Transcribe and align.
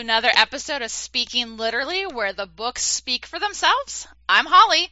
to 0.00 0.04
another 0.04 0.30
episode 0.34 0.82
of 0.82 0.90
Speaking 0.90 1.56
Literally, 1.56 2.04
where 2.06 2.32
the 2.32 2.46
books 2.46 2.82
speak 2.82 3.26
for 3.26 3.38
themselves. 3.38 4.06
I'm 4.28 4.46
Holly. 4.46 4.88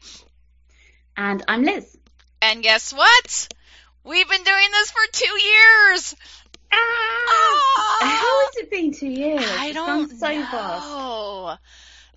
And 1.17 1.43
I'm 1.49 1.63
Liz. 1.63 1.97
And 2.43 2.63
guess 2.63 2.93
what? 2.93 3.49
We've 4.05 4.29
been 4.29 4.43
doing 4.43 4.67
this 4.71 4.91
for 4.91 5.01
two 5.13 5.41
years. 5.41 6.17
Ah! 6.73 7.99
How 8.01 8.47
has 8.47 8.57
it 8.57 8.71
been 8.71 8.93
two 8.93 9.09
years? 9.09 9.45
I 9.59 9.73
don't 9.73 10.11
it's 10.11 10.21
so 10.21 10.31
know. 10.31 10.45
fast. 10.45 11.61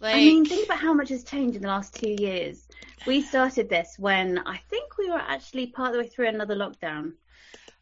Like, 0.02 0.16
I 0.16 0.18
mean, 0.18 0.46
think 0.46 0.66
about 0.66 0.80
how 0.80 0.94
much 0.94 1.10
has 1.10 1.24
changed 1.24 1.56
in 1.56 1.62
the 1.62 1.70
last 1.70 1.96
two 1.96 2.16
years. 2.20 2.62
We 3.08 3.22
started 3.22 3.70
this 3.70 3.96
when 3.98 4.40
I 4.40 4.58
think 4.70 4.98
we 4.98 5.10
were 5.10 5.18
actually 5.18 5.68
part 5.68 5.90
of 5.90 5.94
the 5.94 6.00
way 6.00 6.08
through 6.08 6.28
another 6.28 6.56
lockdown. 6.56 7.14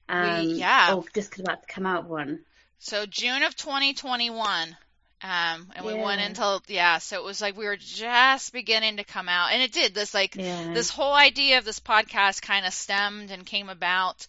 Um, 0.07 0.49
yeah. 0.49 0.93
Or 0.93 1.03
just 1.15 1.39
about 1.39 1.63
to 1.63 1.73
come 1.73 1.85
out 1.85 2.03
of 2.03 2.09
one. 2.09 2.41
so 2.77 3.05
June 3.05 3.43
of 3.43 3.55
2021. 3.55 4.77
Um, 5.21 5.67
and 5.75 5.85
we 5.85 5.93
went 5.95 6.21
until, 6.21 6.63
yeah, 6.67 6.99
so 6.99 7.17
it 7.17 7.25
was 7.25 7.41
like 7.41 7.57
we 7.57 7.65
were 7.65 7.75
just 7.75 8.53
beginning 8.53 8.97
to 8.97 9.03
come 9.03 9.27
out. 9.27 9.51
And 9.51 9.61
it 9.61 9.73
did. 9.73 9.93
This, 9.93 10.13
like, 10.13 10.35
Yeah. 10.35 10.73
this 10.73 10.89
whole 10.89 11.13
idea 11.13 11.57
of 11.57 11.65
this 11.65 11.79
podcast 11.79 12.41
kind 12.41 12.65
of 12.65 12.73
stemmed 12.73 13.29
and 13.29 13.45
came 13.45 13.67
about 13.67 14.25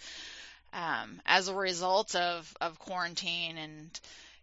um, 0.72 1.20
as 1.26 1.48
a 1.48 1.54
result 1.54 2.16
of, 2.16 2.56
of 2.60 2.78
quarantine 2.80 3.56
and, 3.56 4.00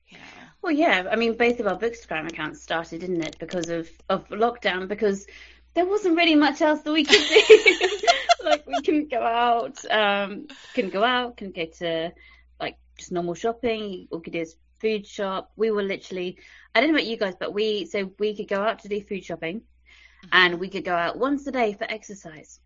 you 0.07 0.17
know. 0.17 0.23
Well, 0.61 0.71
yeah. 0.71 1.07
I 1.11 1.17
mean, 1.17 1.33
both 1.35 1.59
of 1.59 1.67
our 1.67 1.77
Bookstagram 1.77 2.29
accounts 2.29 2.61
started, 2.61 3.01
didn't 3.01 3.23
it, 3.23 3.37
because 3.39 3.69
of, 3.69 3.89
of 4.09 4.29
lockdown, 4.29 4.87
because 4.87 5.27
there 5.73 5.85
wasn't 5.85 6.15
really 6.15 6.35
much 6.35 6.61
else 6.61 6.81
that 6.81 6.91
we 6.93 7.03
could 7.03 7.27
do. 7.27 7.99
like, 8.45 8.65
we 8.65 8.81
couldn't 8.81 9.11
go 9.11 9.21
out, 9.21 9.83
um, 9.91 10.47
couldn't 10.73 10.91
go 10.93 11.03
out, 11.03 11.35
couldn't 11.35 11.55
go 11.55 11.65
to, 11.65 12.13
like, 12.59 12.77
just 12.97 13.11
normal 13.11 13.33
shopping. 13.33 14.07
All 14.11 14.19
we 14.19 14.23
could 14.23 14.33
do 14.33 14.41
is 14.41 14.55
food 14.79 15.05
shop. 15.05 15.51
We 15.55 15.71
were 15.71 15.83
literally, 15.83 16.37
I 16.73 16.79
don't 16.79 16.89
know 16.89 16.95
about 16.95 17.07
you 17.07 17.17
guys, 17.17 17.35
but 17.39 17.53
we, 17.53 17.85
so 17.85 18.11
we 18.19 18.35
could 18.35 18.47
go 18.47 18.61
out 18.61 18.79
to 18.79 18.87
do 18.87 19.01
food 19.01 19.23
shopping, 19.23 19.59
mm-hmm. 19.59 20.29
and 20.31 20.59
we 20.59 20.69
could 20.69 20.85
go 20.85 20.95
out 20.95 21.17
once 21.17 21.45
a 21.47 21.51
day 21.51 21.73
for 21.73 21.85
exercise, 21.85 22.59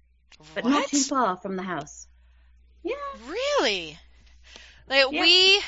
but 0.54 0.66
not 0.66 0.88
too 0.88 1.02
far 1.02 1.38
from 1.38 1.56
the 1.56 1.64
house. 1.64 2.08
Yeah. 2.84 2.96
Really? 3.28 3.98
Like 4.88 5.06
Yeah. 5.12 5.22
we 5.22 5.62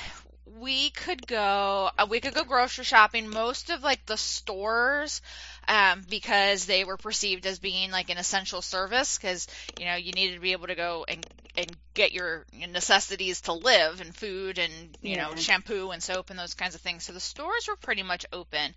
we 0.60 0.90
could 0.92 1.26
go 1.26 1.90
uh, 1.98 2.06
we 2.10 2.20
could 2.20 2.34
go 2.34 2.44
grocery 2.44 2.84
shopping 2.84 3.30
most 3.30 3.70
of 3.70 3.82
like 3.84 4.06
the 4.06 4.18
stores 4.18 5.22
um 5.68 6.02
because 6.10 6.66
they 6.66 6.84
were 6.84 6.98
perceived 6.98 7.46
as 7.46 7.60
being 7.60 7.92
like 7.92 8.10
an 8.10 8.18
essential 8.18 8.62
service 8.62 9.18
cuz 9.18 9.48
you 9.76 9.86
know 9.86 9.96
you 9.96 10.12
needed 10.14 10.36
to 10.36 10.40
be 10.42 10.52
able 10.52 10.68
to 10.68 10.76
go 10.76 11.06
and 11.08 11.26
and 11.56 11.76
get 11.94 12.12
your 12.12 12.46
necessities 12.70 13.42
to 13.42 13.54
live 13.54 14.02
and 14.02 14.16
food 14.16 14.58
and 14.58 14.98
you 15.02 15.18
know 15.18 15.36
shampoo 15.36 15.92
and 15.92 16.02
soap 16.04 16.30
and 16.30 16.40
those 16.40 16.54
kinds 16.56 16.76
of 16.76 16.82
things. 16.82 17.04
So 17.04 17.14
the 17.14 17.20
stores 17.20 17.68
were 17.68 17.76
pretty 17.76 18.04
much 18.04 18.26
open. 18.34 18.74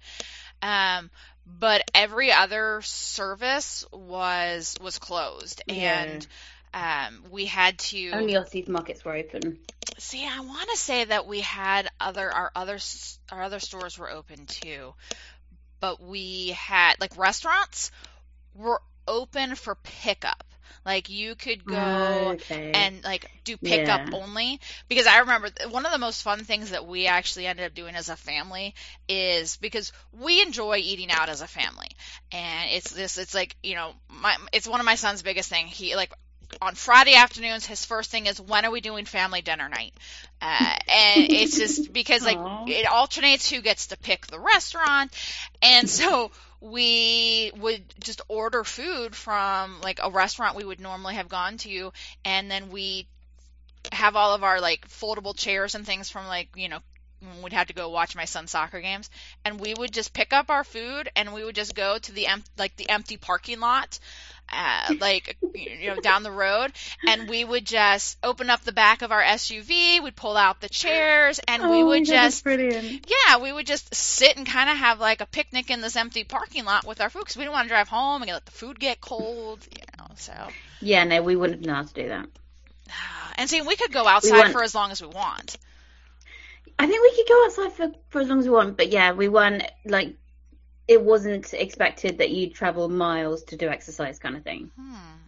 Um 0.63 1.11
but 1.47 1.83
every 1.95 2.33
other 2.33 2.81
service 2.83 3.85
was 3.93 4.77
was 4.81 4.99
closed. 4.99 5.63
Yeah. 5.67 6.03
and 6.03 6.27
um, 6.77 7.25
we 7.33 7.47
had 7.47 7.79
to 7.81 8.13
Only 8.13 8.37
our 8.37 8.45
supermarkets 8.45 9.05
were 9.05 9.17
open. 9.17 9.59
see. 9.99 10.27
I 10.27 10.41
want 10.41 10.71
to 10.71 10.77
say 10.77 11.05
that 11.05 11.27
we 11.27 11.41
had 11.41 11.89
other 12.01 12.31
our 12.33 12.53
other 12.57 12.79
our 13.33 13.43
other 13.43 13.61
stores 13.61 13.99
were 13.99 14.11
open 14.11 14.47
too, 14.47 14.95
but 15.81 16.03
we 16.03 16.51
had 16.51 16.95
like 17.01 17.17
restaurants 17.19 17.93
were 18.55 18.83
open 19.09 19.57
for 19.57 19.77
pickup. 19.77 20.45
Like 20.85 21.11
you 21.11 21.37
could 21.37 21.67
go 21.67 22.35
okay. 22.35 22.73
and 22.75 23.05
like 23.05 23.27
do 23.45 23.57
pickup 23.57 24.03
Yeah. 24.03 24.13
only 24.13 24.61
because 24.89 25.07
I 25.07 25.19
remember 25.21 25.51
one 25.71 25.87
of 25.87 25.93
the 25.93 25.99
most 25.99 26.23
fun 26.23 26.45
things 26.45 26.71
that 26.71 26.87
we 26.87 27.07
actually 27.07 27.47
ended 27.47 27.67
up 27.67 27.75
doing 27.75 27.95
as 27.97 28.09
a 28.09 28.17
family 28.17 28.75
is 29.09 29.57
because 29.59 29.93
we 30.13 30.43
enjoy 30.43 30.77
eating 30.79 31.11
out 31.11 31.29
as 31.29 31.41
a 31.43 31.47
family 31.49 31.89
and 32.33 32.71
it's 32.73 32.91
this 32.93 33.19
it's 33.19 33.35
like 33.35 33.57
you 33.63 33.75
know 33.77 33.93
my 34.09 34.37
it's 34.53 34.69
one 34.69 34.81
of 34.81 34.87
my 34.87 34.97
son's 34.97 35.23
biggest 35.23 35.49
thing 35.51 35.67
he 35.67 35.97
like 35.97 36.13
on 36.61 36.75
Friday 36.75 37.15
afternoons 37.15 37.67
his 37.67 37.85
first 37.85 38.11
thing 38.11 38.27
is 38.27 38.41
when 38.41 38.65
are 38.65 38.71
we 38.71 38.81
doing 38.81 39.05
family 39.05 39.43
dinner 39.43 39.69
night? 39.69 39.93
Uh, 40.41 40.75
and 40.89 41.31
it's 41.31 41.59
just 41.59 41.93
because 41.93 42.25
like 42.25 42.39
Aw. 42.39 42.65
it 42.67 42.87
alternates 42.87 43.51
who 43.51 43.61
gets 43.61 43.89
to 43.89 43.97
pick 43.97 44.27
the 44.27 44.39
restaurant. 44.39 45.13
And 45.63 45.89
so 45.89 46.31
we 46.61 47.53
would 47.57 47.83
just 48.01 48.21
order 48.29 48.65
food 48.65 49.15
from 49.15 49.81
like 49.83 50.01
a 50.03 50.11
restaurant 50.11 50.57
we 50.57 50.65
would 50.65 50.81
normally 50.81 51.15
have 51.15 51.29
gone 51.29 51.59
to 51.59 51.93
and 52.25 52.51
then 52.51 52.71
we 52.71 53.07
have 53.93 54.17
all 54.17 54.35
of 54.35 54.43
our 54.43 54.61
like 54.61 54.89
foldable 54.89 55.37
chairs 55.37 55.75
and 55.75 55.87
things 55.87 56.11
from 56.11 56.27
like 56.27 56.49
you 56.57 56.69
know 56.69 56.79
we'd 57.43 57.53
have 57.53 57.69
to 57.69 57.73
go 57.73 57.89
watch 57.89 58.15
my 58.15 58.25
son's 58.25 58.51
soccer 58.51 58.81
games. 58.81 59.11
And 59.45 59.61
we 59.61 59.75
would 59.75 59.93
just 59.93 60.13
pick 60.13 60.33
up 60.33 60.51
our 60.51 60.65
food 60.65 61.09
and 61.17 61.33
we 61.33 61.45
would 61.45 61.55
just 61.55 61.75
go 61.75 61.99
to 61.99 62.13
the 62.13 62.27
em- 62.27 62.45
like 62.59 62.77
the 62.77 62.89
empty 62.89 63.17
parking 63.17 63.61
lot 63.61 63.99
uh, 64.53 64.95
like 65.01 65.37
you 65.55 65.89
know 65.89 66.01
down 66.01 66.23
the 66.23 66.31
road 66.31 66.73
and 67.07 67.29
we 67.29 67.45
would 67.45 67.65
just 67.67 68.17
open 68.23 68.49
up 68.51 68.63
the 68.63 68.73
back 68.73 69.03
of 69.03 69.11
our 69.11 69.23
SUV 69.23 70.03
we'd 70.03 70.15
pull 70.17 70.37
out 70.37 70.61
the 70.61 70.69
chairs 70.69 71.41
and 71.49 71.63
we 71.63 71.69
Oh 71.69 71.81
my 71.83 71.83
would 71.85 72.07
God, 72.07 72.13
just 72.13 72.45
yeah, 72.47 73.39
we 73.39 73.53
would 73.53 73.67
just 73.67 73.95
sit 73.95 74.37
and 74.37 74.47
kind 74.47 74.71
of 74.71 74.77
have 74.77 75.01
like 75.01 75.21
a 75.21 75.27
picnic 75.27 75.71
in 75.71 75.81
this 75.81 75.97
empty 75.97 76.25
parking 76.25 76.65
lot 76.65 76.87
with 76.87 77.01
our 77.01 77.11
food 77.11 77.21
because 77.21 77.37
we 77.37 77.43
didn't 77.43 77.55
want 77.55 77.67
to 77.67 77.71
drive 77.71 77.89
home 77.89 78.23
and 78.23 78.31
let 78.31 78.45
the 78.45 78.53
food 78.53 78.79
get 78.79 79.01
cold, 79.01 79.67
you 79.71 79.83
know. 79.99 80.07
So, 80.17 80.33
Yeah, 80.81 81.05
no, 81.05 81.23
we 81.23 81.37
wouldn't 81.37 81.61
have 81.61 81.67
known 81.67 81.77
how 81.77 81.83
to 81.83 81.95
do 81.95 82.09
that. 82.09 82.27
and 83.37 83.51
see, 83.51 83.61
we 83.63 83.77
could 83.77 83.93
go 83.93 84.07
outside 84.07 84.39
went- 84.39 84.53
for 84.53 84.63
as 84.63 84.75
long 84.75 84.91
as 84.93 85.01
we 85.03 85.09
want. 85.09 85.57
I 86.79 86.87
think 86.87 87.03
we 87.03 87.17
could 87.17 87.29
go 87.29 87.45
outside 87.47 87.73
for, 87.73 87.95
for 88.11 88.21
as 88.21 88.29
long 88.29 88.39
as 88.41 88.45
we 88.45 88.51
want, 88.51 88.77
but 88.77 88.91
yeah, 88.91 89.13
we 89.13 89.29
weren't 89.29 89.63
like 89.87 90.15
it 90.89 91.03
wasn't 91.03 91.53
expected 91.55 92.19
that 92.19 92.31
you'd 92.31 92.55
travel 92.55 92.89
miles 92.89 93.45
to 93.45 93.57
do 93.57 93.69
exercise 93.69 94.19
kind 94.19 94.37
of 94.37 94.45
thing, 94.45 94.71
Hmm, 94.77 95.19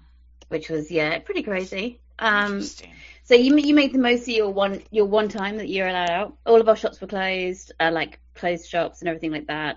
which 0.48 0.69
was 0.69 0.91
yeah, 0.91 1.19
pretty 1.20 1.42
crazy. 1.42 2.00
Um, 2.19 2.70
so 3.24 3.34
you 3.34 3.56
you 3.58 3.74
made 3.74 3.92
the 3.92 3.98
most 3.98 4.22
of 4.22 4.28
your 4.28 4.50
one 4.50 4.82
your 4.91 5.06
one 5.06 5.28
time 5.28 5.56
that 5.58 5.68
you're 5.68 5.88
allowed 5.88 6.10
out. 6.10 6.36
All 6.47 6.60
of 6.60 6.68
our 6.68 6.76
shops 6.76 7.00
were 7.00 7.06
closed, 7.06 7.72
uh, 7.80 7.91
like 7.92 8.20
closed 8.34 8.68
shops 8.68 9.00
and 9.00 9.08
everything 9.08 9.32
like 9.32 9.47
that. 9.48 9.76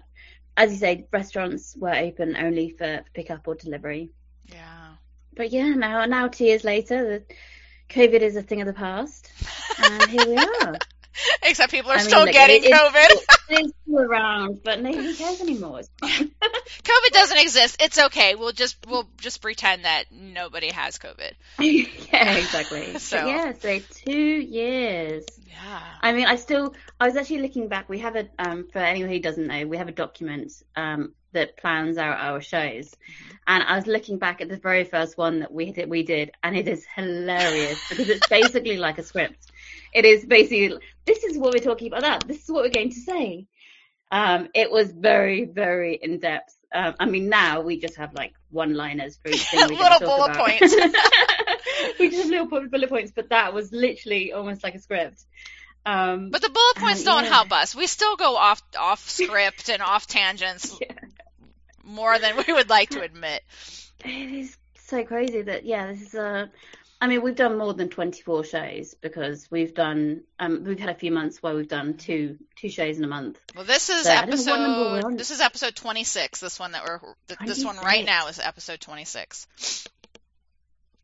As 0.58 0.72
you 0.72 0.78
say, 0.78 1.08
restaurants 1.12 1.76
were 1.78 1.94
open 1.94 2.36
only 2.38 2.70
for, 2.70 3.04
for 3.04 3.12
pickup 3.14 3.48
or 3.48 3.56
delivery. 3.56 4.12
Yeah. 4.46 4.96
But 5.36 5.52
yeah, 5.52 5.70
now 5.74 6.06
now 6.06 6.28
two 6.28 6.46
years 6.46 6.64
later, 6.64 7.04
the 7.28 7.36
COVID 7.90 8.22
is 8.22 8.36
a 8.36 8.42
thing 8.42 8.62
of 8.62 8.68
the 8.68 8.74
past, 8.74 9.32
and 9.82 10.10
here 10.10 10.26
we 10.28 10.38
are. 10.38 10.76
Except 11.44 11.72
people 11.72 11.92
are 11.92 11.96
I 11.96 11.98
mean, 11.98 12.08
still 12.08 12.22
like, 12.22 12.34
getting 12.34 12.64
it- 12.64 12.72
COVID. 12.72 13.08
It's 13.50 13.74
still 13.84 14.00
around, 14.00 14.64
but 14.64 14.82
nobody 14.82 15.16
cares 15.16 15.42
anymore. 15.42 15.82
COVID 16.02 17.12
doesn't 17.12 17.38
exist. 17.38 17.78
It's 17.82 18.00
okay. 18.00 18.36
We'll 18.36 18.54
just 18.54 18.78
we'll 18.88 19.08
just 19.18 19.42
pretend 19.42 19.86
that 19.86 20.06
nobody 20.12 20.72
has 20.72 20.98
COVID. 20.98 21.34
yeah, 21.60 22.38
exactly. 22.38 22.98
So- 23.00 23.18
But 23.18 23.28
yeah, 23.28 23.54
so 23.60 23.80
two 24.06 24.12
years. 24.14 25.26
Yeah. 25.48 25.82
I 26.02 26.14
mean, 26.14 26.26
I 26.26 26.38
still, 26.38 26.74
I 27.00 27.08
was 27.08 27.16
actually 27.18 27.42
looking 27.42 27.68
back. 27.68 27.88
We 27.90 28.00
have 28.00 28.16
a, 28.16 28.28
um, 28.40 28.68
for 28.72 28.80
anyone 28.80 29.12
who 29.12 29.20
doesn't 29.20 29.46
know, 29.46 29.68
we 29.68 29.78
have 29.78 29.88
a 29.90 29.92
document 29.92 30.52
um, 30.76 31.14
that 31.34 31.58
plans 31.58 31.98
out 31.98 32.18
our 32.18 32.42
shows. 32.42 32.96
And 33.46 33.62
I 33.64 33.76
was 33.76 33.86
looking 33.86 34.18
back 34.18 34.42
at 34.42 34.50
the 34.50 34.58
very 34.58 34.86
first 34.86 35.18
one 35.18 35.40
that 35.42 35.52
we 35.52 35.72
did, 35.72 35.90
we 35.90 36.04
did, 36.04 36.32
and 36.42 36.56
it 36.58 36.68
is 36.68 36.86
hilarious 36.96 37.80
because 37.90 38.10
it's 38.10 38.28
basically 38.28 38.78
like 38.78 38.98
a 38.98 39.04
script. 39.04 39.52
It 39.94 40.06
is 40.06 40.26
basically, 40.26 40.78
this 41.06 41.24
is 41.24 41.38
what 41.38 41.54
we're 41.54 41.64
talking 41.64 41.88
about. 41.88 42.02
That 42.02 42.28
this 42.28 42.44
is 42.44 42.50
what 42.50 42.64
we're 42.64 42.70
going 42.70 42.92
to 42.92 43.00
say. 43.00 43.48
Um, 44.12 44.50
it 44.54 44.72
was 44.72 44.92
very, 44.92 45.46
very 45.46 45.96
in 45.96 46.20
depth. 46.20 46.56
Um, 46.74 46.96
I 47.00 47.06
mean, 47.06 47.30
now 47.30 47.62
we 47.62 47.80
just 47.80 47.98
have 47.98 48.14
like 48.14 48.34
one-liners 48.50 49.18
for 49.18 49.30
each 49.30 49.44
thing. 49.44 49.60
Little 49.70 50.00
bullet 50.00 50.36
points. 50.36 50.76
we 52.00 52.10
just 52.10 52.24
have 52.24 52.30
little 52.30 52.48
bullet 52.70 52.90
points, 52.90 53.12
but 53.16 53.30
that 53.30 53.54
was 53.54 53.72
literally 53.72 54.34
almost 54.34 54.64
like 54.64 54.76
a 54.76 54.80
script. 54.80 55.24
Um, 55.86 56.30
But 56.30 56.42
the 56.42 56.50
bullet 56.50 56.76
points 56.78 57.04
don't 57.04 57.24
yeah. 57.24 57.30
help 57.30 57.52
us. 57.52 57.76
We 57.76 57.88
still 57.88 58.16
go 58.16 58.36
off 58.36 58.62
off 58.78 59.10
script 59.10 59.70
and 59.70 59.82
off 59.82 60.08
tangents 60.08 60.78
yeah. 60.82 60.94
more 61.84 62.20
than 62.20 62.38
we 62.38 62.54
would 62.54 62.70
like 62.70 62.90
to 62.92 63.02
admit. 63.02 63.42
It 64.06 64.32
is 64.32 64.58
so 64.76 65.04
crazy 65.04 65.42
that 65.42 65.66
yeah, 65.66 65.88
this 65.88 66.02
is 66.02 66.14
a. 66.14 66.52
I 67.04 67.08
mean, 67.08 67.24
we've 67.24 67.36
done 67.36 67.58
more 67.58 67.74
than 67.74 67.90
24 67.90 68.44
shows 68.44 68.94
because 68.94 69.50
we've 69.50 69.74
done. 69.74 70.22
Um, 70.40 70.64
we've 70.64 70.80
had 70.80 70.90
a 70.90 70.94
few 70.96 71.12
months 71.12 71.42
where 71.42 71.56
we've 71.56 71.68
done 71.68 71.96
two 71.98 72.38
two 72.56 72.70
shows 72.70 73.00
in 73.00 73.04
a 73.04 73.08
month. 73.08 73.40
Well, 73.56 73.66
this 73.66 73.90
is 73.90 74.04
So, 74.04 74.12
I 74.12 74.26
don't 74.28 74.46
know 74.46 74.52
what 74.52 74.60
number 74.62 74.82
we're 74.92 74.98
episode. 75.00 75.18
This 75.18 75.32
is 75.32 75.42
episode 75.42 75.76
26. 75.76 76.40
This 76.40 76.60
one 76.60 76.74
that 76.74 76.84
we're. 76.86 77.00
th- 77.28 77.40
This 77.46 77.66
one 77.66 77.78
right 77.78 78.06
now 78.06 78.28
is 78.28 78.40
episode 78.40 78.82
26. 78.82 79.48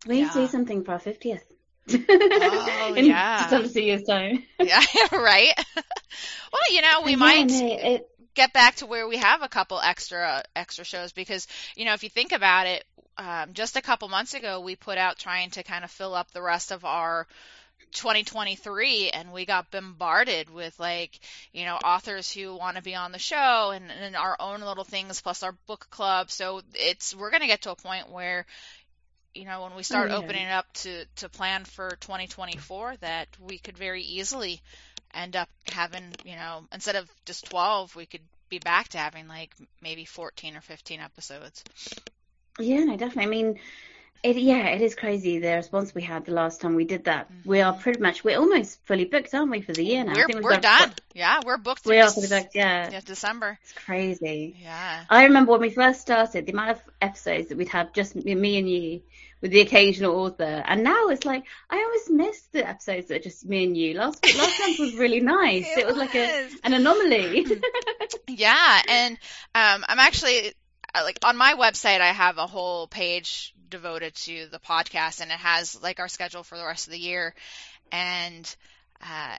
We 0.08 0.20
Yeah. 0.20 0.32
do 0.34 0.48
something 0.48 0.84
for 0.84 0.92
our 0.94 1.00
50th. 1.00 1.42
Oh, 1.90 2.94
in 2.96 3.06
yeah. 3.06 3.48
two 3.74 3.82
years 3.82 4.04
time. 4.04 4.44
Yeah, 4.62 4.82
right. 5.12 5.54
well, 5.76 6.62
you 6.72 6.82
know, 6.82 7.02
we 7.06 7.12
Yeah, 7.12 7.18
might 7.18 7.48
no, 7.50 7.60
it, 7.64 8.08
get 8.36 8.54
back 8.54 8.76
to 8.76 8.86
where 8.86 9.08
we 9.08 9.18
have 9.18 9.42
a 9.42 9.48
couple 9.48 9.80
extra 9.80 10.44
extra 10.56 10.86
shows 10.86 11.12
because 11.12 11.48
you 11.76 11.86
know 11.86 11.94
if 11.94 12.04
you 12.04 12.10
think 12.10 12.34
about 12.34 12.68
it, 12.68 12.84
um, 13.18 13.54
just 13.54 13.75
a 13.75 13.81
couple 13.81 14.08
months 14.10 14.34
ago 14.34 14.60
we 14.62 14.75
put 14.75 14.98
out 14.98 15.18
trying 15.18 15.50
to 15.52 15.64
kind 15.64 15.84
of 15.84 15.92
fill 15.92 16.14
up 16.14 16.31
the 16.31 16.42
rest 16.42 16.72
of 16.72 16.86
our 16.86 17.28
2023 17.94 19.10
and 19.12 19.31
we 19.31 19.46
got 19.46 19.72
bombarded 19.72 20.50
with 20.50 20.78
like 20.80 21.19
you 21.54 21.66
know 21.66 21.75
authors 21.75 22.31
who 22.31 22.56
want 22.56 22.75
to 22.75 22.84
be 22.84 22.96
on 22.96 23.12
the 23.12 23.19
show 23.19 23.72
and, 23.74 23.92
and 23.92 24.16
our 24.16 24.36
own 24.40 24.62
little 24.62 24.84
things 24.84 25.22
plus 25.22 25.44
our 25.44 25.54
book 25.68 25.88
club 25.90 26.30
so 26.30 26.62
it's 26.74 27.16
we're 27.16 27.30
going 27.30 27.42
to 27.42 27.48
get 27.48 27.62
to 27.62 27.72
a 27.72 27.75
point 27.75 28.10
where 28.12 28.46
you 29.34 29.46
know 29.46 29.64
when 29.64 29.75
we 29.75 29.84
start 29.84 30.12
Oh, 30.12 30.16
yeah. 30.16 30.18
opening 30.18 30.48
it 30.48 30.52
up 30.52 30.72
to 30.74 31.06
to 31.18 31.30
plan 31.30 31.64
for 31.66 31.96
2024 32.02 32.98
that 32.98 33.28
we 33.40 33.58
could 33.58 33.78
very 33.78 34.02
easily 34.04 34.62
end 35.14 35.36
up 35.36 35.50
having 35.68 36.04
you 36.25 36.36
know 36.36 36.66
instead 36.74 36.96
of 36.96 37.10
just 37.25 37.46
12 37.46 37.96
we 37.96 38.06
could 38.06 38.22
be 38.50 38.60
back 38.60 38.90
to 38.90 38.98
having 38.98 39.28
like 39.28 39.54
maybe 39.81 40.06
14 40.06 40.56
or 40.56 40.62
15 40.62 41.00
episodes 41.00 41.64
Yeah, 42.59 42.83
no, 42.83 42.98
definitely. 42.98 43.24
I 43.24 43.27
mean, 43.27 43.59
it 44.24 44.36
yeah, 44.38 44.68
it 44.68 44.81
is 44.81 44.95
crazy 44.95 45.39
the 45.39 45.56
response 45.56 45.94
we 45.94 46.01
had 46.01 46.25
the 46.25 46.31
last 46.31 46.62
time 46.62 46.75
we 46.75 46.86
did 46.86 47.06
that. 47.06 47.30
We 47.45 47.62
are 47.62 47.74
pretty 47.74 48.00
much 48.00 48.24
we're 48.24 48.39
almost 48.39 48.86
fully 48.86 49.06
booked, 49.06 49.33
aren't 49.33 49.51
we, 49.51 49.62
for 49.62 49.74
the 49.74 49.83
year 49.83 50.04
now? 50.04 50.13
We're, 50.15 50.42
we're 50.42 50.57
done 50.57 50.94
yeah 51.13 51.42
we're 51.45 51.57
booked 51.57 51.86
We 51.86 52.00
are 52.00 52.09
fully 52.09 52.27
booked, 52.27 52.56
yeah. 52.56 52.89
yeah, 52.92 53.01
December 53.01 53.57
It's 53.63 53.74
crazy. 53.74 54.56
yeah 54.62 55.06
I 55.09 55.25
remember 55.25 55.54
when 55.54 55.62
we 55.62 55.69
first 55.69 56.01
started, 56.01 56.45
the 56.45 56.51
amount 56.51 56.71
of 56.71 56.81
episodes 57.01 57.50
that 57.50 57.57
we'd 57.57 57.69
have 57.69 57.94
just 57.94 58.15
me 58.15 58.57
and 58.57 58.69
you 58.69 59.01
with 59.39 59.51
the 59.51 59.62
occasional 59.62 60.15
author, 60.15 60.63
and 60.65 60.83
now 60.83 61.09
it's 61.09 61.25
like 61.25 61.44
I 61.69 61.77
always 61.83 62.09
miss 62.09 62.42
the 62.51 62.68
episodes 62.68 63.07
that 63.07 63.18
are 63.18 63.24
just 63.24 63.45
me 63.45 63.65
and 63.65 63.77
you. 63.77 63.94
Last 63.94 64.25
last 64.25 64.59
month 64.59 64.80
was 64.80 64.95
really 64.95 65.19
nice. 65.38 65.68
It 65.77 65.80
It, 65.80 65.86
was, 65.86 65.95
like 65.95 66.15
a 66.15 66.50
an 66.63 66.74
anomaly. 66.74 67.45
Yeah, 68.27 68.81
and 68.89 69.13
um, 69.56 69.86
I'm 69.88 70.00
actually 70.00 70.54
like 70.95 71.19
on 71.24 71.38
my 71.38 71.54
website. 71.54 72.01
I 72.01 72.07
have 72.13 72.38
a 72.38 72.48
whole 72.48 72.88
page 72.88 73.54
devoted 73.69 74.16
to 74.16 74.48
the 74.51 74.60
podcast, 74.60 75.22
and 75.22 75.31
it 75.31 75.38
has 75.38 75.81
like 75.81 76.00
our 76.00 76.07
schedule 76.07 76.44
for 76.44 76.57
the 76.57 76.66
rest 76.66 76.88
of 76.88 76.94
the 76.94 77.00
year. 77.00 77.34
And 77.92 78.56
uh, 79.01 79.36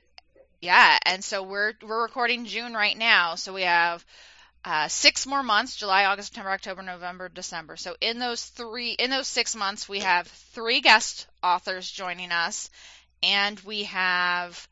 yeah, 0.61 0.99
and 1.07 1.23
so 1.25 1.43
we're 1.43 1.75
we're 1.83 2.03
recording 2.03 2.47
June 2.47 2.75
right 2.75 2.97
now, 2.97 3.35
so 3.37 3.53
we 3.55 3.63
have 3.63 4.05
uh, 4.65 4.89
six 4.89 5.27
more 5.27 5.43
months: 5.43 5.77
July, 5.77 6.05
August, 6.07 6.29
September, 6.29 6.51
October, 6.51 6.83
November, 6.83 7.29
December. 7.29 7.77
So 7.77 7.95
in 8.01 8.19
those 8.19 8.45
three, 8.45 8.93
in 8.93 9.11
those 9.11 9.29
six 9.29 9.55
months, 9.57 9.89
we 9.89 10.01
have 10.01 10.27
three 10.27 10.81
guest 10.81 11.27
authors 11.43 11.91
joining 11.91 12.33
us, 12.33 12.71
and 13.23 13.59
we 13.61 13.85
have 13.85 14.69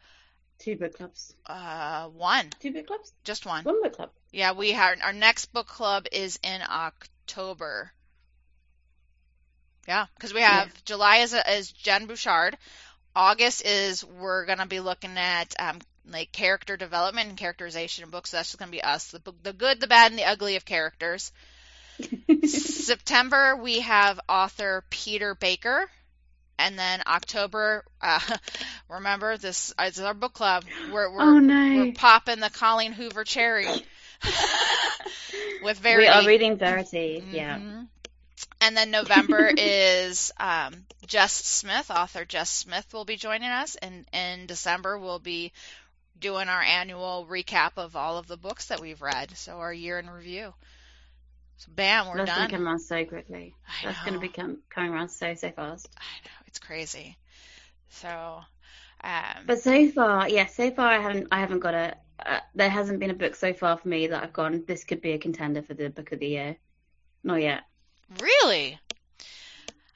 Two 0.58 0.76
book 0.76 0.94
clubs. 0.96 1.34
uh, 1.46 2.06
one, 2.08 2.50
Two 2.60 2.72
book 2.72 2.86
clubs. 2.86 3.12
just 3.24 3.46
one. 3.46 3.62
One 3.64 3.82
book 3.82 3.92
club. 3.94 4.10
Yeah, 4.36 4.52
we 4.52 4.72
have 4.72 4.98
our 5.02 5.14
next 5.14 5.46
book 5.46 5.66
club 5.66 6.08
is 6.12 6.38
in 6.42 6.60
October. 6.60 7.90
Yeah, 9.88 10.04
because 10.14 10.34
we 10.34 10.42
have 10.42 10.84
July 10.84 11.18
is 11.18 11.32
is 11.32 11.72
Jenn 11.72 12.04
Bouchard. 12.04 12.58
August 13.14 13.64
is 13.64 14.04
we're 14.04 14.44
gonna 14.44 14.66
be 14.66 14.80
looking 14.80 15.16
at 15.16 15.54
um, 15.58 15.78
like 16.06 16.32
character 16.32 16.76
development 16.76 17.30
and 17.30 17.38
characterization 17.38 18.04
in 18.04 18.10
books. 18.10 18.28
So 18.28 18.36
that's 18.36 18.50
just 18.50 18.58
gonna 18.58 18.70
be 18.70 18.82
us, 18.82 19.10
the 19.10 19.22
the 19.42 19.54
good, 19.54 19.80
the 19.80 19.86
bad, 19.86 20.12
and 20.12 20.18
the 20.18 20.26
ugly 20.26 20.56
of 20.56 20.66
characters. 20.66 21.32
September 22.44 23.56
we 23.56 23.80
have 23.80 24.20
author 24.28 24.84
Peter 24.90 25.34
Baker, 25.34 25.88
and 26.58 26.78
then 26.78 27.02
October. 27.06 27.86
Uh, 28.02 28.20
remember 28.90 29.38
this 29.38 29.72
is 29.82 29.98
our 29.98 30.12
book 30.12 30.34
club. 30.34 30.66
We're 30.92 31.10
we're 31.10 31.22
oh 31.22 31.38
no. 31.38 31.84
we're 31.84 31.92
popping 31.94 32.40
the 32.40 32.50
Colleen 32.50 32.92
Hoover 32.92 33.24
cherry 33.24 33.82
with 35.62 35.78
very, 35.78 36.02
we 36.02 36.06
are 36.08 36.24
reading 36.26 36.56
Verity. 36.56 37.24
Yeah. 37.30 37.58
Mhm. 37.58 37.88
And 38.60 38.76
then 38.76 38.90
November 38.90 39.50
is 39.56 40.32
um, 40.38 40.86
Jess 41.06 41.32
Smith, 41.32 41.90
author 41.90 42.24
Jess 42.24 42.50
Smith 42.50 42.92
will 42.92 43.04
be 43.04 43.16
joining 43.16 43.48
us, 43.50 43.76
and 43.76 44.06
in 44.12 44.46
December 44.46 44.98
we'll 44.98 45.18
be 45.18 45.52
doing 46.18 46.48
our 46.48 46.62
annual 46.62 47.26
recap 47.28 47.72
of 47.76 47.96
all 47.96 48.18
of 48.18 48.26
the 48.26 48.36
books 48.36 48.66
that 48.66 48.80
we've 48.80 49.02
read, 49.02 49.36
so 49.36 49.58
our 49.58 49.72
year 49.72 49.98
in 49.98 50.08
review. 50.08 50.54
So 51.58 51.70
bam, 51.74 52.08
we're 52.08 52.18
That's 52.18 52.30
done. 52.30 52.36
going 52.36 52.48
to 52.50 52.56
come 52.56 52.66
around 52.66 52.80
so 52.80 53.04
quickly. 53.04 53.54
I 53.68 53.84
That's 53.84 54.00
going 54.00 54.14
know. 54.14 54.20
to 54.20 54.26
become 54.26 54.58
coming 54.70 54.92
around 54.92 55.08
so 55.10 55.34
so 55.34 55.50
fast. 55.50 55.88
I 55.98 56.24
know 56.24 56.32
it's 56.46 56.58
crazy. 56.58 57.16
So, 57.90 58.40
um, 59.02 59.44
But 59.46 59.60
so 59.60 59.88
far, 59.90 60.28
yeah, 60.28 60.46
so 60.46 60.70
far 60.70 60.88
I 60.92 60.98
haven't 60.98 61.28
I 61.30 61.40
haven't 61.40 61.60
got 61.60 61.74
a. 61.74 61.96
Uh, 62.24 62.40
there 62.54 62.70
hasn't 62.70 62.98
been 62.98 63.10
a 63.10 63.14
book 63.14 63.34
so 63.34 63.52
far 63.52 63.76
for 63.76 63.88
me 63.88 64.06
that 64.06 64.22
I've 64.22 64.32
gone. 64.32 64.64
This 64.66 64.84
could 64.84 65.00
be 65.00 65.12
a 65.12 65.18
contender 65.18 65.62
for 65.62 65.74
the 65.74 65.90
book 65.90 66.12
of 66.12 66.18
the 66.18 66.26
year. 66.26 66.56
Not 67.22 67.42
yet. 67.42 67.62
Really? 68.20 68.78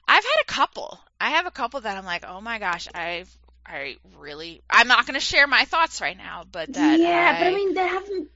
I've 0.07 0.23
had 0.23 0.41
a 0.41 0.45
couple. 0.45 0.99
I 1.19 1.31
have 1.31 1.45
a 1.45 1.51
couple 1.51 1.81
that 1.81 1.97
I'm 1.97 2.05
like, 2.05 2.25
oh 2.27 2.41
my 2.41 2.59
gosh, 2.59 2.87
I 2.93 3.25
I 3.65 3.95
really 4.17 4.61
I'm 4.69 4.87
not 4.87 5.05
going 5.05 5.13
to 5.19 5.25
share 5.25 5.47
my 5.47 5.65
thoughts 5.65 6.01
right 6.01 6.17
now, 6.17 6.43
but 6.51 6.73
that 6.73 6.99
yeah, 6.99 7.39
but 7.39 7.47
I 7.47 7.55
mean 7.55 7.73
there 7.73 7.87
haven't. 7.87 8.29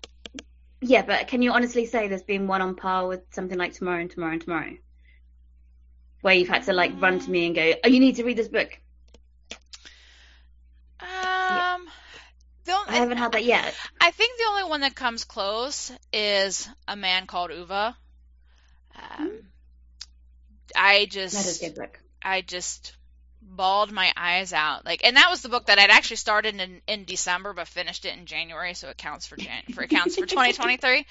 Yeah, 0.82 1.02
but 1.02 1.28
can 1.28 1.42
you 1.42 1.52
honestly 1.52 1.86
say 1.86 2.08
there's 2.08 2.24
been 2.24 2.48
one 2.48 2.62
on 2.62 2.76
par 2.76 3.08
with 3.08 3.22
something 3.32 3.58
like 3.58 3.74
Tomorrow 3.74 4.02
and 4.02 4.12
Tomorrow 4.12 4.34
and 4.34 4.42
Tomorrow, 4.42 4.78
where 6.22 6.34
you've 6.34 6.48
had 6.48 6.64
to 6.64 6.74
like 6.74 6.94
run 7.02 7.20
to 7.20 7.30
me 7.30 7.48
and 7.48 7.56
go, 7.56 7.74
"Oh, 7.84 7.88
you 7.88 8.00
need 8.00 8.16
to 8.18 8.24
read 8.24 8.38
this 8.38 8.48
book." 8.48 8.80
um 11.02 11.86
the 11.86 12.55
only, 12.74 12.90
I 12.90 12.96
haven't 12.96 13.18
had 13.18 13.32
that 13.34 13.44
yet. 13.44 13.76
I 14.00 14.12
think 14.12 14.38
the 14.38 14.46
only 14.50 14.70
one 14.70 14.82
that 14.82 14.96
comes 14.96 15.24
close 15.24 15.92
is 16.12 16.68
a 16.88 16.96
man 16.96 17.28
called 17.28 17.52
Ove. 17.52 17.72
Um, 17.72 19.32
I 20.76 21.06
That 21.06 21.16
is 21.16 21.34
just 21.34 21.62
good 21.62 21.76
book. 21.76 22.00
I 22.22 22.42
just 22.42 22.96
bawled 23.42 23.92
my 23.92 24.12
eyes 24.18 24.54
out. 24.54 24.86
Like, 24.86 25.06
and 25.06 25.18
that 25.18 25.30
was 25.30 25.42
the 25.42 25.50
book 25.50 25.68
that 25.68 25.80
I'd 25.80 25.92
actually 25.92 26.18
started 26.18 26.60
in 26.60 26.82
in 26.88 27.06
December, 27.06 27.54
but 27.54 27.68
finished 27.68 28.06
it 28.06 28.18
in 28.18 28.26
January, 28.26 28.74
so 28.74 28.90
it 28.90 28.98
counts 28.98 29.28
for 29.28 29.38
Jan 29.38 29.64
for 29.74 29.84
it 29.84 29.90
counts 29.90 30.16
for 30.16 30.26
2023. 30.26 31.06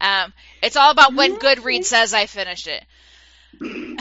Um, 0.00 0.32
it's 0.62 0.76
all 0.76 0.90
about 0.90 1.14
when 1.14 1.38
Goodreads 1.38 1.84
says 1.84 2.14
I 2.14 2.26
finished 2.26 2.68
it. 2.68 2.84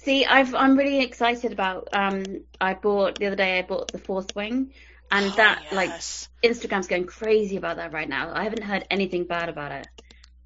See, 0.00 0.24
I've 0.24 0.54
I'm 0.54 0.76
really 0.76 1.00
excited 1.00 1.52
about. 1.52 1.88
Um, 1.92 2.24
I 2.60 2.74
bought 2.74 3.18
the 3.18 3.26
other 3.26 3.36
day. 3.36 3.58
I 3.58 3.62
bought 3.62 3.92
the 3.92 3.98
Fourth 3.98 4.34
Wing, 4.36 4.72
and 5.10 5.32
that 5.34 5.62
Oh, 5.72 5.74
like. 5.76 5.90
Instagram's 6.44 6.86
going 6.86 7.06
crazy 7.06 7.56
about 7.56 7.76
that 7.78 7.92
right 7.92 8.08
now. 8.08 8.30
I 8.32 8.44
haven't 8.44 8.62
heard 8.62 8.86
anything 8.90 9.24
bad 9.24 9.48
about 9.48 9.72
it. 9.72 9.88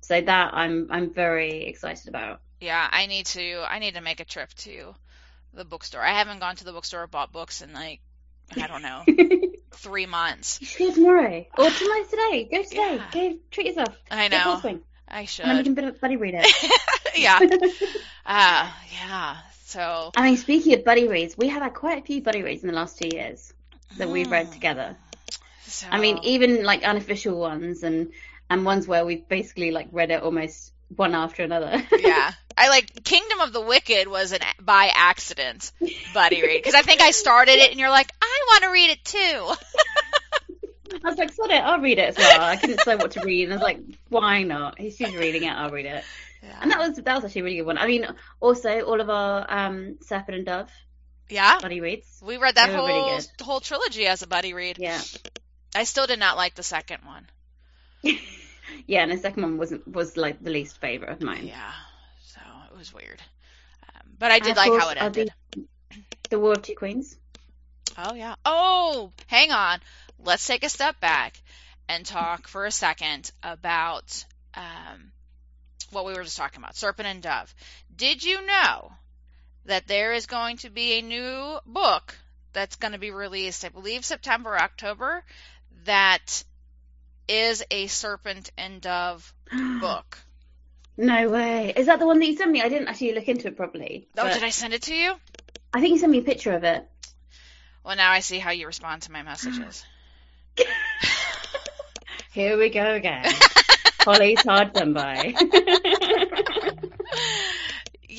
So 0.01 0.19
that 0.21 0.55
I'm 0.55 0.89
I'm 0.91 1.13
very 1.13 1.65
excited 1.67 2.09
about. 2.09 2.41
yeah, 2.61 2.89
I 2.91 3.07
need 3.07 3.27
to 3.27 3.65
I 3.69 3.79
need 3.81 3.95
to 3.95 4.01
make 4.01 4.21
a 4.21 4.25
trip 4.25 4.53
to 4.55 4.95
the 5.53 5.65
bookstore. 5.65 6.01
I 6.03 6.13
haven't 6.19 6.39
gone 6.41 6.57
to 6.57 6.65
the 6.65 6.73
bookstore 6.73 7.03
or 7.03 7.07
bought 7.07 7.33
books 7.33 7.61
in 7.61 7.73
like 7.75 8.01
I 8.57 8.67
don't 8.67 8.83
know 8.83 9.05
three 9.73 10.07
months. 10.07 10.59
You 10.61 10.67
should 10.67 10.79
go 10.89 10.95
tomorrow 10.95 11.45
or 11.59 11.71
tomorrow 11.71 12.05
today. 12.09 12.49
Go 12.51 12.63
today. 12.63 12.77
Yeah. 12.97 13.11
Go 13.13 13.37
treat 13.51 13.67
yourself. 13.67 13.95
I 14.11 14.29
know. 14.29 14.37
I 15.09 15.21
And 15.21 15.29
then 15.39 15.59
we 15.59 15.65
should. 15.65 15.77
can 15.77 15.95
buddy 16.01 16.17
read 16.17 16.35
it. 16.39 16.47
yeah. 17.17 17.41
Uh, 18.27 18.71
yeah. 18.93 19.37
So 19.65 20.13
I 20.17 20.23
mean, 20.25 20.37
speaking 20.37 20.75
of 20.75 20.85
buddy 20.85 21.09
reads, 21.09 21.37
we 21.37 21.49
have 21.49 21.63
had 21.63 21.75
quite 21.75 21.99
a 21.99 22.07
few 22.07 22.23
buddy 22.23 22.43
reads 22.43 22.63
in 22.63 22.69
the 22.69 22.75
last 22.77 22.99
two 22.99 23.09
years 23.13 23.53
that 23.99 24.09
we've 24.09 24.31
read 24.31 24.47
Hmm. 24.47 24.53
together. 24.53 24.97
so 25.67 25.87
I 25.91 25.99
mean, 25.99 26.19
even 26.25 26.63
like 26.65 26.83
unofficial 26.85 27.39
ones 27.39 27.83
and 27.83 28.13
and 28.49 28.65
ones 28.65 28.87
where 28.89 29.05
we've 29.07 29.27
basically 29.29 29.71
like 29.71 29.89
read 29.93 30.11
it 30.11 30.23
almost 30.23 30.73
one 30.97 31.15
after 31.15 31.43
another. 31.45 31.83
yeah. 31.99 32.33
I 32.59 32.69
like 32.69 33.05
Kingdom 33.05 33.41
of 33.41 33.53
the 33.53 33.61
Wicked 33.61 34.09
was 34.09 34.33
an 34.33 34.41
by 34.61 34.91
accident 34.95 35.73
buddy 36.13 36.43
read 36.43 36.59
because 36.59 36.75
I 36.75 36.83
think 36.83 37.01
I 37.01 37.13
started 37.13 37.53
it 37.59 37.71
and 37.71 37.79
you're 37.81 37.91
like, 37.91 38.11
I 38.21 38.45
want 38.49 38.65
to 38.65 38.71
read 38.71 38.91
it 38.91 39.05
too. 39.05 39.55
I 41.05 41.09
was 41.09 41.17
like, 41.19 41.33
sod 41.33 41.51
it, 41.51 41.63
I'll 41.63 41.81
read 41.81 41.99
it 41.99 42.09
as 42.11 42.19
well. 42.19 42.41
I 42.41 42.57
couldn't 42.57 42.77
decide 42.79 43.01
what 43.01 43.13
to 43.13 43.21
read, 43.25 43.45
and 43.45 43.53
I 43.53 43.57
was 43.57 43.63
like, 43.63 43.79
why 44.09 44.43
not? 44.43 44.77
She's 44.79 45.15
reading 45.15 45.45
it, 45.45 45.51
I'll 45.53 45.71
read 45.71 45.87
it. 45.87 46.05
And 46.61 46.71
that 46.71 46.79
was 46.79 46.97
that 46.97 47.15
was 47.15 47.25
actually 47.25 47.43
a 47.43 47.45
really 47.45 47.57
good 47.59 47.67
one. 47.67 47.79
I 47.79 47.87
mean, 47.87 48.07
also 48.41 48.81
all 48.81 49.01
of 49.01 49.09
our 49.09 49.47
um 49.49 49.99
Serpent 50.03 50.37
and 50.39 50.47
Dove 50.47 50.71
yeah. 51.31 51.59
buddy 51.61 51.81
reads. 51.81 52.21
We 52.23 52.37
read 52.37 52.57
that 52.57 52.71
whole 52.71 53.19
good. 53.19 53.27
whole 53.41 53.61
trilogy 53.61 54.07
as 54.07 54.23
a 54.23 54.27
buddy 54.27 54.55
read. 54.55 54.79
Yeah, 54.79 55.01
I 55.75 55.85
still 55.85 56.07
did 56.07 56.19
not 56.19 56.37
like 56.37 56.55
the 56.55 56.63
second 56.63 56.99
one. 57.05 57.27
yeah, 58.87 59.03
and 59.03 59.13
the 59.13 59.19
second 59.19 59.43
one 59.43 59.59
wasn't 59.59 59.87
was 59.87 60.17
like 60.17 60.43
the 60.43 60.51
least 60.51 60.81
favorite 60.81 61.11
of 61.11 61.23
mine. 61.23 61.47
Yeah. 61.47 61.73
So 62.27 62.41
it 62.71 62.79
was 62.79 62.93
weird. 62.93 63.21
Um, 63.95 64.13
but 64.19 64.31
I 64.31 64.39
did 64.39 64.57
like 64.57 64.73
how 64.73 64.91
it 64.91 65.01
ended. 65.01 65.33
The, 65.53 65.65
the 66.31 66.39
War 66.39 66.53
of 66.53 66.63
Two 66.63 66.75
Queens. 66.75 67.17
Oh 67.99 68.15
yeah. 68.15 68.35
Oh, 68.45 69.13
hang 69.27 69.51
on. 69.51 69.81
Let's 70.23 70.47
take 70.47 70.65
a 70.65 70.69
step 70.69 71.01
back 71.01 71.41
and 71.89 72.05
talk 72.05 72.47
for 72.47 72.67
a 72.67 72.71
second 72.71 73.31
about 73.43 74.25
um, 74.55 75.13
what 75.91 76.05
we 76.05 76.13
were 76.13 76.23
just 76.23 76.37
talking 76.37 76.59
about, 76.63 76.77
Serpent 76.77 77.09
and 77.09 77.23
Dove. 77.23 77.55
Did 77.95 78.23
you 78.23 78.45
know 78.47 78.93
that 79.67 79.87
there 79.87 80.13
is 80.13 80.27
going 80.27 80.59
to 80.59 80.71
be 80.71 80.99
a 80.99 81.03
new 81.03 81.59
book 81.67 82.17
that's 82.53 82.77
going 82.77 82.93
to 82.93 82.99
be 82.99 83.11
released, 83.11 83.65
I 83.65 83.69
believe 83.69 84.05
September, 84.05 84.57
October, 84.57 85.23
that 85.85 86.45
is 87.29 87.65
a 87.71 87.87
Serpent 87.87 88.51
and 88.59 88.81
Dove 88.81 89.33
book. 89.81 90.19
No 90.97 91.29
way. 91.29 91.73
Is 91.75 91.87
that 91.87 91.99
the 91.99 92.07
one 92.07 92.19
that 92.19 92.27
you 92.27 92.37
sent 92.37 92.51
me? 92.51 92.61
I 92.61 92.69
didn't 92.69 92.89
actually 92.89 93.15
look 93.15 93.29
into 93.29 93.49
it 93.49 93.57
properly. 93.57 94.09
Oh, 94.19 94.29
did 94.29 94.43
I 94.43 94.51
send 94.51 94.75
it 94.75 94.83
to 94.83 94.95
you? 94.95 95.15
I 95.73 95.81
think 95.81 95.93
you 95.93 95.99
sent 95.99 96.13
me 96.13 96.19
a 96.19 96.23
picture 96.23 96.53
of 96.53 96.65
it. 96.65 96.87
Well, 97.85 97.97
now 97.97 98.11
I 98.11 98.21
see 98.21 98.39
how 98.39 98.51
you 98.51 98.67
respond 98.67 99.03
to 99.03 99.13
my 99.13 99.23
messages. 99.23 99.85
Here 102.33 102.59
we 102.59 102.69
go 102.69 102.95
again. 102.95 103.25
Holly's 104.01 104.43
hard 104.43 104.73
done 104.73 104.93
by. 104.93 105.35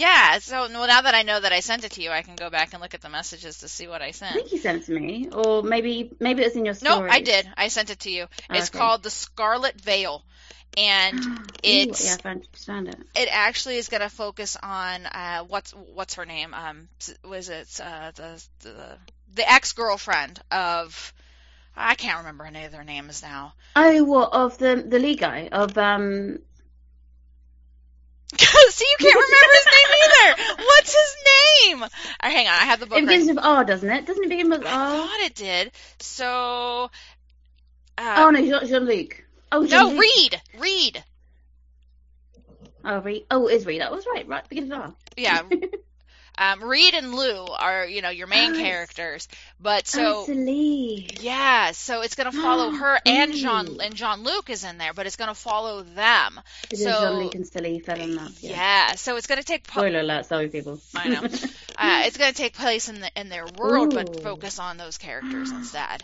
Yeah, 0.02 0.40
so 0.40 0.68
well, 0.68 0.88
now 0.88 1.02
that 1.02 1.14
I 1.14 1.22
know 1.22 1.40
that 1.40 1.52
I 1.52 1.60
sent 1.60 1.84
it 1.84 1.92
to 1.94 2.02
you, 2.02 2.10
I 2.10 2.24
can 2.24 2.36
go 2.36 2.50
back 2.50 2.74
and 2.74 2.82
look 2.82 2.94
at 2.94 3.02
the 3.02 3.10
messages 3.10 3.60
to 3.60 3.68
see 3.68 3.88
what 3.88 4.02
I 4.02 4.12
sent. 4.12 4.32
I 4.32 4.40
think 4.40 4.52
you 4.52 4.58
sent 4.58 4.84
it 4.84 4.86
to 4.88 5.00
me, 5.00 5.30
or 5.32 5.62
maybe 5.64 6.12
maybe 6.20 6.42
it 6.42 6.46
was 6.46 6.56
in 6.56 6.66
your 6.66 6.74
story. 6.74 7.10
No. 7.10 7.14
I 7.14 7.20
did. 7.20 7.48
I 7.56 7.68
sent 7.68 7.90
it 7.90 8.00
to 8.00 8.10
you. 8.10 8.28
It's 8.54 8.70
Okay. 8.70 8.80
called 8.80 9.04
The 9.04 9.10
Scarlet 9.12 9.80
Veil. 9.80 10.24
And 10.78 11.16
it's 11.64 12.06
yeah, 12.06 12.14
I 12.16 12.18
found, 12.18 12.48
found 12.56 12.88
it. 12.88 13.00
it 13.16 13.30
actually 13.32 13.78
is 13.78 13.90
going 13.90 14.02
to 14.02 14.10
focus 14.10 14.58
on 14.62 15.06
uh, 15.06 15.44
what's 15.44 15.72
what's 15.72 16.16
her 16.16 16.26
name? 16.26 16.54
Um, 16.54 16.88
was 17.24 17.50
it 17.50 17.80
uh, 17.84 18.12
the 18.16 18.44
the 18.62 18.98
the 19.36 19.52
ex 19.52 19.74
girlfriend 19.74 20.42
of 20.52 21.14
I 21.76 21.96
can't 21.96 22.20
remember 22.20 22.46
any 22.46 22.66
of 22.66 22.72
their 22.72 22.84
names 22.84 23.22
now. 23.22 23.54
Oh, 23.76 24.04
what 24.04 24.34
of 24.34 24.58
the 24.58 24.84
the 24.88 25.00
lead 25.00 25.20
guy 25.20 25.50
of 25.52 25.78
um? 25.78 26.40
See, 28.70 28.86
you 28.86 28.98
can't 29.00 29.16
remember 29.16 29.54
his 29.54 29.66
name 29.66 29.98
either. 30.04 30.64
What's 30.66 30.94
his 30.96 31.16
name? 31.66 31.84
All 31.84 31.90
right, 32.24 32.32
hang 32.34 32.48
on, 32.48 32.54
I 32.54 32.66
have 32.66 32.80
the 32.80 32.86
book. 32.86 32.98
It 32.98 33.02
right 33.02 33.08
begins 33.10 33.28
with 33.30 33.40
R, 33.44 33.64
doesn't 33.66 33.90
it? 33.90 34.06
Doesn't 34.06 34.24
it 34.24 34.30
begin 34.30 34.50
with 34.50 34.66
I 34.66 34.72
R? 34.72 34.98
thought 35.08 35.20
it 35.22 35.36
did. 35.36 35.72
So, 36.00 36.90
uh, 37.98 38.16
Oh 38.18 38.30
no, 38.30 38.40
Jean- 38.40 38.68
Jean-Luc. 38.68 39.24
Oh, 39.52 39.62
no, 39.62 39.68
Jean-Luc. 39.68 40.00
Reid. 40.02 40.42
Reid. 40.60 41.04
Oh, 42.86 43.00
Reid. 43.02 43.26
Oh, 43.30 43.48
it 43.48 43.56
is 43.56 43.66
Reid. 43.66 43.82
That 43.82 43.92
was 43.92 44.06
right. 44.14 44.28
Right, 44.28 44.48
begins 44.48 44.70
with 44.70 44.80
R. 44.80 44.94
Yeah. 45.18 45.42
Um, 46.42 46.64
Reid 46.64 46.96
and 46.96 47.14
Lou 47.14 47.46
are, 47.46 47.86
you 47.86 48.02
know, 48.02 48.10
your 48.10 48.26
main 48.26 48.54
Oh, 48.56 48.58
characters. 48.58 49.28
But 49.60 49.88
So, 49.88 50.00
so, 50.00 50.20
it's 50.22 50.28
the 50.30 50.34
lead. 50.36 51.20
yeah, 51.22 51.70
so 51.72 52.02
it's 52.02 52.16
gonna 52.16 52.32
follow 52.32 52.72
her 52.82 53.00
and 53.06 53.36
John 53.36 53.78
and 53.80 53.94
Jean-Luc 53.96 54.50
is 54.50 54.64
in 54.64 54.80
there, 54.80 54.94
but 54.94 55.06
it's 55.06 55.18
gonna 55.18 55.36
follow 55.36 55.84
them. 55.84 56.40
It 56.72 56.78
So- 56.78 56.90
Jean-Luc 57.00 57.36
and 57.36 57.46
Sully 57.48 57.80
fell 57.80 58.00
in 58.02 58.16
love. 58.16 58.36
Yeah. 58.42 58.56
Yeah. 58.56 58.96
So 58.96 59.18
it's 59.18 59.28
gonna 59.28 59.44
take. 59.44 59.68
Po- 59.68 59.82
Spoiler 59.82 60.00
alert. 60.00 60.26
Sorry, 60.26 60.48
people. 60.48 60.80
I 60.96 61.10
know. 61.10 61.22
uh, 61.78 62.02
it's 62.06 62.18
gonna 62.18 62.34
take 62.34 62.54
place 62.54 62.90
in 62.90 63.02
the 63.02 63.12
in 63.16 63.30
their 63.30 63.46
world, 63.46 63.94
but 63.94 64.24
focus 64.24 64.58
on 64.58 64.78
those 64.78 64.98
characters 64.98 65.52
instead. 65.60 66.04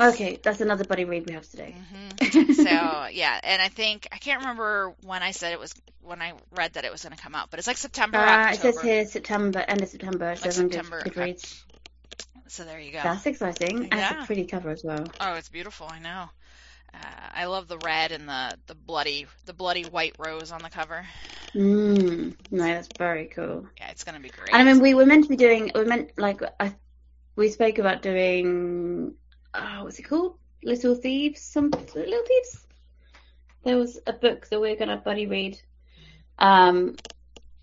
Okay, 0.00 0.38
that's 0.42 0.60
another 0.60 0.84
buddy 0.84 1.04
read 1.04 1.26
we 1.26 1.32
have 1.34 1.48
today. 1.48 1.74
hmm 1.74 2.52
So 2.52 2.70
yeah, 3.12 3.40
and 3.42 3.62
I 3.62 3.68
think 3.68 4.08
I 4.12 4.18
can't 4.18 4.40
remember 4.40 4.94
when 5.02 5.22
I 5.22 5.32
said 5.32 5.52
it 5.52 5.60
was 5.60 5.74
when 6.02 6.22
I 6.22 6.32
read 6.56 6.74
that 6.74 6.84
it 6.84 6.92
was 6.92 7.02
going 7.02 7.16
to 7.16 7.22
come 7.22 7.34
out, 7.34 7.50
but 7.50 7.58
it's 7.58 7.66
like 7.68 7.76
September, 7.76 8.18
Uh, 8.18 8.50
it 8.52 8.56
says 8.60 8.80
here 8.82 9.06
September, 9.06 9.60
end 9.60 9.82
of 9.82 9.88
September. 9.88 10.30
It 10.30 10.42
Like 10.42 10.52
September, 10.52 11.02
Good, 11.04 11.12
okay. 11.12 11.32
Goodreads. 11.32 11.64
So 12.48 12.64
there 12.64 12.80
you 12.80 12.92
go. 12.92 13.02
That's 13.02 13.26
exciting. 13.26 13.88
And 13.90 14.00
it's 14.00 14.10
a 14.10 14.26
pretty 14.26 14.46
cover 14.46 14.70
as 14.70 14.82
well. 14.82 15.10
Oh, 15.20 15.34
it's 15.34 15.48
beautiful. 15.48 15.86
I 15.86 15.98
know. 15.98 16.30
Uh, 16.94 16.98
I 17.34 17.44
love 17.46 17.68
the 17.68 17.78
red 17.78 18.12
and 18.12 18.28
the 18.28 18.58
the 18.66 18.74
bloody 18.74 19.26
the 19.44 19.52
bloody 19.52 19.84
white 19.84 20.14
rose 20.18 20.50
on 20.50 20.62
the 20.62 20.70
cover. 20.70 21.06
Mm, 21.54 22.34
no, 22.50 22.64
that's 22.64 22.88
very 22.98 23.26
cool. 23.26 23.66
Yeah, 23.78 23.90
it's 23.90 24.04
going 24.04 24.14
to 24.14 24.20
be 24.22 24.30
great. 24.30 24.54
And 24.54 24.68
I 24.68 24.72
mean, 24.72 24.82
we 24.82 24.94
were 24.94 25.06
meant 25.06 25.24
to 25.24 25.28
be 25.28 25.36
doing. 25.36 25.70
We 25.74 25.84
meant 25.84 26.12
like 26.16 26.40
I, 26.58 26.74
we 27.36 27.50
spoke 27.50 27.78
about 27.78 28.02
doing. 28.02 29.14
Oh, 29.58 29.84
what's 29.84 29.98
it 29.98 30.02
called? 30.02 30.38
Little 30.62 30.94
Thieves. 30.94 31.40
Some 31.40 31.70
Little 31.70 32.24
Thieves. 32.26 32.66
There 33.64 33.76
was 33.76 33.98
a 34.06 34.12
book 34.12 34.48
that 34.48 34.60
we 34.60 34.70
are 34.70 34.76
gonna 34.76 34.96
buddy 34.96 35.26
read, 35.26 35.60
um, 36.38 36.96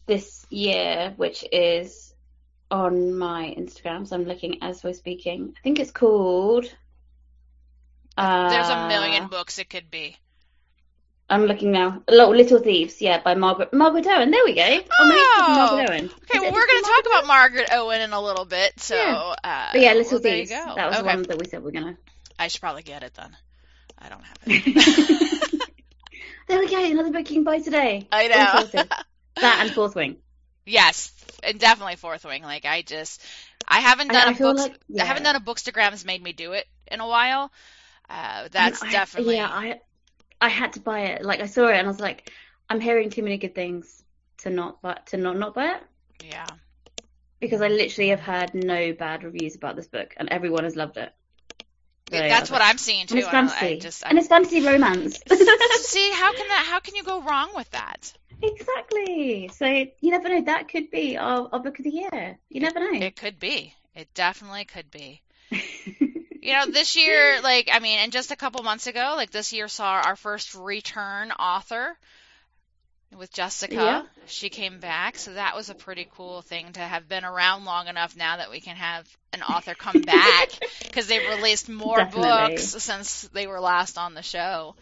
this 0.05 0.45
year, 0.49 1.13
which 1.15 1.45
is 1.51 2.13
on 2.69 3.17
my 3.17 3.55
Instagram. 3.57 4.07
So 4.07 4.15
I'm 4.15 4.25
looking 4.25 4.61
as 4.61 4.83
we're 4.83 4.93
speaking. 4.93 5.53
I 5.57 5.61
think 5.61 5.79
it's 5.79 5.91
called. 5.91 6.65
Uh, 8.17 8.49
There's 8.49 8.69
a 8.69 8.87
million 8.87 9.27
books 9.27 9.59
it 9.59 9.69
could 9.69 9.89
be. 9.89 10.17
I'm 11.29 11.45
looking 11.45 11.71
now. 11.71 12.03
Little 12.07 12.35
Little 12.35 12.59
Thieves, 12.59 13.01
yeah, 13.01 13.19
by 13.21 13.33
Margaret 13.33 13.73
Margaret 13.73 14.05
Owen. 14.07 14.29
There 14.31 14.45
we 14.45 14.53
go. 14.53 14.79
Oh, 14.99 15.07
Margaret 15.71 15.89
Owen. 15.89 16.05
Okay, 16.05 16.39
well, 16.39 16.51
we're 16.53 16.67
going 16.67 16.83
to 16.83 16.89
talk 16.95 17.05
about 17.11 17.25
Margaret 17.27 17.67
Owen 17.71 18.01
in 18.01 18.13
a 18.13 18.21
little 18.21 18.45
bit. 18.45 18.79
So, 18.79 18.95
Yeah. 18.95 19.33
uh, 19.43 19.69
But 19.73 19.81
yeah, 19.81 19.93
Little 19.93 20.11
well, 20.13 20.21
Thieves. 20.21 20.49
That 20.51 20.75
was 20.75 20.77
okay. 20.95 20.97
the 20.99 21.03
one 21.03 21.23
that 21.23 21.37
we 21.39 21.45
said 21.45 21.63
we're 21.63 21.71
gonna. 21.71 21.97
I 22.37 22.47
should 22.49 22.61
probably 22.61 22.83
get 22.83 23.01
it 23.03 23.13
then. 23.15 23.35
I 23.97 24.09
don't 24.09 24.21
have 24.23 24.37
it. 24.45 25.61
there 26.47 26.59
we 26.59 26.67
go. 26.69 26.83
Another 26.83 27.11
book 27.11 27.29
you 27.29 27.37
can 27.37 27.43
buy 27.43 27.59
today. 27.59 28.07
I 28.11 28.27
know. 28.27 28.83
That 29.41 29.57
and 29.61 29.71
Fourth 29.71 29.95
Wing. 29.95 30.17
yes, 30.65 31.11
and 31.43 31.59
definitely 31.59 31.95
Fourth 31.95 32.23
Wing. 32.23 32.43
Like 32.43 32.65
I 32.65 32.81
just, 32.83 33.21
I 33.67 33.79
haven't 33.79 34.09
done 34.09 34.27
I 34.29 34.31
a 34.31 34.35
books. 34.35 34.61
like- 34.61 34.79
I 35.01 35.05
haven't 35.05 35.23
done 35.23 35.35
a 35.35 35.39
bookstagram's 35.41 36.05
made 36.05 36.21
me 36.23 36.31
do 36.33 36.53
it 36.53 36.65
in 36.89 36.99
a 37.01 37.07
while. 37.07 37.51
Uh, 38.09 38.47
that's 38.51 38.81
I- 38.83 38.91
definitely. 38.91 39.35
Yeah, 39.37 39.49
I 39.51 39.79
I 40.41 40.49
had 40.49 40.73
to 40.73 40.79
buy 40.79 41.01
it. 41.01 41.23
Like 41.23 41.39
I 41.39 41.45
saw 41.45 41.67
it 41.67 41.75
and 41.75 41.87
I 41.87 41.89
was 41.89 41.99
like, 41.99 42.31
I'm 42.69 42.79
hearing 42.79 43.09
too 43.09 43.23
many 43.23 43.37
good 43.37 43.55
things 43.55 44.03
to 44.39 44.49
not 44.49 44.81
but 44.81 45.07
to 45.07 45.17
not 45.17 45.37
not 45.37 45.55
buy 45.55 45.75
it 45.75 45.83
yeah. 46.23 46.45
because 47.39 47.61
I 47.61 47.69
literally 47.69 48.09
have 48.09 48.19
heard 48.19 48.53
no 48.53 48.93
bad 48.93 49.23
reviews 49.23 49.55
about 49.55 49.75
this 49.75 49.87
book 49.87 50.13
and 50.17 50.29
everyone 50.29 50.63
has 50.63 50.75
loved 50.75 50.97
it. 50.97 51.13
So, 52.11 52.17
that's 52.17 52.51
what 52.51 52.61
I'm 52.61 52.77
seeing 52.77 53.07
too. 53.07 53.15
And 53.15 53.19
it's 53.23 53.29
fantasy. 53.31 53.65
I 53.65 53.79
just, 53.79 54.05
I, 54.05 54.09
and 54.09 54.19
it's 54.19 54.27
fantasy 54.27 54.63
romance. 54.63 55.19
see 55.29 56.11
how 56.11 56.33
can 56.33 56.47
that? 56.47 56.65
How 56.69 56.79
can 56.79 56.95
you 56.95 57.03
go 57.03 57.21
wrong 57.21 57.49
with 57.55 57.69
that? 57.71 58.13
exactly. 58.43 59.49
So 59.53 59.65
you 59.65 60.11
never 60.11 60.29
know. 60.29 60.41
That 60.41 60.69
could 60.69 60.91
be 60.91 61.17
our, 61.17 61.49
our 61.51 61.59
book 61.59 61.79
of 61.79 61.83
the 61.83 61.89
year. 61.89 62.37
You 62.49 62.61
never 62.61 62.79
know. 62.79 62.99
It 63.05 63.15
could 63.15 63.39
be. 63.39 63.73
It 63.95 64.13
definitely 64.13 64.65
could 64.65 64.91
be. 64.91 65.21
You 66.45 66.53
know, 66.53 66.67
this 66.67 66.95
year, 66.95 67.41
like, 67.41 67.69
I 67.71 67.79
mean, 67.79 67.97
and 67.97 68.11
just 68.11 68.29
a 68.29 68.35
couple 68.35 68.61
months 68.61 68.85
ago, 68.85 69.13
like, 69.15 69.31
this 69.31 69.51
year 69.51 69.67
saw 69.67 70.01
our 70.05 70.15
first 70.15 70.53
return 70.53 71.31
author 71.31 71.97
with 73.17 73.33
Jessica. 73.33 73.73
Yeah. 73.73 74.01
She 74.27 74.49
came 74.49 74.79
back, 74.79 75.17
so 75.17 75.33
that 75.33 75.55
was 75.55 75.71
a 75.71 75.73
pretty 75.73 76.07
cool 76.15 76.43
thing 76.43 76.73
to 76.73 76.81
have 76.81 77.09
been 77.09 77.25
around 77.25 77.65
long 77.65 77.87
enough 77.87 78.15
now 78.15 78.37
that 78.37 78.51
we 78.51 78.59
can 78.59 78.75
have 78.75 79.07
an 79.33 79.41
author 79.41 79.73
come 79.73 80.01
back 80.01 80.51
because 80.83 81.07
they've 81.07 81.27
released 81.35 81.67
more 81.67 81.97
Definitely. 81.97 82.55
books 82.55 82.63
since 82.63 83.23
they 83.33 83.47
were 83.47 83.59
last 83.59 83.97
on 83.97 84.13
the 84.13 84.21
show. 84.21 84.75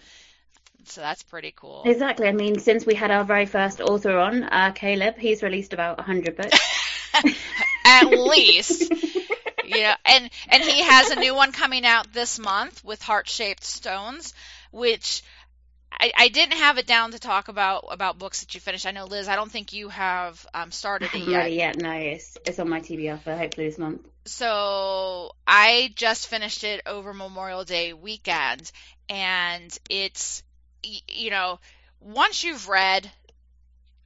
So 0.85 0.99
that's 0.99 1.23
pretty 1.23 1.53
cool. 1.55 1.83
Exactly. 1.85 2.27
I 2.27 2.33
mean, 2.33 2.59
since 2.59 2.85
we 2.85 2.93
had 2.93 3.09
our 3.09 3.23
very 3.23 3.45
first 3.45 3.79
author 3.79 4.17
on, 4.17 4.43
uh, 4.43 4.73
Caleb, 4.75 5.17
he's 5.17 5.41
released 5.41 5.71
about 5.71 5.97
100 5.97 6.35
books. 6.35 6.59
At 7.85 8.09
least. 8.09 8.91
you 9.65 9.81
know, 9.81 9.93
and 10.05 10.29
and 10.49 10.63
he 10.63 10.81
has 10.81 11.09
a 11.11 11.19
new 11.19 11.35
one 11.35 11.51
coming 11.51 11.85
out 11.85 12.11
this 12.13 12.39
month 12.39 12.83
with 12.83 13.01
heart 13.01 13.27
shaped 13.27 13.63
stones, 13.63 14.33
which 14.71 15.23
I, 15.91 16.11
I 16.17 16.27
didn't 16.29 16.57
have 16.57 16.77
it 16.77 16.87
down 16.87 17.11
to 17.11 17.19
talk 17.19 17.47
about 17.47 17.85
about 17.91 18.17
books 18.17 18.41
that 18.41 18.53
you 18.53 18.61
finished. 18.61 18.85
I 18.85 18.91
know 18.91 19.05
Liz, 19.05 19.27
I 19.27 19.35
don't 19.35 19.51
think 19.51 19.73
you 19.73 19.89
have 19.89 20.45
um, 20.53 20.71
started 20.71 21.09
it 21.13 21.27
yet. 21.27 21.51
yet. 21.51 21.77
No, 21.77 21.91
it's, 21.91 22.37
it's 22.45 22.59
on 22.59 22.69
my 22.69 22.81
TBR 22.81 23.19
for 23.21 23.35
hopefully 23.35 23.69
this 23.69 23.77
month. 23.77 24.01
So 24.25 25.35
I 25.45 25.91
just 25.95 26.27
finished 26.27 26.63
it 26.63 26.81
over 26.85 27.13
Memorial 27.13 27.63
Day 27.63 27.93
weekend, 27.93 28.71
and 29.09 29.77
it's 29.89 30.43
you 30.83 31.29
know 31.29 31.59
once 32.01 32.43
you've 32.43 32.67
read 32.67 33.09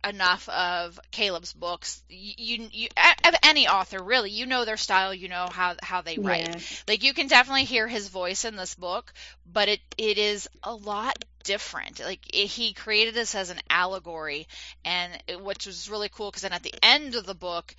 enough 0.08 0.48
of 0.50 1.00
Caleb's 1.12 1.54
books, 1.54 2.02
you, 2.10 2.34
you, 2.38 2.70
you 2.72 2.88
of 3.24 3.36
any 3.44 3.68
author 3.68 4.02
really, 4.02 4.32
you 4.32 4.46
know 4.46 4.66
their 4.66 4.78
style, 4.78 5.14
you 5.14 5.28
know 5.28 5.48
how 5.52 5.76
how 5.82 6.02
they 6.02 6.18
write. 6.18 6.48
Yeah. 6.48 6.60
Like 6.88 7.04
you 7.04 7.14
can 7.14 7.28
definitely 7.28 7.66
hear 7.66 7.88
his 7.88 8.10
voice 8.10 8.46
in 8.46 8.56
this 8.56 8.76
book, 8.76 9.14
but 9.52 9.70
it 9.70 9.82
it 9.98 10.18
is 10.18 10.48
a 10.64 10.74
lot 10.74 11.24
different. 11.44 12.00
Like 12.00 12.26
it, 12.34 12.48
he 12.48 12.74
created 12.74 13.14
this 13.14 13.36
as 13.36 13.50
an 13.50 13.60
allegory, 13.70 14.48
and 14.86 15.18
it, 15.28 15.42
which 15.42 15.66
was 15.66 15.90
really 15.90 16.10
cool 16.10 16.30
because 16.30 16.44
then 16.44 16.54
at 16.54 16.64
the 16.64 16.74
end 16.82 17.16
of 17.16 17.26
the 17.26 17.36
book, 17.36 17.76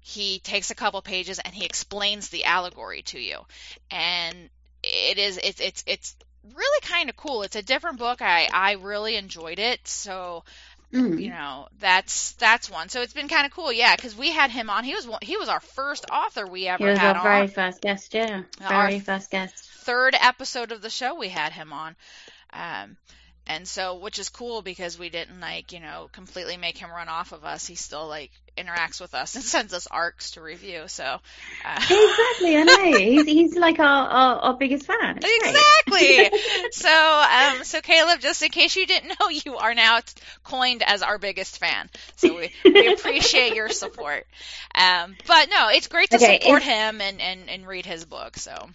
he 0.00 0.38
takes 0.38 0.70
a 0.70 0.74
couple 0.74 1.00
pages 1.02 1.38
and 1.38 1.54
he 1.54 1.64
explains 1.64 2.28
the 2.28 2.44
allegory 2.44 3.02
to 3.02 3.18
you, 3.18 3.38
and 3.90 4.50
it 4.82 5.18
is 5.18 5.38
it's 5.38 5.60
it's 5.60 5.84
it's 5.86 6.16
really 6.56 6.80
kind 6.82 7.10
of 7.10 7.16
cool. 7.16 7.42
It's 7.42 7.56
a 7.56 7.62
different 7.62 7.98
book. 7.98 8.22
I 8.22 8.48
I 8.52 8.72
really 8.72 9.16
enjoyed 9.16 9.58
it. 9.58 9.86
So 9.86 10.44
Mm. 10.92 11.20
you 11.22 11.30
know 11.30 11.68
that's 11.78 12.32
that's 12.32 12.68
one. 12.68 12.88
So 12.88 13.00
it's 13.02 13.12
been 13.12 13.28
kind 13.28 13.46
of 13.46 13.52
cool, 13.52 13.72
yeah, 13.72 13.94
because 13.94 14.16
we 14.16 14.30
had 14.30 14.50
him 14.50 14.68
on. 14.70 14.82
He 14.84 14.94
was 14.94 15.06
one, 15.06 15.20
he 15.22 15.36
was 15.36 15.48
our 15.48 15.60
first 15.60 16.06
author 16.10 16.46
we 16.46 16.66
ever 16.66 16.82
He 16.82 16.90
was 16.90 16.98
had 16.98 17.16
our 17.16 17.18
on 17.18 17.22
very 17.22 17.46
first 17.46 17.80
guest, 17.80 18.12
yeah. 18.12 18.42
Our- 18.64 18.88
Very 18.88 18.98
first 19.00 19.30
guest. 19.30 19.54
third 19.84 20.16
episode 20.20 20.72
of 20.72 20.82
the 20.82 20.90
show 20.90 21.14
we 21.14 21.28
had 21.28 21.52
him 21.52 21.72
on. 21.72 21.94
Um, 22.52 22.96
and 23.50 23.66
so 23.66 23.96
which 23.96 24.20
is 24.20 24.28
cool 24.28 24.62
because 24.62 24.96
we 24.96 25.08
didn't 25.10 25.40
like 25.40 25.72
you 25.72 25.80
know 25.80 26.08
completely 26.12 26.56
make 26.56 26.78
him 26.78 26.90
run 26.90 27.08
off 27.08 27.32
of 27.32 27.44
us. 27.44 27.66
He 27.66 27.74
still 27.74 28.06
like 28.06 28.30
interacts 28.56 29.00
with 29.00 29.12
us 29.14 29.34
and 29.34 29.44
sends 29.44 29.74
us 29.74 29.88
arcs 29.88 30.32
to 30.32 30.40
review 30.40 30.84
so 30.86 31.04
uh, 31.64 31.76
exactly. 31.76 32.56
I 32.56 32.62
know. 32.64 32.98
He's, 32.98 33.24
he's 33.24 33.56
like 33.56 33.78
our, 33.78 34.08
our, 34.08 34.36
our 34.36 34.56
biggest 34.56 34.86
fan. 34.86 35.18
Exactly. 35.22 36.30
So 36.72 36.88
um 36.88 37.64
so 37.64 37.80
caleb 37.80 38.20
just 38.20 38.42
in 38.42 38.50
case 38.50 38.76
you 38.76 38.86
didn't 38.86 39.14
know 39.18 39.28
you 39.28 39.56
are 39.56 39.74
now 39.74 40.00
coined 40.44 40.82
as 40.86 41.02
our 41.02 41.18
biggest 41.18 41.58
fan. 41.58 41.90
So 42.16 42.36
we, 42.36 42.52
we 42.64 42.92
appreciate 42.92 43.54
your 43.54 43.68
support. 43.70 44.26
Um 44.74 45.16
but 45.26 45.48
no 45.50 45.68
it's 45.70 45.88
great 45.88 46.10
to 46.10 46.16
okay, 46.16 46.38
support 46.40 46.62
him 46.62 47.00
and, 47.00 47.20
and 47.20 47.50
and 47.50 47.66
read 47.66 47.86
his 47.86 48.04
book 48.04 48.36
so 48.36 48.68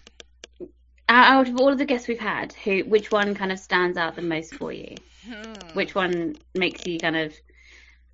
out 1.08 1.48
of 1.48 1.60
all 1.60 1.70
of 1.70 1.78
the 1.78 1.84
guests 1.84 2.08
we've 2.08 2.18
had, 2.18 2.52
who 2.52 2.80
which 2.80 3.10
one 3.10 3.34
kind 3.34 3.52
of 3.52 3.58
stands 3.58 3.96
out 3.96 4.16
the 4.16 4.22
most 4.22 4.54
for 4.54 4.72
you? 4.72 4.96
Hmm. 5.26 5.52
Which 5.74 5.94
one 5.94 6.36
makes 6.54 6.86
you 6.86 6.98
kind 6.98 7.16
of? 7.16 7.34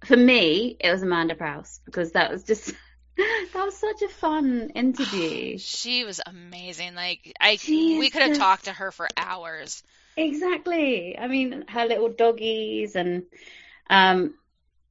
For 0.04 0.16
me, 0.16 0.76
it 0.80 0.90
was 0.90 1.02
Amanda 1.02 1.34
Prowse 1.34 1.80
because 1.84 2.12
that 2.12 2.30
was 2.30 2.42
just 2.42 2.72
that 3.16 3.64
was 3.64 3.76
such 3.76 4.02
a 4.02 4.08
fun 4.08 4.70
interview. 4.74 5.58
she 5.58 6.04
was 6.04 6.20
amazing. 6.26 6.94
Like 6.94 7.34
I, 7.40 7.58
we 7.68 8.10
could 8.10 8.22
have 8.22 8.30
just... 8.30 8.40
talked 8.40 8.64
to 8.64 8.72
her 8.72 8.90
for 8.90 9.08
hours. 9.16 9.82
Exactly. 10.16 11.18
I 11.18 11.26
mean, 11.28 11.64
her 11.68 11.86
little 11.86 12.10
doggies 12.10 12.96
and 12.96 13.24
um, 13.88 14.34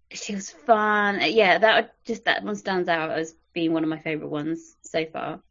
she 0.10 0.34
was 0.34 0.50
fun. 0.50 1.20
Yeah, 1.24 1.60
that 1.60 1.94
just 2.06 2.26
that 2.26 2.44
one 2.44 2.56
stands 2.56 2.90
out 2.90 3.12
as 3.12 3.36
being 3.54 3.74
one 3.74 3.84
of 3.84 3.90
my 3.90 4.00
favorite 4.00 4.30
ones 4.30 4.76
so 4.82 5.06
far 5.06 5.42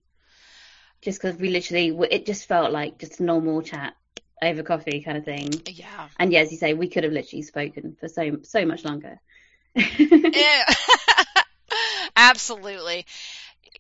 just 1.03 1.21
because 1.21 1.37
we 1.37 1.51
literally 1.51 1.89
it 2.11 2.27
just 2.27 2.47
felt 2.47 2.73
like 2.73 2.99
just 2.99 3.21
normal 3.21 3.63
chat 3.63 3.95
over 4.43 4.63
coffee 4.63 5.03
kind 5.03 5.19
of 5.19 5.25
thing. 5.25 5.51
Yeah. 5.67 6.09
And 6.19 6.33
yeah, 6.33 6.41
as 6.41 6.51
you 6.51 6.59
say, 6.59 6.75
we 6.75 6.89
could 6.89 7.05
have 7.05 7.13
literally 7.13 7.43
spoken 7.43 7.97
for 7.99 8.09
so 8.09 8.39
so 8.43 8.65
much 8.65 8.85
longer. 8.85 9.21
yeah. 9.75 10.65
Absolutely. 12.17 13.07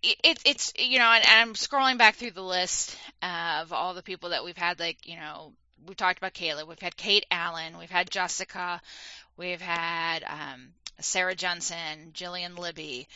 It, 0.02 0.40
it's 0.44 0.72
you 0.78 0.98
know, 0.98 1.10
and, 1.10 1.24
and, 1.26 1.50
I'm 1.50 1.54
scrolling 1.54 1.98
back 1.98 2.16
through 2.16 2.30
the 2.30 2.42
list 2.42 2.96
of 3.22 3.72
all 3.72 3.94
the 3.94 4.02
people 4.02 4.30
that 4.30 4.44
we've 4.44 4.56
had. 4.56 4.80
Like 4.80 5.06
you 5.06 5.16
know, 5.16 5.52
we've 5.86 5.96
talked 5.96 6.18
about 6.18 6.32
Caleb. 6.32 6.68
We've 6.68 6.78
had 6.78 6.96
Kate 6.96 7.26
Allen. 7.30 7.78
We've 7.78 7.90
had 7.90 8.10
Jessica. 8.10 8.80
We've 9.36 9.60
had 9.60 10.24
um, 10.24 10.70
Sarah 11.00 11.34
Jensen, 11.34 12.12
Jillian 12.12 12.58
Libby. 12.58 13.08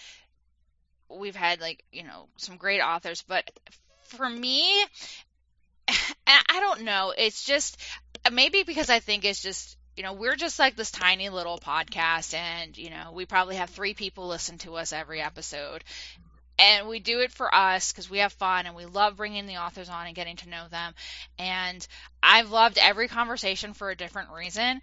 We've 1.08 1.37
had 1.37 1.61
like 1.61 1.84
you 1.90 2.02
know 2.02 2.28
some 2.37 2.58
great 2.58 2.80
authors, 2.80 3.23
but 3.26 3.50
for 4.14 4.28
me, 4.28 4.85
I 6.26 6.61
don't 6.61 6.83
know. 6.83 7.12
It's 7.16 7.44
just 7.44 7.78
maybe 8.33 8.62
because 8.62 8.90
I 8.90 9.00
think 9.00 9.25
it's 9.25 9.42
just 9.42 9.76
you 9.97 10.02
know, 10.02 10.12
we're 10.12 10.37
just 10.37 10.59
like 10.59 10.75
this 10.75 10.90
tiny 10.90 11.28
little 11.28 11.59
podcast, 11.59 12.35
and 12.35 12.76
you 12.76 12.90
know, 12.90 13.12
we 13.12 13.26
probably 13.26 13.56
have 13.56 13.71
three 13.71 13.94
people 13.94 14.26
listen 14.26 14.59
to 14.59 14.75
us 14.76 14.92
every 14.92 15.21
episode. 15.21 15.85
And 16.56 16.87
we 16.87 17.00
do 17.00 17.18
it 17.21 17.33
for 17.33 17.52
us 17.52 17.90
because 17.92 18.09
we 18.09 18.18
have 18.18 18.33
fun 18.33 18.66
and 18.66 18.76
we 18.76 18.87
love 18.87 19.16
bringing 19.16 19.47
the 19.47 19.56
authors 19.56 19.88
on 19.88 20.06
and 20.06 20.14
getting 20.14 20.37
to 20.37 20.49
know 20.49 20.68
them. 20.71 20.94
And 21.37 21.85
I've 22.23 22.52
loved 22.52 22.78
every 22.78 23.09
conversation 23.09 23.75
for 23.75 23.90
a 23.90 23.97
different 23.97 24.30
reason. 24.30 24.80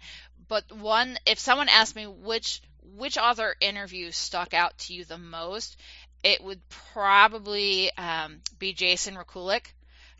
But 0.48 0.70
one, 0.70 1.16
if 1.24 1.38
someone 1.38 1.70
asked 1.70 1.96
me 1.96 2.06
which 2.06 2.60
which 2.94 3.16
author 3.16 3.54
interview 3.60 4.10
stuck 4.10 4.52
out 4.52 4.76
to 4.76 4.92
you 4.92 5.04
the 5.04 5.16
most, 5.16 5.78
it 6.22 6.42
would 6.42 6.60
probably 6.92 7.90
um, 7.96 8.40
be 8.58 8.72
Jason 8.72 9.14
Rekulak, 9.14 9.72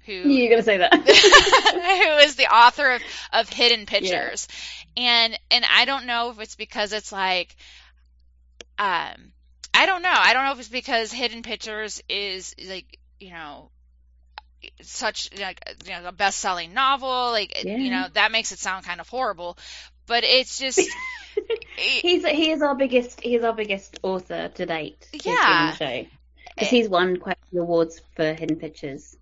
who 0.06 0.12
you're 0.12 0.50
gonna 0.50 0.62
say 0.62 0.78
that, 0.78 0.94
who 0.94 2.26
is 2.26 2.36
the 2.36 2.52
author 2.52 2.92
of, 2.92 3.02
of 3.32 3.48
Hidden 3.48 3.86
Pictures, 3.86 4.48
yeah. 4.96 5.02
and 5.02 5.38
and 5.50 5.64
I 5.70 5.84
don't 5.84 6.06
know 6.06 6.30
if 6.30 6.40
it's 6.40 6.56
because 6.56 6.92
it's 6.92 7.12
like, 7.12 7.54
um, 8.78 9.32
I 9.74 9.86
don't 9.86 10.02
know, 10.02 10.10
I 10.12 10.32
don't 10.34 10.44
know 10.44 10.52
if 10.52 10.60
it's 10.60 10.68
because 10.68 11.12
Hidden 11.12 11.42
Pictures 11.42 12.02
is 12.08 12.54
like 12.68 12.98
you 13.20 13.30
know 13.30 13.70
such 14.80 15.30
like 15.40 15.60
you 15.84 15.92
know 15.92 16.08
a 16.08 16.12
best 16.12 16.38
selling 16.38 16.72
novel 16.72 17.30
like 17.30 17.64
yeah. 17.64 17.76
you 17.76 17.90
know 17.90 18.06
that 18.14 18.30
makes 18.30 18.52
it 18.52 18.58
sound 18.58 18.84
kind 18.84 19.00
of 19.00 19.08
horrible 19.08 19.58
but 20.06 20.24
it's 20.24 20.58
just 20.58 20.80
he's 21.76 22.26
he 22.26 22.50
is 22.50 22.62
our 22.62 22.74
biggest 22.74 23.20
he 23.20 23.34
is 23.34 23.44
our 23.44 23.54
biggest 23.54 23.98
author 24.02 24.48
to 24.48 24.66
date. 24.66 25.08
Yeah, 25.24 25.72
because 25.72 26.68
he's 26.68 26.88
won 26.88 27.16
quite 27.16 27.38
a 27.42 27.50
few 27.50 27.62
awards 27.62 28.00
for 28.14 28.32
Hidden 28.32 28.56
Pictures, 28.56 29.16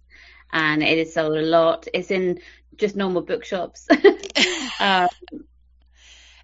and 0.53 0.83
it 0.83 0.99
is 0.99 1.15
sold 1.15 1.37
a 1.37 1.43
lot. 1.43 1.87
It's 1.93 2.11
in 2.11 2.41
just 2.77 2.97
normal 2.97 3.23
bookshops. 3.23 3.87
um, 4.81 5.09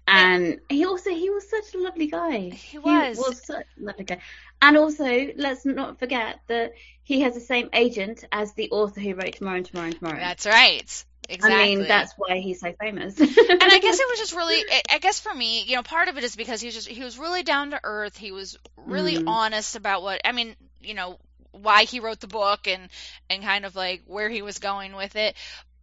and 0.07 0.61
he 0.69 0.85
also 0.85 1.09
he 1.09 1.29
was 1.29 1.49
such 1.49 1.75
a 1.75 1.79
lovely 1.79 2.07
guy. 2.07 2.49
He 2.49 2.77
was. 2.77 3.17
He 3.17 3.21
was 3.21 3.45
such 3.45 3.65
a 3.79 3.83
lovely 3.83 4.05
guy. 4.05 4.19
And 4.61 4.77
also, 4.77 5.27
let's 5.35 5.65
not 5.65 5.99
forget 5.99 6.39
that 6.47 6.71
he 7.03 7.21
has 7.21 7.33
the 7.33 7.41
same 7.41 7.69
agent 7.73 8.23
as 8.31 8.53
the 8.53 8.71
author 8.71 9.01
who 9.01 9.15
wrote 9.15 9.33
Tomorrow 9.33 9.57
and 9.57 9.65
Tomorrow 9.65 9.87
and 9.87 9.99
Tomorrow. 9.99 10.19
That's 10.19 10.45
right. 10.45 11.05
Exactly. 11.29 11.59
I 11.59 11.75
mean, 11.75 11.87
that's 11.87 12.13
why 12.17 12.39
he's 12.39 12.61
so 12.61 12.71
famous. 12.79 13.19
and 13.19 13.29
I 13.29 13.79
guess 13.79 13.99
it 13.99 14.09
was 14.09 14.19
just 14.19 14.33
really, 14.33 14.63
I 14.89 14.99
guess 14.99 15.19
for 15.19 15.33
me, 15.33 15.63
you 15.63 15.75
know, 15.75 15.83
part 15.83 16.07
of 16.07 16.17
it 16.17 16.23
is 16.23 16.35
because 16.35 16.61
he 16.61 16.67
was 16.67 16.75
just, 16.75 16.87
he 16.87 17.03
was 17.03 17.17
really 17.17 17.43
down 17.43 17.71
to 17.71 17.79
earth. 17.83 18.17
He 18.17 18.31
was 18.31 18.57
really 18.77 19.17
mm. 19.17 19.27
honest 19.27 19.75
about 19.75 20.03
what, 20.03 20.21
I 20.23 20.31
mean, 20.31 20.55
you 20.81 20.93
know, 20.93 21.19
why 21.51 21.83
he 21.83 21.99
wrote 21.99 22.19
the 22.19 22.27
book 22.27 22.67
and, 22.67 22.89
and 23.29 23.43
kind 23.43 23.65
of 23.65 23.75
like 23.75 24.03
where 24.05 24.29
he 24.29 24.41
was 24.41 24.59
going 24.59 24.95
with 24.95 25.15
it. 25.15 25.35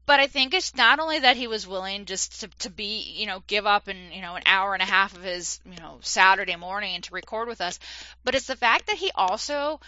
But 0.07 0.21
I 0.21 0.27
think 0.27 0.53
it's 0.53 0.77
not 0.77 1.01
only 1.01 1.21
that 1.21 1.37
he 1.37 1.47
was 1.47 1.67
willing 1.67 2.05
just 2.05 2.41
to, 2.41 2.49
to 2.61 2.71
be, 2.71 3.15
you 3.17 3.27
know, 3.27 3.43
give 3.47 3.67
up 3.67 3.89
in, 3.89 3.97
you 4.13 4.21
know, 4.21 4.35
an 4.35 4.43
hour 4.45 4.75
and 4.75 4.83
a 4.83 4.87
half 4.87 5.17
of 5.17 5.23
his, 5.23 5.61
you 5.65 5.79
know, 5.79 5.99
Saturday 6.03 6.57
morning 6.57 7.01
to 7.03 7.15
record 7.15 7.49
with 7.49 7.63
us, 7.63 7.79
but 8.23 8.35
it's 8.35 8.47
the 8.47 8.57
fact 8.57 8.87
that 8.87 8.97
he 8.97 9.11
also 9.15 9.81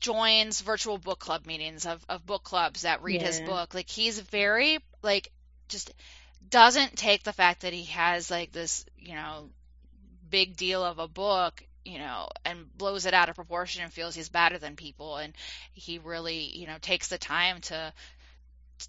joins 0.00 0.60
virtual 0.60 0.98
book 0.98 1.18
club 1.18 1.46
meetings 1.46 1.86
of, 1.86 2.04
of 2.08 2.26
book 2.26 2.44
clubs 2.44 2.82
that 2.82 3.02
read 3.02 3.20
yeah. 3.20 3.26
his 3.26 3.40
book. 3.40 3.74
Like 3.74 3.88
he's 3.88 4.18
very 4.20 4.78
like 5.02 5.30
just 5.68 5.92
doesn't 6.48 6.96
take 6.96 7.24
the 7.24 7.32
fact 7.32 7.62
that 7.62 7.72
he 7.72 7.84
has 7.84 8.30
like 8.30 8.52
this, 8.52 8.84
you 8.98 9.14
know, 9.14 9.48
big 10.30 10.56
deal 10.56 10.84
of 10.84 10.98
a 10.98 11.08
book, 11.08 11.62
you 11.84 11.98
know, 11.98 12.28
and 12.44 12.66
blows 12.76 13.06
it 13.06 13.14
out 13.14 13.28
of 13.28 13.34
proportion 13.34 13.82
and 13.82 13.92
feels 13.92 14.14
he's 14.14 14.28
better 14.28 14.58
than 14.58 14.76
people 14.76 15.16
and 15.16 15.32
he 15.72 15.98
really, 15.98 16.56
you 16.56 16.66
know, 16.66 16.76
takes 16.80 17.08
the 17.08 17.18
time 17.18 17.60
to 17.62 17.92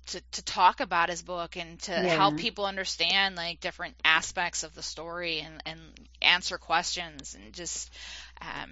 to, 0.07 0.21
to 0.33 0.43
talk 0.43 0.81
about 0.81 1.09
his 1.09 1.23
book 1.23 1.57
and 1.57 1.79
to 1.79 1.91
yeah. 1.91 2.15
help 2.15 2.37
people 2.37 2.65
understand 2.65 3.35
like 3.35 3.59
different 3.59 3.95
aspects 4.05 4.63
of 4.63 4.75
the 4.75 4.83
story 4.83 5.39
and, 5.39 5.63
and 5.65 5.79
answer 6.21 6.59
questions 6.59 7.35
and 7.35 7.53
just 7.53 7.91
um, 8.41 8.71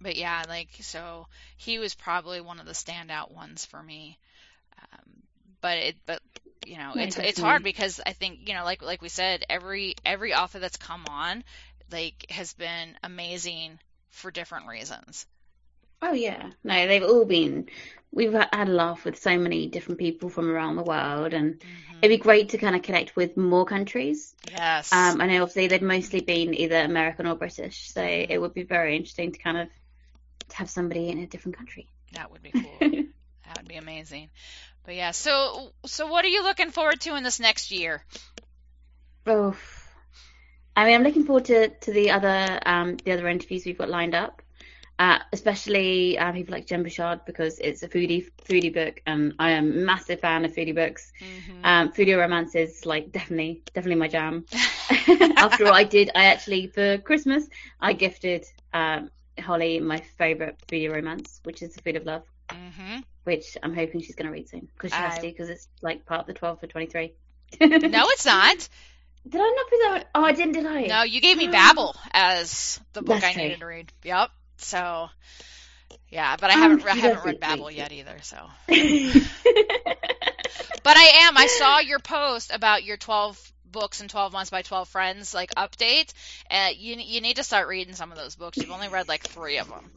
but 0.00 0.16
yeah, 0.16 0.44
like 0.48 0.68
so 0.80 1.26
he 1.56 1.78
was 1.78 1.94
probably 1.94 2.40
one 2.40 2.60
of 2.60 2.66
the 2.66 2.72
standout 2.72 3.32
ones 3.32 3.64
for 3.64 3.82
me. 3.82 4.18
Um, 4.80 5.22
but 5.60 5.78
it, 5.78 5.96
but 6.06 6.20
you 6.66 6.76
know, 6.76 6.92
it's 6.96 7.16
it's 7.18 7.40
hard 7.40 7.62
because 7.62 8.00
I 8.04 8.12
think 8.12 8.48
you 8.48 8.54
know, 8.54 8.64
like 8.64 8.82
like 8.82 9.02
we 9.02 9.08
said, 9.08 9.44
every 9.48 9.94
every 10.04 10.34
author 10.34 10.58
that's 10.58 10.76
come 10.76 11.04
on, 11.08 11.44
like 11.90 12.26
has 12.30 12.52
been 12.54 12.96
amazing 13.02 13.78
for 14.10 14.30
different 14.30 14.66
reasons. 14.66 15.26
Oh 16.00 16.12
yeah, 16.12 16.50
no, 16.62 16.86
they've 16.86 17.02
all 17.02 17.24
been. 17.24 17.68
We've 18.10 18.32
had 18.32 18.68
a 18.68 18.72
laugh 18.72 19.04
with 19.04 19.20
so 19.20 19.38
many 19.38 19.66
different 19.66 19.98
people 19.98 20.30
from 20.30 20.50
around 20.50 20.76
the 20.76 20.82
world, 20.82 21.34
and 21.34 21.54
mm-hmm. 21.54 21.98
it'd 22.00 22.18
be 22.18 22.22
great 22.22 22.50
to 22.50 22.58
kind 22.58 22.76
of 22.76 22.82
connect 22.82 23.16
with 23.16 23.36
more 23.36 23.64
countries. 23.64 24.34
Yes. 24.50 24.92
Um, 24.92 25.20
I 25.20 25.26
know 25.26 25.42
obviously 25.42 25.66
they've 25.66 25.82
mostly 25.82 26.20
been 26.20 26.54
either 26.54 26.76
American 26.76 27.26
or 27.26 27.34
British, 27.34 27.90
so 27.90 28.02
it 28.02 28.38
would 28.38 28.54
be 28.54 28.62
very 28.62 28.96
interesting 28.96 29.32
to 29.32 29.38
kind 29.38 29.58
of 29.58 29.68
to 30.48 30.56
have 30.56 30.70
somebody 30.70 31.08
in 31.08 31.18
a 31.18 31.26
different 31.26 31.56
country. 31.56 31.88
That 32.12 32.30
would 32.30 32.42
be 32.42 32.52
cool. 32.52 32.62
that 32.80 33.58
would 33.58 33.68
be 33.68 33.76
amazing. 33.76 34.30
But 34.84 34.94
yeah, 34.94 35.10
so 35.10 35.72
so 35.84 36.06
what 36.06 36.24
are 36.24 36.28
you 36.28 36.42
looking 36.42 36.70
forward 36.70 37.00
to 37.02 37.16
in 37.16 37.22
this 37.22 37.40
next 37.40 37.70
year? 37.70 38.02
Oh, 39.26 39.56
I 40.74 40.84
mean, 40.84 40.94
I'm 40.94 41.02
looking 41.02 41.24
forward 41.24 41.46
to 41.46 41.68
to 41.68 41.92
the 41.92 42.12
other 42.12 42.60
um 42.64 42.96
the 42.96 43.12
other 43.12 43.28
interviews 43.28 43.66
we've 43.66 43.76
got 43.76 43.90
lined 43.90 44.14
up. 44.14 44.42
Uh, 44.98 45.18
especially 45.32 46.18
uh, 46.18 46.32
people 46.32 46.52
like 46.52 46.66
Jenn 46.66 46.82
Bouchard 46.82 47.20
because 47.24 47.60
it's 47.60 47.84
a 47.84 47.88
foodie 47.88 48.30
foodie 48.44 48.74
book, 48.74 49.00
and 49.06 49.34
I 49.38 49.50
am 49.52 49.70
a 49.70 49.74
massive 49.76 50.18
fan 50.20 50.44
of 50.44 50.52
foodie 50.52 50.74
books. 50.74 51.12
Mm-hmm. 51.20 51.64
Um, 51.64 51.92
foodie 51.92 52.18
romance 52.18 52.56
is 52.56 52.84
like 52.84 53.12
definitely 53.12 53.62
definitely 53.74 54.00
my 54.00 54.08
jam. 54.08 54.44
After 55.36 55.66
all, 55.66 55.74
I 55.74 55.84
did 55.84 56.10
I 56.16 56.24
actually 56.24 56.66
for 56.66 56.98
Christmas 56.98 57.48
I 57.80 57.92
gifted 57.92 58.44
um, 58.74 59.10
Holly 59.38 59.78
my 59.78 59.98
favourite 60.18 60.56
foodie 60.66 60.92
romance, 60.92 61.40
which 61.44 61.62
is 61.62 61.74
The 61.74 61.82
Food 61.82 61.96
of 61.96 62.04
Love, 62.04 62.24
mm-hmm. 62.48 62.98
which 63.24 63.56
I'm 63.62 63.74
hoping 63.74 64.00
she's 64.00 64.16
going 64.16 64.26
to 64.26 64.32
read 64.32 64.48
soon 64.48 64.68
because 64.74 64.92
she 64.92 64.98
has 64.98 65.16
to 65.16 65.22
because 65.22 65.48
it's 65.48 65.68
like 65.80 66.06
part 66.06 66.22
of 66.22 66.26
the 66.26 66.34
12 66.34 66.60
for 66.60 66.66
23. 66.66 67.12
no, 67.60 67.68
it's 68.10 68.26
not. 68.26 68.68
Did 69.28 69.40
I 69.40 69.44
not 69.44 69.68
put 69.68 69.78
that? 69.82 70.06
Oh, 70.14 70.24
I 70.24 70.32
didn't, 70.32 70.52
did 70.52 70.64
I? 70.64 70.82
No, 70.86 71.02
you 71.02 71.20
gave 71.20 71.36
me 71.36 71.48
Babel 71.48 71.94
as 72.12 72.80
the 72.94 73.02
book 73.02 73.20
That's 73.20 73.26
I 73.26 73.32
true. 73.34 73.42
needed 73.42 73.58
to 73.58 73.66
read. 73.66 73.92
Yep. 74.04 74.30
So, 74.58 75.08
yeah, 76.08 76.36
but 76.40 76.50
I 76.50 76.54
haven't 76.54 76.84
I 76.84 76.94
haven't 76.94 77.24
read 77.24 77.40
Babel 77.40 77.70
yet 77.70 77.92
either. 77.92 78.16
So. 78.22 78.36
but 78.68 78.76
I 80.96 81.10
am. 81.26 81.36
I 81.36 81.46
saw 81.46 81.78
your 81.78 81.98
post 81.98 82.50
about 82.52 82.84
your 82.84 82.96
12 82.96 83.52
books 83.70 84.00
in 84.00 84.08
12 84.08 84.32
months 84.32 84.50
by 84.50 84.62
12 84.62 84.88
friends 84.88 85.34
like 85.34 85.54
update. 85.54 86.12
Uh, 86.50 86.70
you 86.76 86.96
you 86.96 87.20
need 87.20 87.36
to 87.36 87.44
start 87.44 87.68
reading 87.68 87.94
some 87.94 88.12
of 88.12 88.18
those 88.18 88.36
books. 88.36 88.56
You've 88.56 88.70
only 88.70 88.88
read 88.88 89.08
like 89.08 89.22
three 89.22 89.58
of 89.58 89.68
them. 89.68 89.90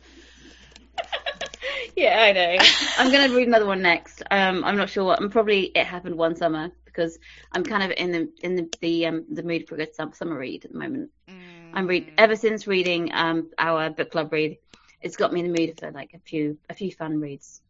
yeah, 1.96 2.22
I 2.22 2.32
know. 2.34 2.58
I'm 2.98 3.12
gonna 3.12 3.34
read 3.34 3.48
another 3.48 3.66
one 3.66 3.82
next. 3.82 4.22
Um, 4.30 4.64
I'm 4.64 4.78
not 4.78 4.90
sure 4.90 5.04
what. 5.06 5.22
I'm 5.22 5.30
probably 5.30 5.64
it 5.64 5.86
happened 5.86 6.16
one 6.16 6.36
summer 6.36 6.72
because 6.86 7.18
I'm 7.52 7.64
kind 7.64 7.84
of 7.84 7.98
in 7.98 8.12
the 8.12 8.30
in 8.44 8.56
the 8.56 8.70
the, 8.82 9.06
um, 9.08 9.26
the 9.30 9.44
mood 9.44 9.68
for 9.68 9.76
a 9.76 9.78
good 9.78 9.96
summer 9.96 10.38
read 10.38 10.66
at 10.66 10.72
the 10.72 10.78
moment. 10.78 11.12
Mm. 11.30 11.41
I'm 11.74 11.88
read 11.88 12.14
ever 12.18 12.36
since 12.36 12.68
reading 12.68 13.12
um 13.14 13.50
our 13.58 13.90
book 13.90 14.12
club 14.12 14.32
read. 14.32 14.58
It's 15.02 15.18
got 15.18 15.34
me 15.34 15.40
in 15.40 15.52
the 15.52 15.60
mood 15.60 15.80
for 15.80 15.92
like 15.92 16.14
a 16.14 16.20
few 16.20 16.58
a 16.70 16.74
few 16.74 16.92
fun 16.92 17.20
reads. 17.20 17.62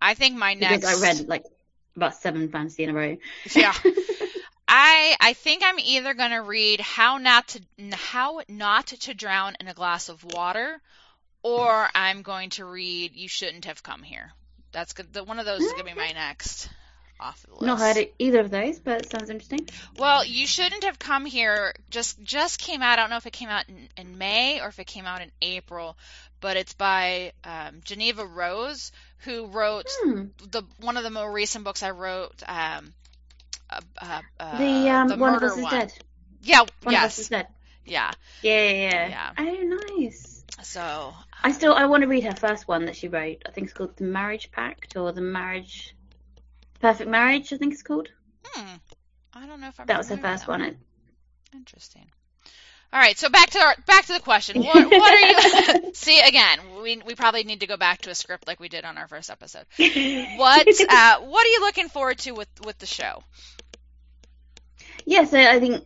I 0.00 0.14
think 0.14 0.36
my 0.36 0.54
next 0.54 0.80
because 0.80 1.02
I 1.02 1.06
read 1.06 1.28
like 1.28 1.44
about 1.94 2.14
seven 2.14 2.48
fantasy 2.48 2.84
in 2.84 2.90
a 2.90 2.94
row. 2.94 3.16
Yeah. 3.54 3.74
I 4.68 5.16
I 5.20 5.32
think 5.34 5.62
I'm 5.64 5.78
either 5.78 6.14
gonna 6.14 6.42
read 6.42 6.80
how 6.80 7.18
not 7.18 7.48
to 7.48 7.62
how 7.92 8.42
not 8.48 8.88
to 8.88 9.14
drown 9.14 9.56
in 9.60 9.68
a 9.68 9.74
glass 9.74 10.08
of 10.08 10.24
water, 10.24 10.80
or 11.42 11.88
I'm 11.94 12.22
going 12.22 12.50
to 12.50 12.64
read 12.64 13.14
you 13.14 13.28
shouldn't 13.28 13.66
have 13.66 13.82
come 13.82 14.02
here. 14.02 14.32
That's 14.72 14.92
good. 14.92 15.12
The, 15.12 15.24
one 15.24 15.38
of 15.38 15.46
those 15.46 15.62
is 15.62 15.72
gonna 15.72 15.84
be 15.84 15.94
my 15.94 16.12
next 16.12 16.68
off 17.18 17.42
the 17.42 17.52
list. 17.52 17.62
Not 17.62 17.78
heard 17.78 18.08
either 18.18 18.40
of 18.40 18.50
those, 18.50 18.78
but 18.78 19.02
it 19.02 19.10
sounds 19.10 19.30
interesting. 19.30 19.68
Well, 19.98 20.24
you 20.24 20.46
shouldn't 20.46 20.84
have 20.84 20.98
come 20.98 21.24
here. 21.24 21.74
Just 21.90 22.22
just 22.22 22.58
came 22.58 22.82
out. 22.82 22.98
I 22.98 23.02
don't 23.02 23.10
know 23.10 23.16
if 23.16 23.26
it 23.26 23.32
came 23.32 23.48
out 23.48 23.68
in, 23.68 23.88
in 23.96 24.18
May 24.18 24.60
or 24.60 24.68
if 24.68 24.78
it 24.78 24.86
came 24.86 25.06
out 25.06 25.22
in 25.22 25.30
April, 25.42 25.96
but 26.40 26.56
it's 26.56 26.74
by 26.74 27.32
um, 27.44 27.80
Jeneva 27.84 28.28
Rose, 28.28 28.92
who 29.18 29.46
wrote 29.46 29.86
hmm. 30.02 30.26
the 30.50 30.62
one 30.80 30.96
of 30.96 31.02
the 31.02 31.10
more 31.10 31.30
recent 31.30 31.64
books 31.64 31.82
I 31.82 31.90
wrote. 31.90 32.42
Um, 32.46 32.92
uh, 33.68 33.80
uh, 34.00 34.20
uh, 34.38 34.58
the 34.58 34.90
um, 34.90 35.08
the 35.08 35.16
one 35.16 35.34
of 35.34 35.42
us 35.42 35.56
is 35.56 35.66
dead. 35.68 35.92
Yeah. 36.42 36.60
One 36.82 36.92
yes. 36.92 37.04
of 37.04 37.06
us 37.06 37.18
is 37.18 37.28
dead. 37.28 37.48
Yeah. 37.84 38.12
Yeah, 38.42 38.70
yeah, 38.70 39.08
yeah. 39.08 39.32
Oh, 39.38 39.96
nice. 39.98 40.44
So 40.62 41.12
I 41.42 41.52
still 41.52 41.74
I 41.74 41.86
want 41.86 42.02
to 42.02 42.08
read 42.08 42.24
her 42.24 42.34
first 42.34 42.68
one 42.68 42.86
that 42.86 42.96
she 42.96 43.08
wrote. 43.08 43.42
I 43.46 43.50
think 43.50 43.66
it's 43.66 43.72
called 43.72 43.96
The 43.96 44.04
Marriage 44.04 44.50
Pact 44.52 44.96
or 44.96 45.12
The 45.12 45.20
Marriage 45.20 45.95
Perfect 46.80 47.10
Marriage. 47.10 47.52
I 47.52 47.56
think 47.56 47.72
it's 47.72 47.82
called. 47.82 48.08
Hmm. 48.44 48.76
I 49.32 49.46
don't 49.46 49.60
know 49.60 49.68
if 49.68 49.80
I. 49.80 49.84
That 49.84 49.98
was 49.98 50.08
her 50.08 50.16
first 50.16 50.46
one. 50.48 50.60
one. 50.60 50.76
Interesting. 51.54 52.06
All 52.92 53.00
right, 53.00 53.18
so 53.18 53.28
back 53.28 53.50
to 53.50 53.58
our 53.58 53.74
back 53.86 54.06
to 54.06 54.12
the 54.12 54.20
question. 54.20 54.62
What, 54.62 54.90
what 54.90 55.12
are 55.12 55.80
you? 55.82 55.90
see 55.94 56.20
again, 56.20 56.58
we 56.82 57.02
we 57.04 57.14
probably 57.14 57.42
need 57.44 57.60
to 57.60 57.66
go 57.66 57.76
back 57.76 58.02
to 58.02 58.10
a 58.10 58.14
script 58.14 58.46
like 58.46 58.60
we 58.60 58.68
did 58.68 58.84
on 58.84 58.96
our 58.96 59.08
first 59.08 59.30
episode. 59.30 59.66
What 59.78 60.68
uh, 60.68 61.20
what 61.20 61.46
are 61.46 61.50
you 61.50 61.60
looking 61.60 61.88
forward 61.88 62.18
to 62.20 62.32
with 62.32 62.48
with 62.64 62.78
the 62.78 62.86
show? 62.86 63.22
Yeah, 65.04 65.24
so 65.24 65.38
I 65.38 65.58
think 65.60 65.84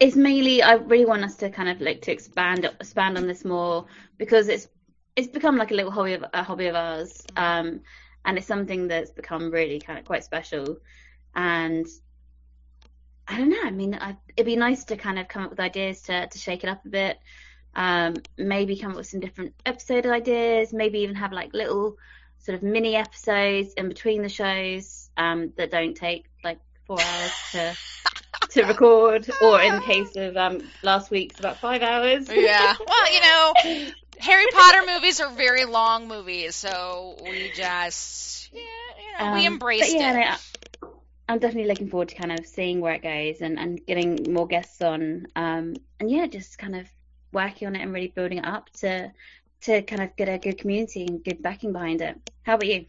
it's 0.00 0.16
mainly 0.16 0.62
I 0.62 0.74
really 0.74 1.06
want 1.06 1.24
us 1.24 1.36
to 1.36 1.50
kind 1.50 1.68
of 1.68 1.80
like 1.80 2.02
to 2.02 2.12
expand 2.12 2.64
expand 2.64 3.18
on 3.18 3.26
this 3.26 3.44
more 3.44 3.86
because 4.16 4.48
it's 4.48 4.68
it's 5.16 5.28
become 5.28 5.56
like 5.56 5.70
a 5.70 5.74
little 5.74 5.90
hobby 5.90 6.14
of 6.14 6.24
a 6.32 6.42
hobby 6.42 6.66
of 6.68 6.76
ours, 6.76 7.26
um, 7.36 7.80
and 8.24 8.38
it's 8.38 8.46
something 8.46 8.88
that's 8.88 9.10
become 9.10 9.50
really 9.50 9.80
kind 9.80 9.98
of 9.98 10.04
quite 10.04 10.24
special, 10.24 10.78
and 11.34 11.86
I 13.26 13.38
don't 13.38 13.50
know. 13.50 13.62
I 13.64 13.70
mean, 13.70 13.94
I, 13.94 14.16
it'd 14.36 14.46
be 14.46 14.56
nice 14.56 14.84
to 14.84 14.96
kind 14.96 15.18
of 15.18 15.28
come 15.28 15.44
up 15.44 15.50
with 15.50 15.60
ideas 15.60 16.02
to 16.02 16.26
to 16.26 16.38
shake 16.38 16.64
it 16.64 16.68
up 16.68 16.84
a 16.84 16.88
bit. 16.88 17.18
Um, 17.74 18.16
maybe 18.36 18.76
come 18.76 18.90
up 18.90 18.98
with 18.98 19.06
some 19.06 19.20
different 19.20 19.54
episode 19.64 20.06
ideas. 20.06 20.72
Maybe 20.72 21.00
even 21.00 21.16
have 21.16 21.32
like 21.32 21.54
little 21.54 21.96
sort 22.38 22.56
of 22.56 22.62
mini 22.62 22.96
episodes 22.96 23.72
in 23.74 23.88
between 23.88 24.22
the 24.22 24.28
shows 24.28 25.10
um, 25.16 25.52
that 25.56 25.70
don't 25.70 25.94
take 25.94 26.26
like 26.42 26.58
four 26.86 27.00
hours 27.00 27.32
to 27.52 27.76
to 28.50 28.64
record, 28.64 29.30
or 29.40 29.60
in 29.60 29.76
the 29.76 29.80
case 29.80 30.14
of 30.16 30.36
um, 30.36 30.60
last 30.82 31.10
week's, 31.10 31.38
about 31.38 31.58
five 31.58 31.82
hours. 31.82 32.28
yeah. 32.30 32.74
Well, 32.86 33.12
you 33.12 33.20
know, 33.20 33.90
Harry 34.22 34.44
Potter 34.52 34.82
movies 34.86 35.20
are 35.20 35.30
very 35.30 35.64
long 35.64 36.08
movies, 36.08 36.54
so 36.54 37.16
we 37.22 37.52
just 37.54 38.50
yeah, 38.52 38.60
you 38.60 39.18
know, 39.18 39.32
um, 39.32 39.34
we 39.34 39.46
embraced 39.46 39.94
yeah, 39.94 40.34
it. 40.34 40.40
No, 40.82 40.92
I'm 41.28 41.38
definitely 41.38 41.68
looking 41.68 41.88
forward 41.88 42.08
to 42.08 42.14
kind 42.14 42.32
of 42.32 42.46
seeing 42.46 42.80
where 42.80 42.94
it 42.94 43.02
goes 43.02 43.40
and, 43.40 43.58
and 43.58 43.84
getting 43.86 44.32
more 44.32 44.46
guests 44.46 44.80
on. 44.82 45.26
Um, 45.36 45.74
and 46.00 46.10
yeah, 46.10 46.26
just 46.26 46.58
kind 46.58 46.76
of 46.76 46.86
working 47.32 47.68
on 47.68 47.76
it 47.76 47.82
and 47.82 47.92
really 47.92 48.08
building 48.08 48.38
it 48.38 48.46
up 48.46 48.70
to 48.80 49.12
to 49.62 49.82
kind 49.82 50.02
of 50.02 50.16
get 50.16 50.28
a 50.28 50.38
good 50.38 50.58
community 50.58 51.06
and 51.06 51.22
good 51.22 51.42
backing 51.42 51.72
behind 51.72 52.00
it. 52.00 52.18
How 52.42 52.54
about 52.54 52.66
you? 52.66 52.86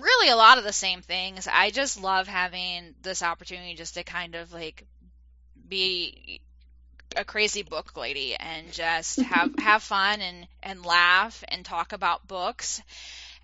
really 0.00 0.30
a 0.30 0.36
lot 0.36 0.58
of 0.58 0.64
the 0.64 0.72
same 0.72 1.00
things. 1.00 1.48
I 1.50 1.70
just 1.70 2.00
love 2.00 2.26
having 2.26 2.94
this 3.02 3.22
opportunity 3.22 3.74
just 3.74 3.94
to 3.94 4.04
kind 4.04 4.34
of 4.34 4.52
like 4.52 4.86
be 5.68 6.40
a 7.16 7.24
crazy 7.24 7.62
book 7.62 7.96
lady 7.96 8.34
and 8.36 8.72
just 8.72 9.20
have 9.22 9.50
have 9.58 9.82
fun 9.82 10.20
and 10.20 10.46
and 10.62 10.84
laugh 10.84 11.44
and 11.48 11.64
talk 11.64 11.92
about 11.92 12.26
books 12.26 12.82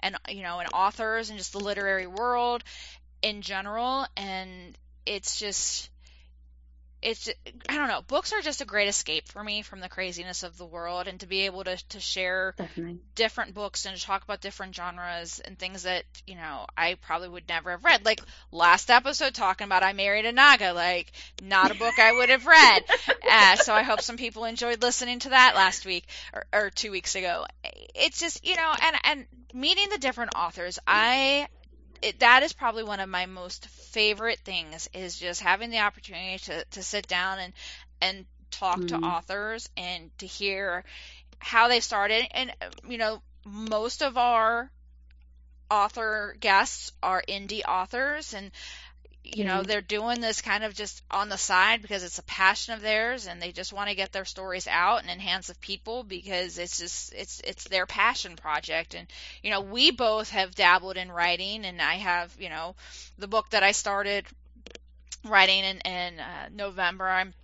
and 0.00 0.16
you 0.28 0.42
know 0.42 0.58
and 0.58 0.68
authors 0.72 1.30
and 1.30 1.38
just 1.38 1.52
the 1.52 1.60
literary 1.60 2.06
world 2.06 2.64
in 3.22 3.42
general. 3.42 4.06
And 4.16 4.76
it's 5.06 5.38
just 5.38 5.90
it's 7.02 7.28
I 7.68 7.76
don't 7.76 7.88
know. 7.88 8.02
Books 8.02 8.32
are 8.32 8.42
just 8.42 8.60
a 8.60 8.66
great 8.66 8.88
escape 8.88 9.28
for 9.28 9.42
me 9.42 9.62
from 9.62 9.80
the 9.80 9.88
craziness 9.88 10.42
of 10.42 10.58
the 10.58 10.66
world, 10.66 11.08
and 11.08 11.18
to 11.20 11.26
be 11.26 11.46
able 11.46 11.64
to 11.64 11.76
to 11.88 12.00
share 12.00 12.54
Definitely. 12.58 12.98
different 13.14 13.54
books 13.54 13.86
and 13.86 13.96
to 13.96 14.02
talk 14.02 14.22
about 14.22 14.40
different 14.40 14.74
genres 14.74 15.40
and 15.40 15.58
things 15.58 15.84
that 15.84 16.04
you 16.26 16.36
know 16.36 16.66
I 16.76 16.94
probably 16.94 17.28
would 17.28 17.48
never 17.48 17.70
have 17.70 17.84
read. 17.84 18.04
Like 18.04 18.20
last 18.52 18.90
episode 18.90 19.34
talking 19.34 19.64
about 19.64 19.82
I 19.82 19.92
married 19.92 20.26
a 20.26 20.32
Naga, 20.32 20.72
like 20.72 21.12
not 21.42 21.70
a 21.70 21.74
book 21.74 21.98
I 21.98 22.12
would 22.12 22.28
have 22.28 22.46
read. 22.46 22.84
uh, 23.30 23.56
so 23.56 23.72
I 23.74 23.82
hope 23.82 24.02
some 24.02 24.16
people 24.16 24.44
enjoyed 24.44 24.82
listening 24.82 25.20
to 25.20 25.30
that 25.30 25.54
last 25.54 25.86
week 25.86 26.06
or, 26.34 26.44
or 26.52 26.70
two 26.70 26.90
weeks 26.90 27.14
ago. 27.14 27.46
It's 27.94 28.20
just 28.20 28.44
you 28.46 28.56
know, 28.56 28.74
and 28.82 28.96
and 29.04 29.26
meeting 29.54 29.88
the 29.88 29.98
different 29.98 30.32
authors, 30.36 30.78
I 30.86 31.48
it, 32.02 32.20
that 32.20 32.42
is 32.42 32.52
probably 32.52 32.84
one 32.84 33.00
of 33.00 33.08
my 33.08 33.26
most 33.26 33.66
favorite 33.68 34.40
things 34.40 34.88
is 34.94 35.18
just 35.18 35.40
having 35.40 35.70
the 35.70 35.78
opportunity 35.78 36.38
to, 36.38 36.64
to 36.72 36.82
sit 36.82 37.06
down 37.06 37.38
and 37.38 37.52
and 38.00 38.26
talk 38.50 38.80
mm. 38.80 38.88
to 38.88 38.96
authors 38.96 39.68
and 39.76 40.10
to 40.18 40.26
hear 40.26 40.84
how 41.38 41.68
they 41.68 41.80
started 41.80 42.26
and 42.32 42.52
you 42.88 42.98
know 42.98 43.22
most 43.44 44.02
of 44.02 44.16
our 44.16 44.70
author 45.70 46.36
guests 46.40 46.92
are 47.02 47.22
indie 47.28 47.62
authors 47.66 48.34
and 48.34 48.50
you 49.22 49.44
know, 49.44 49.58
mm-hmm. 49.58 49.68
they're 49.68 49.80
doing 49.80 50.20
this 50.20 50.40
kind 50.40 50.64
of 50.64 50.74
just 50.74 51.02
on 51.10 51.28
the 51.28 51.36
side 51.36 51.82
because 51.82 52.02
it's 52.02 52.18
a 52.18 52.22
passion 52.24 52.74
of 52.74 52.80
theirs 52.80 53.26
and 53.26 53.40
they 53.40 53.52
just 53.52 53.72
want 53.72 53.88
to 53.88 53.94
get 53.94 54.12
their 54.12 54.24
stories 54.24 54.66
out 54.66 55.02
and 55.02 55.10
in 55.10 55.18
hands 55.18 55.50
of 55.50 55.60
people 55.60 56.02
because 56.02 56.58
it's 56.58 56.78
just 56.78 57.12
it's 57.12 57.40
it's 57.40 57.64
their 57.64 57.86
passion 57.86 58.36
project 58.36 58.94
and 58.94 59.06
you 59.42 59.50
know, 59.50 59.60
we 59.60 59.90
both 59.90 60.30
have 60.30 60.54
dabbled 60.54 60.96
in 60.96 61.12
writing 61.12 61.64
and 61.64 61.80
I 61.80 61.94
have, 61.94 62.34
you 62.38 62.48
know, 62.48 62.74
the 63.18 63.28
book 63.28 63.50
that 63.50 63.62
I 63.62 63.72
started 63.72 64.26
writing 65.24 65.64
in 65.64 65.78
in 65.80 66.20
uh, 66.20 66.48
November 66.52 67.08
I'm 67.08 67.34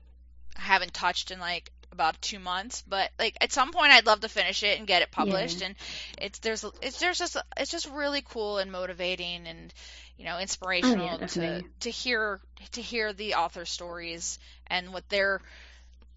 I 0.57 0.63
haven't 0.63 0.95
touched 0.95 1.31
in 1.31 1.39
like 1.39 1.71
about 1.93 2.21
two 2.21 2.39
months 2.39 2.83
but 2.87 3.11
like 3.19 3.37
at 3.41 3.53
some 3.53 3.73
point 3.73 3.91
i'd 3.91 4.05
love 4.05 4.21
to 4.21 4.29
finish 4.29 4.63
it 4.63 4.79
and 4.79 4.87
get 4.87 5.01
it 5.01 5.11
published 5.11 5.61
yeah. 5.61 5.69
and 5.69 5.77
it's 6.19 6.41
there's 6.41 6.63
it's 6.83 7.01
there's 7.01 7.19
just 7.19 7.39
it's 7.57 7.71
just 7.71 7.89
really 7.91 8.23
cool 8.23 8.59
and 8.59 8.71
motivating 8.71 9.47
and 9.47 9.73
you 10.17 10.25
know 10.25 10.39
inspirational 10.39 11.19
oh, 11.19 11.21
yeah, 11.21 11.27
to 11.27 11.63
to 11.81 11.91
hear 11.91 12.41
to 12.73 12.83
hear 12.83 13.13
the 13.13 13.35
author 13.35 13.65
stories 13.65 14.39
and 14.69 14.93
what 14.93 15.09
their 15.09 15.43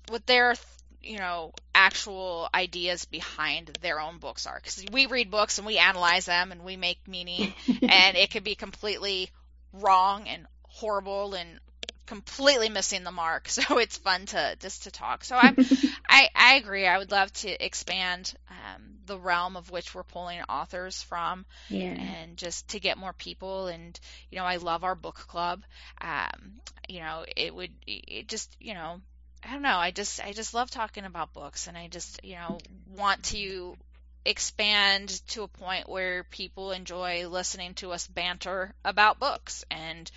what 0.09 0.25
their 0.27 0.55
you 1.01 1.17
know 1.17 1.53
actual 1.75 2.49
ideas 2.53 3.05
behind 3.05 3.67
their 3.81 3.99
own 3.99 4.17
books 4.17 4.45
are 4.47 4.57
because 4.57 4.83
we 4.91 5.05
read 5.05 5.31
books 5.31 5.57
and 5.57 5.67
we 5.67 5.77
analyze 5.77 6.25
them 6.25 6.51
and 6.51 6.63
we 6.63 6.75
make 6.75 6.99
meaning 7.07 7.53
and 7.87 8.17
it 8.17 8.31
could 8.31 8.43
be 8.43 8.55
completely 8.55 9.29
wrong 9.73 10.27
and 10.27 10.45
horrible 10.63 11.33
and 11.33 11.59
completely 12.05 12.69
missing 12.69 13.03
the 13.03 13.11
mark. 13.11 13.47
So 13.57 13.77
it's 13.77 13.97
fun 13.97 14.25
to 14.27 14.55
just 14.59 14.83
to 14.83 14.91
talk. 14.91 15.23
So 15.23 15.35
I 15.35 15.53
I 16.09 16.29
I 16.35 16.55
agree. 16.55 16.87
I 16.87 16.97
would 16.97 17.11
love 17.11 17.31
to 17.33 17.65
expand 17.65 18.33
um, 18.49 18.98
the 19.09 19.17
realm 19.17 19.57
of 19.57 19.69
which 19.71 19.93
we're 19.93 20.03
pulling 20.03 20.41
authors 20.43 21.01
from, 21.03 21.45
yeah. 21.67 21.87
and 21.91 22.37
just 22.37 22.69
to 22.69 22.79
get 22.79 22.97
more 22.97 23.11
people. 23.11 23.67
And 23.67 23.99
you 24.31 24.37
know, 24.37 24.45
I 24.45 24.55
love 24.55 24.85
our 24.85 24.95
book 24.95 25.15
club. 25.15 25.63
Um, 25.99 26.61
you 26.87 27.01
know, 27.01 27.25
it 27.35 27.53
would 27.53 27.71
it 27.85 28.29
just 28.29 28.55
you 28.61 28.73
know. 28.73 29.01
I 29.41 29.53
don't 29.53 29.61
know. 29.61 29.77
I 29.77 29.91
just 29.91 30.23
I 30.23 30.33
just 30.33 30.53
love 30.53 30.69
talking 30.69 31.05
about 31.05 31.33
books, 31.33 31.67
and 31.67 31.77
I 31.77 31.87
just 31.87 32.23
you 32.23 32.35
know 32.35 32.59
want 32.95 33.23
to 33.25 33.77
expand 34.25 35.09
to 35.29 35.43
a 35.43 35.47
point 35.47 35.87
where 35.87 36.23
people 36.25 36.71
enjoy 36.71 37.27
listening 37.27 37.73
to 37.75 37.91
us 37.91 38.05
banter 38.05 38.73
about 38.83 39.19
books 39.19 39.63
and 39.71 40.11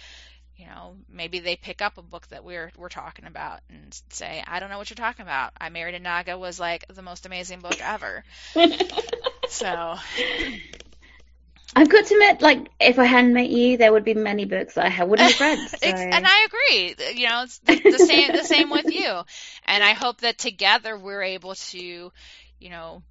you 0.62 0.68
know, 0.68 0.94
maybe 1.12 1.40
they 1.40 1.56
pick 1.56 1.82
up 1.82 1.98
a 1.98 2.02
book 2.02 2.28
that 2.28 2.44
we're 2.44 2.70
we're 2.76 2.88
talking 2.88 3.26
about 3.26 3.60
and 3.68 4.00
say, 4.10 4.44
I 4.46 4.60
don't 4.60 4.70
know 4.70 4.78
what 4.78 4.90
you're 4.90 4.94
talking 4.94 5.24
about. 5.24 5.52
I 5.60 5.70
Married 5.70 5.96
a 5.96 5.98
Naga 5.98 6.38
was 6.38 6.60
like 6.60 6.86
the 6.88 7.02
most 7.02 7.26
amazing 7.26 7.58
book 7.60 7.80
ever. 7.82 8.22
so 9.48 9.96
I've 11.74 11.88
got 11.88 12.06
to 12.06 12.14
admit, 12.14 12.42
like, 12.42 12.68
if 12.78 12.98
I 12.98 13.06
hadn't 13.06 13.32
met 13.32 13.48
you, 13.48 13.76
there 13.76 13.92
would 13.92 14.04
be 14.04 14.14
many 14.14 14.44
books 14.44 14.74
that 14.74 14.92
I 15.00 15.04
wouldn't 15.04 15.32
have 15.32 15.40
read. 15.40 15.58
So. 15.68 15.88
and 15.88 16.24
I 16.24 16.46
agree. 16.46 16.94
You 17.20 17.28
know, 17.28 17.42
it's 17.42 17.58
the, 17.58 17.80
the 17.80 17.98
same 17.98 18.30
the 18.32 18.44
same 18.44 18.70
with 18.70 18.92
you. 18.92 19.22
And 19.64 19.82
I 19.82 19.94
hope 19.94 20.20
that 20.20 20.38
together 20.38 20.96
we're 20.96 21.22
able 21.22 21.54
to, 21.54 22.12
you 22.60 22.70
know, 22.70 23.02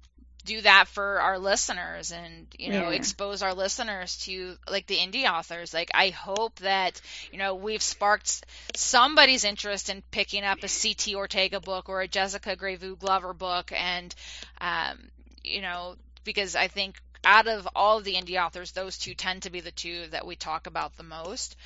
do 0.44 0.60
that 0.60 0.88
for 0.88 1.20
our 1.20 1.38
listeners 1.38 2.12
and 2.12 2.46
you 2.58 2.70
know 2.70 2.90
yeah. 2.90 2.96
expose 2.96 3.42
our 3.42 3.54
listeners 3.54 4.16
to 4.16 4.56
like 4.68 4.86
the 4.86 4.96
indie 4.96 5.30
authors 5.30 5.72
like 5.72 5.90
i 5.94 6.08
hope 6.08 6.54
that 6.56 7.00
you 7.30 7.38
know 7.38 7.54
we've 7.54 7.82
sparked 7.82 8.44
somebody's 8.74 9.44
interest 9.44 9.88
in 9.88 10.02
picking 10.10 10.44
up 10.44 10.58
a 10.62 10.68
ct 10.68 11.14
ortega 11.14 11.60
book 11.60 11.88
or 11.88 12.00
a 12.00 12.08
jessica 12.08 12.56
grey-vu 12.56 12.96
glover 12.96 13.32
book 13.32 13.72
and 13.72 14.14
um, 14.60 14.98
you 15.44 15.62
know 15.62 15.94
because 16.24 16.56
i 16.56 16.66
think 16.68 17.00
out 17.24 17.46
of 17.46 17.68
all 17.74 17.98
of 17.98 18.04
the 18.04 18.14
indie 18.14 18.42
authors, 18.42 18.72
those 18.72 18.98
two 18.98 19.14
tend 19.14 19.42
to 19.42 19.50
be 19.50 19.60
the 19.60 19.70
two 19.70 20.06
that 20.08 20.26
we 20.26 20.36
talk 20.36 20.66
about 20.66 20.96
the 20.96 21.02
most. 21.02 21.56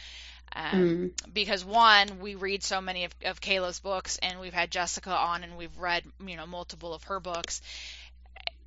Um, 0.55 0.73
mm. 0.73 1.35
Because 1.35 1.65
one, 1.65 2.21
we 2.21 2.35
read 2.35 2.62
so 2.62 2.81
many 2.81 3.05
of, 3.05 3.15
of 3.25 3.41
Caleb's 3.41 3.81
books, 3.81 4.19
and 4.23 4.41
we've 4.41 4.55
had 4.55 4.71
Jessica 4.71 5.11
on, 5.11 5.45
and 5.45 5.57
we've 5.57 5.77
read 5.79 6.05
you 6.25 6.37
know 6.37 6.47
multiple 6.47 6.95
of 6.95 7.05
her 7.05 7.21
books. 7.21 7.61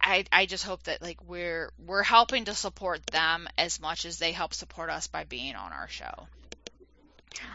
I, 0.10 0.26
I 0.32 0.45
just 0.45 0.63
hope 0.63 0.84
that 0.84 1.02
like 1.02 1.19
we're 1.28 1.72
we're 1.86 2.04
helping 2.04 2.45
to 2.45 2.56
support 2.56 3.06
them 3.08 3.48
as 3.58 3.80
much 3.80 4.06
as 4.06 4.17
they 4.17 4.32
help 4.32 4.54
support 4.54 4.89
us 4.89 5.08
by 5.08 5.24
being 5.24 5.56
on 5.56 5.72
our 5.72 5.88
show. 5.88 6.28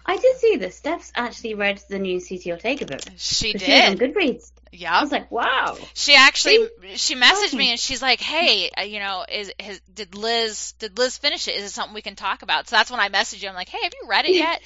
I 0.06 0.16
did 0.16 0.36
see 0.36 0.56
this. 0.56 0.76
Steph's 0.76 1.12
actually 1.14 1.54
read 1.54 1.82
the 1.88 1.98
new 1.98 2.20
CT 2.20 2.46
Ortega 2.46 2.86
book. 2.86 3.00
She 3.16 3.52
did. 3.52 3.62
She 3.62 3.82
on 3.82 3.98
Goodreads. 3.98 4.52
Yeah. 4.72 4.96
I 4.96 5.02
was 5.02 5.10
like, 5.10 5.30
wow. 5.30 5.76
She 5.94 6.14
actually 6.14 6.68
she 6.94 7.16
messaged 7.16 7.54
me 7.54 7.70
and 7.70 7.80
she's 7.80 8.00
like, 8.00 8.20
hey, 8.20 8.70
uh, 8.78 8.82
you 8.82 9.00
know, 9.00 9.24
is, 9.30 9.52
is 9.58 9.80
did 9.92 10.14
Liz 10.14 10.72
did 10.78 10.96
Liz 10.98 11.18
finish 11.18 11.48
it? 11.48 11.56
Is 11.56 11.64
it 11.64 11.70
something 11.70 11.94
we 11.94 12.02
can 12.02 12.16
talk 12.16 12.42
about? 12.42 12.68
So 12.68 12.76
that's 12.76 12.90
when 12.90 13.00
I 13.00 13.08
messaged 13.08 13.42
you. 13.42 13.48
I'm 13.48 13.54
like, 13.54 13.68
hey, 13.68 13.82
have 13.82 13.92
you 14.00 14.08
read 14.08 14.24
it 14.26 14.34
yet? 14.34 14.62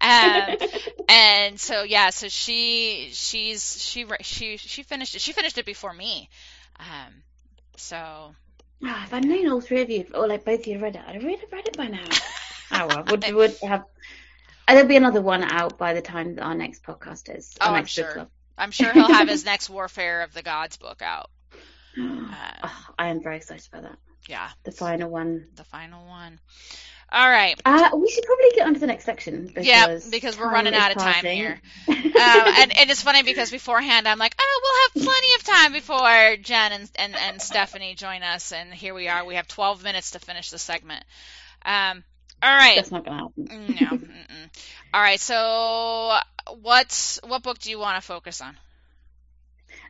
um, 0.00 0.68
and 1.08 1.60
so 1.60 1.82
yeah, 1.82 2.10
so 2.10 2.28
she 2.28 3.10
she's 3.12 3.82
she 3.82 4.06
she 4.20 4.56
she 4.56 4.82
finished 4.82 5.14
it. 5.14 5.20
She 5.20 5.32
finished 5.32 5.58
it 5.58 5.66
before 5.66 5.92
me. 5.92 6.28
Um, 6.78 7.12
so. 7.78 8.34
Oh, 8.82 9.02
if 9.04 9.14
I'd 9.14 9.24
known 9.24 9.48
all 9.48 9.60
three 9.60 9.82
of 9.82 9.90
you, 9.90 10.06
or 10.14 10.26
like 10.26 10.44
both 10.44 10.60
of 10.60 10.66
you 10.66 10.78
read 10.78 10.96
it, 10.96 11.02
I'd 11.06 11.14
have 11.14 11.24
read, 11.24 11.40
read 11.50 11.66
it 11.66 11.76
by 11.76 11.86
now. 11.86 12.04
oh 12.72 12.86
well, 12.86 13.04
would 13.04 13.24
would 13.32 13.56
have 13.62 13.84
there'll 14.68 14.88
be 14.88 14.96
another 14.96 15.22
one 15.22 15.42
out 15.42 15.78
by 15.78 15.94
the 15.94 16.02
time 16.02 16.38
our 16.40 16.54
next 16.54 16.82
podcast 16.82 17.34
is. 17.34 17.56
Oh, 17.60 17.72
I'm 17.72 17.86
sure. 17.86 18.26
I'm 18.58 18.70
sure 18.70 18.92
he'll 18.92 19.12
have 19.12 19.28
his 19.28 19.44
next 19.46 19.68
Warfare 19.68 20.22
of 20.22 20.32
the 20.32 20.42
Gods 20.42 20.76
book 20.76 21.02
out. 21.02 21.30
Uh, 21.98 22.24
oh, 22.64 22.86
I 22.98 23.08
am 23.08 23.22
very 23.22 23.36
excited 23.36 23.68
about 23.70 23.82
that. 23.82 23.98
Yeah. 24.28 24.48
The 24.64 24.72
final 24.72 25.10
one. 25.10 25.46
The 25.54 25.64
final 25.64 26.06
one. 26.06 26.40
All 27.10 27.28
right. 27.28 27.60
Uh, 27.64 27.90
we 27.94 28.10
should 28.10 28.24
probably 28.24 28.50
get 28.54 28.66
on 28.66 28.74
to 28.74 28.80
the 28.80 28.86
next 28.88 29.04
section. 29.04 29.46
Because 29.46 29.64
yeah, 29.66 29.98
because 30.10 30.38
we're 30.38 30.50
running 30.50 30.74
out 30.74 30.90
of 30.90 30.98
time 30.98 31.24
here. 31.24 31.60
uh, 31.88 31.92
and, 32.58 32.76
and 32.76 32.90
it's 32.90 33.02
funny 33.02 33.22
because 33.22 33.50
beforehand 33.50 34.08
I'm 34.08 34.18
like, 34.18 34.34
oh, 34.38 34.60
we'll 34.62 35.04
have 35.04 35.08
plenty 35.08 35.34
of 35.34 35.44
time 35.44 35.72
before 35.72 36.36
Jenn 36.42 36.72
and, 36.72 36.90
and, 36.96 37.14
and 37.14 37.40
Stephanie 37.40 37.94
join 37.94 38.22
us. 38.22 38.52
And 38.52 38.74
here 38.74 38.92
we 38.92 39.08
are. 39.08 39.24
We 39.24 39.36
have 39.36 39.46
12 39.46 39.84
minutes 39.84 40.12
to 40.12 40.18
finish 40.18 40.50
the 40.50 40.58
segment. 40.58 41.04
Um, 41.64 42.02
all 42.42 42.54
right. 42.54 42.76
That's 42.76 42.90
not 42.90 43.04
gonna 43.04 43.22
happen. 43.22 43.44
no. 43.46 43.96
Mm-mm. 43.98 44.50
All 44.92 45.00
right. 45.00 45.20
So, 45.20 46.16
what 46.60 47.18
what 47.24 47.42
book 47.42 47.58
do 47.58 47.70
you 47.70 47.78
want 47.78 47.96
to 47.96 48.06
focus 48.06 48.40
on? 48.40 48.56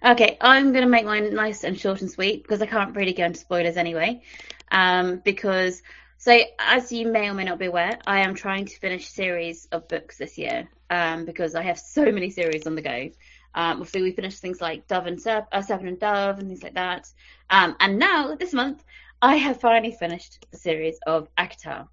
Okay, 0.05 0.37
I'm 0.41 0.73
gonna 0.73 0.87
make 0.87 1.05
mine 1.05 1.35
nice 1.35 1.65
and 1.65 1.79
short 1.79 2.03
and 2.03 2.11
sweet 2.11 2.43
because 2.43 2.63
I 2.63 2.67
can't 2.67 2.95
really 2.95 3.13
go 3.15 3.25
into 3.25 3.41
spoilers 3.41 3.77
anyway. 3.77 4.23
Um, 4.71 5.21
because 5.25 5.83
so 6.19 6.39
as 6.59 6.93
you 6.93 7.09
may 7.09 7.29
or 7.29 7.35
may 7.35 7.45
not 7.45 7.59
be 7.59 7.67
aware, 7.67 7.99
I 8.07 8.21
am 8.21 8.35
trying 8.35 8.67
to 8.67 8.79
finish 8.79 9.09
series 9.09 9.67
of 9.73 9.89
books 9.89 10.19
this 10.19 10.39
year. 10.39 10.69
Um, 10.89 11.25
because 11.25 11.57
I 11.57 11.63
have 11.63 11.79
so 11.81 12.05
many 12.13 12.31
series 12.31 12.67
on 12.67 12.77
the 12.77 12.83
go. 12.83 13.11
Um, 13.55 13.81
obviously 13.81 14.03
we 14.03 14.13
finished 14.13 14.39
things 14.39 14.61
like 14.61 14.87
Dove 14.87 15.07
and 15.07 15.19
Serp- 15.19 15.49
uh, 15.51 15.63
Serpent 15.63 15.89
and 15.89 15.99
Dove 15.99 16.39
and 16.39 16.49
things 16.49 16.63
like 16.63 16.75
that. 16.75 17.11
Um, 17.51 17.75
and 17.81 17.99
now 17.99 18.35
this 18.37 18.53
month 18.53 18.85
I 19.21 19.37
have 19.37 19.61
finally 19.61 19.93
finished 19.93 20.47
the 20.51 20.59
series 20.59 20.99
of 21.07 21.29
ACOTAR. 21.37 21.89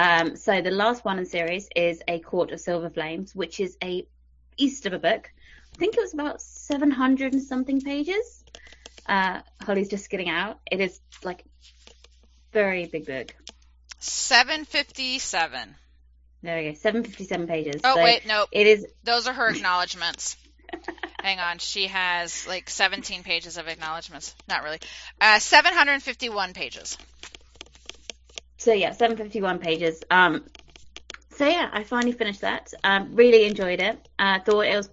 Um, 0.00 0.36
so 0.36 0.60
the 0.60 0.72
last 0.72 1.04
one 1.04 1.18
in 1.18 1.26
series 1.26 1.68
is 1.76 2.02
A 2.08 2.18
Court 2.18 2.50
of 2.50 2.60
Silver 2.60 2.90
Flames, 2.90 3.34
which 3.34 3.60
is 3.60 3.76
a 3.82 4.06
beast 4.58 4.86
of 4.86 4.92
a 4.92 4.98
book. 4.98 5.30
I 5.74 5.78
think 5.78 5.96
it 5.96 6.00
was 6.00 6.12
about 6.12 6.42
700 6.42 7.32
and 7.32 7.42
something 7.42 7.80
pages. 7.80 8.44
Uh, 9.06 9.40
Holly's 9.62 9.88
just 9.88 10.10
getting 10.10 10.28
out. 10.28 10.58
It 10.70 10.80
is 10.80 11.00
like 11.22 11.44
very 12.54 12.86
big 12.86 13.04
book. 13.06 13.34
757. 13.98 15.74
There 16.42 16.56
we 16.56 16.70
go. 16.70 16.74
757 16.74 17.46
pages. 17.46 17.80
Oh, 17.84 17.96
so 17.96 18.02
wait, 18.02 18.26
no. 18.26 18.46
It 18.50 18.66
is. 18.66 18.86
Those 19.02 19.26
are 19.26 19.34
her 19.34 19.48
acknowledgments. 19.54 20.36
Hang 21.22 21.38
on. 21.38 21.58
She 21.58 21.88
has 21.88 22.46
like 22.46 22.70
17 22.70 23.22
pages 23.22 23.58
of 23.58 23.68
acknowledgments. 23.68 24.34
Not 24.48 24.62
really. 24.64 24.78
Uh, 25.20 25.38
751 25.38 26.54
pages 26.54 26.96
so 28.64 28.72
yeah, 28.72 28.92
751 28.92 29.58
pages. 29.58 30.02
Um, 30.10 30.44
so 31.36 31.46
yeah, 31.46 31.68
I 31.72 31.84
finally 31.84 32.12
finished 32.12 32.40
that. 32.40 32.72
Um, 32.82 33.14
really 33.14 33.44
enjoyed 33.44 33.80
it. 33.80 34.08
Uh, 34.18 34.40
thought 34.40 34.62
it 34.62 34.76
was, 34.76 34.88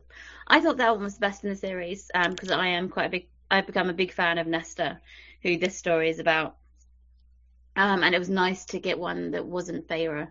I 0.46 0.60
thought 0.60 0.78
that 0.78 0.94
one 0.94 1.04
was 1.04 1.16
the 1.16 1.22
best 1.22 1.44
in 1.44 1.50
the 1.50 1.56
series 1.56 2.12
because 2.14 2.52
um, 2.52 2.60
I 2.60 2.68
am 2.70 2.90
quite 2.90 3.06
a 3.06 3.10
big, 3.10 3.28
I've 3.50 3.66
become 3.66 3.90
a 3.90 3.94
big 3.94 4.12
fan 4.12 4.38
of 4.38 4.48
Nesta, 4.48 5.00
who 5.42 5.58
this 5.58 5.78
story 5.78 6.10
is 6.10 6.20
about. 6.20 6.58
Um, 7.76 8.04
and 8.04 8.14
it 8.14 8.20
was 8.20 8.30
nice 8.30 8.66
to 8.66 8.80
get 8.80 9.00
one 9.00 9.32
that 9.32 9.46
wasn't 9.46 9.88
Feyre, 9.88 10.28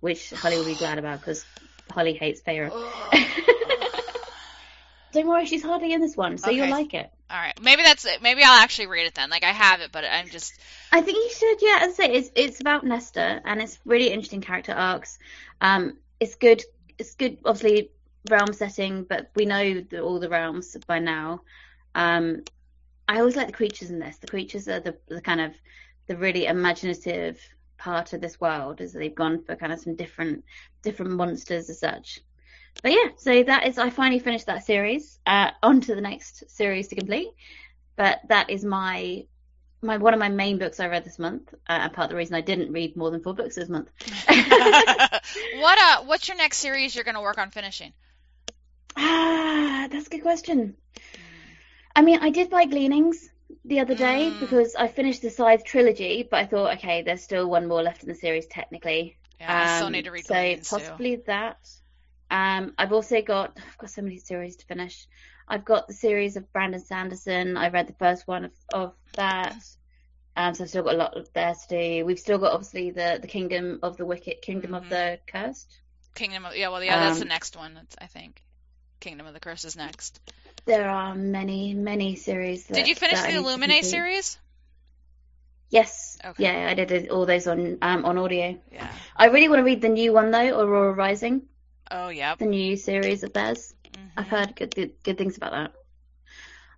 which 0.00 0.30
Holly 0.30 0.56
will 0.56 0.64
be 0.64 0.74
glad 0.74 0.98
about 0.98 1.20
because 1.20 1.44
Holly 1.90 2.14
hates 2.14 2.40
Feyre. 2.40 2.70
Don't 5.12 5.28
worry, 5.28 5.46
she's 5.46 5.62
hardly 5.62 5.92
in 5.92 6.00
this 6.00 6.16
one, 6.16 6.38
so 6.38 6.48
okay. 6.48 6.56
you'll 6.56 6.70
like 6.70 6.92
it. 6.94 7.10
All 7.30 7.38
right, 7.38 7.54
maybe 7.62 7.82
that's 7.82 8.04
it. 8.04 8.20
Maybe 8.20 8.42
I'll 8.42 8.60
actually 8.60 8.88
read 8.88 9.06
it 9.06 9.14
then. 9.14 9.30
Like 9.30 9.44
I 9.44 9.52
have 9.52 9.80
it, 9.80 9.90
but 9.92 10.04
I'm 10.04 10.28
just. 10.28 10.52
I 10.92 11.00
think 11.00 11.16
you 11.16 11.30
should. 11.30 11.62
Yeah, 11.62 11.78
as 11.82 11.92
I 11.92 11.92
say, 11.92 12.12
it's 12.12 12.30
it's 12.34 12.60
about 12.60 12.84
Nesta, 12.84 13.40
and 13.44 13.62
it's 13.62 13.78
really 13.84 14.08
interesting 14.08 14.40
character 14.40 14.72
arcs. 14.72 15.18
Um, 15.60 15.98
it's 16.20 16.34
good. 16.34 16.62
It's 16.98 17.14
good, 17.14 17.38
obviously 17.44 17.90
realm 18.30 18.52
setting, 18.52 19.04
but 19.04 19.30
we 19.34 19.46
know 19.46 19.80
the, 19.80 20.00
all 20.00 20.18
the 20.18 20.28
realms 20.28 20.76
by 20.86 20.98
now. 20.98 21.42
Um, 21.94 22.42
I 23.08 23.18
always 23.18 23.36
like 23.36 23.48
the 23.48 23.52
creatures 23.52 23.90
in 23.90 23.98
this. 23.98 24.16
The 24.18 24.26
creatures 24.26 24.68
are 24.68 24.80
the, 24.80 24.96
the 25.08 25.20
kind 25.20 25.40
of 25.40 25.52
the 26.06 26.16
really 26.16 26.46
imaginative 26.46 27.40
part 27.78 28.12
of 28.12 28.20
this 28.20 28.40
world, 28.40 28.80
as 28.80 28.92
they've 28.92 29.14
gone 29.14 29.42
for 29.42 29.56
kind 29.56 29.72
of 29.72 29.80
some 29.80 29.96
different 29.96 30.44
different 30.82 31.12
monsters 31.12 31.70
as 31.70 31.80
such 31.80 32.20
but 32.82 32.92
yeah, 32.92 33.08
so 33.16 33.42
that 33.42 33.66
is 33.66 33.78
I 33.78 33.90
finally 33.90 34.18
finished 34.18 34.46
that 34.46 34.64
series. 34.64 35.18
Uh, 35.26 35.50
on 35.62 35.80
to 35.82 35.94
the 35.94 36.00
next 36.00 36.50
series 36.50 36.88
to 36.88 36.96
complete. 36.96 37.28
But 37.96 38.20
that 38.28 38.50
is 38.50 38.64
my 38.64 39.24
my 39.80 39.98
one 39.98 40.14
of 40.14 40.20
my 40.20 40.28
main 40.28 40.58
books 40.58 40.80
I 40.80 40.88
read 40.88 41.04
this 41.04 41.18
month, 41.18 41.52
uh, 41.68 41.72
and 41.82 41.92
part 41.92 42.06
of 42.06 42.10
the 42.10 42.16
reason 42.16 42.34
I 42.34 42.40
didn't 42.40 42.72
read 42.72 42.96
more 42.96 43.10
than 43.10 43.22
four 43.22 43.34
books 43.34 43.54
this 43.54 43.68
month. 43.68 43.90
what 44.26 45.78
uh, 45.78 46.04
what's 46.04 46.28
your 46.28 46.36
next 46.36 46.58
series 46.58 46.94
you're 46.94 47.04
going 47.04 47.14
to 47.14 47.20
work 47.20 47.38
on 47.38 47.50
finishing? 47.50 47.92
Ah, 48.96 49.88
that's 49.90 50.06
a 50.06 50.10
good 50.10 50.22
question. 50.22 50.76
I 51.94 52.02
mean, 52.02 52.18
I 52.20 52.30
did 52.30 52.50
buy 52.50 52.64
Gleanings 52.64 53.30
the 53.64 53.80
other 53.80 53.94
day 53.94 54.30
mm. 54.30 54.40
because 54.40 54.74
I 54.74 54.88
finished 54.88 55.22
the 55.22 55.30
Scythe 55.30 55.64
trilogy, 55.64 56.26
but 56.28 56.40
I 56.40 56.46
thought, 56.46 56.76
okay, 56.76 57.02
there's 57.02 57.22
still 57.22 57.48
one 57.48 57.66
more 57.66 57.82
left 57.82 58.02
in 58.02 58.08
the 58.08 58.14
series 58.14 58.46
technically. 58.46 59.16
Yeah, 59.40 59.62
I 59.62 59.76
still 59.76 59.86
um, 59.86 59.92
need 59.92 60.04
to 60.04 60.10
read. 60.10 60.26
So 60.26 60.56
possibly 60.76 61.16
too. 61.16 61.22
that. 61.26 61.58
Um, 62.30 62.74
I've 62.78 62.92
also 62.92 63.20
got 63.22 63.56
I've 63.56 63.78
got 63.78 63.90
so 63.90 64.02
many 64.02 64.18
series 64.18 64.56
to 64.56 64.66
finish. 64.66 65.06
I've 65.46 65.64
got 65.64 65.88
the 65.88 65.94
series 65.94 66.36
of 66.36 66.50
Brandon 66.52 66.80
Sanderson. 66.80 67.56
I 67.56 67.68
read 67.68 67.86
the 67.86 67.94
first 67.94 68.26
one 68.26 68.46
of, 68.46 68.52
of 68.72 68.94
that. 69.16 69.56
Um, 70.36 70.54
so 70.54 70.64
I've 70.64 70.70
still 70.70 70.82
got 70.82 70.94
a 70.94 70.98
lot 70.98 71.16
there 71.34 71.54
to 71.54 71.68
do. 71.68 72.04
We've 72.04 72.18
still 72.18 72.38
got 72.38 72.52
obviously 72.52 72.90
the 72.90 73.18
the 73.20 73.28
Kingdom 73.28 73.80
of 73.82 73.96
the 73.96 74.06
Wicked, 74.06 74.42
Kingdom 74.42 74.72
mm-hmm. 74.72 74.84
of 74.84 74.88
the 74.88 75.18
Cursed. 75.26 75.80
Kingdom 76.14 76.46
of 76.46 76.56
yeah, 76.56 76.68
well 76.68 76.82
yeah, 76.82 76.98
that's 76.98 77.16
um, 77.16 77.20
the 77.20 77.28
next 77.28 77.56
one. 77.56 77.78
I 77.98 78.06
think 78.06 78.42
Kingdom 79.04 79.26
of 79.26 79.34
the 79.34 79.40
Curse 79.40 79.66
is 79.66 79.76
next. 79.76 80.18
There 80.64 80.88
are 80.88 81.14
many 81.14 81.74
many 81.74 82.16
series. 82.16 82.64
That, 82.64 82.74
did 82.74 82.88
you 82.88 82.94
finish 82.94 83.20
the 83.20 83.32
Illuminae 83.32 83.84
series? 83.84 84.38
Yes. 85.68 86.16
Okay. 86.24 86.44
Yeah, 86.44 86.68
I 86.70 86.72
did 86.72 87.10
all 87.10 87.26
those 87.26 87.46
on 87.46 87.76
um, 87.82 88.06
on 88.06 88.16
audio. 88.16 88.58
Yeah. 88.72 88.90
I 89.14 89.26
really 89.26 89.48
want 89.48 89.58
to 89.58 89.64
read 89.64 89.82
the 89.82 89.90
new 89.90 90.14
one 90.14 90.30
though, 90.30 90.58
Aurora 90.58 90.94
Rising. 90.94 91.42
Oh 91.90 92.08
yeah. 92.08 92.34
The 92.36 92.46
new 92.46 92.78
series 92.78 93.22
of 93.24 93.34
theirs. 93.34 93.74
Mm-hmm. 93.92 94.06
I've 94.16 94.28
heard 94.28 94.56
good, 94.56 94.74
good, 94.74 94.92
good 95.02 95.18
things 95.18 95.36
about 95.36 95.52
that. 95.52 95.72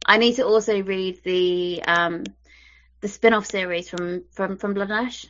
I 0.04 0.18
need 0.18 0.34
to 0.34 0.46
also 0.46 0.82
read 0.82 1.22
the 1.22 1.80
um 1.86 2.24
the 3.02 3.08
spin-off 3.08 3.46
series 3.46 3.88
from 3.88 4.24
from 4.32 4.56
from 4.56 4.74
Blood 4.74 4.90
and 4.90 5.06
Ash. 5.06 5.26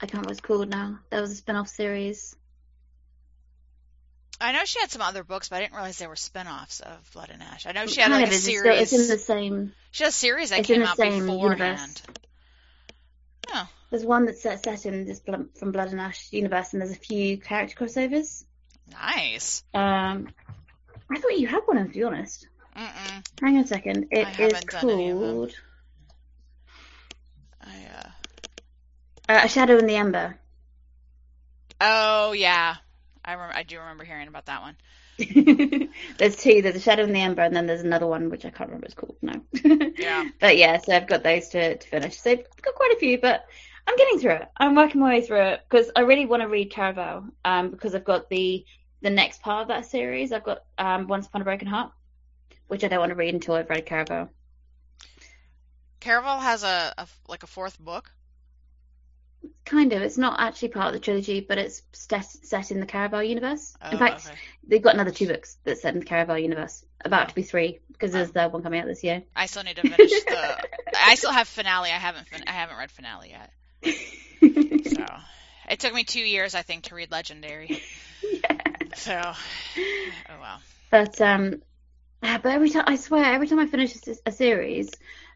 I 0.00 0.06
can't 0.06 0.12
remember 0.12 0.28
what 0.28 0.38
it's 0.38 0.46
called 0.46 0.70
now. 0.70 1.00
There 1.10 1.20
was 1.20 1.32
a 1.32 1.34
spin-off 1.34 1.66
series. 1.66 2.36
I 4.40 4.52
know 4.52 4.64
she 4.64 4.80
had 4.80 4.90
some 4.90 5.02
other 5.02 5.22
books, 5.22 5.48
but 5.48 5.56
I 5.56 5.60
didn't 5.60 5.74
realize 5.74 5.98
they 5.98 6.06
were 6.06 6.16
spin-offs 6.16 6.80
of 6.80 7.10
Blood 7.12 7.30
and 7.30 7.42
Ash. 7.42 7.66
I 7.66 7.72
know 7.72 7.86
she 7.86 8.00
had 8.00 8.10
like 8.10 8.28
a 8.28 8.32
series. 8.32 8.92
It's, 8.92 8.92
in 8.92 9.08
the 9.08 9.18
same. 9.18 9.72
She 9.90 10.04
had 10.04 10.10
a 10.10 10.12
series 10.12 10.50
that 10.50 10.64
came 10.64 10.82
out 10.82 10.96
beforehand. 10.96 11.28
Universe. 11.28 12.02
There's 13.90 14.04
one 14.04 14.24
that's 14.24 14.40
set, 14.40 14.62
set 14.64 14.86
in 14.86 15.04
this 15.04 15.20
from 15.20 15.72
Blood 15.72 15.90
and 15.90 16.00
Ash 16.00 16.32
universe, 16.32 16.72
and 16.72 16.80
there's 16.80 16.92
a 16.92 16.98
few 16.98 17.38
character 17.38 17.74
crossovers. 17.76 18.44
Nice. 18.92 19.64
Um, 19.74 20.28
I 21.10 21.18
thought 21.18 21.38
you 21.38 21.48
had 21.48 21.62
one, 21.66 21.76
to 21.76 21.92
be 21.92 22.04
honest. 22.04 22.46
Mm-mm. 22.76 23.26
Hang 23.40 23.56
on 23.56 23.64
a 23.64 23.66
second. 23.66 24.06
It 24.12 24.28
is 24.28 24.36
haven't 24.36 24.66
done 24.68 24.90
any 24.90 25.10
of 25.10 25.18
them. 25.18 25.34
called 25.34 25.54
I, 27.60 27.86
uh... 27.96 29.32
uh, 29.32 29.40
A 29.44 29.48
Shadow 29.48 29.76
in 29.78 29.86
the 29.86 29.96
Ember. 29.96 30.38
Oh 31.80 32.32
yeah, 32.32 32.76
I 33.24 33.34
rem- 33.34 33.52
I 33.54 33.62
do 33.62 33.78
remember 33.78 34.04
hearing 34.04 34.28
about 34.28 34.46
that 34.46 34.62
one. 34.62 34.76
there's 36.18 36.36
two. 36.36 36.62
There's 36.62 36.76
A 36.76 36.80
Shadow 36.80 37.04
in 37.04 37.12
the 37.12 37.20
Ember, 37.20 37.42
and 37.42 37.54
then 37.54 37.66
there's 37.66 37.82
another 37.82 38.06
one 38.06 38.30
which 38.30 38.44
I 38.44 38.50
can't 38.50 38.70
remember 38.70 38.86
it's 38.86 38.94
called 38.94 39.16
now. 39.22 39.42
Yeah. 39.96 40.28
But 40.40 40.56
yeah, 40.56 40.78
so 40.78 40.94
I've 40.94 41.06
got 41.06 41.22
those 41.22 41.48
to, 41.50 41.76
to 41.76 41.88
finish. 41.88 42.18
So 42.18 42.30
I've 42.30 42.62
got 42.62 42.74
quite 42.74 42.92
a 42.92 42.98
few, 42.98 43.20
but 43.20 43.44
I'm 43.86 43.96
getting 43.96 44.18
through 44.18 44.32
it. 44.36 44.48
I'm 44.56 44.74
working 44.74 45.00
my 45.00 45.10
way 45.10 45.20
through 45.20 45.42
it 45.42 45.60
because 45.68 45.90
I 45.94 46.00
really 46.00 46.26
want 46.26 46.42
to 46.42 46.48
read 46.48 46.72
Caraval 46.72 47.30
um, 47.44 47.70
because 47.70 47.94
I've 47.94 48.04
got 48.04 48.30
the 48.30 48.64
the 49.02 49.10
next 49.10 49.42
part 49.42 49.62
of 49.62 49.68
that 49.68 49.86
series. 49.86 50.32
I've 50.32 50.44
got 50.44 50.64
um, 50.78 51.06
Once 51.06 51.26
Upon 51.26 51.42
a 51.42 51.44
Broken 51.44 51.68
Heart, 51.68 51.92
which 52.68 52.84
I 52.84 52.88
don't 52.88 53.00
want 53.00 53.10
to 53.10 53.16
read 53.16 53.34
until 53.34 53.54
I've 53.54 53.68
read 53.68 53.86
Caraval. 53.86 54.28
Caraval 56.00 56.40
has 56.40 56.62
a, 56.62 56.94
a 56.96 57.06
like 57.28 57.42
a 57.42 57.46
fourth 57.46 57.78
book. 57.78 58.10
Kind 59.64 59.92
of. 59.92 60.02
It's 60.02 60.18
not 60.18 60.40
actually 60.40 60.68
part 60.68 60.88
of 60.88 60.94
the 60.94 61.00
trilogy, 61.00 61.40
but 61.40 61.58
it's 61.58 61.82
set, 61.92 62.24
set 62.24 62.70
in 62.70 62.80
the 62.80 62.86
Caraval 62.86 63.26
universe. 63.26 63.74
Oh, 63.82 63.90
in 63.90 63.98
fact, 63.98 64.26
okay. 64.26 64.36
they've 64.66 64.82
got 64.82 64.94
another 64.94 65.12
two 65.12 65.28
books 65.28 65.56
that's 65.64 65.82
set 65.82 65.94
in 65.94 66.00
the 66.00 66.06
Caraval 66.06 66.42
universe. 66.42 66.84
About 67.02 67.30
to 67.30 67.34
be 67.34 67.42
three 67.42 67.78
because 67.88 68.12
there's 68.12 68.30
the 68.32 68.48
one 68.48 68.62
coming 68.62 68.80
out 68.80 68.86
this 68.86 69.02
year. 69.02 69.22
I 69.34 69.46
still 69.46 69.62
need 69.62 69.76
to 69.76 69.82
finish 69.82 70.24
the. 70.24 70.68
I 70.96 71.14
still 71.14 71.32
have 71.32 71.48
finale. 71.48 71.90
I 71.90 71.98
haven't 71.98 72.28
fin- 72.28 72.44
I 72.46 72.52
haven't 72.52 72.76
read 72.76 72.90
finale 72.90 73.30
yet. 73.30 73.96
So 74.40 75.06
it 75.68 75.78
took 75.80 75.94
me 75.94 76.04
two 76.04 76.20
years, 76.20 76.54
I 76.54 76.62
think, 76.62 76.84
to 76.84 76.94
read 76.94 77.10
Legendary. 77.10 77.82
yeah. 78.22 78.56
So 78.94 79.20
oh 79.24 80.40
well. 80.40 80.60
But 80.90 81.20
um, 81.20 81.62
ah, 82.22 82.40
but 82.42 82.52
every 82.52 82.70
time 82.70 82.84
I 82.86 82.96
swear, 82.96 83.24
every 83.24 83.46
time 83.46 83.60
I 83.60 83.66
finish 83.66 83.94
a, 84.06 84.16
a 84.26 84.32
series, 84.32 84.90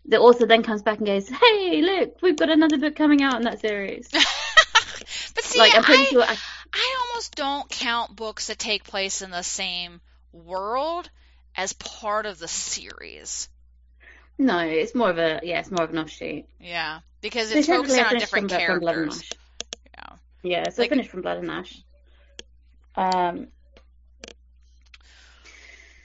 the 0.06 0.18
author 0.18 0.46
then 0.46 0.62
comes 0.62 0.82
back 0.82 0.98
and 0.98 1.06
goes, 1.06 1.28
"Hey, 1.28 1.82
look, 1.82 2.18
we've 2.22 2.36
got 2.36 2.50
another 2.50 2.78
book 2.78 2.96
coming 2.96 3.22
out 3.22 3.36
in 3.36 3.42
that 3.42 3.60
series." 3.60 4.08
but 4.12 5.44
see, 5.44 5.58
like 5.58 5.74
I'm 5.74 5.82
pretty 5.82 6.02
I, 6.02 6.06
sure. 6.06 6.22
I, 6.22 6.36
I 6.74 6.96
almost 7.08 7.34
don't 7.34 7.68
count 7.70 8.14
books 8.14 8.48
that 8.48 8.58
take 8.58 8.84
place 8.84 9.22
in 9.22 9.30
the 9.30 9.42
same 9.42 10.00
world 10.32 11.08
as 11.56 11.72
part 11.72 12.26
of 12.26 12.38
the 12.38 12.48
series. 12.48 13.48
no, 14.38 14.58
it's 14.58 14.94
more 14.94 15.10
of 15.10 15.18
a 15.18 15.40
yeah, 15.42 15.60
it's 15.60 15.70
more 15.70 15.84
of 15.84 15.90
an 15.90 15.98
offshoot. 15.98 16.44
Yeah, 16.60 17.00
because 17.20 17.52
it's 17.52 17.66
focusing 17.66 18.04
on 18.04 18.18
different 18.18 18.50
from, 18.50 18.58
from 18.60 18.80
characters. 18.80 19.20
Ash. 19.20 19.32
Yeah. 19.96 20.16
Yeah, 20.42 20.70
so 20.70 20.82
Like- 20.82 20.88
I 20.88 20.94
finished 20.94 21.10
from 21.10 21.22
Blood 21.22 21.38
and 21.38 21.50
Ash. 21.50 21.82
Um, 22.96 23.48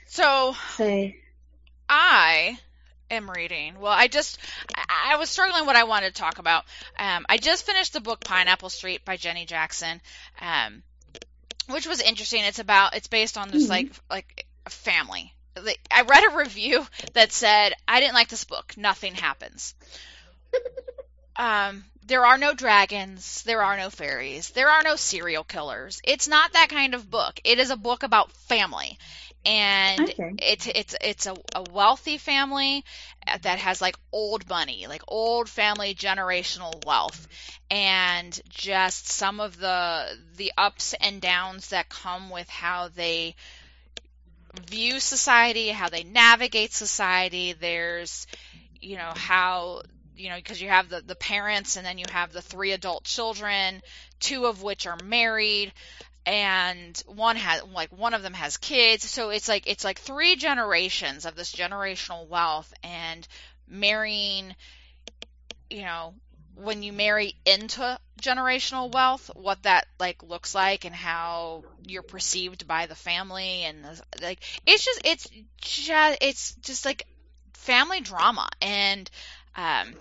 So 0.06 0.56
so 0.76 1.10
I 1.88 2.58
am 3.10 3.30
reading. 3.30 3.80
Well, 3.80 3.92
I 3.92 4.08
just 4.08 4.38
I, 4.76 5.12
I 5.12 5.16
was 5.16 5.28
struggling 5.30 5.66
what 5.66 5.76
I 5.76 5.84
wanted 5.84 6.14
to 6.14 6.20
talk 6.20 6.38
about. 6.38 6.64
Um, 6.98 7.26
I 7.28 7.38
just 7.38 7.66
finished 7.66 7.92
the 7.92 8.00
book 8.00 8.20
Pineapple 8.24 8.70
Street 8.70 9.04
by 9.04 9.16
Jenny 9.16 9.46
Jackson, 9.46 10.00
um, 10.40 10.82
which 11.68 11.86
was 11.86 12.00
interesting. 12.00 12.44
It's 12.44 12.58
about 12.58 12.94
it's 12.94 13.08
based 13.08 13.36
on 13.38 13.50
just 13.50 13.66
Mhm. 13.66 13.70
like 13.70 13.92
like 14.10 14.46
a 14.66 14.70
family. 14.70 15.32
Like, 15.60 15.80
I 15.90 16.02
read 16.02 16.24
a 16.32 16.36
review 16.36 16.86
that 17.14 17.32
said 17.32 17.74
I 17.88 18.00
didn't 18.00 18.14
like 18.14 18.28
this 18.28 18.44
book. 18.44 18.74
Nothing 18.76 19.14
happens. 19.14 19.74
um, 21.36 21.84
there 22.06 22.24
are 22.26 22.38
no 22.38 22.54
dragons. 22.54 23.42
There 23.42 23.62
are 23.62 23.76
no 23.76 23.90
fairies. 23.90 24.50
There 24.50 24.68
are 24.68 24.82
no 24.82 24.96
serial 24.96 25.44
killers. 25.44 26.00
It's 26.04 26.28
not 26.28 26.52
that 26.52 26.68
kind 26.68 26.94
of 26.94 27.10
book. 27.10 27.40
It 27.44 27.58
is 27.58 27.70
a 27.70 27.76
book 27.76 28.02
about 28.02 28.32
family, 28.32 28.98
and 29.44 30.10
Okay. 30.10 30.38
it's 30.38 30.66
it's 30.66 30.94
it's 31.00 31.26
a, 31.26 31.36
a 31.54 31.62
wealthy 31.62 32.18
family 32.18 32.84
uh, 33.26 33.38
that 33.42 33.58
has 33.58 33.80
like 33.80 33.96
old 34.12 34.48
money, 34.48 34.86
like 34.88 35.02
old 35.08 35.48
family 35.48 35.94
generational 35.94 36.84
wealth, 36.84 37.26
and 37.70 38.38
just 38.48 39.08
some 39.08 39.40
of 39.40 39.58
the 39.58 40.06
the 40.36 40.52
ups 40.56 40.94
and 41.00 41.20
downs 41.20 41.68
that 41.68 41.88
come 41.88 42.30
with 42.30 42.48
how 42.48 42.88
they 42.88 43.34
view 44.54 45.00
society, 45.00 45.68
how 45.68 45.88
they 45.88 46.02
navigate 46.04 46.72
society. 46.72 47.52
There's, 47.52 48.26
you 48.80 48.96
know, 48.96 49.12
how, 49.16 49.82
you 50.14 50.28
know, 50.28 50.36
because 50.36 50.60
you 50.60 50.68
have 50.68 50.88
the, 50.88 51.00
the 51.02 51.16
parents 51.16 51.76
and 51.76 51.86
then 51.86 51.98
you 51.98 52.06
have 52.08 52.32
the 52.32 52.42
three 52.42 52.72
adult 52.72 53.04
children, 53.04 53.82
two 54.20 54.46
of 54.46 54.62
which 54.62 54.86
are 54.86 54.96
married 54.96 55.72
and 56.26 57.02
one 57.06 57.36
has 57.36 57.62
like 57.64 57.90
one 57.92 58.14
of 58.14 58.22
them 58.22 58.34
has 58.34 58.56
kids. 58.56 59.08
So 59.08 59.30
it's 59.30 59.48
like 59.48 59.66
it's 59.66 59.84
like 59.84 59.98
three 59.98 60.36
generations 60.36 61.24
of 61.26 61.34
this 61.36 61.52
generational 61.54 62.26
wealth 62.28 62.72
and 62.82 63.26
marrying 63.68 64.54
you 65.70 65.82
know 65.82 66.14
when 66.54 66.82
you 66.82 66.92
marry 66.92 67.34
into 67.46 67.98
generational 68.20 68.92
wealth 68.92 69.30
what 69.34 69.62
that 69.62 69.86
like 69.98 70.22
looks 70.22 70.54
like 70.54 70.84
and 70.84 70.94
how 70.94 71.64
you're 71.86 72.02
perceived 72.02 72.66
by 72.66 72.86
the 72.86 72.94
family 72.94 73.62
and 73.64 73.84
like 74.20 74.40
it's 74.66 74.84
just 74.84 75.00
it's 75.04 75.28
just 75.60 76.18
it's 76.20 76.54
just 76.56 76.84
like 76.84 77.06
family 77.54 78.00
drama. 78.00 78.48
And 78.60 79.08
um 79.56 79.96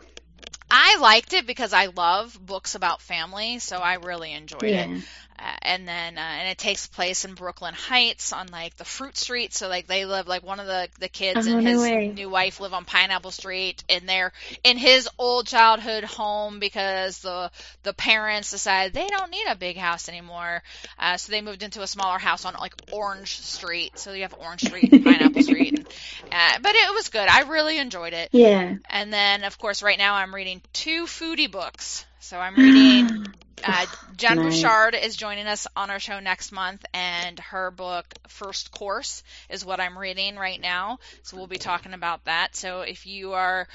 I 0.69 0.97
liked 0.97 1.33
it 1.33 1.45
because 1.47 1.73
I 1.73 1.87
love 1.87 2.37
books 2.39 2.75
about 2.75 3.01
family, 3.01 3.59
so 3.59 3.79
I 3.79 3.95
really 3.95 4.33
enjoyed 4.33 4.73
it. 4.73 4.89
yeah, 4.89 5.01
Uh, 5.28 5.28
and 5.61 5.87
then 5.87 6.17
uh, 6.17 6.21
and 6.21 6.49
it 6.49 6.57
takes 6.57 6.87
place 6.87 7.25
in 7.25 7.33
Brooklyn 7.33 7.73
Heights 7.73 8.33
on 8.33 8.47
like 8.47 8.75
the 8.77 8.85
Fruit 8.85 9.17
Street. 9.17 9.53
So 9.53 9.67
like 9.67 9.87
they 9.87 10.05
live 10.05 10.27
like 10.27 10.43
one 10.43 10.59
of 10.59 10.67
the 10.67 10.87
the 10.99 11.07
kids 11.09 11.47
Oh, 11.47 11.55
and 11.55 11.63
no 11.63 11.71
his 11.71 11.81
way. 11.81 12.07
new 12.09 12.29
wife 12.29 12.59
live 12.59 12.73
on 12.73 12.85
Pineapple 12.85 13.31
Street, 13.31 13.83
and 13.89 14.07
they're 14.07 14.31
in 14.63 14.77
his 14.77 15.07
old 15.17 15.47
childhood 15.47 16.03
home 16.03 16.59
because 16.59 17.19
the 17.19 17.51
the 17.83 17.93
parents 17.93 18.51
decided 18.51 18.93
they 18.93 19.07
don't 19.07 19.31
need 19.31 19.45
a 19.47 19.55
big 19.55 19.77
house 19.77 20.09
anymore. 20.09 20.61
Uh, 20.97 21.17
so 21.17 21.31
they 21.31 21.41
moved 21.41 21.63
into 21.63 21.81
a 21.81 21.87
smaller 21.87 22.17
house 22.19 22.45
on 22.45 22.53
like 22.59 22.73
Orange 22.91 23.37
Street. 23.39 23.97
So 23.97 24.13
you 24.13 24.23
have 24.23 24.35
Orange 24.39 24.61
Street 24.63 24.91
and 24.91 25.03
Pineapple 25.03 25.41
Street. 25.43 25.73
And, 25.77 25.87
uh, 26.31 26.59
but 26.61 26.75
it 26.75 26.93
was 26.93 27.09
good. 27.09 27.27
I 27.27 27.41
really 27.41 27.77
enjoyed 27.77 28.13
it. 28.13 28.29
yeah. 28.31 28.75
And 28.89 29.13
then, 29.13 29.43
of 29.43 29.57
course, 29.57 29.81
right 29.83 29.97
now 29.97 30.15
I'm 30.15 30.33
reading 30.35 30.61
two 30.73 31.05
foodie 31.05 31.49
books. 31.51 32.05
So 32.19 32.39
I'm 32.39 32.55
reading. 32.55 33.25
Uh, 33.61 33.85
Jenn 34.15 34.37
Nice. 34.37 34.61
Bouchard 34.61 34.95
is 34.95 35.17
joining 35.17 35.45
us 35.45 35.67
on 35.75 35.89
our 35.89 35.99
show 35.99 36.21
next 36.21 36.53
month, 36.53 36.85
and 36.93 37.37
her 37.39 37.71
book 37.71 38.05
First 38.29 38.71
Course 38.71 39.21
is 39.49 39.65
what 39.65 39.81
I'm 39.81 39.97
reading 39.97 40.37
right 40.37 40.61
now. 40.61 40.99
So 41.23 41.35
we'll 41.35 41.47
be 41.47 41.57
talking 41.57 41.93
about 41.93 42.23
that. 42.23 42.55
So 42.55 42.83
if 42.83 43.05
you 43.05 43.33
are 43.33 43.67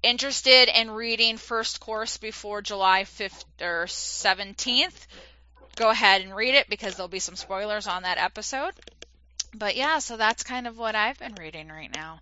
interested 0.00 0.68
in 0.68 0.92
reading 0.92 1.38
First 1.38 1.80
Course 1.80 2.18
before 2.18 2.62
July 2.62 3.02
5th 3.02 3.44
or 3.60 3.86
17th, 3.86 5.06
go 5.74 5.90
ahead 5.90 6.22
and 6.22 6.34
read 6.34 6.54
it 6.54 6.68
because 6.68 6.94
there'll 6.94 7.08
be 7.08 7.18
some 7.18 7.34
spoilers 7.36 7.88
on 7.88 8.04
that 8.04 8.18
episode. 8.18 8.74
But 9.54 9.76
yeah, 9.76 9.98
so 9.98 10.16
that's 10.16 10.42
kind 10.42 10.66
of 10.66 10.78
what 10.78 10.94
I've 10.94 11.18
been 11.18 11.34
reading 11.34 11.68
right 11.68 11.92
now. 11.92 12.20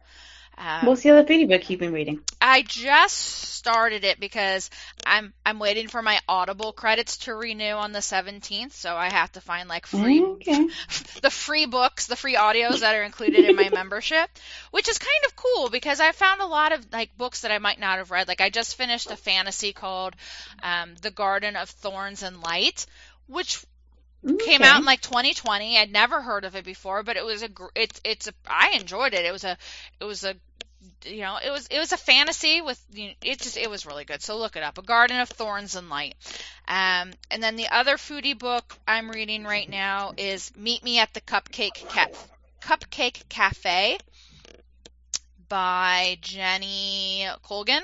Um, 0.57 0.87
What's 0.87 1.03
the 1.03 1.11
other 1.11 1.25
foodie 1.25 1.49
book 1.49 1.69
you've 1.69 1.81
been 1.81 1.93
reading? 1.93 2.21
I 2.40 2.62
just 2.62 3.17
started 3.17 4.05
it 4.05 4.21
because 4.21 4.71
I'm 5.05 5.33
I'm 5.45 5.59
waiting 5.59 5.88
for 5.88 6.03
my 6.03 6.21
Audible 6.29 6.73
credits 6.73 7.17
to 7.19 7.35
renew 7.35 7.73
on 7.73 7.93
the 7.93 8.01
17th, 8.01 8.73
so 8.73 8.95
I 8.95 9.09
have 9.11 9.33
to 9.33 9.40
find 9.40 9.69
like 9.69 9.87
free 9.87 10.21
Okay. 10.21 10.69
the 11.23 11.31
free 11.31 11.67
books, 11.67 12.07
the 12.07 12.17
free 12.17 12.37
audios 12.37 12.81
that 12.81 12.95
are 12.95 13.03
included 13.03 13.45
in 13.45 13.57
my 13.57 13.69
membership, 13.75 14.29
which 14.71 14.88
is 14.88 14.99
kind 14.99 15.25
of 15.27 15.37
cool 15.37 15.71
because 15.71 16.01
I 16.01 16.12
found 16.12 16.40
a 16.40 16.47
lot 16.47 16.73
of 16.73 16.93
like 16.93 17.17
books 17.17 17.40
that 17.40 17.51
I 17.51 17.59
might 17.59 17.81
not 17.81 17.99
have 17.99 18.11
read. 18.11 18.29
Like 18.29 18.40
I 18.40 18.51
just 18.51 18.77
finished 18.77 19.11
a 19.11 19.17
fantasy 19.17 19.73
called 19.73 20.14
um, 20.62 20.95
The 21.01 21.11
Garden 21.11 21.57
of 21.57 21.71
Thorns 21.71 22.23
and 22.23 22.40
Light, 22.40 22.87
which 23.27 23.65
came 24.38 24.62
out 24.62 24.79
in 24.81 24.85
like 24.85 25.00
2020. 25.00 25.79
I'd 25.79 25.92
never 25.92 26.20
heard 26.20 26.44
of 26.44 26.56
it 26.56 26.64
before, 26.64 27.02
but 27.02 27.16
it 27.16 27.25
was 27.25 27.42
a 27.42 27.48
gr- 27.48 27.66
it's 27.75 28.00
it's 28.04 28.27
a 28.29 28.33
I 28.46 28.70
enjoyed 28.81 29.14
it. 29.14 29.25
It 29.25 29.33
was 29.33 29.44
a 29.44 29.56
it 30.00 30.04
was 30.04 30.25
a 30.25 30.35
you 31.06 31.20
know 31.22 31.38
it 31.44 31.50
was 31.50 31.66
it 31.68 31.79
was 31.79 31.92
a 31.92 31.96
fantasy 31.96 32.60
with 32.60 32.83
you 32.92 33.08
know, 33.08 33.12
it 33.22 33.40
just 33.40 33.56
it 33.56 33.68
was 33.70 33.87
really 33.87 34.04
good. 34.04 34.22
So 34.22 34.37
look 34.38 34.56
it 34.56 34.62
up. 34.62 34.79
A 34.79 34.83
Garden 34.83 35.20
of 35.20 35.29
Thorns 35.29 35.77
and 35.77 35.88
Light. 35.90 36.14
Um, 36.66 37.12
and 37.31 37.42
then 37.42 37.56
the 37.56 37.68
other 37.70 37.96
foodie 37.96 38.38
book 38.38 38.77
I'm 38.88 39.10
reading 39.10 39.44
right 39.44 39.68
now 39.68 40.12
is 40.16 40.50
Meet 40.56 40.83
Me 40.85 40.98
at 41.00 41.12
the 41.14 41.20
Cupcake 41.20 41.87
Ca- 41.88 42.08
Cupcake 42.62 43.29
Cafe 43.29 43.98
by 45.48 46.18
Jenny 46.20 47.27
Colgan. 47.42 47.83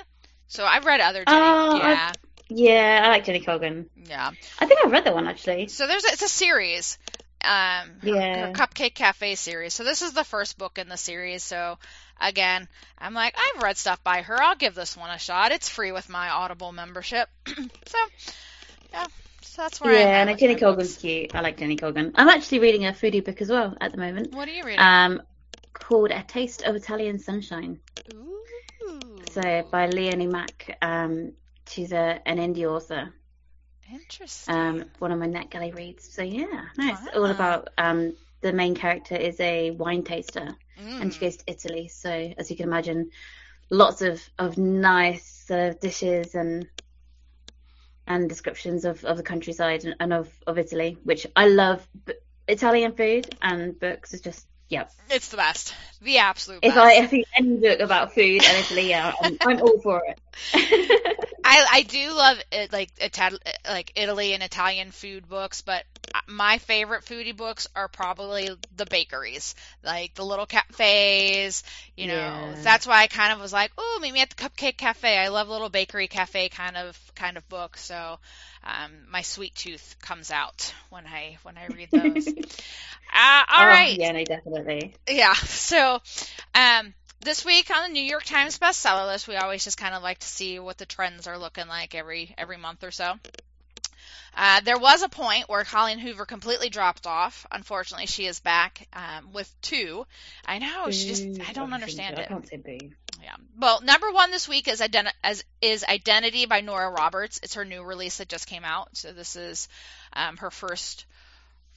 So 0.48 0.64
I've 0.64 0.84
read 0.84 1.00
other 1.00 1.24
Jenny. 1.24 1.40
Oh, 1.40 1.80
I've- 1.82 2.12
yeah, 2.50 3.02
I 3.04 3.08
like 3.08 3.24
Jenny 3.24 3.40
Colgan. 3.40 3.88
yeah. 4.06 4.30
I 4.58 4.66
think 4.66 4.80
I've 4.84 4.92
read 4.92 5.04
that 5.04 5.14
one 5.14 5.26
actually. 5.26 5.68
So 5.68 5.86
there's 5.86 6.04
a, 6.04 6.08
it's 6.08 6.22
a 6.22 6.28
series. 6.28 6.98
Um, 7.42 7.90
Yeah. 8.02 8.46
her 8.48 8.52
Cupcake 8.52 8.94
Cafe 8.94 9.34
series. 9.36 9.72
So 9.72 9.84
this 9.84 10.02
is 10.02 10.12
the 10.12 10.24
first 10.24 10.58
book 10.58 10.78
in 10.78 10.88
the 10.88 10.96
series. 10.98 11.42
So 11.42 11.78
again, 12.20 12.68
I'm 12.98 13.14
like, 13.14 13.34
I've 13.38 13.62
read 13.62 13.78
stuff 13.78 14.02
by 14.04 14.22
her. 14.22 14.40
I'll 14.42 14.56
give 14.56 14.74
this 14.74 14.96
one 14.96 15.10
a 15.10 15.18
shot. 15.18 15.52
It's 15.52 15.68
free 15.68 15.92
with 15.92 16.08
my 16.10 16.28
Audible 16.28 16.72
membership. 16.72 17.28
so, 17.46 17.98
yeah. 18.92 19.06
So 19.42 19.62
that's 19.62 19.80
where 19.80 19.92
yeah, 19.92 20.22
I'm 20.22 20.28
and 20.28 20.38
Jenny 20.38 20.54
Colgan's 20.56 20.96
cute. 20.96 21.34
I 21.34 21.40
like 21.40 21.56
Jenny 21.56 21.76
Colgan. 21.76 22.12
I'm 22.14 22.28
actually 22.28 22.58
reading 22.58 22.86
a 22.86 22.92
foodie 22.92 23.24
book 23.24 23.40
as 23.40 23.48
well 23.48 23.74
at 23.80 23.92
the 23.92 23.98
moment. 23.98 24.34
What 24.34 24.48
are 24.48 24.52
you 24.52 24.64
reading? 24.64 24.80
Um, 24.80 25.22
called 25.72 26.10
A 26.10 26.22
Taste 26.22 26.62
of 26.62 26.76
Italian 26.76 27.18
Sunshine. 27.18 27.80
Ooh. 28.14 28.42
So 29.30 29.66
by 29.70 29.86
Leonie 29.86 30.26
Mack. 30.26 30.76
Um, 30.82 31.32
she's 31.70 31.92
a 31.92 32.20
an 32.26 32.38
indie 32.38 32.66
author. 32.70 33.12
Interesting. 33.90 34.54
Um, 34.54 34.84
one 34.98 35.12
of 35.12 35.18
my 35.18 35.26
NetGalley 35.26 35.74
reads. 35.74 36.12
So 36.12 36.22
yeah, 36.22 36.66
it's 36.78 37.06
Wow. 37.06 37.12
all 37.14 37.26
about 37.26 37.68
um 37.78 38.14
the 38.40 38.52
main 38.52 38.74
character 38.74 39.16
is 39.16 39.38
a 39.40 39.70
wine 39.70 40.02
taster 40.04 40.56
and 41.00 41.12
she 41.12 41.18
Mm. 41.18 41.20
goes 41.20 41.36
to 41.38 41.44
Italy. 41.46 41.88
So 41.88 42.10
as 42.10 42.50
you 42.50 42.56
can 42.56 42.66
imagine, 42.66 43.10
lots 43.70 44.02
of 44.02 44.22
of 44.38 44.58
nice 44.58 45.50
uh, 45.50 45.74
dishes 45.80 46.34
and 46.34 46.66
and 48.06 48.28
descriptions 48.28 48.84
of, 48.84 49.04
of 49.04 49.16
the 49.16 49.22
countryside 49.22 49.84
and, 49.84 49.94
and 50.00 50.12
of, 50.12 50.32
of 50.46 50.58
Italy, 50.58 50.98
which 51.04 51.26
I 51.36 51.46
love. 51.48 51.86
Italian 52.48 52.92
food 52.96 53.32
and 53.40 53.78
books 53.78 54.12
is 54.12 54.20
just 54.20 54.44
yeah. 54.68 54.86
It's 55.10 55.28
the 55.28 55.36
best. 55.36 55.74
The 56.02 56.18
absolute 56.18 56.62
If 56.62 56.74
best. 56.74 56.78
I 56.78 56.92
if 57.04 57.12
I 57.12 57.24
any 57.36 57.56
book 57.58 57.80
about 57.80 58.12
food 58.14 58.42
and 58.42 58.56
Italy, 58.56 58.88
yeah, 58.90 59.12
I'm, 59.22 59.38
I'm 59.46 59.60
all 59.62 59.78
for 59.80 60.02
it. 60.04 60.18
I 61.44 61.66
I 61.70 61.82
do 61.82 62.12
love 62.14 62.38
it, 62.52 62.72
like 62.72 62.90
Ital- 63.02 63.38
like 63.68 63.92
Italy 63.96 64.34
and 64.34 64.42
Italian 64.42 64.90
food 64.90 65.28
books, 65.28 65.62
but 65.62 65.84
my 66.26 66.58
favorite 66.58 67.04
foodie 67.04 67.36
books 67.36 67.66
are 67.74 67.88
probably 67.88 68.50
the 68.76 68.86
bakeries, 68.86 69.54
like 69.82 70.14
the 70.14 70.24
little 70.24 70.46
cafes. 70.46 71.62
You 71.96 72.08
know, 72.08 72.30
Yeah. 72.32 72.56
that's 72.62 72.86
why 72.86 73.02
I 73.02 73.06
kind 73.06 73.32
of 73.32 73.40
was 73.40 73.52
like, 73.52 73.72
oh, 73.78 73.98
meet 74.02 74.12
me 74.12 74.20
at 74.20 74.30
the 74.30 74.36
Cupcake 74.36 74.76
Cafe. 74.76 75.16
I 75.18 75.28
love 75.28 75.48
little 75.48 75.70
bakery 75.70 76.08
cafe 76.08 76.48
kind 76.48 76.76
of 76.76 76.98
kind 77.14 77.36
of 77.36 77.48
book. 77.48 77.76
So 77.76 78.18
um, 78.64 78.92
my 79.10 79.22
sweet 79.22 79.54
tooth 79.54 79.96
comes 80.00 80.30
out 80.30 80.74
when 80.90 81.06
I 81.06 81.38
when 81.42 81.56
I 81.56 81.66
read 81.66 81.90
those. 81.92 82.34
uh, 83.14 83.44
all 83.48 83.66
Oh, 83.66 83.66
right. 83.66 83.98
Yeah, 83.98 84.12
no, 84.12 84.24
definitely. 84.24 84.96
Yeah. 85.08 85.34
So, 85.46 86.00
um, 86.54 86.94
this 87.20 87.44
week 87.44 87.70
on 87.70 87.88
the 87.88 87.92
New 87.92 88.02
York 88.04 88.24
Times 88.24 88.58
bestseller 88.58 89.06
list, 89.06 89.28
we 89.28 89.36
always 89.36 89.64
just 89.64 89.78
kind 89.78 89.94
of 89.94 90.02
like 90.02 90.18
to 90.18 90.26
see 90.26 90.58
what 90.58 90.78
the 90.78 90.86
trends 90.86 91.26
are 91.26 91.38
looking 91.38 91.68
like 91.68 91.94
every 91.94 92.34
every 92.38 92.56
month 92.56 92.84
or 92.84 92.90
so. 92.90 93.14
Uh, 94.36 94.60
there 94.60 94.78
was 94.78 95.02
a 95.02 95.08
point 95.08 95.48
where 95.48 95.64
Colleen 95.64 95.98
Hoover 95.98 96.24
completely 96.24 96.68
dropped 96.68 97.06
off. 97.06 97.46
Unfortunately, 97.50 98.06
she 98.06 98.26
is 98.26 98.38
back 98.40 98.86
um, 98.92 99.32
with 99.32 99.52
two. 99.60 100.06
I 100.46 100.58
know 100.58 100.90
she 100.90 101.08
just—I 101.08 101.52
don't 101.52 101.72
understand 101.72 102.18
I 102.18 102.22
it. 102.22 102.28
can't 102.28 102.48
say 102.48 102.56
boo. 102.56 102.90
Yeah. 103.22 103.34
Well, 103.58 103.80
number 103.82 104.10
one 104.12 104.30
this 104.30 104.48
week 104.48 104.68
is, 104.68 104.80
Identi- 104.80 105.12
as, 105.22 105.44
is 105.60 105.84
Identity 105.84 106.46
by 106.46 106.60
Nora 106.60 106.90
Roberts. 106.90 107.40
It's 107.42 107.54
her 107.54 107.64
new 107.64 107.82
release 107.82 108.18
that 108.18 108.28
just 108.28 108.46
came 108.46 108.64
out. 108.64 108.96
So 108.96 109.12
this 109.12 109.36
is 109.36 109.68
um, 110.12 110.36
her 110.38 110.50
first 110.50 111.04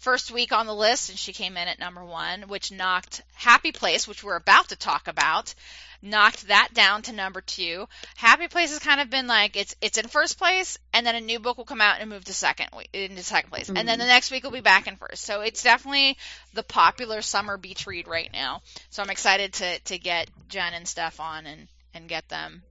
first 0.04 0.32
week 0.32 0.52
on 0.52 0.68
the 0.68 0.76
list, 0.76 1.10
and 1.10 1.18
she 1.18 1.32
came 1.32 1.56
in 1.56 1.68
at 1.68 1.80
number 1.80 2.04
one, 2.04 2.44
which 2.44 2.72
knocked 2.72 3.22
Happy 3.34 3.72
Place, 3.72 4.08
which 4.08 4.24
we're 4.24 4.36
about 4.36 4.70
to 4.70 4.76
talk 4.76 5.08
about, 5.08 5.56
knocked 6.02 6.50
that 6.50 6.70
down 6.74 7.02
to 7.04 7.14
number 7.14 7.40
two. 7.40 7.88
Happy 8.18 8.50
Place 8.50 8.72
has 8.72 8.80
kind 8.80 9.00
of 9.00 9.10
been 9.10 9.28
like 9.28 9.56
it's 9.56 9.76
it's 9.82 9.98
in 9.98 10.08
first 10.08 10.38
place, 10.38 10.78
and 10.94 11.08
then 11.08 11.16
a 11.16 11.22
new 11.22 11.40
book 11.40 11.58
will 11.58 11.66
come 11.66 11.82
out 11.82 12.02
and 12.02 12.10
move 12.10 12.26
to 12.26 12.34
second 12.34 12.68
into 12.92 13.24
second 13.24 13.50
place, 13.50 13.70
and 13.70 13.78
then 13.78 13.86
the 13.86 13.92
mm-hmm. 14.04 14.08
next 14.08 14.30
week 14.30 14.44
will 14.44 14.52
be 14.52 14.60
back 14.60 14.88
in 14.88 14.98
first. 14.98 15.24
So 15.24 15.42
it's 15.42 15.64
definitely 15.64 16.18
the 16.54 16.64
popular 16.64 17.22
summer 17.22 17.58
beach 17.58 17.88
read 17.88 18.08
right 18.08 18.30
now. 18.34 18.62
So 18.90 19.02
I'm 19.02 19.10
excited 19.10 19.54
to 19.54 19.80
to 19.80 19.98
get 19.98 20.30
Jenn 20.50 20.74
and 20.74 20.88
Steph 20.88 21.22
on 21.22 21.46
and 21.46 21.68
and 21.94 22.10
get 22.10 22.28
them 22.28 22.62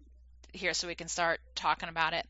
here 0.53 0.75
so 0.75 0.87
we 0.87 0.95
can 0.95 1.09
start 1.09 1.41
talking 1.55 1.89
about 1.89 2.13
it. 2.13 2.27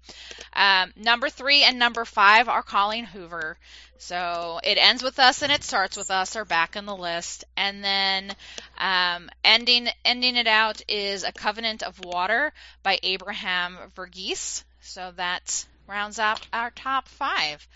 Um, 0.53 0.93
number 0.97 1.29
three 1.29 1.63
and 1.65 1.79
number 1.79 2.05
five 2.05 2.49
are 2.49 2.63
Colleen 2.63 3.05
Hoover. 3.05 3.57
So 3.99 4.61
it 4.65 4.79
ends 4.79 5.03
with 5.03 5.19
us 5.19 5.43
and 5.43 5.53
it 5.53 5.63
starts 5.63 5.97
with 5.97 6.11
us 6.11 6.35
are 6.37 6.45
back 6.45 6.77
in 6.77 6.87
the 6.87 6.97
list. 6.97 7.45
And 7.57 7.85
then 7.85 8.35
um, 8.79 9.31
ending 9.45 9.89
ending 10.05 10.37
it 10.37 10.47
out 10.47 10.83
is 10.89 11.25
A 11.25 11.33
Covenant 11.33 11.83
of 11.83 12.05
Water 12.05 12.53
by 12.83 12.99
Abraham 13.03 13.79
Verghese. 13.97 14.65
So 14.81 15.13
that 15.17 15.65
rounds 15.87 16.19
out 16.19 16.47
our 16.53 16.71
top 16.71 17.09
five. 17.09 17.67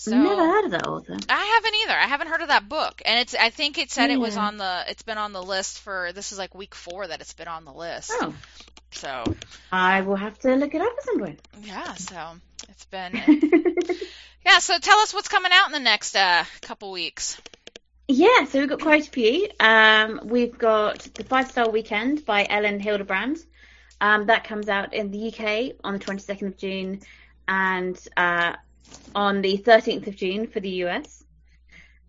So 0.00 0.16
Never 0.16 0.46
heard 0.46 0.64
of 0.64 0.70
that 0.70 0.86
author. 0.86 1.14
I 1.28 1.44
haven't 1.44 1.74
either. 1.82 1.92
I 1.92 2.06
haven't 2.06 2.28
heard 2.28 2.40
of 2.40 2.48
that 2.48 2.66
book, 2.70 3.02
and 3.04 3.20
it's. 3.20 3.34
I 3.34 3.50
think 3.50 3.76
it 3.76 3.90
said 3.90 4.10
it 4.10 4.18
was 4.18 4.34
on 4.38 4.56
the. 4.56 4.84
It's 4.88 5.02
been 5.02 5.18
on 5.18 5.34
the 5.34 5.42
list 5.42 5.80
for. 5.80 6.12
This 6.14 6.32
is 6.32 6.38
like 6.38 6.54
week 6.54 6.74
four 6.74 7.06
that 7.06 7.20
it's 7.20 7.34
been 7.34 7.48
on 7.48 7.66
the 7.66 7.72
list. 7.72 8.10
Oh, 8.14 8.32
So 8.92 9.24
I 9.70 10.00
will 10.00 10.16
have 10.16 10.38
to 10.38 10.56
look 10.56 10.74
it 10.74 10.80
up 10.80 10.90
at 10.96 11.04
some 11.04 11.18
point. 11.18 11.40
yeah, 11.62 11.92
so 11.94 12.32
it's 12.70 12.86
been. 12.86 13.12
Yeah, 14.42 14.58
so 14.60 14.78
tell 14.78 14.98
us 15.00 15.12
what's 15.12 15.28
coming 15.28 15.50
out 15.52 15.66
in 15.66 15.72
the 15.72 15.80
next 15.80 16.16
uh, 16.16 16.44
couple 16.62 16.90
weeks. 16.92 17.38
Yeah, 18.08 18.46
so 18.46 18.58
we've 18.58 18.70
got 18.70 18.80
quite 18.80 19.06
a 19.06 19.10
few. 19.10 19.48
Um, 19.60 20.20
we've 20.24 20.56
got 20.56 21.00
The 21.12 21.24
Five 21.24 21.50
Star 21.50 21.68
Weekend 21.68 22.24
by 22.24 22.46
Elin 22.48 22.80
Hilderbrand. 22.80 23.44
Um, 24.00 24.26
that 24.26 24.44
comes 24.44 24.70
out 24.70 24.94
in 24.94 25.10
the 25.10 25.28
UK 25.28 25.76
on 25.84 25.92
the 25.92 25.98
22nd 25.98 26.46
of 26.46 26.56
June 26.56 27.02
and 27.46 28.00
uh, 28.16 28.54
on 29.14 29.42
the 29.42 29.58
13th 29.58 30.06
of 30.06 30.16
June 30.16 30.46
for 30.46 30.60
the 30.60 30.70
US. 30.84 31.24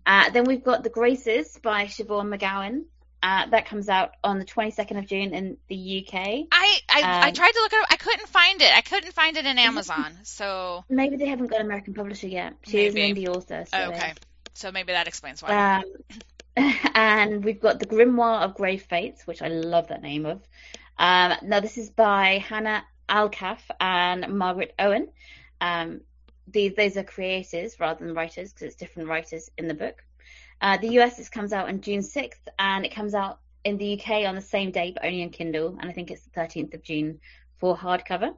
Uh, 0.04 0.30
then 0.30 0.44
we've 0.44 0.64
got 0.64 0.82
The 0.82 0.90
Graces 0.90 1.58
by 1.62 1.84
Siobhan 1.86 2.28
MacGowan. 2.36 2.84
Uh, 3.24 3.46
that 3.50 3.66
comes 3.66 3.88
out 3.88 4.10
on 4.24 4.40
the 4.40 4.44
22nd 4.44 4.98
of 4.98 5.06
June 5.06 5.32
in 5.32 5.56
the 5.68 6.04
UK. 6.04 6.14
I 6.50 6.78
I, 6.88 7.02
I 7.02 7.28
Um, 7.28 7.34
tried 7.34 7.52
to 7.52 7.60
look 7.60 7.72
it 7.72 7.78
up. 7.80 7.86
I 7.90 7.96
couldn't 7.96 8.28
find 8.28 8.60
it. 8.60 8.76
I 8.76 8.80
couldn't 8.80 9.12
find 9.12 9.36
it 9.36 9.46
in 9.46 9.58
Amazon. 9.70 10.12
So 10.24 10.84
Maybe 10.88 11.16
they 11.16 11.26
haven't 11.26 11.46
got 11.46 11.60
an 11.60 11.66
American 11.66 11.94
publisher 11.94 12.26
yet. 12.26 12.54
She 12.66 12.84
is 12.84 12.94
an 12.94 13.00
Maybe. 13.00 13.24
indie 13.24 13.28
author. 13.28 13.64
So. 13.70 13.78
okay, 13.92 14.14
so 14.54 14.72
maybe 14.72 14.92
that 14.92 15.06
explains 15.06 15.40
why. 15.40 15.76
Um, 15.76 15.84
and 16.94 17.44
we've 17.44 17.60
got 17.60 17.78
the 17.78 17.86
Grimoire 17.86 18.42
of 18.42 18.54
Grave 18.56 18.82
Fates, 18.82 19.24
which 19.24 19.40
I 19.40 19.48
love 19.48 19.88
that 19.88 20.02
name 20.02 20.26
of. 20.26 20.42
Um, 20.98 21.34
now 21.42 21.60
this 21.60 21.78
is 21.78 21.90
by 21.90 22.38
Hanna 22.38 22.82
Alkaf 23.08 23.58
and 23.80 24.36
Margaret 24.36 24.74
Owen. 24.80 25.08
Um, 25.60 26.00
these 26.46 26.74
those 26.74 26.96
are 26.96 27.04
creators 27.04 27.78
rather 27.78 28.04
than 28.04 28.14
writers 28.14 28.52
because 28.52 28.68
it's 28.68 28.76
different 28.76 29.08
writers 29.08 29.50
in 29.58 29.68
the 29.68 29.74
book. 29.74 30.02
Uh, 30.60 30.76
the 30.76 31.00
US 31.00 31.18
it 31.18 31.30
comes 31.30 31.52
out 31.52 31.68
on 31.68 31.80
June 31.80 32.00
6th, 32.00 32.46
and 32.58 32.84
it 32.84 32.94
comes 32.94 33.14
out 33.14 33.40
in 33.64 33.78
the 33.78 34.00
UK 34.00 34.26
on 34.26 34.34
the 34.34 34.40
same 34.40 34.70
day, 34.70 34.92
but 34.92 35.04
only 35.04 35.22
on 35.22 35.30
Kindle, 35.30 35.76
and 35.80 35.88
I 35.88 35.92
think 35.92 36.10
it's 36.10 36.22
the 36.22 36.40
13th 36.40 36.74
of 36.74 36.82
June 36.82 37.20
for 37.58 37.76
hardcover. 37.76 38.34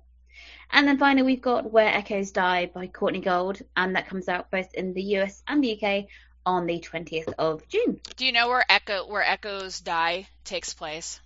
And 0.71 0.89
then 0.89 0.99
finally, 0.99 1.23
we've 1.23 1.43
got 1.43 1.71
Where 1.71 1.87
Echoes 1.87 2.33
Die 2.33 2.67
by 2.75 2.87
Courtney 2.87 3.21
Gould, 3.21 3.63
and 3.77 3.95
that 3.95 4.09
comes 4.09 4.29
out 4.29 4.51
both 4.51 4.73
in 4.75 4.95
the 4.95 5.03
US 5.19 5.43
and 5.47 5.63
the 5.63 5.81
UK 5.81 6.07
on 6.47 6.67
the 6.67 6.81
20th 6.81 7.33
of 7.39 7.67
June. 7.69 8.01
Do 8.17 8.27
you 8.27 8.33
know 8.33 8.49
where 8.49 8.65
Echo 8.69 9.07
where 9.07 9.23
Echoes 9.23 9.81
Die 9.81 10.27
takes 10.45 10.75
place? 10.75 11.21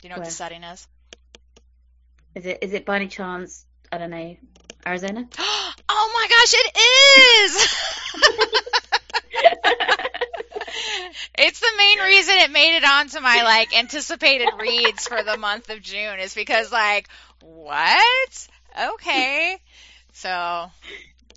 Do 0.00 0.08
you 0.08 0.14
know 0.14 0.18
what 0.18 0.26
the 0.26 0.30
setting 0.30 0.62
is? 0.62 0.86
Is 2.34 2.46
it 2.46 2.58
is 2.62 2.72
it 2.72 2.84
by 2.84 2.96
any 2.96 3.08
chance 3.08 3.64
I 3.96 3.98
don't 3.98 4.10
know 4.10 4.36
Arizona? 4.86 5.26
oh 5.38 6.10
my 6.14 6.28
gosh, 6.28 6.52
it 6.54 6.76
is! 7.32 7.74
it's 11.38 11.60
the 11.60 11.72
main 11.78 11.98
reason 12.00 12.34
it 12.36 12.50
made 12.50 12.76
it 12.76 12.84
onto 12.84 13.20
my 13.20 13.42
like 13.42 13.74
anticipated 13.74 14.50
reads 14.60 15.08
for 15.08 15.22
the 15.22 15.38
month 15.38 15.70
of 15.70 15.80
June 15.80 16.20
is 16.20 16.34
because 16.34 16.70
like 16.70 17.08
what? 17.40 18.48
Okay. 18.78 19.56
So 20.12 20.70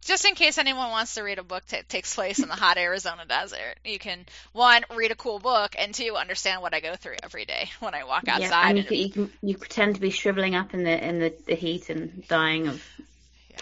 just 0.09 0.25
in 0.25 0.35
case 0.35 0.57
anyone 0.57 0.89
wants 0.89 1.13
to 1.15 1.21
read 1.21 1.37
a 1.39 1.43
book 1.43 1.65
that 1.67 1.87
takes 1.87 2.13
place 2.15 2.39
in 2.39 2.49
the 2.49 2.55
hot 2.55 2.77
Arizona 2.77 3.23
desert, 3.27 3.75
you 3.85 3.99
can 3.99 4.25
one 4.51 4.83
read 4.93 5.11
a 5.11 5.15
cool 5.15 5.39
book 5.39 5.75
and 5.77 5.93
two 5.93 6.15
understand 6.17 6.61
what 6.61 6.73
I 6.73 6.79
go 6.81 6.95
through 6.95 7.17
every 7.23 7.45
day 7.45 7.69
when 7.79 7.93
I 7.93 8.03
walk 8.03 8.27
outside. 8.27 8.49
yeah, 8.49 8.67
and 8.69 8.77
you 8.77 8.81
and- 8.81 8.87
can, 8.87 8.97
you 8.97 9.09
can 9.09 9.31
you 9.41 9.57
pretend 9.57 9.95
to 9.95 10.01
be 10.01 10.09
shriveling 10.09 10.55
up 10.55 10.73
in 10.73 10.83
the 10.83 11.07
in 11.07 11.19
the, 11.19 11.33
the 11.45 11.55
heat 11.55 11.89
and 11.89 12.27
dying 12.27 12.67
of 12.67 12.81
Yeah. 13.51 13.59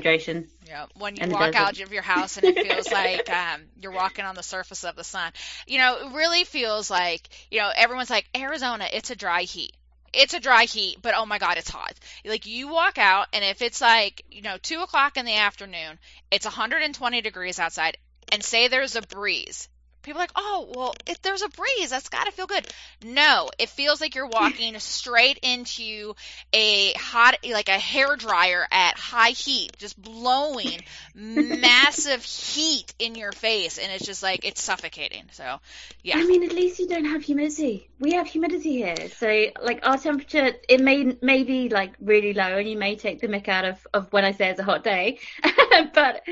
dehydration. 0.00 0.46
Yeah, 0.66 0.86
when 0.98 1.16
you 1.16 1.26
walk 1.28 1.54
out 1.56 1.80
of 1.80 1.92
your 1.92 2.02
house 2.02 2.36
and 2.36 2.46
it 2.46 2.54
feels 2.54 2.92
like 2.92 3.28
um, 3.30 3.62
you're 3.80 3.90
walking 3.92 4.24
on 4.24 4.34
the 4.34 4.42
surface 4.42 4.84
of 4.84 4.94
the 4.96 5.02
sun. 5.04 5.32
You 5.66 5.78
know, 5.78 5.96
it 6.06 6.12
really 6.14 6.44
feels 6.44 6.90
like, 6.90 7.22
you 7.50 7.58
know, 7.60 7.70
everyone's 7.74 8.10
like, 8.10 8.28
Arizona, 8.36 8.86
it's 8.92 9.10
a 9.10 9.16
dry 9.16 9.42
heat. 9.42 9.72
It's 10.12 10.34
a 10.34 10.40
dry 10.40 10.64
heat, 10.64 10.98
but 11.00 11.14
oh 11.16 11.24
my 11.24 11.38
God, 11.38 11.56
it's 11.56 11.70
hot. 11.70 11.94
Like 12.24 12.46
you 12.46 12.68
walk 12.68 12.98
out 12.98 13.28
and 13.32 13.44
if 13.44 13.62
it's 13.62 13.80
like, 13.80 14.24
you 14.30 14.42
know, 14.42 14.56
two 14.60 14.80
o'clock 14.80 15.16
in 15.16 15.24
the 15.24 15.36
afternoon, 15.36 15.98
it's 16.30 16.44
120 16.44 17.20
degrees 17.22 17.58
outside 17.58 17.96
and 18.32 18.42
say 18.42 18.68
there's 18.68 18.96
a 18.96 19.02
breeze. 19.02 19.68
People 20.02 20.18
are 20.20 20.24
like, 20.24 20.32
oh, 20.36 20.68
well, 20.74 20.94
if 21.06 21.20
there's 21.22 21.42
a 21.42 21.48
breeze, 21.48 21.90
that's 21.90 22.08
got 22.08 22.24
to 22.24 22.32
feel 22.32 22.46
good. 22.46 22.66
No, 23.04 23.50
it 23.58 23.68
feels 23.68 24.00
like 24.00 24.14
you're 24.14 24.26
walking 24.26 24.78
straight 24.78 25.38
into 25.42 26.14
a 26.52 26.92
hot, 26.92 27.38
like 27.50 27.68
a 27.68 27.78
hair 27.78 28.16
dryer 28.16 28.66
at 28.70 28.96
high 28.96 29.30
heat, 29.30 29.76
just 29.78 30.00
blowing 30.00 30.80
massive 31.14 32.22
heat 32.22 32.92
in 32.98 33.14
your 33.14 33.32
face, 33.32 33.78
and 33.78 33.90
it's 33.92 34.06
just 34.06 34.22
like 34.22 34.44
it's 34.44 34.62
suffocating. 34.62 35.24
So, 35.32 35.58
yeah. 36.02 36.18
I 36.18 36.24
mean, 36.24 36.44
at 36.44 36.52
least 36.52 36.78
you 36.78 36.88
don't 36.88 37.06
have 37.06 37.22
humidity. 37.22 37.88
We 37.98 38.12
have 38.12 38.26
humidity 38.26 38.76
here, 38.76 39.08
so 39.10 39.46
like 39.62 39.80
our 39.86 39.98
temperature, 39.98 40.52
it 40.68 40.80
may 40.80 41.16
may 41.22 41.44
be 41.44 41.68
like 41.68 41.94
really 42.00 42.32
low, 42.32 42.58
and 42.58 42.68
you 42.68 42.78
may 42.78 42.96
take 42.96 43.20
the 43.20 43.28
mick 43.28 43.48
out 43.48 43.64
of 43.64 43.86
of 43.92 44.12
when 44.12 44.24
I 44.24 44.32
say 44.32 44.50
it's 44.50 44.60
a 44.60 44.64
hot 44.64 44.84
day, 44.84 45.18
but 45.94 46.22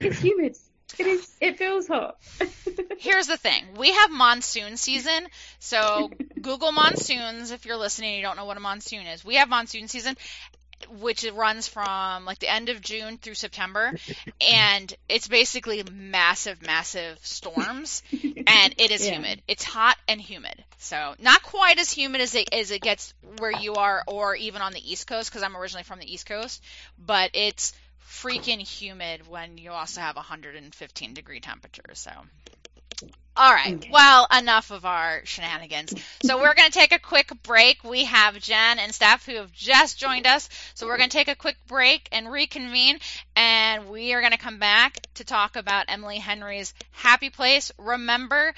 it's 0.00 0.20
humid. 0.20 0.56
It 0.96 1.06
is. 1.06 1.28
It 1.40 1.58
feels 1.58 1.86
hot. 1.86 2.16
Here's 2.96 3.26
the 3.26 3.36
thing: 3.36 3.74
we 3.76 3.92
have 3.92 4.10
monsoon 4.10 4.76
season. 4.76 5.26
So 5.58 6.12
Google 6.40 6.72
monsoons 6.72 7.50
if 7.50 7.64
you're 7.66 7.76
listening. 7.76 8.10
and 8.10 8.16
You 8.18 8.22
don't 8.22 8.36
know 8.36 8.44
what 8.44 8.56
a 8.56 8.60
monsoon 8.60 9.06
is. 9.06 9.24
We 9.24 9.36
have 9.36 9.48
monsoon 9.48 9.88
season, 9.88 10.16
which 11.00 11.24
runs 11.32 11.68
from 11.68 12.24
like 12.24 12.38
the 12.38 12.48
end 12.52 12.68
of 12.68 12.80
June 12.80 13.18
through 13.18 13.34
September, 13.34 13.94
and 14.40 14.92
it's 15.08 15.28
basically 15.28 15.82
massive, 15.92 16.62
massive 16.62 17.18
storms, 17.22 18.02
and 18.46 18.74
it 18.78 18.90
is 18.90 19.04
Yeah. 19.04 19.14
humid. 19.14 19.42
It's 19.48 19.64
hot 19.64 19.96
and 20.08 20.20
humid. 20.20 20.64
So 20.78 21.14
not 21.18 21.42
quite 21.42 21.78
as 21.78 21.90
humid 21.90 22.20
as 22.20 22.34
it 22.34 22.48
as 22.52 22.70
it 22.70 22.82
gets 22.82 23.14
where 23.38 23.50
you 23.50 23.76
are, 23.76 24.02
or 24.06 24.34
even 24.34 24.62
on 24.62 24.72
the 24.72 24.92
East 24.92 25.06
Coast, 25.06 25.30
because 25.30 25.42
I'm 25.42 25.56
originally 25.56 25.84
from 25.84 25.98
the 26.00 26.12
East 26.12 26.26
Coast, 26.26 26.62
but 26.98 27.30
it's 27.34 27.72
freaking 28.08 28.60
humid 28.60 29.28
when 29.28 29.58
you 29.58 29.70
also 29.70 30.00
have 30.00 30.16
115 30.16 31.14
degree 31.14 31.40
temperatures. 31.40 31.98
So. 31.98 32.10
All 33.36 33.52
right. 33.52 33.76
Okay. 33.76 33.90
Well, 33.92 34.26
enough 34.36 34.72
of 34.72 34.84
our 34.84 35.20
shenanigans. 35.24 35.94
So 36.24 36.40
we're 36.40 36.54
going 36.54 36.68
to 36.68 36.76
take 36.76 36.92
a 36.92 36.98
quick 36.98 37.30
break. 37.44 37.84
We 37.84 38.04
have 38.04 38.36
Jenn 38.40 38.80
and 38.80 38.92
Steph 38.92 39.24
who 39.26 39.36
have 39.36 39.52
just 39.52 39.96
joined 39.96 40.26
us. 40.26 40.48
So 40.74 40.88
we're 40.88 40.96
going 40.96 41.08
to 41.08 41.16
take 41.16 41.28
a 41.28 41.36
quick 41.36 41.56
break 41.68 42.08
and 42.10 42.32
reconvene, 42.32 42.98
and 43.36 43.90
we 43.90 44.12
are 44.14 44.20
going 44.20 44.32
to 44.32 44.38
come 44.38 44.58
back 44.58 45.06
to 45.14 45.24
talk 45.24 45.54
about 45.54 45.84
Emily 45.86 46.18
Henry's 46.18 46.74
Happy 46.90 47.30
Place. 47.30 47.70
Remember, 47.78 48.52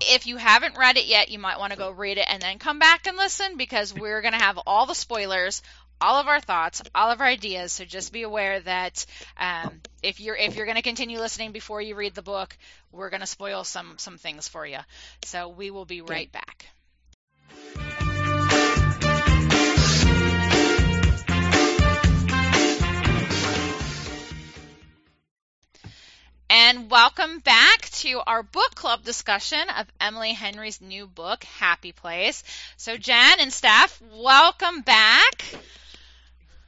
if 0.00 0.28
you 0.28 0.36
haven't 0.36 0.78
read 0.78 0.96
it 0.96 1.06
yet, 1.06 1.30
you 1.30 1.40
might 1.40 1.58
want 1.58 1.72
to 1.72 1.78
go 1.78 1.90
read 1.90 2.18
it 2.18 2.26
and 2.28 2.40
then 2.40 2.60
come 2.60 2.78
back 2.78 3.08
and 3.08 3.16
listen 3.16 3.56
because 3.56 3.92
we're 3.92 4.22
going 4.22 4.34
to 4.34 4.38
have 4.38 4.58
all 4.58 4.86
the 4.86 4.94
spoilers, 4.94 5.60
all 6.04 6.20
of 6.20 6.28
our 6.28 6.40
thoughts, 6.40 6.82
all 6.94 7.10
of 7.10 7.22
our 7.22 7.26
ideas. 7.26 7.72
So 7.72 7.86
just 7.86 8.12
be 8.12 8.24
aware 8.24 8.60
that 8.60 9.06
um, 9.38 9.80
if 10.02 10.20
you're 10.20 10.36
if 10.36 10.54
you're 10.54 10.66
going 10.66 10.76
to 10.76 10.82
continue 10.82 11.18
listening 11.18 11.52
before 11.52 11.80
you 11.80 11.94
read 11.94 12.14
the 12.14 12.20
book, 12.20 12.54
we're 12.92 13.08
going 13.08 13.22
to 13.22 13.26
spoil 13.26 13.64
some 13.64 13.94
some 13.96 14.18
things 14.18 14.46
for 14.46 14.66
you. 14.66 14.78
So 15.24 15.48
we 15.48 15.70
will 15.70 15.86
be 15.86 16.02
right 16.02 16.30
back. 16.30 16.66
And 26.50 26.90
welcome 26.90 27.38
back 27.38 27.88
to 28.02 28.20
our 28.26 28.42
book 28.42 28.74
club 28.74 29.04
discussion 29.04 29.58
of 29.78 29.86
Emily 29.98 30.34
Henry's 30.34 30.82
new 30.82 31.06
book, 31.06 31.42
Happy 31.44 31.92
Place. 31.92 32.44
So, 32.76 32.98
Jenn 32.98 33.40
and 33.40 33.52
Steph, 33.52 34.00
welcome 34.12 34.82
back. 34.82 35.42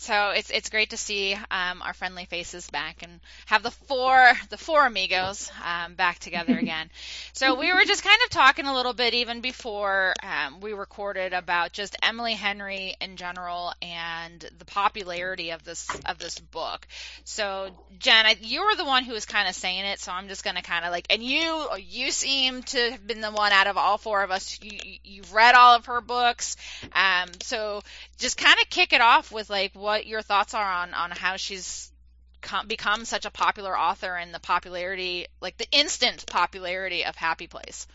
So 0.00 0.30
it's 0.30 0.50
it's 0.50 0.70
great 0.70 0.90
to 0.90 0.96
see 0.96 1.34
um, 1.34 1.82
our 1.82 1.92
friendly 1.92 2.24
faces 2.24 2.68
back 2.70 3.02
and 3.02 3.20
have 3.46 3.62
the 3.62 3.70
four 3.70 4.32
the 4.48 4.56
four 4.56 4.86
amigos 4.86 5.50
um, 5.62 5.94
back 5.94 6.18
together 6.18 6.56
again. 6.58 6.88
so 7.34 7.54
we 7.54 7.72
were 7.72 7.84
just 7.84 8.02
kind 8.02 8.18
of 8.24 8.30
talking 8.30 8.66
a 8.66 8.74
little 8.74 8.94
bit 8.94 9.12
even 9.14 9.40
before 9.42 10.14
um, 10.22 10.60
we 10.60 10.72
recorded 10.72 11.32
about 11.34 11.72
just 11.72 11.96
Emily 12.02 12.32
Henry 12.32 12.94
in 13.00 13.16
general 13.16 13.72
and 13.82 14.40
the 14.58 14.64
popularity 14.64 15.50
of 15.50 15.64
this 15.64 15.86
of 16.06 16.18
this 16.18 16.38
book. 16.38 16.86
So 17.24 17.68
Jenn, 17.98 18.24
I, 18.26 18.36
you 18.40 18.64
were 18.64 18.76
the 18.76 18.84
one 18.84 19.04
who 19.04 19.12
was 19.12 19.26
kind 19.26 19.48
of 19.48 19.54
saying 19.54 19.84
it, 19.84 20.00
so 20.00 20.12
I'm 20.12 20.28
just 20.28 20.44
going 20.44 20.56
to 20.56 20.62
kind 20.62 20.84
of 20.84 20.90
like 20.92 21.06
and 21.10 21.22
you 21.22 21.68
you 21.78 22.10
seem 22.10 22.62
to 22.62 22.92
have 22.92 23.06
been 23.06 23.20
the 23.20 23.30
one 23.30 23.52
out 23.52 23.66
of 23.66 23.76
all 23.76 23.98
four 23.98 24.22
of 24.22 24.30
us. 24.30 24.58
You 24.62 24.70
you- 24.82 24.98
you've 25.04 25.32
read 25.34 25.54
all 25.54 25.74
of 25.74 25.86
her 25.86 26.00
books, 26.00 26.56
um, 26.92 27.28
so 27.42 27.82
just 28.18 28.36
kind 28.36 28.56
of 28.62 28.68
kick 28.70 28.92
it 28.92 29.00
off 29.00 29.32
with 29.32 29.50
like 29.50 29.72
what 29.74 29.89
your 29.96 30.22
thoughts 30.22 30.54
are 30.54 30.72
on 30.72 30.94
on 30.94 31.10
how 31.10 31.36
she's 31.36 31.92
com- 32.40 32.66
become 32.66 33.04
such 33.04 33.26
a 33.26 33.30
popular 33.30 33.78
author 33.78 34.14
and 34.16 34.32
the 34.34 34.40
popularity 34.40 35.26
like 35.40 35.56
the 35.58 35.66
instant 35.72 36.26
popularity 36.26 37.04
of 37.04 37.16
happy 37.16 37.46
place 37.46 37.86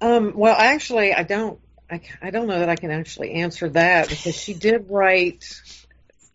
Um, 0.00 0.32
well, 0.36 0.54
actually, 0.56 1.12
I 1.12 1.22
don't. 1.22 1.58
I, 1.90 2.00
I 2.20 2.30
don't 2.30 2.46
know 2.46 2.58
that 2.58 2.68
I 2.68 2.76
can 2.76 2.90
actually 2.90 3.32
answer 3.32 3.68
that 3.70 4.08
because 4.08 4.36
she 4.36 4.52
did 4.54 4.90
write 4.90 5.60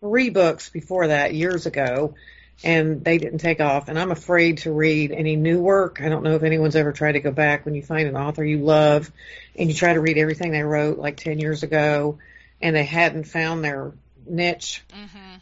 three 0.00 0.30
books 0.30 0.68
before 0.68 1.08
that 1.08 1.32
years 1.32 1.66
ago, 1.66 2.14
and 2.64 3.04
they 3.04 3.18
didn't 3.18 3.38
take 3.38 3.60
off. 3.60 3.88
And 3.88 3.98
I'm 3.98 4.10
afraid 4.10 4.58
to 4.58 4.72
read 4.72 5.12
any 5.12 5.36
new 5.36 5.60
work. 5.60 6.00
I 6.02 6.08
don't 6.08 6.24
know 6.24 6.34
if 6.34 6.42
anyone's 6.42 6.76
ever 6.76 6.92
tried 6.92 7.12
to 7.12 7.20
go 7.20 7.30
back 7.30 7.64
when 7.64 7.74
you 7.74 7.82
find 7.82 8.08
an 8.08 8.16
author 8.16 8.44
you 8.44 8.58
love, 8.58 9.10
and 9.56 9.68
you 9.68 9.74
try 9.74 9.94
to 9.94 10.00
read 10.00 10.18
everything 10.18 10.50
they 10.50 10.62
wrote 10.62 10.98
like 10.98 11.16
ten 11.16 11.38
years 11.38 11.62
ago, 11.62 12.18
and 12.60 12.74
they 12.74 12.84
hadn't 12.84 13.24
found 13.24 13.64
their 13.64 13.92
niche. 14.26 14.82
hmm 14.92 15.36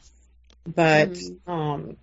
but 0.66 1.08
Mhm. 1.10 1.48
um, 1.48 1.96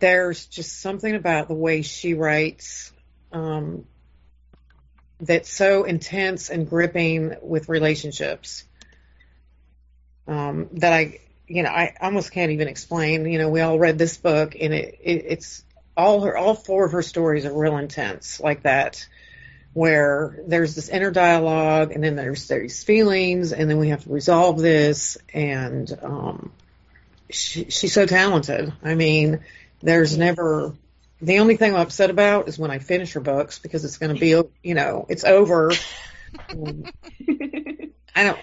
there's 0.00 0.46
just 0.46 0.80
something 0.80 1.14
about 1.14 1.48
the 1.48 1.54
way 1.54 1.82
she 1.82 2.14
writes 2.14 2.92
um, 3.32 3.84
that's 5.20 5.50
so 5.50 5.84
intense 5.84 6.50
and 6.50 6.68
gripping 6.68 7.34
with 7.42 7.68
relationships 7.68 8.64
um, 10.26 10.68
that 10.74 10.92
I, 10.92 11.20
you 11.46 11.62
know, 11.62 11.70
I 11.70 11.94
almost 12.00 12.30
can't 12.32 12.52
even 12.52 12.68
explain. 12.68 13.26
You 13.26 13.38
know, 13.38 13.48
we 13.48 13.60
all 13.60 13.78
read 13.78 13.98
this 13.98 14.16
book, 14.16 14.54
and 14.60 14.72
it, 14.74 14.98
it 15.02 15.24
it's 15.26 15.64
all 15.96 16.20
her, 16.22 16.36
all 16.36 16.54
four 16.54 16.84
of 16.84 16.92
her 16.92 17.02
stories 17.02 17.44
are 17.46 17.52
real 17.58 17.78
intense 17.78 18.38
like 18.40 18.62
that. 18.62 19.06
Where 19.78 20.42
there's 20.44 20.74
this 20.74 20.88
inner 20.88 21.12
dialogue, 21.12 21.92
and 21.92 22.02
then 22.02 22.16
there's 22.16 22.48
these 22.48 22.82
feelings, 22.82 23.52
and 23.52 23.70
then 23.70 23.78
we 23.78 23.90
have 23.90 24.02
to 24.02 24.10
resolve 24.10 24.58
this, 24.58 25.16
and 25.32 25.96
um, 26.02 26.50
she, 27.30 27.70
she's 27.70 27.92
so 27.92 28.04
talented. 28.04 28.72
I 28.82 28.96
mean, 28.96 29.38
there's 29.80 30.18
never 30.18 30.74
the 31.20 31.38
only 31.38 31.56
thing 31.56 31.74
I'm 31.74 31.80
upset 31.80 32.10
about 32.10 32.48
is 32.48 32.58
when 32.58 32.72
I 32.72 32.80
finish 32.80 33.12
her 33.12 33.20
books 33.20 33.60
because 33.60 33.84
it's 33.84 33.98
going 33.98 34.12
to 34.12 34.18
be, 34.18 34.30
you 34.64 34.74
know, 34.74 35.06
it's 35.08 35.22
over. 35.22 35.70
I 38.16 38.24
don't, 38.24 38.38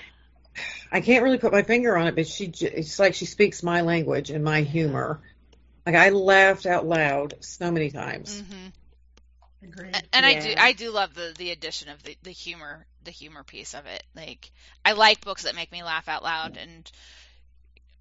I 0.89 1.01
can't 1.01 1.21
really 1.21 1.37
put 1.37 1.51
my 1.51 1.63
finger 1.63 1.97
on 1.97 2.07
it, 2.07 2.15
but 2.15 2.27
she, 2.27 2.45
it's 2.45 2.97
like 2.97 3.13
she 3.13 3.25
speaks 3.25 3.61
my 3.61 3.81
language 3.81 4.29
and 4.29 4.41
my 4.41 4.61
humor. 4.61 5.19
Like 5.85 5.95
I 5.95 6.11
laughed 6.11 6.65
out 6.65 6.87
loud 6.87 7.33
so 7.41 7.71
many 7.71 7.91
times. 7.91 8.41
hmm 8.41 8.67
Agreed. 9.65 9.95
and 10.13 10.25
I 10.25 10.35
do 10.35 10.53
I 10.57 10.73
do 10.73 10.91
love 10.91 11.13
the 11.13 11.33
the 11.37 11.51
addition 11.51 11.89
of 11.89 12.03
the 12.03 12.17
the 12.23 12.31
humor 12.31 12.85
the 13.03 13.11
humor 13.11 13.43
piece 13.43 13.73
of 13.73 13.85
it 13.85 14.03
like 14.15 14.51
I 14.85 14.93
like 14.93 15.21
books 15.21 15.43
that 15.43 15.55
make 15.55 15.71
me 15.71 15.83
laugh 15.83 16.07
out 16.07 16.23
loud 16.23 16.57
and 16.57 16.89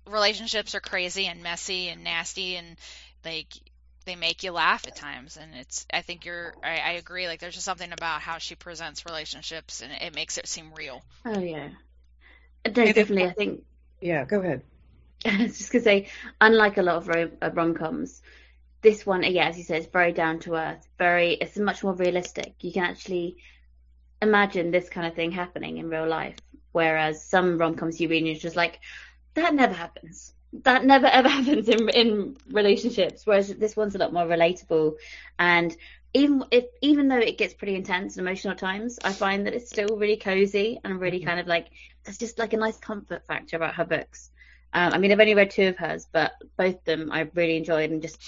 relationships 0.06 0.74
are 0.74 0.80
crazy 0.80 1.26
and 1.26 1.42
messy 1.42 1.88
and 1.88 2.04
nasty 2.04 2.56
and 2.56 2.76
like 3.24 3.48
they 4.04 4.16
make 4.16 4.42
you 4.42 4.52
laugh 4.52 4.86
at 4.86 4.94
times 4.94 5.36
and 5.36 5.54
it's 5.54 5.86
i 5.92 6.02
think 6.02 6.24
you're 6.26 6.54
I, 6.62 6.78
I 6.78 6.90
agree 6.92 7.26
like 7.28 7.40
there's 7.40 7.54
just 7.54 7.64
something 7.64 7.92
about 7.92 8.20
how 8.20 8.38
she 8.38 8.54
presents 8.54 9.06
relationships 9.06 9.82
and 9.82 9.92
it 9.92 10.14
makes 10.14 10.38
it 10.38 10.46
seem 10.46 10.72
real 10.74 11.02
oh 11.24 11.38
yeah. 11.40 11.70
No, 12.76 12.88
definitely. 12.90 13.24
I 13.26 13.32
think 13.32 13.64
Yeah, 14.00 14.24
go 14.24 14.40
ahead. 14.40 14.62
I 15.26 15.42
was 15.42 15.58
just 15.58 15.72
gonna 15.72 15.84
say, 15.84 16.08
unlike 16.40 16.78
a 16.78 16.82
lot 16.82 16.96
of 16.96 17.08
rom- 17.08 17.36
uh, 17.42 17.50
rom-coms, 17.52 18.22
this 18.84 19.06
one, 19.06 19.24
yeah, 19.24 19.48
as 19.48 19.58
you 19.58 19.64
said, 19.64 19.80
is 19.80 19.88
very 19.88 20.12
down 20.12 20.40
to 20.42 20.56
earth. 20.56 20.88
Very, 20.98 21.34
it's 21.34 21.58
much 21.58 21.84
more 21.84 21.94
realistic. 21.94 22.56
You 22.62 22.72
can 22.72 22.84
actually 22.84 23.38
imagine 24.22 24.70
this 24.70 24.90
kind 24.90 25.06
of 25.06 25.14
thing 25.14 25.32
happening 25.32 25.78
in 25.78 25.90
real 25.90 26.08
life. 26.08 26.38
Whereas 26.72 27.24
some 27.24 27.58
rom-coms 27.58 28.00
you 28.00 28.08
read, 28.08 28.18
and 28.18 28.28
you're 28.28 28.36
just 28.36 28.56
like, 28.56 28.80
that 29.34 29.54
never 29.54 29.74
happens. 29.74 30.34
That 30.64 30.84
never 30.84 31.06
ever 31.06 31.28
happens 31.38 31.68
in 31.68 31.88
in 31.90 32.36
relationships. 32.50 33.26
Whereas 33.26 33.48
this 33.56 33.76
one's 33.76 33.96
a 33.96 33.98
lot 33.98 34.12
more 34.14 34.26
relatable, 34.26 34.94
and 35.38 35.76
even 36.14 36.44
if 36.52 36.66
even 36.82 37.08
though 37.08 37.18
it 37.18 37.38
gets 37.38 37.54
pretty 37.54 37.76
intense 37.76 38.16
and 38.16 38.26
emotional 38.26 38.52
at 38.52 38.58
times, 38.58 38.98
I 39.04 39.12
find 39.14 39.46
that 39.46 39.54
it's 39.54 39.70
still 39.70 39.96
really 39.96 40.16
cozy 40.16 40.80
and 40.84 41.00
really 41.00 41.20
Mhm. 41.20 41.26
kind 41.26 41.40
of 41.40 41.46
like 41.48 41.68
there's 42.04 42.18
just 42.18 42.38
like 42.38 42.54
a 42.54 42.58
nice 42.58 42.78
comfort 42.78 43.26
factor 43.26 43.56
about 43.56 43.74
her 43.76 43.84
books. 43.84 44.30
Um, 44.72 44.92
I 44.94 44.98
mean, 44.98 45.12
I've 45.12 45.20
only 45.20 45.34
read 45.34 45.50
two 45.50 45.68
of 45.68 45.76
hers, 45.78 46.06
but 46.12 46.32
both 46.56 46.76
of 46.76 46.84
them 46.84 47.10
I 47.12 47.28
really 47.34 47.56
enjoyed, 47.56 47.90
and 47.90 48.02
just 48.02 48.20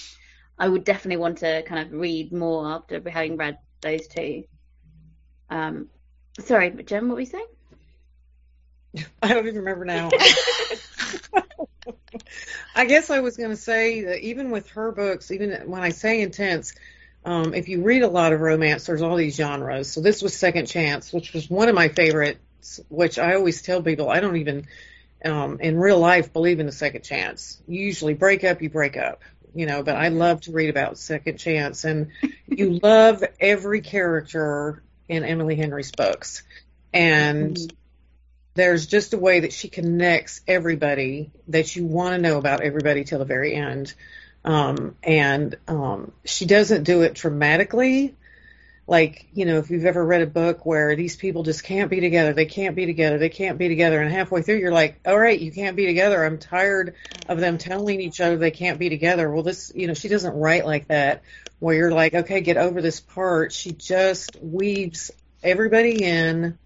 I 0.58 0.68
would 0.68 0.84
definitely 0.84 1.18
want 1.18 1.38
to 1.38 1.62
kind 1.62 1.86
of 1.86 1.92
read 1.92 2.32
more 2.32 2.66
after 2.66 3.02
having 3.08 3.36
read 3.36 3.58
those 3.80 4.06
two. 4.08 4.44
Um, 5.50 5.88
sorry, 6.40 6.70
but 6.70 6.86
Jenn, 6.86 7.08
what 7.08 7.14
were 7.14 7.20
you 7.20 7.26
saying? 7.26 7.46
I 9.22 9.28
don't 9.28 9.46
even 9.46 9.58
remember 9.60 9.84
now. 9.84 10.10
I 12.74 12.86
guess 12.86 13.10
I 13.10 13.20
was 13.20 13.36
going 13.36 13.50
to 13.50 13.56
say 13.56 14.02
that 14.02 14.20
even 14.20 14.50
with 14.50 14.70
her 14.70 14.92
books, 14.92 15.30
even 15.30 15.52
when 15.66 15.82
I 15.82 15.90
say 15.90 16.20
intense, 16.20 16.74
um, 17.24 17.54
if 17.54 17.68
you 17.68 17.82
read 17.82 18.02
a 18.02 18.08
lot 18.08 18.32
of 18.32 18.40
romance, 18.40 18.86
there's 18.86 19.02
all 19.02 19.16
these 19.16 19.36
genres. 19.36 19.90
So 19.90 20.00
this 20.00 20.22
was 20.22 20.34
Second 20.34 20.66
Chance, 20.66 21.12
which 21.12 21.32
was 21.32 21.50
one 21.50 21.68
of 21.68 21.74
my 21.74 21.88
favorites, 21.88 22.80
which 22.88 23.18
I 23.18 23.34
always 23.34 23.62
tell 23.62 23.82
people 23.82 24.08
I 24.08 24.20
don't 24.20 24.36
even, 24.36 24.66
um, 25.24 25.58
in 25.60 25.76
real 25.78 25.98
life, 25.98 26.32
believe 26.32 26.60
in 26.60 26.68
a 26.68 26.72
second 26.72 27.02
chance. 27.02 27.60
You 27.66 27.80
usually 27.82 28.14
break 28.14 28.44
up, 28.44 28.62
you 28.62 28.70
break 28.70 28.96
up, 28.96 29.22
you 29.56 29.64
know, 29.64 29.82
but 29.82 29.96
I 29.96 30.08
love 30.08 30.42
to 30.42 30.52
read 30.52 30.68
about 30.68 30.98
second 30.98 31.38
chance. 31.38 31.84
And 31.84 32.08
you 32.46 32.78
love 32.82 33.24
every 33.40 33.80
character 33.80 34.82
in 35.08 35.24
Emily 35.24 35.56
Henry's 35.56 35.92
books. 35.92 36.42
And 36.92 37.56
mm-hmm. 37.56 37.76
there's 38.54 38.86
just 38.86 39.14
a 39.14 39.18
way 39.18 39.40
that 39.40 39.54
she 39.54 39.68
connects 39.68 40.42
everybody 40.46 41.30
that 41.48 41.74
you 41.74 41.86
want 41.86 42.14
to 42.14 42.20
know 42.20 42.36
about 42.36 42.60
everybody 42.60 43.04
till 43.04 43.18
the 43.18 43.24
very 43.24 43.54
end. 43.54 43.94
Um, 44.44 44.94
and 45.02 45.56
um, 45.66 46.12
she 46.26 46.44
doesn't 46.44 46.84
do 46.84 47.00
it 47.00 47.14
dramatically. 47.14 48.14
Like, 48.88 49.26
you 49.32 49.46
know, 49.46 49.58
if 49.58 49.70
you've 49.70 49.84
ever 49.84 50.04
read 50.04 50.22
a 50.22 50.26
book 50.26 50.64
where 50.64 50.94
these 50.94 51.16
people 51.16 51.42
just 51.42 51.64
can't 51.64 51.90
be 51.90 51.98
together, 51.98 52.32
they 52.32 52.46
can't 52.46 52.76
be 52.76 52.86
together, 52.86 53.18
they 53.18 53.28
can't 53.28 53.58
be 53.58 53.68
together, 53.68 54.00
and 54.00 54.12
halfway 54.12 54.42
through 54.42 54.58
you're 54.58 54.70
like, 54.70 55.00
all 55.04 55.18
right, 55.18 55.40
you 55.40 55.50
can't 55.50 55.76
be 55.76 55.86
together. 55.86 56.24
I'm 56.24 56.38
tired 56.38 56.94
of 57.28 57.40
them 57.40 57.58
telling 57.58 58.00
each 58.00 58.20
other 58.20 58.36
they 58.36 58.52
can't 58.52 58.78
be 58.78 58.88
together. 58.88 59.28
Well, 59.28 59.42
this, 59.42 59.72
you 59.74 59.88
know, 59.88 59.94
she 59.94 60.06
doesn't 60.08 60.34
write 60.34 60.64
like 60.64 60.86
that, 60.88 61.22
where 61.58 61.74
you're 61.74 61.90
like, 61.90 62.14
okay, 62.14 62.40
get 62.40 62.56
over 62.56 62.80
this 62.80 63.00
part. 63.00 63.52
She 63.52 63.72
just 63.72 64.36
weaves 64.40 65.10
everybody 65.42 66.04
in, 66.04 66.56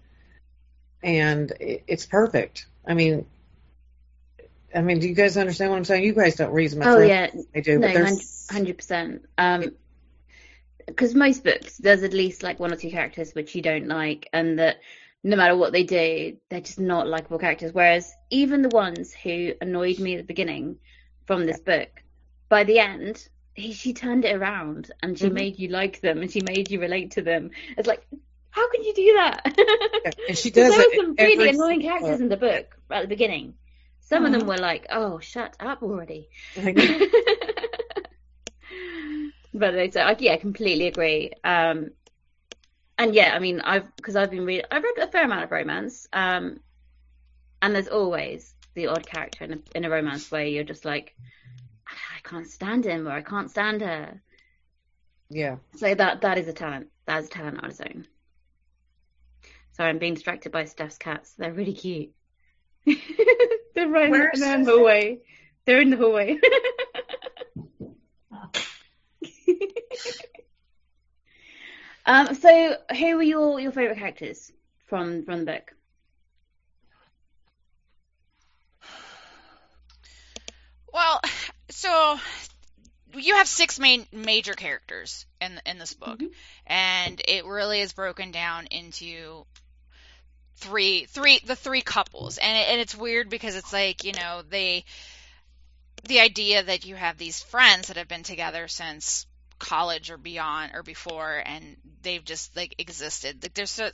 and 1.01 1.51
it's 1.59 2.05
perfect. 2.05 2.67
I 2.85 2.93
mean, 2.93 3.25
I 4.73 4.81
mean, 4.81 4.99
do 4.99 5.07
you 5.07 5.15
guys 5.15 5.37
understand 5.37 5.71
what 5.71 5.77
I'm 5.77 5.85
saying? 5.85 6.03
You 6.03 6.13
guys 6.13 6.35
don't 6.35 6.51
read 6.51 6.65
as 6.65 6.75
much. 6.75 6.87
Oh 6.87 6.99
yeah, 6.99 7.29
I 7.55 7.59
do. 7.61 7.79
but 7.79 7.93
no, 7.93 8.17
hundred 8.49 8.77
percent. 8.77 9.25
Um, 9.37 9.73
because 10.91 11.15
most 11.15 11.43
books 11.43 11.77
there's 11.77 12.03
at 12.03 12.13
least 12.13 12.43
like 12.43 12.59
one 12.59 12.71
or 12.71 12.75
two 12.75 12.91
characters 12.91 13.33
which 13.33 13.55
you 13.55 13.61
don't 13.61 13.87
like, 13.87 14.29
and 14.33 14.59
that 14.59 14.77
no 15.23 15.35
matter 15.35 15.55
what 15.55 15.71
they 15.71 15.83
do, 15.83 16.37
they're 16.49 16.61
just 16.61 16.79
not 16.79 17.07
likable 17.07 17.39
characters. 17.39 17.73
Whereas 17.73 18.11
even 18.29 18.61
the 18.61 18.69
ones 18.69 19.13
who 19.13 19.53
annoyed 19.61 19.99
me 19.99 20.15
at 20.15 20.17
the 20.17 20.23
beginning 20.23 20.77
from 21.25 21.45
this 21.45 21.59
book, 21.59 21.89
by 22.49 22.63
the 22.63 22.79
end, 22.79 23.27
he, 23.53 23.73
she 23.73 23.93
turned 23.93 24.25
it 24.25 24.35
around 24.35 24.91
and 25.01 25.17
she 25.17 25.25
mm-hmm. 25.25 25.35
made 25.35 25.59
you 25.59 25.69
like 25.69 26.01
them 26.01 26.21
and 26.21 26.31
she 26.31 26.41
made 26.41 26.71
you 26.71 26.79
relate 26.79 27.11
to 27.11 27.21
them. 27.21 27.51
It's 27.77 27.87
like, 27.87 28.05
how 28.49 28.69
can 28.69 28.83
you 28.83 28.93
do 28.93 29.13
that? 29.13 29.41
yeah, 30.05 30.11
and 30.27 30.37
she 30.37 30.51
does. 30.51 30.75
there 30.75 30.77
were 30.77 30.95
some 30.95 31.15
really 31.17 31.49
annoying 31.49 31.81
characters 31.81 32.19
in 32.19 32.29
the 32.29 32.37
book 32.37 32.77
at 32.89 33.03
the 33.03 33.07
beginning. 33.07 33.53
Some 34.01 34.25
of 34.25 34.33
them 34.33 34.45
were 34.45 34.57
like, 34.57 34.87
"Oh, 34.89 35.19
shut 35.19 35.55
up 35.61 35.81
already." 35.83 36.27
but 39.53 39.73
it's 39.75 39.95
like, 39.95 40.21
yeah, 40.21 40.33
I 40.33 40.37
completely 40.37 40.87
agree. 40.87 41.31
Um, 41.43 41.91
and 42.97 43.15
yeah, 43.15 43.33
I 43.33 43.39
mean, 43.39 43.61
I've 43.61 43.93
because 43.95 44.15
I've 44.15 44.31
been 44.31 44.45
reading, 44.45 44.65
I've 44.71 44.83
read 44.83 44.97
a 44.99 45.07
fair 45.07 45.25
amount 45.25 45.43
of 45.43 45.51
romance, 45.51 46.07
um, 46.13 46.59
and 47.61 47.73
there's 47.73 47.87
always 47.87 48.53
the 48.73 48.87
odd 48.87 49.05
character 49.05 49.43
in 49.43 49.53
a, 49.53 49.57
in 49.75 49.85
a 49.85 49.89
romance 49.89 50.31
where 50.31 50.45
you're 50.45 50.63
just 50.63 50.85
like, 50.85 51.15
I 51.87 52.27
can't 52.27 52.47
stand 52.47 52.85
him 52.85 53.07
or 53.07 53.11
I 53.11 53.21
can't 53.21 53.49
stand 53.49 53.81
her. 53.81 54.21
Yeah. 55.29 55.57
So 55.77 55.93
that 55.95 56.21
that 56.21 56.37
is 56.37 56.47
a 56.47 56.53
talent. 56.53 56.89
That 57.05 57.21
is 57.21 57.27
a 57.27 57.31
talent 57.31 57.63
on 57.63 57.69
its 57.69 57.81
own. 57.81 58.07
Sorry, 59.73 59.89
I'm 59.89 59.99
being 59.99 60.13
distracted 60.13 60.51
by 60.51 60.65
Steph's 60.65 60.97
cats. 60.97 61.33
They're 61.37 61.53
really 61.53 61.73
cute. 61.73 62.11
They're 62.85 62.97
they're 63.73 64.55
in 64.55 64.63
the 64.63 64.71
hallway. 64.71 65.19
They're 65.65 65.81
in 65.81 65.89
the 65.91 65.97
hallway. 65.97 66.37
um, 72.05 72.35
so 72.35 72.75
who 72.97 73.15
were 73.15 73.23
your, 73.23 73.59
your 73.59 73.71
favourite 73.71 73.97
characters 73.99 74.51
from 74.87 75.23
from 75.23 75.39
the 75.39 75.51
book? 75.51 75.73
Well, 80.93 81.21
so 81.69 82.19
you 83.13 83.35
have 83.35 83.47
six 83.47 83.79
main 83.79 84.05
major 84.11 84.53
characters 84.53 85.25
in 85.39 85.59
in 85.65 85.77
this 85.77 85.93
book, 85.93 86.19
mm-hmm. 86.19 86.33
and 86.67 87.21
it 87.27 87.45
really 87.45 87.81
is 87.81 87.93
broken 87.93 88.31
down 88.31 88.67
into 88.67 89.45
three 90.57 91.05
three 91.05 91.39
the 91.45 91.55
three 91.55 91.81
couples 91.81 92.37
and 92.37 92.57
it, 92.57 92.69
and 92.69 92.81
it's 92.81 92.95
weird 92.95 93.29
because 93.29 93.55
it's 93.55 93.73
like 93.73 94.03
you 94.03 94.13
know 94.13 94.43
they 94.47 94.85
the 96.03 96.19
idea 96.19 96.63
that 96.63 96.85
you 96.85 96.95
have 96.95 97.17
these 97.17 97.41
friends 97.41 97.87
that 97.87 97.97
have 97.97 98.07
been 98.07 98.23
together 98.23 98.67
since 98.67 99.25
college 99.61 100.11
or 100.11 100.17
beyond 100.17 100.71
or 100.73 100.83
before 100.83 101.41
and 101.45 101.77
they've 102.01 102.25
just 102.25 102.55
like 102.55 102.75
existed 102.79 103.41
like 103.43 103.53
there's 103.53 103.71
so 103.71 103.89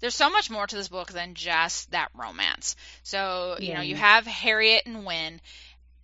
there's 0.00 0.14
so 0.14 0.30
much 0.30 0.50
more 0.50 0.66
to 0.66 0.76
this 0.76 0.88
book 0.88 1.10
than 1.12 1.34
just 1.34 1.90
that 1.90 2.08
romance 2.14 2.76
so 3.02 3.56
you 3.58 3.68
yeah. 3.68 3.76
know 3.76 3.82
you 3.82 3.96
have 3.96 4.26
harriet 4.26 4.84
and 4.86 5.04
wyn 5.04 5.40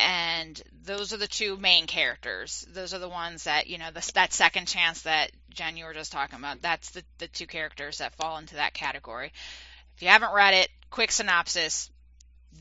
and 0.01 0.63
those 0.85 1.13
are 1.13 1.19
the 1.19 1.29
two 1.29 1.57
main 1.57 1.87
characters 1.87 2.67
those 2.73 2.95
are 2.95 2.99
the 2.99 3.09
ones 3.09 3.45
that 3.45 3.67
you 3.67 3.79
know 3.79 3.91
the, 3.93 4.11
that 4.15 4.33
second 4.33 4.67
chance 4.67 5.03
that 5.03 5.31
jenn 5.51 5.77
you 5.77 5.85
were 5.85 5.95
just 5.95 6.11
talking 6.11 6.39
about 6.39 6.61
that's 6.63 6.91
the, 6.91 7.05
the 7.19 7.29
two 7.29 7.47
characters 7.47 7.99
that 7.99 8.15
fall 8.15 8.39
into 8.39 8.55
that 8.55 8.75
category 8.75 9.31
if 9.97 10.03
you 10.03 10.09
haven't 10.09 10.33
read 10.33 10.55
it, 10.55 10.69
quick 10.91 11.13
synopsis. 11.13 11.91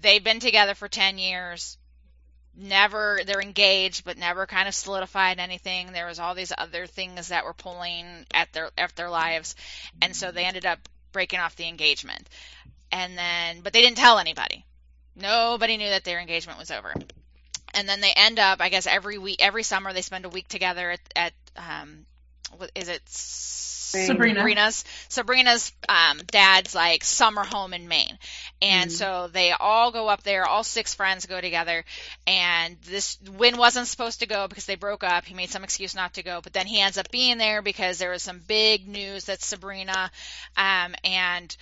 They've 0.01 0.23
been 0.23 0.39
together 0.39 0.73
for 0.73 0.87
10 0.87 1.17
years. 1.17 1.77
Never, 2.55 3.21
they're 3.25 3.41
engaged, 3.41 4.03
but 4.03 4.17
never 4.17 4.45
kind 4.45 4.67
of 4.67 4.75
solidified 4.75 5.39
anything. 5.39 5.91
There 5.91 6.05
was 6.05 6.19
all 6.19 6.35
these 6.35 6.51
other 6.57 6.85
things 6.85 7.29
that 7.29 7.45
were 7.45 7.53
pulling 7.53 8.05
at 8.33 8.51
their, 8.53 8.71
at 8.77 8.95
their 8.95 9.09
lives. 9.09 9.55
And 10.01 10.15
so 10.15 10.31
they 10.31 10.45
ended 10.45 10.65
up 10.65 10.79
breaking 11.11 11.39
off 11.39 11.55
the 11.55 11.67
engagement. 11.67 12.27
And 12.91 13.17
then, 13.17 13.61
but 13.61 13.73
they 13.73 13.81
didn't 13.81 13.97
tell 13.97 14.19
anybody. 14.19 14.65
Nobody 15.15 15.77
knew 15.77 15.89
that 15.89 16.03
their 16.03 16.19
engagement 16.19 16.59
was 16.59 16.71
over. 16.71 16.93
And 17.73 17.87
then 17.87 18.01
they 18.01 18.11
end 18.15 18.37
up, 18.37 18.59
I 18.59 18.69
guess, 18.69 18.85
every 18.85 19.17
week, 19.17 19.37
every 19.41 19.63
summer 19.63 19.93
they 19.93 20.01
spend 20.01 20.25
a 20.25 20.29
week 20.29 20.47
together 20.47 20.91
at, 20.91 20.99
at 21.15 21.33
um, 21.55 22.05
is 22.75 22.89
it? 22.89 23.01
Sabrina. 23.91 24.39
Sabrina's 24.39 24.85
Sabrina's 25.09 25.71
um, 25.89 26.21
dad's 26.27 26.73
like 26.73 27.03
summer 27.03 27.43
home 27.43 27.73
in 27.73 27.87
Maine, 27.87 28.17
and 28.61 28.89
mm 28.89 28.93
so 28.93 29.29
they 29.31 29.51
all 29.51 29.91
go 29.91 30.07
up 30.07 30.23
there. 30.23 30.45
All 30.45 30.63
six 30.63 30.93
friends 30.93 31.25
go 31.25 31.41
together, 31.41 31.83
and 32.27 32.77
this 32.83 33.17
Wyn 33.37 33.57
wasn't 33.57 33.87
supposed 33.87 34.19
to 34.19 34.27
go 34.27 34.47
because 34.47 34.65
they 34.65 34.75
broke 34.75 35.03
up. 35.03 35.25
He 35.25 35.33
made 35.33 35.49
some 35.49 35.63
excuse 35.63 35.95
not 35.95 36.13
to 36.15 36.23
go, 36.23 36.39
but 36.41 36.53
then 36.53 36.67
he 36.67 36.79
ends 36.79 36.97
up 36.97 37.09
being 37.11 37.37
there 37.37 37.61
because 37.61 37.97
there 37.97 38.11
was 38.11 38.21
some 38.21 38.39
big 38.47 38.87
news 38.87 39.25
that 39.25 39.41
Sabrina 39.41 40.11
um, 40.55 40.95
and 41.03 41.55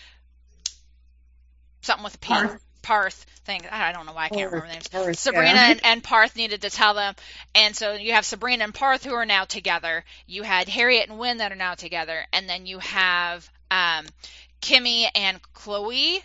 something 1.82 2.04
with 2.04 2.16
a 2.16 2.20
P. 2.20 2.28
Parth. 2.28 2.62
Parth 2.82 3.26
thing. 3.46 3.62
I 3.70 3.92
don't 3.92 4.06
know 4.06 4.14
why 4.14 4.26
I 4.26 4.30
can't 4.30 4.52
remember 4.52 4.72
names. 4.72 4.88
Parth, 4.88 5.18
Sabrina 5.18 5.54
yeah. 5.56 5.72
and, 5.72 5.86
and 5.86 6.04
Parth 6.04 6.36
needed 6.36 6.62
to 6.62 6.70
tell 6.70 6.94
them, 6.94 7.16
and 7.56 7.76
so 7.76 7.94
you 7.94 8.14
have 8.14 8.26
Sabrina 8.26 8.64
and 8.64 8.74
Parth 8.74 9.04
who 9.04 9.14
are 9.14 9.26
now 9.26 9.46
together. 9.46 10.04
You 10.28 10.44
had 10.44 10.68
Harriet 10.70 11.10
and 11.10 11.20
Wyn 11.20 11.38
that 11.38 11.52
are 11.52 11.56
now 11.56 11.76
together, 11.76 12.26
and 12.34 12.48
then 12.48 12.66
you 12.66 12.80
have 12.80 13.50
um, 13.72 14.06
Kimmy 14.62 15.08
and 15.16 15.40
Chloe, 15.54 16.22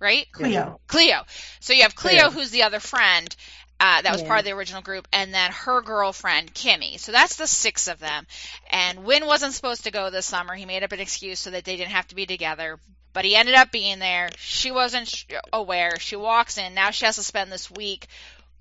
right? 0.00 0.26
Cleo. 0.32 0.80
Cleo. 0.86 1.22
So 1.60 1.72
you 1.72 1.82
have 1.82 1.94
Cleo, 1.94 2.28
Cleo. 2.28 2.30
who's 2.30 2.50
the 2.50 2.64
other 2.64 2.80
friend. 2.80 3.34
Uh, 3.80 4.02
that 4.02 4.10
was 4.10 4.22
yeah. 4.22 4.26
part 4.26 4.40
of 4.40 4.44
the 4.44 4.50
original 4.50 4.82
group, 4.82 5.06
and 5.12 5.32
then 5.32 5.52
her 5.52 5.80
girlfriend 5.82 6.52
Kimmy. 6.52 6.98
So 6.98 7.12
that's 7.12 7.36
the 7.36 7.46
six 7.46 7.86
of 7.86 8.00
them. 8.00 8.26
And 8.70 9.04
Wyn 9.04 9.24
wasn't 9.24 9.54
supposed 9.54 9.84
to 9.84 9.92
go 9.92 10.10
this 10.10 10.26
summer. 10.26 10.56
He 10.56 10.66
made 10.66 10.82
up 10.82 10.90
an 10.90 10.98
excuse 10.98 11.38
so 11.38 11.50
that 11.50 11.64
they 11.64 11.76
didn't 11.76 11.92
have 11.92 12.08
to 12.08 12.16
be 12.16 12.26
together 12.26 12.80
but 13.12 13.24
he 13.24 13.36
ended 13.36 13.54
up 13.54 13.70
being 13.72 13.98
there. 13.98 14.30
She 14.38 14.70
wasn't 14.70 15.24
aware. 15.52 15.98
She 15.98 16.16
walks 16.16 16.58
in. 16.58 16.74
Now 16.74 16.90
she 16.90 17.04
has 17.04 17.16
to 17.16 17.22
spend 17.22 17.50
this 17.50 17.70
week 17.70 18.06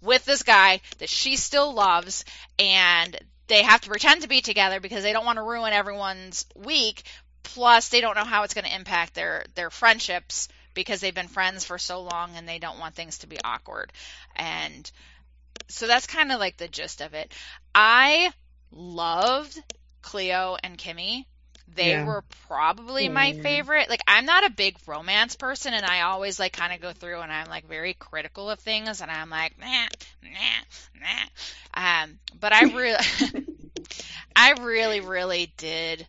with 0.01 0.25
this 0.25 0.43
guy 0.43 0.81
that 0.99 1.09
she 1.09 1.35
still 1.35 1.73
loves, 1.73 2.25
and 2.59 3.17
they 3.47 3.63
have 3.63 3.81
to 3.81 3.89
pretend 3.89 4.21
to 4.21 4.27
be 4.27 4.41
together 4.41 4.79
because 4.79 5.03
they 5.03 5.13
don't 5.13 5.25
want 5.25 5.37
to 5.37 5.43
ruin 5.43 5.73
everyone's 5.73 6.45
week. 6.55 7.03
Plus, 7.43 7.89
they 7.89 8.01
don't 8.01 8.15
know 8.15 8.25
how 8.25 8.43
it's 8.43 8.53
going 8.53 8.65
to 8.65 8.75
impact 8.75 9.13
their 9.13 9.45
their 9.55 9.69
friendships 9.69 10.49
because 10.73 10.99
they've 11.01 11.15
been 11.15 11.27
friends 11.27 11.65
for 11.65 11.77
so 11.77 12.01
long 12.01 12.35
and 12.35 12.47
they 12.47 12.59
don't 12.59 12.79
want 12.79 12.93
things 12.93 13.19
to 13.19 13.27
be 13.27 13.39
awkward. 13.43 13.91
And 14.35 14.89
so 15.67 15.87
that's 15.87 16.05
kind 16.05 16.31
of 16.31 16.39
like 16.39 16.57
the 16.57 16.67
gist 16.67 17.01
of 17.01 17.13
it. 17.13 17.33
I 17.73 18.31
loved 18.71 19.59
Cleo 20.01 20.57
and 20.63 20.77
Kimmy 20.77 21.25
they 21.75 21.91
yeah. 21.91 22.05
were 22.05 22.23
probably 22.47 23.03
yeah. 23.03 23.11
my 23.11 23.33
favorite. 23.33 23.89
Like 23.89 24.01
I'm 24.07 24.25
not 24.25 24.45
a 24.45 24.49
big 24.49 24.77
romance 24.87 25.35
person 25.35 25.73
and 25.73 25.85
I 25.85 26.01
always 26.01 26.39
like 26.39 26.53
kind 26.53 26.73
of 26.73 26.81
go 26.81 26.93
through 26.93 27.19
and 27.19 27.31
I'm 27.31 27.47
like 27.47 27.67
very 27.67 27.93
critical 27.93 28.49
of 28.49 28.59
things 28.59 29.01
and 29.01 29.11
I'm 29.11 29.29
like 29.29 29.59
nah 29.59 29.87
nah 30.23 31.01
nah. 31.01 32.01
Um 32.03 32.19
but 32.39 32.53
I 32.53 32.63
really 32.63 32.97
I 34.35 34.51
really 34.61 35.01
really 35.01 35.53
did 35.57 36.07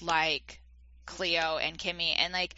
like 0.00 0.60
Cleo 1.06 1.58
and 1.58 1.78
Kimmy 1.78 2.14
and 2.18 2.32
like 2.32 2.54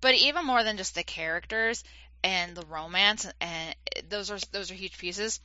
but 0.00 0.14
even 0.14 0.46
more 0.46 0.62
than 0.62 0.76
just 0.76 0.94
the 0.94 1.02
characters 1.02 1.82
and 2.22 2.56
the 2.56 2.64
romance 2.66 3.26
and 3.40 3.74
those 4.08 4.30
are 4.30 4.38
those 4.52 4.70
are 4.70 4.74
huge 4.74 4.98
pieces 4.98 5.40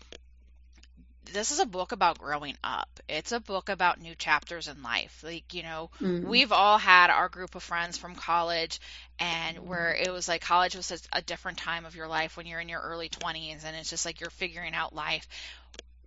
this 1.31 1.51
is 1.51 1.59
a 1.59 1.65
book 1.65 1.91
about 1.91 2.19
growing 2.19 2.57
up. 2.63 2.99
It's 3.07 3.31
a 3.31 3.39
book 3.39 3.69
about 3.69 3.99
new 4.01 4.15
chapters 4.15 4.67
in 4.67 4.81
life. 4.83 5.21
Like, 5.23 5.53
you 5.53 5.63
know, 5.63 5.89
Mm. 6.01 6.23
we've 6.25 6.51
all 6.51 6.77
had 6.77 7.09
our 7.09 7.29
group 7.29 7.55
of 7.55 7.63
friends 7.63 7.97
from 7.97 8.15
college 8.15 8.79
and 9.19 9.59
where 9.67 9.93
it 9.95 10.11
was 10.11 10.27
like 10.27 10.41
college 10.41 10.75
was 10.75 10.91
a- 10.91 11.17
a 11.17 11.21
different 11.21 11.57
time 11.57 11.85
of 11.85 11.95
your 11.95 12.07
life 12.07 12.37
when 12.37 12.45
you're 12.45 12.59
in 12.59 12.69
your 12.69 12.81
early 12.81 13.09
20s 13.09 13.63
and 13.63 13.75
it's 13.75 13.89
just 13.89 14.05
like 14.05 14.19
you're 14.19 14.29
figuring 14.29 14.73
out 14.73 14.93
life. 14.93 15.27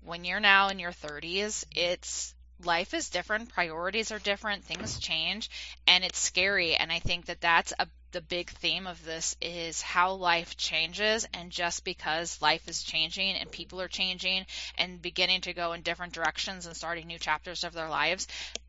When 0.02 0.24
you're 0.24 0.40
now 0.40 0.68
in 0.68 0.78
your 0.78 0.92
30s, 0.92 1.64
it's 1.74 2.33
life 2.62 2.94
is 2.94 3.10
different, 3.10 3.48
priorities 3.48 4.12
are 4.12 4.18
different, 4.18 4.64
things 4.64 4.98
change, 4.98 5.50
and 5.86 6.04
it's 6.04 6.18
scary. 6.18 6.74
And 6.76 6.92
I 6.92 6.98
think 6.98 7.26
that 7.26 7.40
that's 7.40 7.72
a 7.78 7.86
the 8.14 8.20
big 8.20 8.48
theme 8.48 8.86
of 8.86 9.04
this 9.04 9.34
is 9.42 9.82
how 9.82 10.12
life 10.12 10.56
changes 10.56 11.26
and 11.34 11.50
just 11.50 11.82
because 11.82 12.40
life 12.40 12.68
is 12.68 12.84
changing 12.84 13.34
and 13.34 13.50
people 13.50 13.80
are 13.80 13.88
changing 13.88 14.46
and 14.78 15.02
beginning 15.02 15.40
to 15.40 15.52
go 15.52 15.72
in 15.72 15.82
different 15.82 16.12
directions 16.12 16.64
and 16.64 16.76
starting 16.76 17.08
new 17.08 17.18
chapters 17.18 17.64
of 17.64 17.72
their 17.72 17.88
lives 17.88 18.28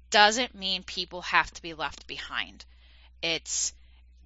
doesn't 0.10 0.56
mean 0.56 0.82
people 0.82 1.22
have 1.22 1.52
to 1.52 1.62
be 1.62 1.76
left 1.76 2.08
behind. 2.08 2.66
It's 3.22 3.72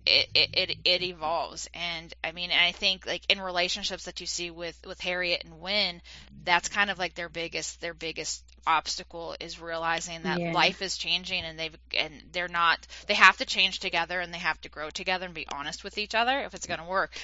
it, 0.06 0.28
it, 0.34 0.50
it, 0.54 0.78
it 0.86 1.02
evolves. 1.04 1.70
And 1.74 2.14
I 2.24 2.32
mean 2.32 2.52
I 2.52 2.72
think 2.72 3.06
like 3.06 3.24
in 3.30 3.40
relationships 3.42 4.06
that 4.06 4.20
you 4.22 4.28
see 4.28 4.52
with 4.52 4.80
with 4.88 5.00
Harriet 5.02 5.44
and 5.46 5.60
Wyn 5.60 6.02
that's 6.46 6.70
kind 6.70 6.90
of 6.90 6.98
like 6.98 7.16
their 7.16 7.30
biggest 7.30 7.82
their 7.82 7.94
biggest 7.94 8.44
obstacle 8.66 9.36
is 9.40 9.60
realizing 9.60 10.24
that 10.24 10.42
Yeah. 10.42 10.52
life 10.52 10.82
is 10.82 10.98
changing 10.98 11.44
and 11.44 11.60
they've 11.60 11.78
and 11.98 12.14
they're 12.32 12.48
not 12.48 12.86
they 13.08 13.14
have 13.16 13.38
to 13.38 13.46
change 13.46 13.80
together 13.80 14.20
and 14.20 14.34
they 14.34 14.40
have 14.40 14.60
to 14.62 14.70
grow 14.70 14.90
together 14.90 15.26
and 15.26 15.34
be 15.36 15.48
honest 15.54 15.84
with 15.84 15.98
each 15.98 16.16
other 16.16 16.40
if 16.40 16.54
it's 16.54 16.66
going 16.68 16.80
to 16.80 16.86
work. 16.86 17.16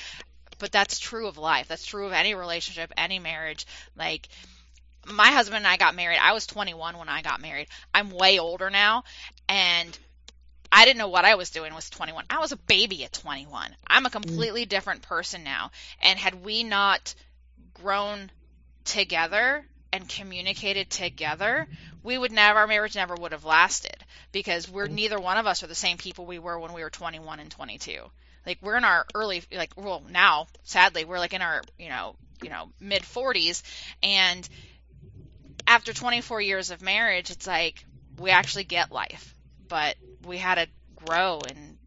But 0.59 0.71
that's 0.71 0.99
true 0.99 1.27
of 1.27 1.37
life. 1.37 1.67
That's 1.67 1.85
true 1.85 2.05
of 2.07 2.13
any 2.13 2.35
relationship 2.35 2.91
any 2.97 3.19
marriage. 3.19 3.65
Like 3.95 4.27
my 5.05 5.27
husband 5.29 5.57
and 5.57 5.67
I 5.67 5.77
got 5.77 5.95
married. 5.95 6.19
I 6.21 6.33
was 6.33 6.47
21 6.47 6.97
when 6.97 7.09
I 7.09 7.21
got 7.21 7.41
married. 7.41 7.67
I'm 7.93 8.09
way 8.11 8.39
older 8.39 8.69
now. 8.69 9.03
And 9.47 9.97
I 10.71 10.85
didn't 10.85 10.97
know 10.97 11.07
what 11.07 11.25
I 11.25 11.35
was 11.35 11.49
doing 11.49 11.73
was 11.73 11.89
21. 11.89 12.25
I 12.29 12.39
was 12.39 12.51
a 12.51 12.57
baby 12.57 13.03
at 13.03 13.13
21. 13.13 13.75
I'm 13.87 14.05
a 14.05 14.09
mm. 14.09 14.11
completely 14.11 14.65
different 14.65 15.01
person 15.01 15.43
now. 15.43 15.71
And 16.01 16.17
had 16.17 16.43
we 16.43 16.63
not 16.63 17.13
grown 17.73 18.31
together 18.83 19.65
and 19.91 20.07
communicated 20.07 20.89
together, 20.89 21.67
we 22.03 22.17
would 22.17 22.31
never, 22.31 22.59
our 22.59 22.67
marriage 22.67 22.95
never 22.95 23.15
would 23.15 23.31
have 23.31 23.45
lasted 23.45 23.95
because 24.31 24.69
we're 24.69 24.87
mm. 24.87 24.93
neither 24.93 25.19
one 25.19 25.37
of 25.37 25.47
us 25.47 25.63
are 25.63 25.67
the 25.67 25.75
same 25.75 25.97
people 25.97 26.25
we 26.25 26.39
were 26.39 26.59
when 26.59 26.73
we 26.73 26.83
were 26.83 26.89
21 26.89 27.39
and 27.39 27.51
22. 27.51 27.99
Like 28.45 28.59
we're 28.61 28.77
in 28.77 28.85
our 28.85 29.05
early, 29.15 29.43
like, 29.51 29.73
well, 29.75 30.03
now, 30.09 30.47
sadly, 30.63 31.05
we're 31.05 31.19
like 31.19 31.33
in 31.33 31.41
our, 31.41 31.61
you 31.79 31.89
know, 31.89 32.15
you 32.43 32.49
know, 32.49 32.69
mid 32.79 33.01
40s. 33.03 33.63
And 34.03 34.47
after 35.65 35.93
24 35.93 36.41
years 36.41 36.69
of 36.69 36.81
marriage, 36.81 37.31
it's 37.31 37.47
like 37.47 37.83
we 38.19 38.29
actually 38.29 38.65
get 38.65 38.91
life 38.91 39.35
but 39.67 39.95
we 40.25 40.37
had 40.37 40.55
to 40.55 40.67
grow 41.05 41.39
and 41.47 41.77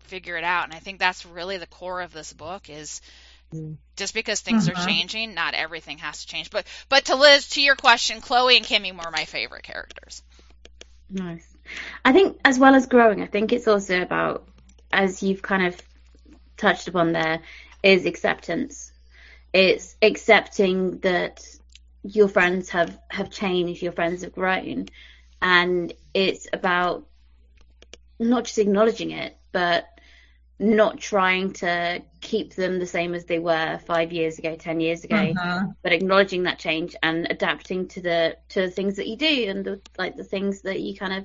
figure 0.00 0.36
it 0.36 0.44
out 0.44 0.64
and 0.64 0.72
i 0.72 0.78
think 0.78 0.98
that's 0.98 1.24
really 1.26 1.58
the 1.58 1.66
core 1.66 2.00
of 2.00 2.12
this 2.12 2.32
book 2.32 2.68
is 2.70 3.00
Mm. 3.54 3.76
just 3.96 4.14
because 4.14 4.40
things 4.40 4.66
Mhm. 4.66 4.68
are 4.68 4.74
changing 4.74 5.34
not 5.34 5.54
everything 5.54 5.98
has 5.98 6.20
to 6.22 6.26
change 6.26 6.50
but 6.50 6.66
but 6.88 7.04
to 7.06 7.16
liz 7.16 7.48
to 7.48 7.62
your 7.62 7.76
question 7.76 8.20
chloe 8.20 8.56
and 8.56 8.66
kimmy 8.66 8.92
were 8.92 9.10
my 9.10 9.24
favorite 9.24 9.62
characters 9.64 10.22
Nice. 11.10 11.56
I 12.04 12.12
think 12.12 12.38
as 12.44 12.58
well 12.58 12.74
as 12.74 12.86
growing, 12.86 13.22
I 13.22 13.26
think 13.26 13.52
it's 13.52 13.68
also 13.68 14.00
about, 14.02 14.48
as 14.92 15.22
you've 15.22 15.42
kind 15.42 15.66
of 15.66 15.80
touched 16.56 16.88
upon 16.88 17.12
there, 17.12 17.40
is 17.82 18.06
acceptance. 18.06 18.92
It's 19.52 19.96
accepting 20.02 20.98
that 21.00 21.44
your 22.02 22.28
friends 22.28 22.70
have, 22.70 22.98
have 23.10 23.30
changed, 23.30 23.82
your 23.82 23.92
friends 23.92 24.22
have 24.22 24.32
grown, 24.32 24.88
and 25.40 25.92
it's 26.18 26.48
about 26.52 27.06
not 28.18 28.44
just 28.44 28.58
acknowledging 28.58 29.12
it, 29.12 29.36
but 29.52 29.86
not 30.58 30.98
trying 30.98 31.52
to 31.52 32.02
keep 32.20 32.54
them 32.54 32.80
the 32.80 32.86
same 32.86 33.14
as 33.14 33.24
they 33.26 33.38
were 33.38 33.78
five 33.86 34.12
years 34.12 34.38
ago, 34.40 34.56
ten 34.56 34.80
years 34.80 35.04
ago 35.04 35.32
Mhm. 35.36 35.76
but 35.82 35.92
acknowledging 35.92 36.42
that 36.42 36.58
change 36.58 36.96
and 37.00 37.28
adapting 37.30 37.86
to 37.86 38.00
the 38.00 38.36
to 38.48 38.62
the 38.62 38.70
things 38.70 38.96
that 38.96 39.06
you 39.06 39.16
do 39.16 39.44
and 39.48 39.64
the, 39.64 39.80
like 39.96 40.16
the 40.16 40.24
things 40.24 40.62
that 40.62 40.80
you 40.80 40.96
kind 40.96 41.12
of 41.12 41.24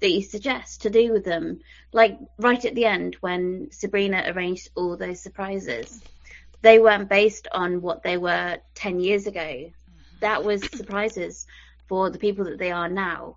that 0.00 0.10
you 0.10 0.22
suggest 0.22 0.82
to 0.82 0.90
do 0.90 1.12
with 1.12 1.24
them. 1.24 1.58
Like 1.92 2.16
right 2.38 2.64
at 2.64 2.76
the 2.76 2.84
end 2.84 3.16
when 3.20 3.72
Sabrina 3.72 4.22
arranged 4.28 4.70
all 4.76 4.96
those 4.96 5.20
surprises 5.20 6.00
they 6.62 6.78
weren't 6.78 7.08
based 7.08 7.48
on 7.52 7.82
what 7.82 8.02
they 8.02 8.16
were 8.16 8.58
10 8.74 9.00
years 9.00 9.26
ago. 9.26 9.72
That 10.20 10.44
was 10.44 10.62
surprises 10.76 11.46
for 11.88 12.10
the 12.10 12.18
people 12.18 12.44
that 12.46 12.58
they 12.58 12.72
are 12.72 12.88
now 12.88 13.36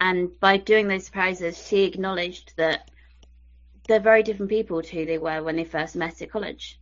and 0.00 0.38
by 0.40 0.56
doing 0.56 0.88
those 0.88 1.04
surprises 1.04 1.66
she 1.66 1.84
acknowledged 1.84 2.52
that 2.56 2.90
they're 3.86 4.00
very 4.00 4.22
different 4.22 4.50
people 4.50 4.82
to 4.82 4.96
who 4.96 5.06
they 5.06 5.18
were 5.18 5.42
when 5.42 5.56
they 5.56 5.64
first 5.64 5.94
met 5.96 6.20
at 6.22 6.30
college 6.30 6.78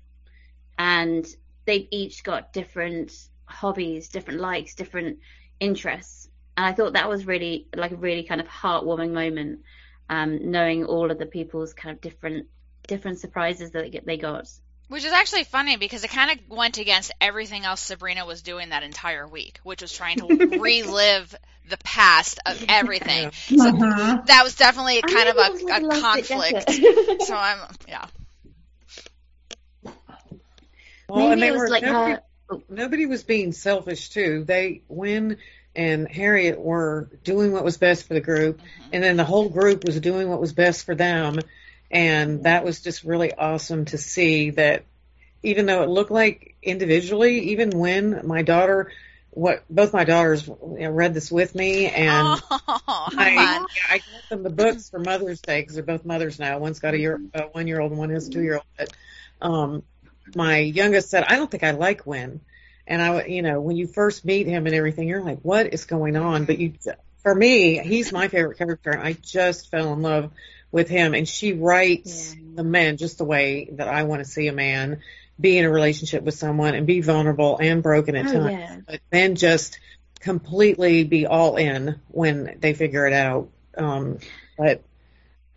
and 0.78 1.26
they've 1.64 1.88
each 1.90 2.24
got 2.24 2.52
different 2.52 3.12
hobbies, 3.44 4.08
different 4.08 4.40
likes, 4.40 4.74
different 4.74 5.18
interests. 5.60 6.28
And 6.56 6.66
I 6.66 6.72
thought 6.72 6.94
that 6.94 7.08
was 7.08 7.26
really 7.26 7.68
like 7.74 7.92
a 7.92 7.96
really 7.96 8.24
kind 8.24 8.40
of 8.40 8.48
heartwarming 8.48 9.12
moment, 9.12 9.60
um, 10.08 10.50
knowing 10.50 10.84
all 10.84 11.10
of 11.10 11.18
the 11.18 11.26
people's 11.26 11.72
kind 11.72 11.94
of 11.94 12.00
different 12.00 12.48
different 12.88 13.20
surprises 13.20 13.70
that 13.70 14.04
they 14.04 14.16
got. 14.16 14.48
which 14.88 15.04
is 15.04 15.12
actually 15.12 15.44
funny 15.44 15.76
because 15.76 16.02
it 16.02 16.10
kind 16.10 16.32
of 16.32 16.56
went 16.56 16.78
against 16.78 17.12
everything 17.20 17.64
else 17.64 17.80
sabrina 17.80 18.26
was 18.26 18.42
doing 18.42 18.70
that 18.70 18.82
entire 18.82 19.26
week 19.26 19.60
which 19.62 19.82
was 19.82 19.92
trying 19.92 20.18
to 20.18 20.26
relive 20.58 21.32
the 21.68 21.78
past 21.78 22.40
of 22.46 22.64
everything 22.68 23.30
so 23.56 23.70
Mhm. 23.72 24.26
that 24.26 24.44
was 24.44 24.54
definitely 24.56 25.02
kind 25.02 25.28
of 25.28 25.36
knew 25.36 25.42
it 25.42 25.62
a, 25.70 25.76
a 25.76 25.80
conflict 25.80 26.64
effort. 26.68 27.22
so 27.22 27.34
i'm 27.36 27.58
yeah 27.88 28.06
Well, 31.08 31.30
and 31.30 31.42
they 31.42 31.48
it 31.48 31.52
was 31.52 31.62
were 31.62 31.68
like 31.68 31.84
nobody, 31.84 32.12
her. 32.12 32.22
nobody 32.68 33.06
was 33.06 33.22
being 33.22 33.52
selfish 33.52 34.10
too. 34.10 34.44
They 34.44 34.82
Wyn 34.88 35.38
and 35.74 36.08
Harriet 36.08 36.58
were 36.60 37.08
doing 37.24 37.52
what 37.52 37.64
was 37.64 37.76
best 37.76 38.06
for 38.06 38.14
the 38.14 38.20
group, 38.20 38.60
and 38.92 39.02
then 39.02 39.16
the 39.16 39.24
whole 39.24 39.48
group 39.48 39.84
was 39.84 39.98
doing 40.00 40.28
what 40.28 40.40
was 40.40 40.52
best 40.52 40.84
for 40.86 40.94
them, 40.94 41.42
and 41.90 42.44
that 42.44 42.64
was 42.64 42.80
just 42.80 43.04
really 43.04 43.32
awesome 43.34 43.84
to 43.86 43.98
see 43.98 44.50
that. 44.50 44.84
Even 45.44 45.66
though 45.66 45.82
it 45.82 45.88
looked 45.88 46.12
like 46.12 46.54
individually, 46.62 47.50
even 47.50 47.76
when 47.78 48.24
my 48.26 48.42
daughter, 48.42 48.92
what 49.32 49.64
both 49.68 49.92
my 49.92 50.04
daughters 50.04 50.46
you 50.46 50.56
know, 50.78 50.90
read 50.90 51.14
this 51.14 51.32
with 51.32 51.54
me, 51.54 51.86
and 51.86 52.40
oh, 52.50 52.60
I. 52.90 53.66
I 53.88 53.98
got 53.98 54.28
them 54.30 54.42
the 54.42 54.50
books 54.50 54.88
for 54.88 55.00
Mother's 55.00 55.40
Day 55.40 55.60
because 55.60 55.74
they're 55.74 55.84
both 55.84 56.04
mothers 56.04 56.38
now. 56.38 56.58
One's 56.58 56.78
got 56.78 56.94
a 56.94 56.98
year, 56.98 57.20
a 57.34 57.42
one 57.42 57.66
year 57.66 57.80
old, 57.80 57.90
and 57.90 57.98
one 57.98 58.08
has 58.10 58.28
a 58.28 58.30
two 58.30 58.42
year 58.42 58.54
old. 58.54 58.64
But 58.78 58.90
um, 59.42 59.82
my 60.34 60.58
youngest 60.58 61.10
said, 61.10 61.24
"I 61.24 61.36
don't 61.36 61.50
think 61.50 61.62
I 61.62 61.72
like 61.72 62.06
Wyn," 62.06 62.40
and 62.86 63.02
I, 63.02 63.24
you 63.26 63.42
know, 63.42 63.60
when 63.60 63.76
you 63.76 63.86
first 63.86 64.24
meet 64.24 64.46
him 64.46 64.66
and 64.66 64.74
everything, 64.74 65.08
you're 65.08 65.22
like, 65.22 65.40
"What 65.42 65.74
is 65.74 65.84
going 65.84 66.16
on?" 66.16 66.46
But 66.46 66.58
you, 66.58 66.74
for 67.22 67.34
me, 67.34 67.78
he's 67.78 68.12
my 68.12 68.28
favorite 68.28 68.56
character, 68.58 68.90
and 68.90 69.02
I 69.02 69.12
just 69.12 69.70
fell 69.70 69.92
in 69.92 70.00
love 70.00 70.30
with 70.70 70.88
him. 70.88 71.14
And 71.14 71.28
she 71.28 71.52
writes 71.52 72.34
Yeah. 72.34 72.56
the 72.56 72.64
men 72.64 72.96
just 72.96 73.18
the 73.18 73.24
way 73.24 73.68
that 73.72 73.88
I 73.88 74.04
want 74.04 74.24
to 74.24 74.30
see 74.30 74.48
a 74.48 74.52
man 74.52 75.02
be 75.42 75.58
in 75.58 75.64
a 75.66 75.70
relationship 75.70 76.22
with 76.22 76.34
someone 76.34 76.74
and 76.74 76.86
be 76.86 77.00
vulnerable 77.02 77.58
and 77.58 77.82
broken 77.82 78.16
at 78.16 78.28
Oh, 78.28 78.32
times 78.32 78.50
yeah. 78.52 78.76
but 78.86 79.00
then 79.10 79.34
just 79.34 79.78
completely 80.20 81.04
be 81.04 81.26
all 81.26 81.56
in 81.56 82.00
when 82.08 82.56
they 82.60 82.72
figure 82.74 83.06
it 83.06 83.12
out. 83.12 83.48
Um, 83.76 84.18
but 84.56 84.82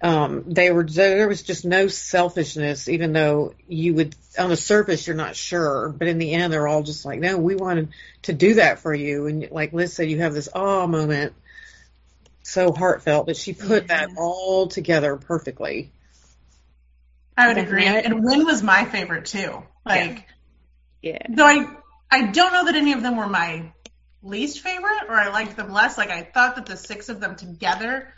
um, 0.02 0.44
they 0.48 0.72
were 0.72 0.84
there 0.84 1.28
was 1.28 1.42
just 1.44 1.66
no 1.66 1.88
selfishness, 1.88 2.90
even 2.90 3.14
though 3.14 3.54
you 3.68 3.94
would 3.94 4.16
on 4.38 4.50
the 4.50 4.58
surface 4.58 5.08
you're 5.08 5.16
not 5.16 5.36
sure, 5.36 5.90
but 5.90 6.08
in 6.08 6.18
the 6.18 6.34
end 6.34 6.52
they're 6.52 6.68
all 6.68 6.84
just 6.84 7.06
like, 7.06 7.20
no, 7.20 7.38
we 7.38 7.56
wanted 7.56 7.90
to 8.24 8.34
do 8.34 8.56
that 8.56 8.80
for 8.80 8.94
you, 8.94 9.28
and 9.28 9.50
like 9.52 9.72
Liz 9.74 9.94
said, 9.94 10.10
you 10.10 10.20
have 10.20 10.34
this 10.34 10.50
awe 10.54 10.86
moment, 10.88 11.34
so 12.44 12.72
heartfelt 12.72 13.28
that 13.28 13.38
she 13.38 13.54
put 13.54 13.84
Yeah. 13.84 14.06
that 14.06 14.10
all 14.18 14.68
together 14.68 15.16
perfectly. 15.16 15.92
I 17.38 17.48
would 17.48 17.58
agree. 17.58 17.84
Definitely. 17.84 18.12
And 18.18 18.24
Wyn 18.26 18.46
was 18.46 18.64
my 18.64 18.86
favorite 18.86 19.26
too. 19.26 19.64
Like, 19.86 20.26
Yeah. 21.02 21.20
though 21.30 21.46
I 21.46 21.68
I 22.12 22.28
don't 22.28 22.54
know 22.54 22.66
that 22.66 22.76
any 22.76 22.94
of 22.94 23.02
them 23.02 23.18
were 23.18 23.28
my 23.28 23.72
least 24.24 24.62
favorite 24.62 25.04
or 25.10 25.16
I 25.16 25.30
liked 25.30 25.56
them 25.58 25.72
less. 25.72 25.98
Like 25.98 26.10
I 26.10 26.24
thought 26.24 26.56
that 26.56 26.66
the 26.66 26.78
six 26.78 27.10
of 27.10 27.20
them 27.20 27.36
together, 27.36 28.14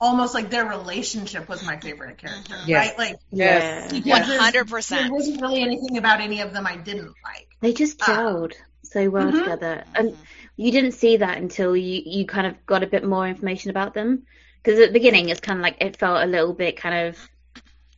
almost 0.00 0.34
like 0.34 0.50
their 0.50 0.66
relationship 0.66 1.48
was 1.48 1.64
my 1.64 1.78
favorite 1.78 2.18
character, 2.18 2.56
Yes. 2.66 2.88
right? 2.90 2.98
Like 2.98 3.16
Yes. 3.30 3.92
Yeah. 3.92 3.98
because 4.00 4.10
One 4.10 4.28
there's- 4.28 4.40
hundred 4.42 4.68
there 4.68 5.10
wasn't 5.12 5.40
really 5.40 5.62
anything 5.62 5.96
about 5.98 6.20
any 6.20 6.40
of 6.40 6.52
them 6.52 6.66
I 6.66 6.76
didn't 6.76 7.14
like. 7.24 7.48
They 7.60 7.72
just 7.72 8.00
Uh, 8.02 8.06
gelled 8.06 8.52
so 8.82 9.08
well 9.10 9.30
Mhm. 9.30 9.38
together, 9.40 9.84
and 9.94 10.16
you 10.56 10.70
didn't 10.72 10.92
see 10.92 11.18
that 11.18 11.38
until 11.38 11.76
you 11.76 12.02
you 12.04 12.26
kind 12.26 12.46
of 12.46 12.64
got 12.66 12.82
a 12.82 12.86
bit 12.86 13.04
more 13.04 13.26
information 13.26 13.70
about 13.70 13.94
them. 13.94 14.24
Because 14.62 14.80
at 14.80 14.88
the 14.88 14.92
beginning, 14.92 15.28
it's 15.28 15.40
kind 15.40 15.58
of 15.58 15.62
like 15.62 15.76
it 15.80 15.96
felt 15.96 16.22
a 16.22 16.26
little 16.26 16.52
bit 16.52 16.76
kind 16.76 17.08
of 17.08 17.28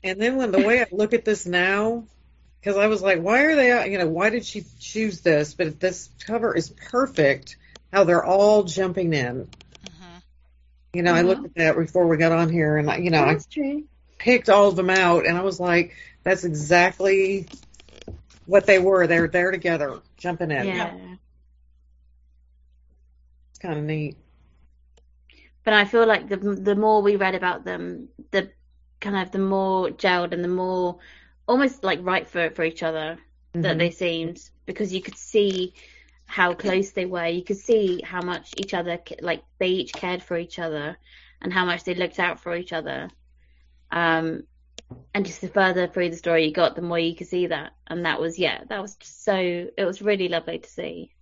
And 0.03 0.21
then 0.21 0.37
when 0.37 0.51
the 0.53 0.61
way 0.61 0.81
I 0.83 0.87
look 0.93 1.13
at 1.15 1.25
this 1.25 1.47
now, 1.47 2.07
because 2.61 2.77
I 2.77 2.87
was 2.89 3.03
like, 3.03 3.21
why 3.21 3.43
are 3.43 3.57
they? 3.57 3.91
You 3.91 3.99
know, 3.99 4.09
why 4.09 4.31
did 4.31 4.45
she 4.45 4.65
choose 4.79 5.21
this? 5.23 5.55
But 5.55 5.81
this 5.81 6.11
cover 6.27 6.55
is 6.57 6.71
perfect. 6.71 7.57
How 7.93 8.05
they're 8.05 8.25
all 8.25 8.65
jumping 8.65 9.13
in. 9.13 9.49
hmm 9.83 10.19
You 10.93 11.03
know, 11.03 11.13
I 11.15 11.23
looked 11.23 11.45
at 11.45 11.55
that 11.57 11.77
before 11.77 12.07
we 12.09 12.17
got 12.17 12.33
on 12.33 12.49
here, 12.51 12.77
and 12.77 12.91
I, 12.91 12.97
you 12.99 13.11
know, 13.11 13.23
I 13.23 13.37
true. 13.51 13.85
picked 14.19 14.49
all 14.49 14.69
of 14.69 14.77
them 14.77 14.91
out, 14.91 15.27
and 15.27 15.37
I 15.37 15.43
was 15.43 15.61
like, 15.61 15.95
that's 16.25 16.45
exactly 16.45 17.49
what 18.47 18.67
they 18.67 18.79
were. 18.79 19.07
They're 19.07 19.29
there 19.29 19.51
together, 19.51 20.01
jumping 20.19 20.51
in. 20.51 20.67
Yeah. 20.67 20.93
It's 23.51 23.59
kind 23.61 23.79
of 23.79 23.85
neat. 23.85 24.17
But 25.65 25.75
I 25.75 25.85
feel 25.85 26.07
like 26.07 26.29
the 26.29 26.37
the 26.37 26.75
more 26.77 27.03
we 27.03 27.17
read 27.17 27.35
about 27.35 27.65
them, 27.65 28.09
the 28.31 28.51
kind 29.01 29.17
of 29.17 29.31
the 29.33 29.39
more 29.39 29.89
gelled 29.91 30.33
and 30.33 30.45
the 30.45 30.49
more 30.49 30.99
almost 31.49 31.83
like 31.83 32.01
right 32.03 32.29
for 32.29 32.51
for 32.51 32.65
each 32.65 32.83
other 32.83 33.19
that 33.53 33.77
Mhm. 33.77 33.79
they 33.79 33.91
seemed 33.91 34.51
because 34.67 34.93
you 34.93 35.03
could 35.03 35.17
see 35.17 35.75
how 36.27 36.55
close 36.55 36.91
they 36.93 37.07
were. 37.07 37.27
You 37.27 37.43
could 37.43 37.57
see 37.57 38.01
how 38.03 38.23
much 38.23 38.53
each 38.57 38.73
other 38.75 38.99
ca- 38.99 39.17
like 39.21 39.43
they 39.59 39.69
each 39.69 39.93
cared 39.93 40.23
for 40.23 40.37
each 40.37 40.59
other 40.61 40.97
and 41.43 41.53
how 41.53 41.65
much 41.65 41.83
they 41.83 41.95
looked 41.95 42.21
out 42.21 42.39
for 42.39 42.55
each 42.55 42.73
other. 42.73 43.11
Um, 43.91 44.45
and 45.15 45.27
just 45.27 45.41
the 45.41 45.49
further 45.49 45.89
through 45.89 46.11
the 46.11 46.17
story 46.17 46.45
you 46.47 46.53
got, 46.53 46.77
the 46.77 46.83
more 46.83 46.99
you 46.99 47.17
could 47.17 47.27
see 47.27 47.49
that. 47.49 47.73
And 47.89 48.07
that 48.07 48.21
was 48.21 48.39
yeah, 48.39 48.63
that 48.69 48.81
was 48.81 48.95
just 48.97 49.25
so 49.25 49.35
it 49.35 49.85
was 49.85 50.03
really 50.03 50.29
lovely 50.29 50.59
to 50.61 50.69
see. 50.69 51.13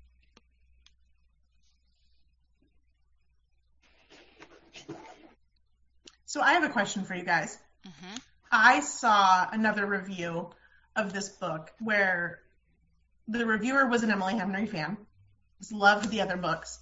So 6.26 6.43
I 6.43 6.53
have 6.53 6.64
a 6.64 6.68
question 6.68 7.05
for 7.05 7.14
you 7.14 7.24
guys. 7.24 7.59
Hmm 7.89 8.16
I 8.51 8.80
saw 8.80 9.49
another 9.51 9.86
review 9.86 10.49
of 10.97 11.12
this 11.12 11.28
book 11.28 11.70
where 11.80 12.41
the 13.28 13.45
reviewer 13.45 13.86
was 13.86 14.03
an 14.03 14.11
Emily 14.11 14.39
Henry 14.39 14.66
fan, 14.66 14.97
loved 15.70 16.11
the 16.11 16.22
other 16.22 16.36
books, 16.39 16.78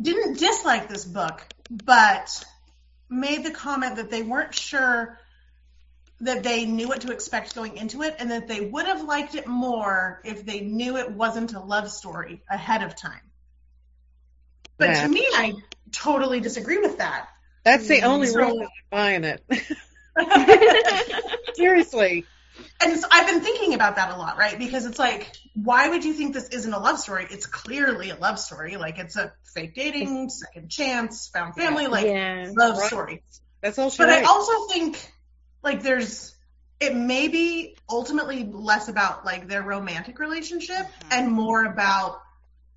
didn't 0.00 0.38
dislike 0.38 0.88
this 0.88 1.04
book, 1.06 1.42
but 1.70 2.44
made 3.08 3.44
the 3.44 3.50
comment 3.50 3.96
that 3.96 4.10
they 4.10 4.22
weren't 4.22 4.54
sure 4.54 5.18
that 6.20 6.42
they 6.42 6.64
knew 6.66 6.88
what 6.88 7.02
to 7.02 7.12
expect 7.12 7.54
going 7.54 7.76
into 7.76 8.02
it 8.02 8.16
and 8.18 8.30
that 8.30 8.48
they 8.48 8.60
would 8.60 8.86
have 8.86 9.02
liked 9.04 9.34
it 9.34 9.46
more 9.46 10.20
if 10.24 10.44
they 10.44 10.60
knew 10.60 10.96
it 10.96 11.10
wasn't 11.10 11.54
a 11.54 11.60
love 11.60 11.90
story 11.90 12.42
ahead 12.50 12.82
of 12.82 12.94
time. 12.94 13.20
But 14.78 14.90
Yeah. 14.90 15.02
to 15.02 15.08
me, 15.08 15.26
I 15.32 15.54
totally 15.92 16.40
disagree 16.40 16.78
with 16.78 16.98
that. 16.98 17.28
That's 17.66 17.88
the 17.88 17.96
mm-hmm. 17.96 18.06
only 18.06 18.28
So- 18.28 18.38
reason 18.38 18.62
I'm 18.62 18.68
buying 18.92 19.24
it. 19.24 19.42
Seriously. 21.56 22.24
And 22.80 22.96
so 22.98 23.08
I've 23.10 23.26
been 23.26 23.40
thinking 23.40 23.74
about 23.74 23.96
that 23.96 24.14
a 24.14 24.16
lot, 24.16 24.38
right? 24.38 24.56
Because 24.56 24.86
it's 24.86 25.00
like, 25.00 25.32
why 25.54 25.88
would 25.88 26.04
you 26.04 26.12
think 26.12 26.32
this 26.32 26.48
isn't 26.50 26.72
a 26.72 26.78
love 26.78 27.00
story? 27.00 27.26
It's 27.28 27.46
clearly 27.46 28.10
a 28.10 28.16
love 28.16 28.38
story. 28.38 28.76
Like 28.76 28.98
it's 28.98 29.16
a 29.16 29.32
fake 29.52 29.74
dating, 29.74 30.28
second 30.30 30.70
chance, 30.70 31.28
found 31.28 31.56
family, 31.56 31.88
like 31.88 32.06
yeah. 32.06 32.52
love 32.56 32.78
Right. 32.78 32.86
story. 32.86 33.22
That's 33.62 33.80
all 33.80 33.90
she 33.90 33.98
But 33.98 34.10
I 34.10 34.22
also 34.22 34.68
think 34.68 34.96
like 35.64 35.82
there's 35.82 36.36
it 36.78 36.94
may 36.94 37.26
be 37.26 37.76
ultimately 37.90 38.44
less 38.44 38.88
about 38.88 39.24
like 39.24 39.48
their 39.48 39.62
romantic 39.62 40.20
relationship 40.20 40.76
mm-hmm. 40.76 41.08
and 41.10 41.32
more 41.32 41.64
about 41.64 42.20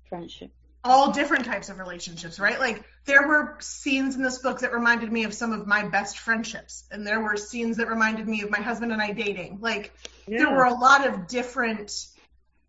Friendship. 0.08 0.50
All 0.82 1.12
different 1.12 1.44
types 1.44 1.68
of 1.68 1.78
relationships, 1.78 2.40
right? 2.40 2.58
Like 2.58 2.84
there 3.04 3.26
were 3.26 3.56
scenes 3.60 4.16
in 4.16 4.22
this 4.22 4.38
book 4.38 4.60
that 4.60 4.72
reminded 4.72 5.12
me 5.12 5.24
of 5.24 5.34
some 5.34 5.52
of 5.52 5.66
my 5.66 5.86
best 5.88 6.18
friendships, 6.18 6.84
and 6.90 7.06
there 7.06 7.20
were 7.20 7.36
scenes 7.36 7.76
that 7.76 7.88
reminded 7.88 8.26
me 8.26 8.42
of 8.42 8.50
my 8.50 8.60
husband 8.60 8.92
and 8.92 9.02
I 9.02 9.12
dating. 9.12 9.58
Like 9.60 9.92
there 10.26 10.50
were 10.50 10.64
a 10.64 10.74
lot 10.74 11.06
of 11.06 11.28
different 11.28 11.92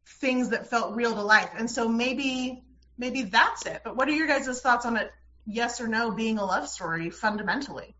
things 0.05 0.49
that 0.49 0.67
felt 0.67 0.95
real 0.95 1.13
to 1.13 1.21
life, 1.21 1.51
and 1.57 1.69
so 1.69 1.87
maybe 1.87 2.63
maybe 2.97 3.23
that's 3.23 3.65
it. 3.65 3.81
But 3.83 3.95
what 3.95 4.07
are 4.09 4.13
your 4.13 4.27
guys' 4.27 4.61
thoughts 4.61 4.85
on 4.85 4.97
it? 4.97 5.11
Yes 5.45 5.81
or 5.81 5.87
no 5.87 6.11
being 6.11 6.37
a 6.37 6.45
love 6.45 6.67
story 6.67 7.09
fundamentally? 7.09 7.95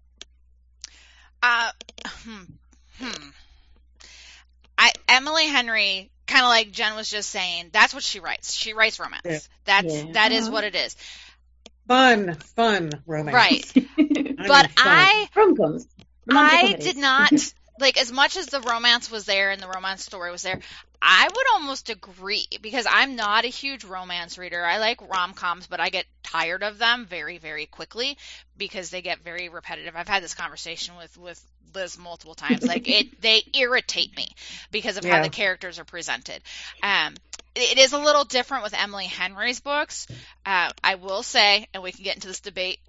Uh, 1.42 1.72
hmm, 2.06 2.44
hmm. 3.00 3.30
I 4.78 4.92
Emily 5.08 5.48
Henry, 5.48 6.12
kind 6.32 6.44
of 6.44 6.50
like 6.50 6.72
Jenn 6.72 6.96
was 6.96 7.10
just 7.10 7.30
saying, 7.30 7.70
that's 7.72 7.94
what 7.94 8.04
she 8.04 8.20
writes. 8.20 8.54
She 8.54 8.74
writes 8.74 9.00
romance. 9.00 9.22
Yeah. 9.26 9.40
That's 9.66 9.94
Yeah. 9.94 10.12
that 10.14 10.32
is 10.32 10.50
Mhm. 10.50 10.52
what 10.52 10.64
it 10.64 10.76
is. 10.76 10.96
fun, 11.88 12.36
fun 12.56 12.92
romance. 13.06 13.36
Right. 13.36 13.74
But 14.38 14.72
fun. 14.72 14.88
I 14.88 15.30
Rom-coms. 15.36 15.86
I 16.30 16.74
did 16.80 16.98
not 16.98 17.32
like 17.80 18.00
as 18.00 18.12
much 18.12 18.38
as 18.38 18.48
the 18.48 18.62
romance 18.62 19.10
was 19.10 19.26
there 19.26 19.52
and 19.52 19.62
the 19.62 19.68
romance 19.68 20.04
story 20.04 20.32
was 20.32 20.44
there. 20.44 20.60
I 21.02 21.28
would 21.28 21.46
almost 21.54 21.90
agree 21.90 22.46
because 22.62 22.86
I'm 22.88 23.16
not 23.16 23.44
a 23.44 23.48
huge 23.48 23.84
romance 23.84 24.38
reader. 24.38 24.64
I 24.64 24.78
like 24.78 25.02
rom 25.10 25.34
coms, 25.34 25.66
but 25.66 25.80
I 25.80 25.90
get 25.90 26.06
tired 26.22 26.62
of 26.62 26.78
them 26.78 27.08
very, 27.08 27.40
very 27.40 27.66
quickly 27.66 28.18
because 28.56 28.92
they 28.92 29.02
get 29.02 29.24
very 29.24 29.50
repetitive. 29.50 29.96
I've 29.96 30.08
had 30.08 30.22
this 30.22 30.36
conversation 30.36 30.96
with 30.98 31.18
with 31.18 31.44
Liz 31.74 31.98
multiple 31.98 32.36
times. 32.36 32.68
Like 32.68 32.88
it, 32.88 33.08
they 33.22 33.44
irritate 33.56 34.16
me 34.16 34.28
because 34.72 34.98
of 34.98 35.06
how 35.06 35.24
the 35.24 35.30
characters 35.30 35.80
are 35.80 35.86
presented. 35.86 36.42
Um, 36.84 37.16
it 37.56 37.78
is 37.80 37.94
a 37.94 38.00
little 38.00 38.24
different 38.24 38.64
with 38.64 38.74
Emily 38.74 39.06
Henry's 39.06 39.60
books. 39.60 40.08
Uh, 40.46 40.72
I 40.84 40.96
will 40.96 41.24
say, 41.24 41.68
and 41.74 41.84
we 41.84 41.92
can 41.92 42.04
get 42.04 42.16
into 42.16 42.28
this 42.28 42.40
debate 42.42 42.80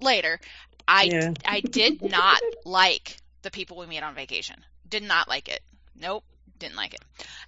later. 0.00 0.40
I 0.86 1.04
Yeah. 1.04 1.34
I 1.44 1.60
did 1.60 2.02
not 2.02 2.40
like 2.64 3.18
the 3.42 3.50
people 3.50 3.76
we 3.76 3.86
meet 3.86 4.02
on 4.02 4.14
vacation. 4.14 4.56
Did 4.88 5.02
not 5.02 5.28
like 5.28 5.48
it. 5.48 5.60
Nope, 5.94 6.24
didn't 6.58 6.76
like 6.76 6.94
it. 6.94 7.00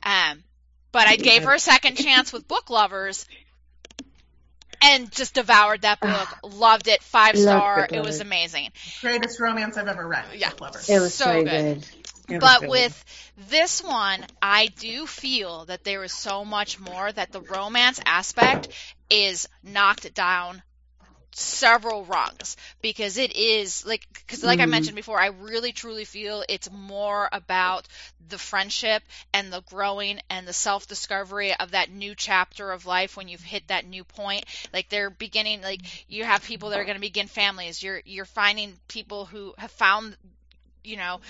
Um, 0.02 0.42
but 0.92 1.06
I 1.08 1.16
gave 1.16 1.44
her 1.44 1.54
a 1.54 1.58
second 1.58 1.96
chance 1.96 2.32
with 2.32 2.48
book 2.48 2.70
lovers, 2.70 3.26
and 4.82 5.10
just 5.10 5.34
devoured 5.34 5.82
that 5.82 6.00
book. 6.00 6.28
Loved 6.42 6.88
it, 6.88 7.02
five 7.02 7.38
star. 7.38 7.84
It 7.90 7.98
was 7.98 8.18
Lovers. 8.18 8.20
amazing. 8.20 8.70
Greatest 9.00 9.40
romance 9.40 9.76
I've 9.76 9.88
ever 9.88 10.06
read. 10.06 10.24
Yeah. 10.34 10.50
Book 10.50 10.60
Lovers. 10.62 10.88
It 10.88 11.00
was 11.00 11.14
so 11.14 11.26
so, 11.26 11.44
good. 11.44 11.50
good. 11.80 12.34
It 12.34 12.40
But 12.40 12.60
good. 12.60 12.70
with 12.70 13.04
this 13.50 13.82
one, 13.82 14.24
I 14.40 14.66
do 14.66 15.06
feel 15.06 15.64
that 15.66 15.84
there 15.84 16.02
is 16.04 16.12
so 16.12 16.44
much 16.44 16.78
more 16.78 17.10
that 17.10 17.32
the 17.32 17.40
romance 17.40 18.00
aspect 18.06 18.68
is 19.10 19.48
knocked 19.62 20.12
down 20.14 20.62
several 21.32 22.04
rungs 22.04 22.56
because 22.82 23.16
it 23.16 23.34
is 23.36 23.84
like 23.86 24.06
because 24.12 24.42
like 24.42 24.60
I 24.60 24.64
Mhm. 24.64 24.70
mentioned 24.70 24.96
before 24.96 25.20
I 25.20 25.26
really 25.26 25.72
truly 25.72 26.04
feel 26.04 26.44
it's 26.48 26.70
more 26.70 27.28
about 27.32 27.86
the 28.28 28.38
friendship 28.38 29.02
and 29.32 29.52
the 29.52 29.60
growing 29.62 30.20
and 30.30 30.46
the 30.46 30.52
self-discovery 30.52 31.54
of 31.54 31.72
that 31.72 31.90
new 31.90 32.14
chapter 32.14 32.70
of 32.72 32.86
life 32.86 33.16
when 33.16 33.28
you've 33.28 33.42
hit 33.42 33.68
that 33.68 33.86
new 33.86 34.04
point 34.04 34.44
like 34.72 34.88
they're 34.88 35.10
beginning 35.10 35.62
like 35.62 35.82
you 36.08 36.24
have 36.24 36.42
people 36.42 36.70
that 36.70 36.78
are 36.80 36.84
going 36.84 36.96
to 36.96 37.00
begin 37.00 37.26
families 37.26 37.82
you're 37.82 38.00
you're 38.04 38.24
finding 38.24 38.78
people 38.88 39.24
who 39.26 39.54
have 39.58 39.70
found 39.72 40.16
you 40.84 40.96
know 40.96 41.20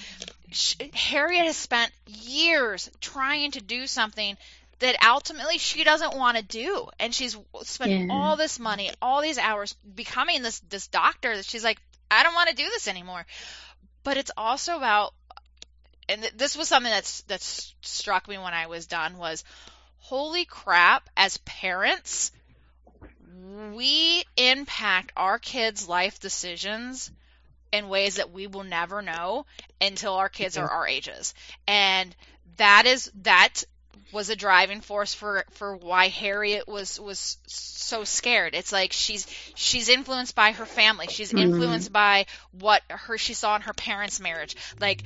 Harriet 0.95 1.45
has 1.47 1.57
spent 1.57 1.93
years 2.07 2.91
trying 3.01 3.51
to 3.53 3.61
do 3.61 3.87
something 3.87 4.37
that 4.81 4.97
ultimately 5.07 5.59
she 5.59 5.85
doesn't 5.85 6.17
want 6.17 6.37
to 6.37 6.43
do. 6.43 6.89
And 6.99 7.15
she's 7.15 7.37
spent 7.63 7.91
Yeah. 7.93 8.07
all 8.11 8.37
this 8.37 8.59
money 8.59 8.91
all 9.01 9.23
these 9.23 9.39
hours 9.39 9.75
becoming 9.95 10.43
this 10.43 10.61
this 10.61 10.89
doctor 10.89 11.37
that 11.37 11.45
she's 11.47 11.65
like 11.65 11.81
I 12.11 12.23
don't 12.25 12.35
want 12.35 12.51
to 12.51 12.57
do 12.57 12.65
this 12.65 12.89
anymore. 12.89 13.25
But 14.03 14.17
it's 14.19 14.33
also 14.37 14.77
about 14.77 15.15
and 16.09 16.23
th- 16.23 16.35
this 16.37 16.57
was 16.57 16.69
something 16.69 16.91
that's 16.91 17.23
that's 17.23 17.75
struck 17.83 18.29
me 18.29 18.39
when 18.39 18.55
I 18.55 18.67
was 18.67 18.87
done 18.87 19.17
was 19.19 19.45
holy 19.99 20.45
crap 20.45 21.09
as 21.17 21.37
parents 21.39 22.33
we 23.73 24.25
impact 24.37 25.13
our 25.17 25.39
kids 25.39 25.89
life 25.89 26.19
decisions 26.21 27.11
in 27.73 27.89
ways 27.89 28.17
that 28.17 28.33
we 28.33 28.47
will 28.47 28.65
never 28.65 29.03
know 29.03 29.47
until 29.81 30.15
our 30.15 30.29
kids 30.29 30.57
are 30.57 30.69
our 30.69 30.87
ages. 30.89 31.35
And 31.69 32.15
that 32.57 32.87
is 32.87 33.11
that 33.23 33.63
was 34.13 34.29
a 34.29 34.37
driving 34.37 34.81
force 34.81 35.15
for 35.15 35.45
for 35.53 35.77
why 35.77 36.09
Harriet 36.09 36.67
was 36.69 36.99
was 36.99 37.39
so 37.47 38.05
scared. 38.05 38.55
It's 38.55 38.73
like 38.73 38.93
she's 38.93 39.27
she's 39.55 39.89
influenced 39.89 40.35
by 40.35 40.53
her 40.53 40.67
family. 40.67 41.09
She's 41.09 41.33
Mhm. 41.33 41.37
influenced 41.37 41.93
by 41.93 42.27
what 42.53 42.83
her 42.91 43.19
she 43.19 43.35
saw 43.35 43.55
in 43.57 43.63
her 43.63 43.75
parents' 43.75 44.21
marriage. 44.21 44.57
Like 44.81 45.03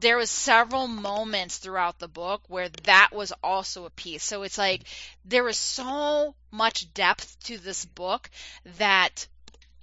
there 0.00 0.16
was 0.16 0.30
several 0.30 0.86
moments 0.88 1.58
throughout 1.58 1.98
the 1.98 2.08
book 2.08 2.42
where 2.48 2.68
that 2.84 3.10
was 3.12 3.32
also 3.42 3.84
a 3.84 3.90
piece. 3.90 4.22
So 4.24 4.42
it's 4.42 4.58
like 4.58 4.84
there 5.24 5.44
was 5.44 5.58
so 5.58 6.34
much 6.50 6.92
depth 6.94 7.38
to 7.44 7.58
this 7.58 7.84
book 7.84 8.30
that 8.78 9.26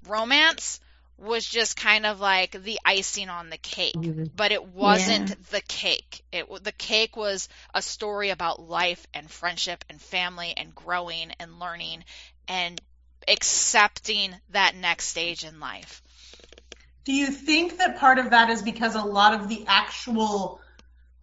romance 0.08 0.80
was 1.18 1.46
just 1.46 1.78
kind 1.78 2.06
of 2.06 2.20
like 2.20 2.52
the 2.52 2.80
icing 2.84 3.30
on 3.30 3.50
the 3.50 3.58
cake 3.58 3.96
Mhm. 3.96 4.32
but 4.36 4.52
it 4.52 4.66
wasn't 4.66 5.50
the 5.50 5.62
cake. 5.62 6.24
It 6.32 6.64
the 6.64 6.72
cake 6.74 7.16
was 7.16 7.48
a 7.74 7.82
story 7.82 8.32
about 8.32 8.60
life 8.60 9.08
and 9.14 9.32
friendship 9.32 9.86
and 9.90 10.02
family 10.02 10.54
and 10.56 10.76
growing 10.76 11.32
and 11.40 11.60
learning 11.60 12.04
and 12.48 12.82
accepting 13.28 14.36
that 14.50 14.76
next 14.76 15.08
stage 15.08 15.44
in 15.44 15.60
life. 15.60 16.02
Do 17.06 17.14
you 17.14 17.28
think 17.28 17.78
that 17.78 17.98
part 17.98 18.20
of 18.20 18.32
that 18.32 18.50
is 18.50 18.62
because 18.62 18.96
a 18.96 19.02
lot 19.02 19.40
of 19.40 19.48
the 19.48 19.66
actual 19.68 20.60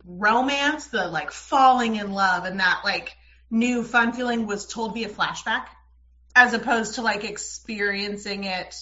romance, 0.05 0.86
the 0.86 1.07
like 1.09 1.30
falling 1.32 1.97
in 1.97 2.12
love 2.12 2.45
and 2.45 2.61
that 2.61 2.82
like 2.84 3.16
new 3.51 3.84
fun 3.84 4.12
feeling 4.12 4.47
was 4.47 4.66
told 4.66 4.95
via 4.95 5.09
flashback 5.09 5.66
as 6.34 6.55
opposed 6.55 6.95
to 6.95 7.03
like 7.03 7.24
experiencing 7.24 8.45
it 8.45 8.74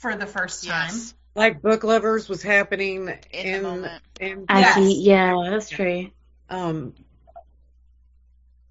for 0.00 0.16
the 0.16 0.26
first 0.26 0.64
time. 0.64 0.88
Yes. 0.88 1.14
Like 1.34 1.62
book 1.62 1.84
lovers 1.84 2.28
was 2.28 2.42
happening 2.42 3.08
In 3.08 3.46
in 3.46 3.62
the 3.62 3.68
moment. 3.68 4.02
in 4.18 4.46
As 4.48 4.60
Yes. 4.62 4.76
he, 4.76 5.00
yeah, 5.02 5.34
that's 5.50 5.68
true. 5.70 6.10
um 6.48 6.94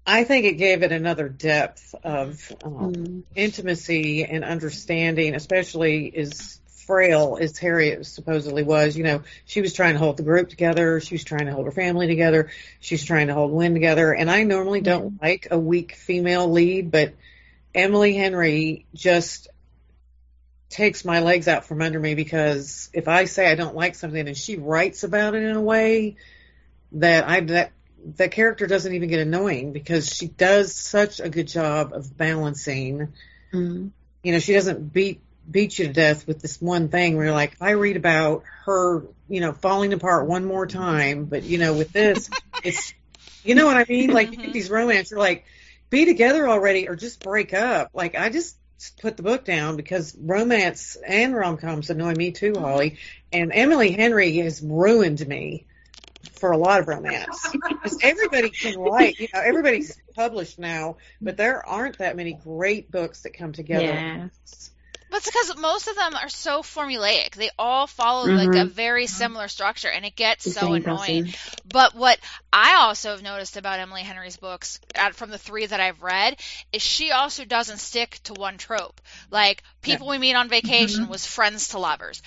I 0.06 0.24
think 0.24 0.44
it 0.44 0.54
gave 0.54 0.82
it 0.82 0.92
another 0.92 1.28
depth 1.28 1.94
of 2.02 2.52
um, 2.64 2.92
Mm. 2.94 3.22
intimacy 3.36 4.24
and 4.24 4.44
understanding, 4.44 5.34
especially 5.34 6.12
as 6.16 6.60
frail 6.86 7.38
as 7.40 7.56
Harriet 7.58 8.04
supposedly 8.06 8.64
was. 8.64 8.96
You 8.96 9.04
know, 9.04 9.22
she 9.44 9.60
was 9.60 9.72
trying 9.72 9.92
to 9.94 10.00
hold 10.00 10.16
the 10.16 10.24
group 10.24 10.48
together. 10.48 11.00
She 11.00 11.14
was 11.14 11.22
trying 11.22 11.46
to 11.46 11.52
hold 11.52 11.66
her 11.66 11.72
family 11.72 12.08
together. 12.08 12.50
She 12.80 12.94
was 12.94 13.04
trying 13.04 13.28
to 13.28 13.34
hold 13.34 13.52
Wyn 13.52 13.74
together. 13.74 14.12
And 14.12 14.28
I 14.30 14.42
normally 14.42 14.80
don't 14.80 15.22
like 15.22 15.48
a 15.50 15.58
weak 15.58 15.94
female 15.94 16.50
lead, 16.50 16.90
but 16.90 17.14
Emily 17.74 18.14
Henry 18.14 18.86
just 18.94 19.48
takes 20.70 21.04
my 21.04 21.20
legs 21.20 21.48
out 21.48 21.64
from 21.64 21.82
under 21.82 21.98
me 21.98 22.14
because 22.14 22.88
if 22.92 23.08
I 23.08 23.24
say 23.24 23.50
I 23.50 23.56
don't 23.56 23.74
like 23.74 23.96
something 23.96 24.26
and 24.26 24.36
she 24.36 24.56
writes 24.56 25.02
about 25.02 25.34
it 25.34 25.42
in 25.42 25.56
a 25.56 25.60
way 25.60 26.16
that 26.92 27.28
I 27.28 27.40
that 27.40 27.72
the 28.16 28.28
character 28.28 28.66
doesn't 28.66 28.94
even 28.94 29.08
get 29.08 29.20
annoying 29.20 29.72
because 29.72 30.08
she 30.08 30.28
does 30.28 30.74
such 30.74 31.20
a 31.20 31.28
good 31.28 31.48
job 31.48 31.92
of 31.92 32.16
balancing. 32.16 33.12
Mm. 33.52 33.90
You 34.22 34.32
know, 34.32 34.38
she 34.38 34.54
doesn't 34.54 34.92
beat 34.92 35.20
beat 35.50 35.78
you 35.78 35.88
to 35.88 35.92
death 35.92 36.26
with 36.26 36.40
this 36.40 36.60
one 36.60 36.88
thing 36.88 37.16
where 37.16 37.26
you're 37.26 37.34
like, 37.34 37.56
I 37.60 37.70
read 37.70 37.96
about 37.96 38.44
her, 38.64 39.04
you 39.28 39.40
know, 39.40 39.52
falling 39.52 39.92
apart 39.92 40.26
one 40.26 40.44
more 40.44 40.66
time, 40.66 41.24
but 41.24 41.42
you 41.42 41.58
know, 41.58 41.74
with 41.74 41.92
this, 41.92 42.30
it's, 42.64 42.94
you 43.42 43.54
know 43.54 43.66
what 43.66 43.76
I 43.76 43.84
mean? 43.88 44.10
Like 44.10 44.30
you 44.30 44.36
get 44.36 44.52
these 44.52 44.70
romance, 44.70 45.10
you're 45.10 45.20
like, 45.20 45.44
be 45.88 46.04
together 46.04 46.48
already 46.48 46.88
or 46.88 46.94
just 46.94 47.20
break 47.20 47.52
up. 47.52 47.90
Like 47.92 48.14
I 48.14 48.28
just 48.28 48.56
put 49.00 49.16
the 49.16 49.22
book 49.22 49.44
down 49.44 49.76
because 49.76 50.16
romance 50.18 50.96
and 51.06 51.34
rom 51.34 51.56
coms 51.58 51.90
annoy 51.90 52.14
me 52.14 52.30
too, 52.32 52.54
Holly. 52.58 52.98
And 53.32 53.52
Emily 53.52 53.92
Henry 53.92 54.38
has 54.38 54.62
ruined 54.62 55.26
me 55.26 55.66
for 56.32 56.52
a 56.52 56.56
lot 56.56 56.80
of 56.80 56.88
romance. 56.88 57.54
Everybody 58.02 58.50
can 58.50 58.78
write, 58.78 59.18
you 59.18 59.28
know, 59.32 59.40
everybody's 59.40 59.96
published 60.14 60.58
now, 60.58 60.96
but 61.20 61.36
there 61.36 61.66
aren't 61.66 61.98
that 61.98 62.16
many 62.16 62.32
great 62.32 62.90
books 62.90 63.22
that 63.22 63.34
come 63.34 63.52
together. 63.52 63.84
Yeah. 63.84 64.28
But 65.10 65.18
it's 65.18 65.26
because 65.26 65.56
most 65.56 65.88
of 65.88 65.96
them 65.96 66.14
are 66.14 66.28
so 66.28 66.62
formulaic. 66.62 67.34
They 67.34 67.50
all 67.58 67.86
follow 67.86 68.32
like 68.32 68.54
a 68.54 68.64
Mhm. 68.64 68.70
very 68.70 69.06
similar 69.06 69.48
structure, 69.48 69.88
and 69.88 70.04
it 70.04 70.14
gets 70.14 70.44
The 70.44 70.50
so 70.52 70.72
annoying. 70.72 71.24
person. 71.24 71.34
But 71.70 71.94
what 71.94 72.18
I 72.52 72.76
also 72.76 73.10
have 73.10 73.22
noticed 73.22 73.56
about 73.56 73.80
Emily 73.80 74.02
Henry's 74.02 74.36
books, 74.36 74.78
from 75.14 75.30
the 75.30 75.38
three 75.38 75.66
that 75.66 75.80
I've 75.80 76.02
read, 76.02 76.36
is 76.72 76.82
she 76.82 77.10
also 77.10 77.44
doesn't 77.44 77.78
stick 77.78 78.20
to 78.24 78.34
one 78.34 78.56
trope. 78.56 79.00
Like 79.30 79.62
people 79.82 80.08
we 80.08 80.18
meet 80.18 80.34
on 80.34 80.48
vacation 80.48 81.08
was 81.08 81.26
friends 81.26 81.68
to 81.68 81.78
lovers, 81.78 82.22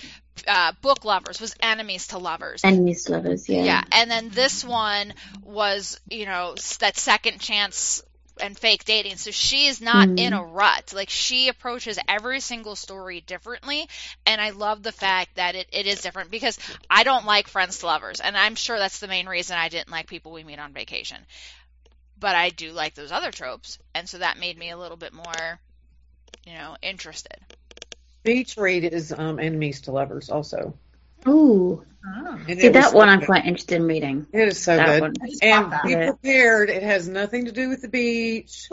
uh, 0.46 0.72
book 0.82 1.04
lovers 1.04 1.40
was 1.40 1.54
enemies 1.60 2.08
to 2.08 2.18
lovers. 2.18 2.64
Enemies 2.64 3.04
to 3.04 3.12
lovers, 3.12 3.48
yeah. 3.48 3.64
Yeah, 3.64 3.84
and 3.92 4.10
then 4.10 4.28
this 4.30 4.64
one 4.64 5.14
was, 5.42 5.98
you 6.10 6.26
know, 6.26 6.54
that 6.80 6.96
second 6.96 7.40
chance 7.40 8.02
and 8.40 8.58
fake 8.58 8.84
dating. 8.84 9.16
So 9.16 9.30
she 9.30 9.66
is 9.66 9.80
not 9.80 10.08
Mhm. 10.08 10.18
in 10.18 10.32
a 10.32 10.44
rut. 10.44 10.92
Like 10.94 11.10
she 11.10 11.48
approaches 11.48 11.98
every 12.08 12.40
single 12.40 12.76
story 12.76 13.20
differently, 13.20 13.88
and 14.26 14.40
I 14.40 14.50
love 14.50 14.82
the 14.82 14.92
fact 14.92 15.36
that 15.36 15.54
it, 15.54 15.68
it 15.72 15.86
is 15.86 16.00
different 16.00 16.30
because 16.30 16.58
I 16.90 17.04
don't 17.04 17.26
like 17.26 17.48
friends 17.48 17.78
to 17.78 17.86
lovers, 17.86 18.20
and 18.20 18.36
I'm 18.36 18.54
sure 18.56 18.78
that's 18.78 18.98
the 19.00 19.08
main 19.08 19.26
reason 19.28 19.56
I 19.56 19.68
didn't 19.68 19.90
like 19.90 20.06
people 20.06 20.32
we 20.32 20.44
meet 20.44 20.58
on 20.58 20.72
vacation. 20.72 21.18
But 22.18 22.34
I 22.36 22.50
do 22.50 22.72
like 22.72 22.94
those 22.94 23.12
other 23.12 23.30
tropes, 23.32 23.78
and 23.94 24.08
so 24.08 24.18
that 24.18 24.38
made 24.38 24.58
me 24.58 24.70
a 24.70 24.76
little 24.78 24.96
bit 24.96 25.12
more, 25.12 25.60
you 26.46 26.54
know, 26.54 26.76
interested. 26.82 27.38
Beach 28.24 28.56
read 28.56 28.84
is 28.84 29.12
um, 29.12 29.38
enemies 29.38 29.80
to 29.82 29.92
lovers 29.92 30.28
also. 30.30 30.78
Ooh. 31.28 31.84
Oh. 32.06 32.38
See, 32.46 32.52
it 32.52 32.74
was 32.74 32.84
that 32.84 32.94
one 32.94 33.08
so 33.08 33.12
I'm 33.12 33.20
quite 33.22 33.46
interested 33.46 33.76
in 33.76 33.86
reading. 33.86 34.26
It 34.30 34.48
is 34.48 34.62
so 34.62 34.76
that 34.76 34.86
good. 34.86 35.00
one. 35.00 35.14
And 35.40 35.70
be 35.84 35.90
Yeah. 35.92 36.10
prepared. 36.10 36.68
It 36.68 36.82
has 36.82 37.08
nothing 37.08 37.46
to 37.46 37.52
do 37.52 37.70
with 37.70 37.80
the 37.80 37.88
beach. 37.88 38.68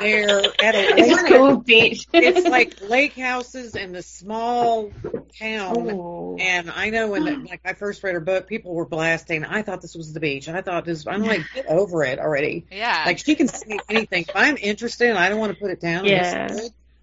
They're 0.00 0.42
at 0.62 0.74
a 0.74 0.96
It's 0.98 1.08
just 1.08 1.22
lake. 1.24 1.32
called 1.34 1.64
beach. 1.66 2.06
It's 2.12 2.48
like 2.48 2.80
lake 2.88 3.14
houses 3.14 3.74
in 3.74 3.92
the 3.92 4.02
small 4.02 4.90
town. 5.38 5.90
Oh. 5.90 6.36
And 6.40 6.70
I 6.70 6.90
know 6.90 7.08
when, 7.08 7.24
the, 7.24 7.36
like, 7.48 7.60
I 7.64 7.72
first 7.74 8.02
read 8.02 8.14
her 8.14 8.20
book, 8.20 8.46
people 8.46 8.74
were 8.74 8.84
blasting. 8.86 9.44
I 9.44 9.62
thought 9.62 9.80
this 9.82 9.94
was 9.94 10.12
the 10.12 10.20
beach. 10.20 10.48
I 10.48 10.60
thought 10.62 10.84
this. 10.84 11.06
I'm 11.06 11.22
like, 11.22 11.42
get 11.54 11.66
over 11.66 12.04
it 12.04 12.18
already. 12.18 12.66
Yeah. 12.70 13.02
Like, 13.06 13.18
she 13.18 13.34
can 13.34 13.48
say 13.48 13.78
anything. 13.88 14.22
If 14.28 14.34
I'm 14.36 14.56
interested 14.56 15.08
and 15.10 15.18
I 15.18 15.28
don't 15.28 15.38
want 15.38 15.52
to 15.54 15.58
put 15.60 15.70
it 15.70 15.80
down, 15.80 16.04
Yeah. 16.04 16.56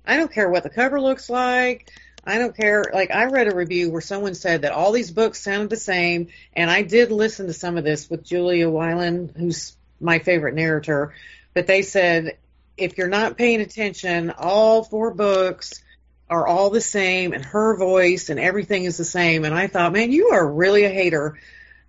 I 0.06 0.18
don't 0.18 0.32
care 0.32 0.50
what 0.50 0.64
the 0.64 0.70
cover 0.70 1.00
looks 1.00 1.30
like. 1.30 1.90
I 2.26 2.38
don't 2.38 2.56
care. 2.56 2.86
Like, 2.94 3.12
I 3.12 3.26
read 3.26 3.48
a 3.48 3.56
review 3.56 3.92
where 3.92 4.02
someone 4.02 4.34
said 4.34 4.62
that 4.62 4.72
all 4.72 4.92
these 4.92 5.12
books 5.12 5.42
sounded 5.42 5.70
the 5.70 5.76
same, 5.76 6.30
and 6.54 6.70
I 6.70 6.82
did 6.84 7.12
listen 7.12 7.48
to 7.48 7.54
some 7.54 7.78
of 7.78 7.84
this 7.84 8.10
with 8.10 8.24
Julia 8.24 8.70
Whelan, 8.70 9.34
who's 9.36 9.76
my 10.00 10.20
favorite 10.20 10.56
narrator. 10.56 11.14
But 11.54 11.68
they 11.68 11.82
said 11.82 12.38
if 12.78 12.98
you're 12.98 13.08
not 13.08 13.38
paying 13.38 13.62
attention, 13.62 14.32
all 14.32 14.84
four 14.84 15.14
books 15.14 15.84
are 16.30 16.48
all 16.48 16.70
the 16.70 16.82
same, 16.82 17.34
and 17.34 17.44
her 17.46 17.76
voice 17.78 18.30
and 18.30 18.40
everything 18.40 18.86
is 18.86 18.98
the 18.98 19.06
same. 19.06 19.46
And 19.46 19.54
I 19.54 19.68
thought, 19.68 19.94
man, 19.94 20.12
you 20.12 20.30
are 20.30 20.48
really 20.48 20.86
a 20.86 20.90
hater. 20.90 21.38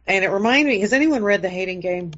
And 0.07 0.24
it 0.24 0.28
reminded 0.28 0.68
me. 0.68 0.80
Has 0.80 0.93
anyone 0.93 1.24
read 1.24 1.41
The 1.41 1.49
Hating 1.49 1.80
Game? 1.80 2.12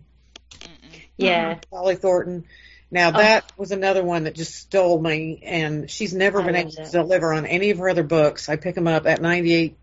Mm-mm. 0.51 1.01
yeah. 1.17 1.59
Polly 1.71 1.95
Thornton. 1.95 2.45
Now 2.91 3.09
Oh. 3.09 3.18
that 3.18 3.51
was 3.57 3.72
another 3.72 4.05
one 4.05 4.24
that 4.24 4.34
just 4.34 4.55
stole 4.55 5.01
me, 5.01 5.41
and 5.43 5.91
she's 5.91 6.14
never 6.14 6.41
I 6.41 6.47
been 6.47 6.57
able 6.57 6.70
loved 6.76 6.93
to 6.93 6.99
deliver 6.99 7.32
on 7.32 7.45
any 7.47 7.70
of 7.70 7.78
her 7.78 7.89
other 7.89 8.05
books. 8.05 8.49
I 8.49 8.57
pick 8.57 8.74
them 8.74 8.87
up 8.87 9.07
at 9.07 9.20
ninety 9.20 9.55
eight 9.55 9.76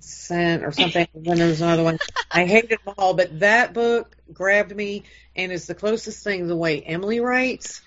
cent 0.00 0.62
or 0.64 0.72
something. 0.72 1.06
and 1.14 1.24
then 1.24 1.38
there 1.38 1.48
was 1.48 1.60
another 1.62 1.82
one. 1.84 1.98
I 2.30 2.44
hated 2.44 2.78
them 2.84 2.94
all, 2.98 3.14
but 3.14 3.40
that 3.40 3.72
book 3.72 4.14
grabbed 4.32 4.74
me 4.74 5.04
and 5.34 5.50
is 5.52 5.66
the 5.66 5.74
closest 5.74 6.22
thing 6.22 6.40
to 6.40 6.46
the 6.46 6.56
way 6.56 6.80
Emily 6.82 7.20
writes. 7.20 7.80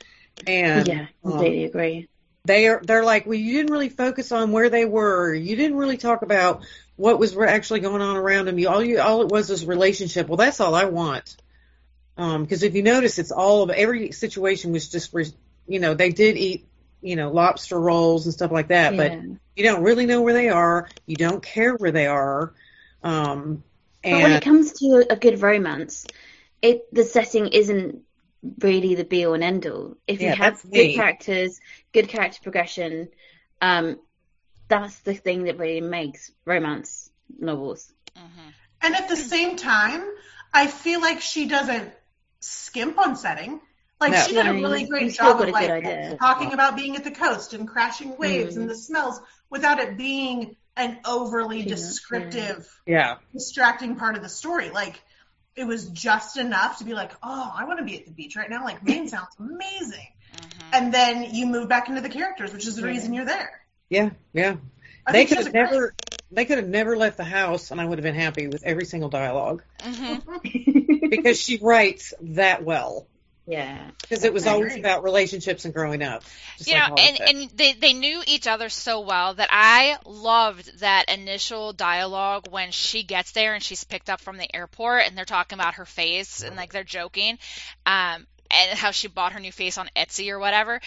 And 0.48 0.88
Yeah, 0.88 1.06
um, 1.24 1.40
agree. 1.40 2.08
they 2.46 2.68
are 2.68 2.82
they're 2.84 3.04
like, 3.04 3.26
well, 3.28 3.36
you 3.36 3.54
didn't 3.58 3.72
really 3.72 3.90
focus 3.90 4.32
on 4.32 4.52
where 4.52 4.70
they 4.70 4.86
were. 4.86 5.34
You 5.34 5.56
didn't 5.56 5.78
really 5.78 5.98
talk 5.98 6.22
about 6.24 6.64
what 6.96 7.20
was 7.20 7.38
actually 7.38 7.82
going 7.82 8.02
on 8.02 8.16
around 8.18 8.46
them. 8.46 8.58
You 8.58 8.70
all 8.70 8.84
you 8.84 9.00
all 9.00 9.22
it 9.22 9.30
was 9.30 9.50
was 9.50 9.66
relationship. 9.66 10.28
Well, 10.28 10.38
that's 10.38 10.60
all 10.60 10.74
I 10.74 10.86
want. 10.86 11.36
Um, 12.18 12.44
because 12.44 12.64
if 12.64 12.76
you 12.76 12.84
notice, 12.84 13.20
it's 13.20 13.32
all 13.32 13.64
of 13.64 13.70
every 13.70 14.12
situation 14.12 14.72
was 14.72 14.90
just, 14.90 15.14
re- 15.14 15.32
you 15.68 15.80
know, 15.80 15.94
they 15.94 16.10
did 16.10 16.38
eat, 16.38 16.66
you 17.02 17.16
know, 17.16 17.32
lobster 17.32 17.80
rolls 17.80 18.26
and 18.26 18.34
stuff 18.34 18.52
like 18.52 18.70
that, 18.70 18.98
but 18.98 19.20
you 19.56 19.64
don't 19.64 19.84
really 19.84 20.06
know 20.06 20.22
where 20.22 20.34
they 20.34 20.50
are. 20.50 20.90
You 21.06 21.16
don't 21.16 21.42
care 21.44 21.76
where 21.76 21.92
they 21.92 22.08
are. 22.08 22.54
Um, 23.04 23.64
But 24.10 24.22
when 24.22 24.32
it 24.32 24.42
comes 24.42 24.74
to 24.74 25.06
a 25.10 25.16
good 25.16 25.42
romance, 25.42 26.06
it 26.62 26.94
the 26.94 27.04
setting 27.04 27.48
isn't 27.48 28.04
really 28.60 28.96
the 28.96 29.04
be 29.04 29.26
all 29.26 29.34
and 29.34 29.44
end 29.44 29.68
all. 29.68 29.98
If 30.08 30.22
you 30.22 30.28
Yeah, 30.28 30.36
have 30.36 30.62
good 30.64 30.72
me. 30.88 30.94
characters, 30.94 31.60
good 31.94 32.08
character 32.08 32.40
progression, 32.42 33.10
um, 33.62 34.00
that's 34.70 35.00
the 35.00 35.14
thing 35.14 35.44
that 35.44 35.58
really 35.58 35.82
makes 35.82 36.32
romance 36.46 37.10
novels. 37.40 37.92
Mhm. 38.16 38.54
And 38.82 38.96
at 38.96 39.10
the 39.10 39.16
same 39.18 39.56
time, 39.58 40.04
I 40.54 40.68
feel 40.68 41.02
like 41.02 41.22
she 41.22 41.48
doesn't 41.48 41.94
skimp 42.40 42.98
on 42.98 43.16
setting. 43.16 43.60
Like 44.00 44.12
No. 44.12 44.22
she 44.22 44.34
did 44.34 44.46
a 44.48 44.54
really 44.54 44.82
you- 44.84 44.88
great 44.90 45.14
job 45.14 45.42
of 45.42 45.50
like 45.50 45.70
idea. 45.70 46.18
talking 46.20 46.54
about 46.54 46.76
being 46.76 46.96
at 46.96 47.04
the 47.04 47.12
coast 47.12 47.54
and 47.54 47.68
crashing 47.68 48.18
waves 48.18 48.56
Mm. 48.56 48.62
and 48.62 48.70
the 48.70 48.76
smells 48.76 49.20
without 49.50 49.80
it 49.80 49.98
being 49.98 50.56
an 50.76 51.00
overly 51.06 51.64
Too 51.64 51.70
much, 51.72 51.80
descriptive, 51.80 52.70
yeah, 52.86 53.16
distracting 53.34 53.96
part 53.96 54.16
of 54.16 54.22
the 54.22 54.30
story. 54.30 54.70
Like 54.70 55.02
it 55.56 55.66
was 55.66 55.88
just 55.90 56.38
enough 56.38 56.78
to 56.78 56.84
be 56.84 56.94
like, 56.94 57.12
oh, 57.24 57.52
I 57.56 57.64
want 57.66 57.80
to 57.80 57.86
be 57.86 57.98
at 57.98 58.06
the 58.06 58.12
beach 58.12 58.36
right 58.36 58.48
now. 58.50 58.64
Like 58.64 58.84
Maine 58.84 59.08
sounds 59.08 59.30
amazing. 59.40 60.08
Mhm. 60.36 60.64
And 60.74 60.94
then 60.94 61.34
you 61.34 61.48
move 61.48 61.68
back 61.68 61.90
into 61.90 62.02
the 62.02 62.10
characters, 62.10 62.54
which 62.54 62.68
is 62.68 62.76
the 62.76 62.84
Yeah. 62.84 62.88
reason 62.90 63.14
you're 63.14 63.26
there. 63.26 63.62
yeah, 63.90 64.12
yeah. 64.34 64.58
I 65.08 65.14
They 65.14 65.26
could 65.26 65.38
have 65.38 65.48
a 65.48 65.52
great- 65.52 65.72
never, 65.72 65.96
they 66.30 66.46
could 66.46 66.58
have 66.60 66.68
never 66.68 66.96
left 66.98 67.16
the 67.18 67.24
house, 67.24 67.72
and 67.72 67.80
I 67.82 67.86
would 67.86 67.98
have 67.98 68.04
been 68.04 68.14
happy 68.14 68.48
with 68.48 68.64
every 68.66 68.84
single 68.86 69.10
dialogue 69.10 69.64
Mhm. 69.80 70.22
because 71.10 71.40
she 71.40 71.58
writes 71.62 72.14
that 72.22 72.64
well. 72.64 73.08
yeah. 73.46 73.92
Because 74.02 74.24
it 74.24 74.34
was 74.34 74.46
I 74.46 74.52
always 74.52 74.72
agree. 74.74 74.80
about 74.82 75.04
relationships 75.04 75.66
and 75.66 75.74
growing 75.74 76.02
up. 76.04 76.24
Just 76.58 76.70
you 76.70 76.76
like 76.76 76.90
know, 76.90 76.96
Holly 76.98 77.18
and, 77.20 77.30
and 77.42 77.50
they, 77.52 77.74
they 77.74 77.94
knew 77.94 78.22
each 78.28 78.48
other 78.48 78.70
so 78.70 79.02
well 79.02 79.34
that 79.34 79.50
I 79.52 79.98
loved 80.06 80.80
that 80.80 81.06
initial 81.10 81.74
dialogue 81.74 82.48
when 82.50 82.72
she 82.72 83.04
gets 83.04 83.32
there 83.32 83.54
and 83.54 83.64
she's 83.64 83.84
picked 83.84 84.10
up 84.10 84.20
from 84.22 84.38
the 84.38 84.54
airport 84.56 85.04
and 85.08 85.18
they're 85.18 85.26
talking 85.26 85.58
about 85.58 85.76
her 85.76 85.86
face 85.86 86.42
and 86.44 86.56
like 86.56 86.74
they're 86.74 86.84
joking, 86.84 87.38
um, 87.86 88.26
and 88.50 88.78
how 88.80 88.92
she 88.92 89.08
bought 89.08 89.34
her 89.34 89.40
new 89.40 89.52
face 89.52 89.78
on 89.78 89.90
Etsy 89.96 90.30
or 90.32 90.40
whatever. 90.40 90.80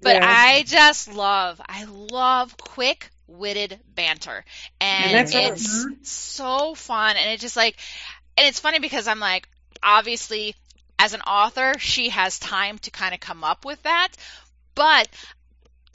But 0.00 0.16
Yeah. 0.16 0.26
I 0.28 0.62
just 0.64 1.12
love, 1.12 1.60
I 1.66 1.84
love 1.84 2.56
quick, 2.56 3.08
witted 3.26 3.78
banter. 3.94 4.44
And 4.80 5.04
And, 5.04 5.14
that's 5.14 5.32
her. 5.34 5.52
it's 5.52 6.08
so 6.08 6.74
fun. 6.74 7.16
And 7.16 7.30
it 7.30 7.40
just 7.40 7.56
like, 7.56 7.76
and 8.36 8.46
it's 8.46 8.60
funny 8.60 8.78
because 8.78 9.06
I'm 9.08 9.20
like, 9.20 9.48
obviously, 9.82 10.54
as 10.98 11.14
an 11.14 11.20
author, 11.22 11.74
she 11.78 12.10
has 12.10 12.38
time 12.38 12.78
to 12.80 12.90
kind 12.90 13.14
of 13.14 13.20
come 13.20 13.44
up 13.44 13.64
with 13.64 13.82
that. 13.82 14.08
But 14.74 15.08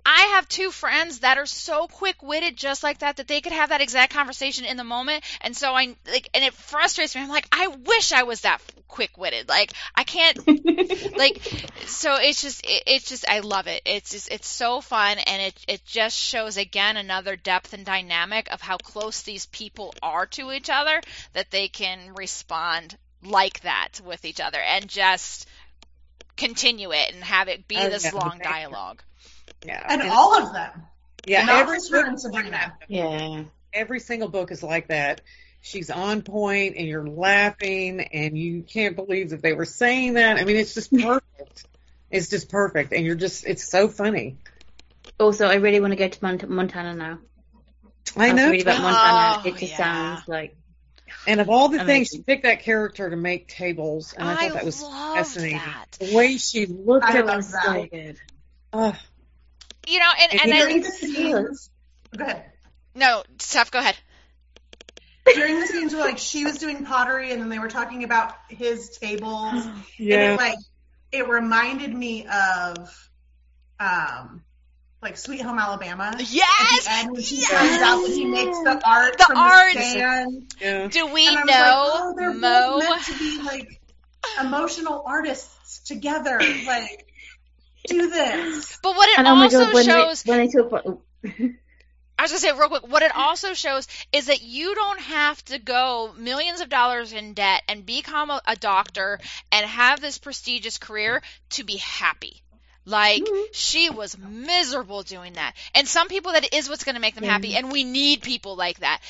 I 0.09 0.35
have 0.35 0.47
two 0.47 0.71
friends 0.71 1.19
that 1.19 1.37
are 1.37 1.45
so 1.45 1.85
quick-witted 1.87 2.55
just 2.55 2.81
like 2.81 2.99
that 2.99 3.17
that 3.17 3.27
they 3.27 3.41
could 3.41 3.51
have 3.51 3.69
that 3.69 3.81
exact 3.81 4.13
conversation 4.13 4.63
in 4.63 4.77
the 4.77 4.85
moment 4.85 5.25
and 5.41 5.55
so 5.55 5.73
I 5.75 5.95
like 6.09 6.29
and 6.33 6.45
it 6.45 6.53
frustrates 6.53 7.13
me. 7.13 7.21
I'm 7.21 7.27
like 7.27 7.45
I 7.51 7.67
wish 7.67 8.13
I 8.13 8.23
was 8.23 8.41
that 8.41 8.61
quick-witted. 8.87 9.49
Like 9.49 9.73
I 9.93 10.05
can't 10.05 10.37
like 11.17 11.41
so 11.87 12.15
it's 12.15 12.41
just 12.41 12.65
it, 12.65 12.83
it's 12.87 13.09
just 13.09 13.27
I 13.27 13.39
love 13.39 13.67
it. 13.67 13.81
It's 13.85 14.11
just 14.11 14.31
it's 14.31 14.47
so 14.47 14.79
fun 14.79 15.17
and 15.19 15.41
it 15.41 15.65
it 15.67 15.85
just 15.85 16.17
shows 16.17 16.55
again 16.55 16.95
another 16.95 17.35
depth 17.35 17.73
and 17.73 17.85
dynamic 17.85 18.49
of 18.53 18.61
how 18.61 18.77
close 18.77 19.23
these 19.23 19.45
people 19.47 19.93
are 20.01 20.25
to 20.27 20.53
each 20.53 20.69
other 20.69 21.01
that 21.33 21.51
they 21.51 21.67
can 21.67 22.13
respond 22.15 22.97
like 23.23 23.59
that 23.61 23.99
with 24.05 24.23
each 24.23 24.39
other 24.39 24.59
and 24.59 24.87
just 24.87 25.49
continue 26.37 26.91
it 26.93 27.13
and 27.13 27.23
have 27.25 27.49
it 27.49 27.67
be 27.67 27.75
Oh, 27.75 27.89
this 27.89 28.13
long 28.13 28.39
dialogue. 28.39 29.01
Yeah. 29.65 29.83
And 29.87 30.01
all 30.03 30.41
of 30.41 30.53
them. 30.53 30.83
yeah, 31.25 31.43
not 31.45 31.61
every 31.61 31.77
just 31.77 31.91
her 31.91 31.97
book 31.99 32.07
and 32.07 32.15
is 32.15 32.21
Sabrina. 32.23 32.77
yeah. 32.87 33.43
Every 33.73 33.99
single 33.99 34.29
book 34.29 34.51
is 34.51 34.63
like 34.63 34.87
that. 34.87 35.21
She's 35.61 35.89
on 35.89 36.21
point 36.21 36.75
and 36.77 36.87
you're 36.87 37.07
laughing 37.07 37.99
and 38.01 38.37
you 38.37 38.63
can't 38.63 38.95
believe 38.95 39.31
that 39.31 39.41
they 39.41 39.53
were 39.53 39.65
saying 39.65 40.13
that. 40.13 40.37
I 40.37 40.45
mean, 40.45 40.55
it's 40.55 40.73
just 40.73 40.91
perfect. 40.93 41.65
it's 42.09 42.29
just 42.29 42.49
perfect. 42.49 42.93
And 42.93 43.05
you're 43.05 43.15
just, 43.15 43.45
it's 43.45 43.69
so 43.69 43.87
funny. 43.87 44.37
Also, 45.19 45.47
I 45.47 45.55
really 45.55 45.79
want 45.79 45.91
to 45.91 45.97
go 45.97 46.07
to 46.07 46.19
Mont- 46.23 46.49
Montana 46.49 46.93
now. 46.95 47.19
I 48.15 48.27
have 48.27 48.37
to 48.37 48.43
know. 48.45 48.51
read 48.51 48.61
about 48.61 48.81
Montana. 48.81 49.41
Oh, 49.43 49.47
it 49.47 49.59
just 49.59 49.71
yeah. 49.73 49.77
sounds 49.77 50.27
like 50.27 50.55
And 51.25 51.41
of 51.41 51.49
all 51.49 51.67
the 51.69 51.83
things, 51.83 52.07
she 52.09 52.21
picked 52.21 52.43
that 52.43 52.61
character 52.61 53.09
to 53.09 53.15
make 53.17 53.47
tables, 53.49 54.13
and 54.13 54.27
I, 54.27 54.31
I 54.33 54.35
thought 54.35 54.53
that 54.53 54.65
was 54.65 54.81
fascinating. 54.81 55.57
that. 55.57 55.91
The 55.99 56.15
way 56.15 56.37
she 56.37 56.65
looked 56.67 57.05
I 57.05 57.17
at 57.17 57.25
love 57.25 57.43
them, 57.43 57.51
that. 57.51 57.63
so 57.65 57.85
good. 57.87 58.17
You 59.87 59.99
know, 59.99 60.11
and, 60.21 60.31
And 60.31 60.41
and 60.41 60.53
he 60.53 60.61
I, 60.61 60.63
During 60.63 60.81
the 60.81 60.91
scenes, 60.91 61.69
go 62.15 62.25
ahead. 62.25 62.45
no, 62.95 63.23
Steph, 63.39 63.71
go 63.71 63.79
ahead. 63.79 63.97
During 65.33 65.59
the 65.59 65.67
scenes 65.67 65.93
where 65.93 66.01
like 66.03 66.17
she 66.17 66.45
was 66.45 66.57
doing 66.57 66.85
pottery 66.85 67.31
and 67.31 67.41
then 67.41 67.49
they 67.49 67.59
were 67.59 67.67
talking 67.69 68.03
about 68.03 68.33
his 68.49 68.97
tables, 68.97 69.67
and 69.99 69.99
yeah, 69.99 70.23
it 70.23 70.37
like 70.37 70.57
it 71.11 71.27
reminded 71.27 71.93
me 71.93 72.25
of 72.27 73.09
um 73.79 74.43
like 75.01 75.17
Sweet 75.17 75.41
Home 75.41 75.59
Alabama. 75.59 76.15
Yes! 76.19 76.45
At 76.59 76.69
the 76.69 76.91
end 76.91 77.11
when 77.11 77.21
she 77.21 77.41
Yes! 77.41 77.51
finds 77.51 77.81
out 77.81 78.03
that 78.03 78.13
he 78.13 78.25
makes 78.25 78.61
the 78.63 78.81
art 78.85 79.17
The 79.17 79.25
from 79.25 79.37
art! 79.37 79.73
the 79.73 79.81
sand. 79.81 80.43
yeah. 80.59 80.89
Do 80.91 81.07
we 81.07 81.27
And 81.27 81.37
I 81.37 81.45
was 81.45 81.57
know 81.57 81.59
like, 81.59 81.79
oh, 81.83 82.15
they're 82.17 82.33
Mo? 82.33 82.79
both 82.79 82.79
meant 82.79 83.03
to 83.05 83.17
be 83.17 83.41
like 83.43 83.81
emotional 84.39 85.03
artists 85.05 85.79
together. 85.87 86.39
Like, 86.65 87.06
do 87.87 88.09
this. 88.09 88.79
But 88.81 88.95
what 88.95 89.09
it 89.09 89.19
And 89.19 89.27
oh 89.27 89.35
my 89.35 89.47
also 89.47 89.59
god, 89.59 89.73
when 89.73 89.85
shows, 89.85 90.23
they 90.23 90.29
when 90.29 90.37
they 90.39 90.47
talk 90.47 90.67
about 90.67 91.01
I 92.17 92.23
was 92.23 92.31
gonna 92.31 92.39
say 92.39 92.51
real 92.51 92.69
quick, 92.69 92.87
what 92.87 93.01
it 93.03 93.15
also 93.15 93.53
shows 93.53 93.87
is 94.11 94.25
that 94.27 94.41
you 94.41 94.73
don't 94.75 94.99
have 95.01 95.43
to 95.45 95.59
go 95.59 96.13
millions 96.17 96.61
of 96.61 96.69
dollars 96.69 97.11
in 97.13 97.33
debt 97.33 97.63
and 97.67 97.85
become 97.85 98.29
a, 98.31 98.41
a 98.45 98.55
doctor 98.55 99.19
and 99.51 99.65
have 99.65 99.99
this 100.01 100.17
prestigious 100.17 100.77
career 100.77 101.21
to 101.51 101.63
be 101.63 101.77
happy. 101.77 102.41
Like 102.85 103.31
Mhm. 103.31 103.45
she 103.51 103.89
was 103.89 104.17
miserable 104.17 105.03
doing 105.03 105.33
that. 105.33 105.55
And 105.75 105.87
some 105.87 106.07
people 106.07 106.31
that 106.33 106.53
is 106.53 106.69
what's 106.69 106.83
going 106.83 106.95
to 106.95 107.01
make 107.01 107.15
them 107.15 107.23
happy 107.23 107.53
and 107.55 107.71
we 107.71 107.83
need 107.83 108.21
people 108.21 108.55
like 108.55 108.79
that. 108.79 109.01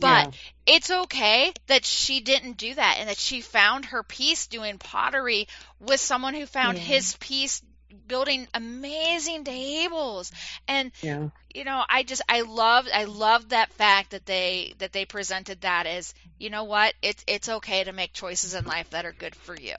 But 0.00 0.26
Yeah. 0.26 0.30
it's 0.66 0.90
okay 0.90 1.52
that 1.66 1.84
she 1.84 2.20
didn't 2.20 2.56
do 2.58 2.74
that 2.74 2.96
and 2.98 3.08
that 3.08 3.18
she 3.18 3.40
found 3.40 3.86
her 3.86 4.02
peace 4.02 4.46
doing 4.46 4.78
pottery 4.78 5.48
with 5.78 6.00
someone 6.00 6.34
who 6.34 6.46
found 6.46 6.76
Yeah. 6.76 6.84
his 6.84 7.16
peace 7.20 7.62
building 8.06 8.48
amazing 8.54 9.44
tables. 9.44 10.32
And 10.68 10.92
yeah. 11.02 11.28
you 11.54 11.64
know, 11.64 11.82
I 11.88 12.02
just 12.02 12.22
I 12.28 12.42
loved 12.42 12.90
I 12.92 13.04
loved 13.04 13.50
that 13.50 13.72
fact 13.72 14.10
that 14.10 14.26
they 14.26 14.74
that 14.78 14.92
they 14.92 15.04
presented 15.04 15.62
that 15.62 15.86
as, 15.86 16.14
you 16.38 16.50
know 16.50 16.64
what, 16.64 16.94
it's 17.02 17.24
it's 17.26 17.48
okay 17.48 17.84
to 17.84 17.92
make 17.92 18.12
choices 18.12 18.54
in 18.54 18.64
life 18.64 18.90
that 18.90 19.06
are 19.06 19.12
good 19.12 19.34
for 19.34 19.54
you 19.54 19.76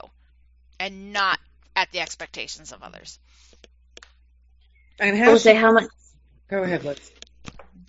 and 0.78 1.12
not 1.12 1.38
at 1.76 1.90
the 1.92 2.00
expectations 2.00 2.72
of 2.72 2.82
others. 2.82 3.18
And 4.98 5.16
how 5.16 5.30
also 5.30 5.52
she, 5.52 5.56
how 5.56 5.72
much 5.72 5.88
go 6.48 6.62
ahead, 6.62 6.84
Liz. 6.84 7.10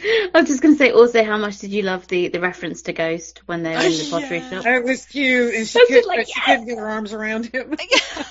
I 0.01 0.29
was 0.33 0.47
just 0.47 0.61
gonna 0.61 0.75
say 0.75 0.91
also 0.91 1.23
how 1.23 1.37
much 1.37 1.59
did 1.59 1.71
you 1.71 1.83
love 1.83 2.07
the, 2.07 2.27
the 2.29 2.39
reference 2.39 2.83
to 2.83 2.93
Ghost 2.93 3.41
when 3.45 3.63
they 3.63 3.75
were 3.75 3.83
in 3.83 3.97
the 3.97 4.05
oh, 4.05 4.09
pottery 4.09 4.39
Yeah. 4.39 4.49
shop? 4.49 4.65
Oh, 4.65 4.71
that 4.71 4.83
was 4.83 5.05
cute, 5.05 5.53
and 5.55 5.67
she 5.67 5.79
I 5.79 5.85
could, 5.87 6.05
like, 6.05 6.17
but 6.19 6.27
she 6.27 6.41
couldn't 6.41 6.65
get 6.65 6.77
her 6.77 6.89
arms 6.89 7.13
around 7.13 7.45
him. 7.47 7.75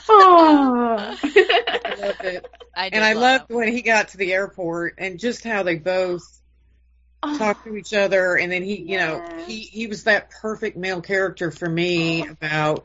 Oh. 0.08 1.16
I 1.84 1.94
loved 1.96 2.24
it, 2.24 2.46
I 2.74 2.90
and 2.92 3.04
I 3.04 3.12
love 3.14 3.22
loved 3.22 3.48
that. 3.48 3.54
when 3.54 3.68
he 3.68 3.82
got 3.82 4.08
to 4.08 4.16
the 4.18 4.32
airport 4.32 4.94
and 4.98 5.18
just 5.18 5.44
how 5.44 5.62
they 5.62 5.76
both 5.76 6.22
Oh. 7.24 7.38
talk 7.38 7.62
to 7.62 7.76
each 7.76 7.92
other 7.94 8.36
and 8.36 8.50
then 8.50 8.64
he 8.64 8.80
you 8.82 8.98
know 8.98 9.22
he 9.36 9.60
he 9.60 9.86
was 9.86 10.04
that 10.04 10.30
perfect 10.30 10.76
male 10.76 11.00
character 11.00 11.52
for 11.52 11.68
me 11.68 12.26
about 12.26 12.82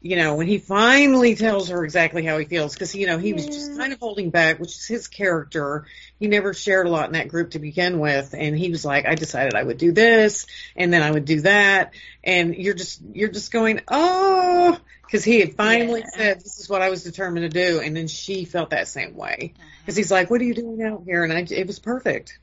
you 0.00 0.16
know 0.16 0.36
when 0.36 0.46
he 0.46 0.58
finally 0.58 1.34
tells 1.34 1.68
her 1.68 1.84
exactly 1.84 2.24
how 2.24 2.38
he 2.38 2.44
feels 2.46 2.72
because 2.72 2.94
you 2.94 3.06
know 3.06 3.18
he 3.18 3.32
was 3.32 3.46
just 3.46 3.76
kind 3.76 3.92
of 3.92 3.98
holding 4.00 4.30
back 4.30 4.58
which 4.58 4.70
is 4.70 4.86
his 4.86 5.08
character 5.08 5.86
he 6.18 6.26
never 6.26 6.54
shared 6.54 6.86
a 6.86 6.90
lot 6.90 7.06
in 7.06 7.12
that 7.12 7.28
group 7.28 7.50
to 7.50 7.58
begin 7.58 7.98
with 7.98 8.34
and 8.36 8.58
he 8.58 8.70
was 8.70 8.84
like 8.84 9.06
i 9.06 9.14
decided 9.14 9.54
i 9.54 9.62
would 9.62 9.78
do 9.78 9.92
this 9.92 10.46
and 10.74 10.92
then 10.92 11.02
i 11.02 11.10
would 11.10 11.24
do 11.24 11.42
that 11.42 11.92
and 12.24 12.54
you're 12.54 12.74
just 12.74 13.00
you're 13.12 13.30
just 13.30 13.52
going 13.52 13.80
oh 13.88 14.78
because 15.06 15.22
he 15.24 15.40
had 15.40 15.54
finally 15.54 16.00
Yeah. 16.00 16.16
said 16.16 16.40
this 16.40 16.58
is 16.58 16.68
what 16.68 16.82
i 16.82 16.88
was 16.88 17.04
determined 17.04 17.50
to 17.50 17.66
do 17.66 17.80
and 17.80 17.94
then 17.94 18.08
she 18.08 18.44
felt 18.46 18.70
that 18.70 18.88
same 18.88 19.14
way 19.14 19.54
uh-huh. 19.54 19.68
because 19.80 19.96
he's 19.96 20.10
like 20.10 20.30
what 20.30 20.40
are 20.40 20.44
you 20.44 20.54
doing 20.54 20.82
out 20.82 21.02
here 21.04 21.24
and 21.24 21.32
I, 21.32 21.46
it 21.50 21.66
was 21.66 21.78
perfect 21.78 22.38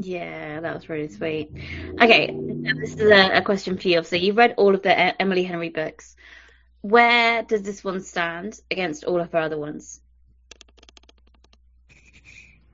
Yeah, 0.00 0.60
that 0.60 0.74
was 0.76 0.88
really 0.88 1.08
sweet. 1.08 1.50
Okay, 2.00 2.30
this 2.80 2.94
is 2.94 3.00
a, 3.10 3.38
a 3.38 3.42
question 3.42 3.78
for 3.78 3.88
you. 3.88 4.04
So 4.04 4.14
you've 4.14 4.36
read 4.36 4.54
all 4.56 4.72
of 4.76 4.82
the 4.82 4.94
Emily 5.20 5.42
Henry 5.42 5.70
books. 5.70 6.14
Where 6.80 7.42
does 7.42 7.62
this 7.62 7.82
one 7.82 8.00
stand 8.02 8.60
against 8.70 9.04
all 9.04 9.20
of 9.20 9.32
her 9.32 9.38
other 9.38 9.58
ones? 9.58 10.00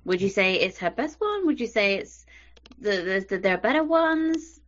Would 0.04 0.20
you 0.20 0.28
say 0.28 0.56
it's 0.56 0.78
her 0.78 0.90
best 0.90 1.18
one? 1.18 1.46
Would 1.46 1.60
you 1.60 1.66
say 1.66 1.94
it's 1.96 2.26
the, 2.78 2.90
the, 2.90 3.26
the 3.28 3.38
there 3.38 3.54
are 3.54 3.60
better 3.60 3.82
ones? 3.82 4.60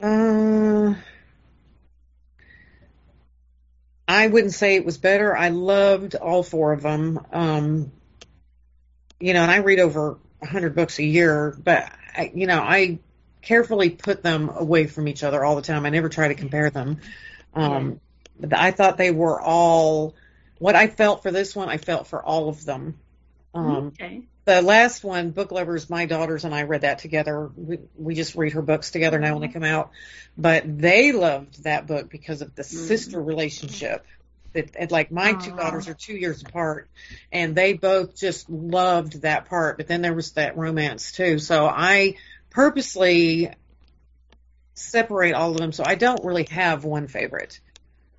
Uh, 0.00 0.94
I 4.06 4.26
wouldn't 4.28 4.54
say 4.54 4.76
it 4.76 4.86
was 4.86 4.96
better. 4.96 5.36
I 5.36 5.48
loved 5.50 6.14
all 6.14 6.42
four 6.42 6.72
of 6.72 6.82
them. 6.82 7.20
Um, 7.32 7.92
you 9.20 9.34
know, 9.34 9.42
and 9.42 9.50
I 9.50 9.58
read 9.58 9.80
over 9.80 10.18
a 10.40 10.46
hundred 10.46 10.74
books 10.74 10.98
a 10.98 11.04
year, 11.04 11.54
but 11.62 11.92
I, 12.16 12.30
you 12.34 12.46
know, 12.46 12.60
I 12.60 13.00
carefully 13.48 13.88
put 13.88 14.22
them 14.22 14.50
away 14.54 14.86
from 14.86 15.08
each 15.08 15.24
other 15.24 15.42
all 15.42 15.56
the 15.56 15.62
time. 15.62 15.86
I 15.86 15.88
never 15.90 16.10
try 16.10 16.28
to 16.28 16.34
compare 16.34 16.68
them. 16.68 16.98
Um, 17.54 17.98
but 18.38 18.58
I 18.58 18.72
thought 18.72 18.98
they 18.98 19.10
were 19.10 19.40
all 19.40 20.14
what 20.58 20.76
I 20.76 20.86
felt 20.86 21.22
for 21.22 21.30
this 21.30 21.56
one. 21.56 21.70
I 21.70 21.78
felt 21.78 22.08
for 22.08 22.22
all 22.22 22.50
of 22.50 22.62
them. 22.66 22.98
Um, 23.54 23.86
okay. 23.88 24.22
the 24.44 24.60
last 24.60 25.02
one, 25.02 25.30
Book 25.30 25.50
Lovers, 25.50 25.88
my 25.88 26.04
daughters 26.04 26.44
and 26.44 26.54
I 26.54 26.64
read 26.64 26.82
that 26.82 26.98
together. 26.98 27.50
We, 27.56 27.78
we 27.96 28.14
just 28.14 28.34
read 28.34 28.52
her 28.52 28.60
books 28.60 28.90
together 28.90 29.18
now 29.18 29.32
when 29.32 29.40
they 29.40 29.48
come 29.52 29.64
out. 29.64 29.92
But 30.36 30.64
they 30.78 31.12
loved 31.12 31.64
that 31.64 31.86
book 31.86 32.10
because 32.10 32.42
of 32.42 32.54
the 32.54 32.64
sister 32.64 33.20
relationship. 33.20 34.04
That, 34.52 34.76
and 34.76 34.90
like 34.90 35.10
my 35.10 35.32
two 35.32 35.56
daughters 35.56 35.88
are 35.88 35.94
two 35.94 36.14
years 36.14 36.42
apart, 36.42 36.88
and 37.32 37.54
they 37.54 37.72
both 37.72 38.14
just 38.14 38.48
loved 38.50 39.22
that 39.22 39.46
part. 39.46 39.78
But 39.78 39.86
then 39.86 40.02
there 40.02 40.14
was 40.14 40.32
that 40.32 40.56
romance 40.56 41.12
too. 41.12 41.38
So 41.38 41.66
I 41.66 42.16
purposely 42.50 43.50
separate 44.74 45.34
all 45.34 45.50
of 45.50 45.58
them. 45.58 45.72
So 45.72 45.84
I 45.84 45.94
don't 45.94 46.24
really 46.24 46.46
have 46.50 46.84
one 46.84 47.08
favorite. 47.08 47.60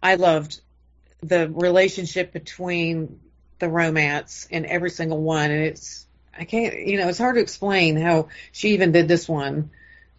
I 0.01 0.15
loved 0.15 0.61
the 1.21 1.49
relationship 1.49 2.31
between 2.31 3.19
the 3.59 3.69
romance 3.69 4.47
in 4.49 4.65
every 4.65 4.89
single 4.89 5.21
one 5.21 5.51
and 5.51 5.63
it's 5.63 6.05
I 6.37 6.45
can't 6.45 6.87
you 6.87 6.97
know 6.97 7.09
it's 7.09 7.17
hard 7.17 7.35
to 7.35 7.41
explain 7.41 7.97
how 7.97 8.29
she 8.53 8.69
even 8.69 8.93
did 8.93 9.09
this 9.09 9.27
one 9.27 9.71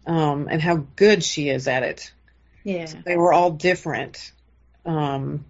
um 0.05 0.47
and 0.49 0.61
how 0.61 0.85
good 0.95 1.23
she 1.23 1.49
is 1.49 1.67
at 1.67 1.83
it. 1.83 2.11
Yeah. 2.63 2.85
They 3.03 3.17
were 3.17 3.33
all 3.33 3.51
different. 3.51 4.31
Um 4.85 5.45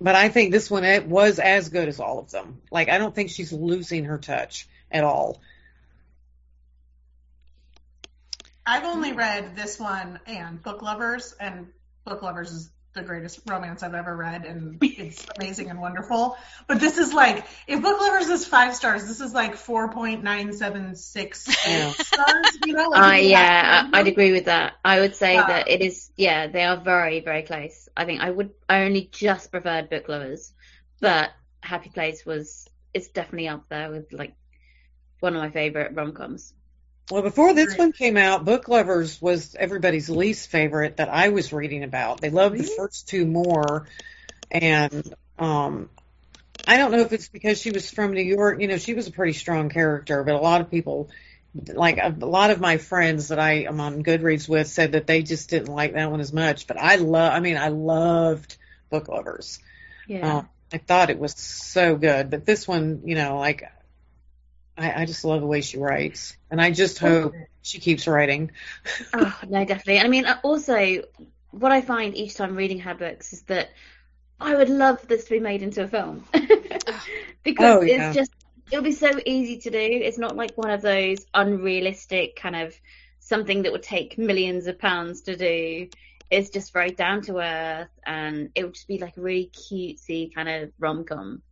but 0.00 0.14
I 0.14 0.30
think 0.30 0.50
this 0.50 0.70
one 0.70 0.84
it 0.84 1.06
was 1.06 1.38
as 1.38 1.68
good 1.68 1.88
as 1.88 2.00
all 2.00 2.18
of 2.18 2.30
them. 2.30 2.62
Like 2.70 2.88
I 2.88 2.96
don't 2.96 3.14
think 3.14 3.28
she's 3.28 3.52
losing 3.52 4.04
her 4.04 4.16
touch 4.16 4.66
at 4.90 5.04
all. 5.04 5.40
I've 8.66 8.84
only 8.84 9.12
read 9.12 9.56
this 9.56 9.78
one 9.78 10.20
and 10.26 10.62
Book 10.62 10.82
Lovers, 10.82 11.34
and 11.40 11.68
Book 12.04 12.22
Lovers 12.22 12.52
is 12.52 12.70
the 12.94 13.02
greatest 13.02 13.40
romance 13.46 13.82
I've 13.82 13.94
ever 13.94 14.14
read, 14.14 14.44
and 14.44 14.78
it's 14.82 15.26
amazing 15.36 15.70
and 15.70 15.80
wonderful. 15.80 16.36
But 16.68 16.78
this 16.78 16.98
is 16.98 17.12
like, 17.12 17.46
if 17.66 17.80
Book 17.82 18.00
Lovers 18.00 18.28
is 18.28 18.46
five 18.46 18.74
stars, 18.76 19.06
this 19.08 19.20
is 19.20 19.32
like 19.32 19.56
four 19.56 19.90
point 19.90 20.22
nine 20.22 20.52
seven 20.52 20.94
six 20.94 21.48
Yeah. 21.66 21.90
stars. 21.92 22.58
You 22.62 22.74
know, 22.74 22.92
Uh, 22.92 23.14
yeah, 23.14 23.88
I- 23.92 23.98
I'd 23.98 24.08
agree 24.08 24.32
with 24.32 24.44
that. 24.44 24.74
I 24.84 25.00
would 25.00 25.16
say 25.16 25.36
Uh, 25.36 25.46
that 25.46 25.68
it 25.68 25.80
is, 25.80 26.10
yeah, 26.16 26.46
they 26.48 26.62
are 26.64 26.76
very, 26.76 27.20
very 27.20 27.42
close. 27.42 27.88
I 27.96 28.04
think 28.04 28.20
I 28.20 28.30
would, 28.30 28.50
I 28.68 28.82
only 28.82 29.08
just 29.10 29.50
preferred 29.50 29.88
Book 29.90 30.08
Lovers, 30.08 30.52
but 31.00 31.30
Happy 31.62 31.90
Place 31.90 32.24
was, 32.26 32.68
it's 32.94 33.08
definitely 33.08 33.48
up 33.48 33.68
there 33.70 33.90
with 33.90 34.12
like 34.12 34.34
one 35.20 35.34
of 35.34 35.40
my 35.42 35.50
favorite 35.50 35.94
rom 35.94 36.12
coms. 36.12 36.52
Well, 37.10 37.22
before 37.22 37.52
this 37.52 37.76
one 37.76 37.92
came 37.92 38.16
out, 38.16 38.44
Book 38.44 38.68
Lovers 38.68 39.20
was 39.20 39.54
everybody's 39.54 40.08
least 40.08 40.48
favorite 40.48 40.96
that 40.96 41.08
I 41.08 41.28
was 41.28 41.52
reading 41.52 41.84
about. 41.84 42.20
They 42.20 42.30
loved 42.30 42.56
the 42.58 42.64
first 42.64 43.08
two 43.08 43.26
more, 43.26 43.86
and 44.50 45.14
um, 45.38 45.90
I 46.66 46.76
don't 46.76 46.92
know 46.92 47.00
if 47.00 47.12
it's 47.12 47.28
because 47.28 47.60
she 47.60 47.70
was 47.70 47.90
from 47.90 48.12
New 48.12 48.22
York. 48.22 48.60
You 48.60 48.68
know, 48.68 48.78
she 48.78 48.94
was 48.94 49.08
a 49.08 49.12
pretty 49.12 49.34
strong 49.34 49.68
character, 49.68 50.22
but 50.24 50.34
a 50.34 50.38
lot 50.38 50.60
of 50.60 50.70
people, 50.70 51.10
like 51.54 51.98
a, 51.98 52.16
a 52.18 52.26
lot 52.26 52.50
of 52.50 52.60
my 52.60 52.78
friends 52.78 53.28
that 53.28 53.38
I 53.38 53.64
am 53.64 53.80
on 53.80 54.02
Goodreads 54.02 54.48
with, 54.48 54.68
said 54.68 54.92
that 54.92 55.06
they 55.06 55.22
just 55.22 55.50
didn't 55.50 55.74
like 55.74 55.94
that 55.94 56.10
one 56.10 56.20
as 56.20 56.32
much. 56.32 56.66
But 56.66 56.80
I 56.80 56.96
love, 56.96 57.32
I 57.32 57.40
mean, 57.40 57.58
I 57.58 57.68
loved 57.68 58.56
Book 58.90 59.08
Lovers. 59.08 59.58
Yeah. 60.06 60.36
Uh, 60.36 60.42
I 60.72 60.78
thought 60.78 61.10
it 61.10 61.18
was 61.18 61.34
so 61.34 61.96
good, 61.96 62.30
but 62.30 62.46
this 62.46 62.66
one, 62.66 63.02
you 63.04 63.14
know, 63.14 63.38
like 63.38 63.64
I, 64.76 65.02
I 65.02 65.04
just 65.04 65.24
love 65.24 65.40
the 65.40 65.46
way 65.46 65.60
she 65.60 65.78
writes, 65.78 66.36
and 66.50 66.60
I 66.60 66.70
just 66.70 66.98
hope 66.98 67.34
she 67.62 67.78
keeps 67.78 68.06
writing. 68.06 68.52
Oh, 69.14 69.38
no, 69.48 69.64
definitely. 69.64 70.00
I 70.00 70.08
mean, 70.08 70.26
uh, 70.26 70.38
also, 70.42 71.02
what 71.50 71.72
I 71.72 71.80
find 71.82 72.16
each 72.16 72.34
time 72.34 72.56
reading 72.56 72.80
her 72.80 72.94
books 72.94 73.32
is 73.32 73.42
that 73.42 73.70
I 74.40 74.56
would 74.56 74.68
love 74.70 75.06
this 75.06 75.24
to 75.24 75.30
be 75.30 75.40
made 75.40 75.62
into 75.62 75.84
a 75.84 75.88
film. 75.88 76.24
because 77.44 77.76
Oh, 77.76 77.80
yeah. 77.82 78.08
it's 78.08 78.16
just, 78.16 78.32
it'll 78.70 78.82
be 78.82 78.92
so 78.92 79.10
easy 79.24 79.58
to 79.58 79.70
do. 79.70 79.78
It's 79.78 80.18
not 80.18 80.36
like 80.36 80.52
one 80.56 80.70
of 80.70 80.82
those 80.82 81.24
unrealistic 81.34 82.36
kind 82.36 82.56
of 82.56 82.74
something 83.20 83.62
that 83.62 83.72
would 83.72 83.82
take 83.82 84.18
millions 84.18 84.66
of 84.66 84.78
pounds 84.78 85.22
to 85.22 85.36
do. 85.36 85.88
It's 86.30 86.50
just 86.50 86.72
very 86.72 86.90
down 86.90 87.22
to 87.22 87.38
earth 87.38 87.90
and 88.04 88.50
it 88.54 88.64
would 88.64 88.74
just 88.74 88.88
be 88.88 88.98
like 88.98 89.16
a 89.16 89.20
really 89.20 89.50
cutesy 89.52 90.34
kind 90.34 90.48
of 90.48 90.72
rom 90.78 91.04
com. 91.04 91.42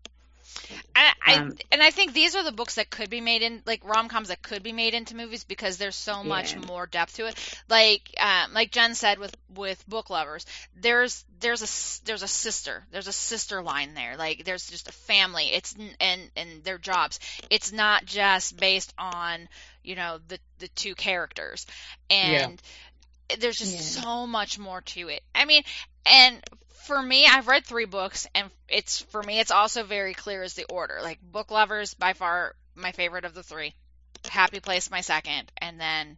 And 0.95 1.15
I, 1.27 1.41
Um, 1.41 1.59
and 1.73 1.83
I 1.83 1.91
think 1.91 2.13
these 2.13 2.35
are 2.35 2.43
the 2.43 2.53
books 2.53 2.75
that 2.75 2.91
could 2.91 3.11
be 3.11 3.21
made 3.21 3.43
in 3.43 3.63
like 3.67 3.85
rom 3.85 4.09
coms 4.09 4.29
that 4.29 4.43
could 4.43 4.63
be 4.63 4.73
made 4.73 4.95
into 4.95 5.17
movies 5.17 5.45
because 5.45 5.77
there's 5.79 5.97
so 5.97 6.25
much 6.25 6.55
Yeah. 6.55 6.61
more 6.67 6.87
depth 6.87 7.17
to 7.17 7.27
it. 7.27 7.39
Like 7.69 8.03
um, 8.19 8.53
like 8.53 8.71
Jen 8.71 8.95
said 8.95 9.19
with 9.19 9.35
with 9.55 9.87
book 9.89 10.11
lovers, 10.11 10.45
there's 10.75 11.25
there's 11.41 11.63
a 11.63 12.05
there's 12.07 12.23
a 12.23 12.29
sister 12.29 12.87
there's 12.91 13.07
a 13.09 13.13
sister 13.13 13.63
line 13.63 13.95
there. 13.95 14.17
Like 14.17 14.45
there's 14.45 14.69
just 14.69 14.89
a 14.89 14.93
family. 14.93 15.51
It's 15.53 15.75
and 16.01 16.31
and 16.37 16.65
their 16.65 16.79
jobs. 16.79 17.19
It's 17.51 17.73
not 17.73 18.05
just 18.05 18.59
based 18.59 18.93
on 18.99 19.49
you 19.83 19.95
know 19.97 20.19
the 20.29 20.39
the 20.59 20.69
two 20.69 20.95
characters 20.95 21.67
and 22.11 22.61
there's 23.39 23.59
just 23.59 23.77
Yeah. 23.77 24.03
so 24.03 24.27
much 24.27 24.59
more 24.59 24.81
to 24.83 25.09
it. 25.09 25.23
I 25.35 25.45
mean, 25.45 25.63
and 26.07 26.43
for 26.81 27.01
me, 27.01 27.27
I've 27.27 27.49
read 27.49 27.65
three 27.65 27.85
books, 27.85 28.27
and 28.35 28.51
it's 28.69 29.01
for 29.03 29.23
me, 29.23 29.41
it's 29.41 29.51
also 29.51 29.83
very 29.85 30.15
clear 30.15 30.43
as 30.43 30.55
the 30.55 30.65
order. 30.65 30.99
Like 31.03 31.19
Book 31.23 31.51
Lovers, 31.51 31.95
by 31.95 32.13
far 32.13 32.55
my 32.75 32.93
favorite 32.93 33.25
of 33.25 33.35
the 33.35 33.43
three. 33.43 33.75
Happy 34.29 34.61
Place, 34.61 34.91
my 34.91 35.01
second, 35.01 35.51
and 35.59 35.81
then 35.81 36.17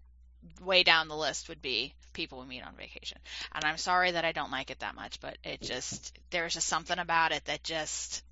way 0.60 0.82
down 0.82 1.08
the 1.08 1.16
list 1.16 1.48
would 1.48 1.62
be 1.62 1.94
People 2.12 2.40
We 2.40 2.46
Meet 2.46 2.66
on 2.66 2.74
Vacation. 2.76 3.18
And 3.54 3.64
I'm 3.64 3.76
sorry 3.76 4.12
that 4.12 4.24
I 4.24 4.32
don't 4.32 4.50
like 4.50 4.70
it 4.70 4.80
that 4.80 4.94
much, 4.94 5.20
but 5.20 5.36
it 5.44 5.60
just 5.60 6.18
there's 6.30 6.54
just 6.54 6.68
something 6.68 6.98
about 6.98 7.32
it 7.32 7.44
that 7.46 7.62
just 7.62 8.22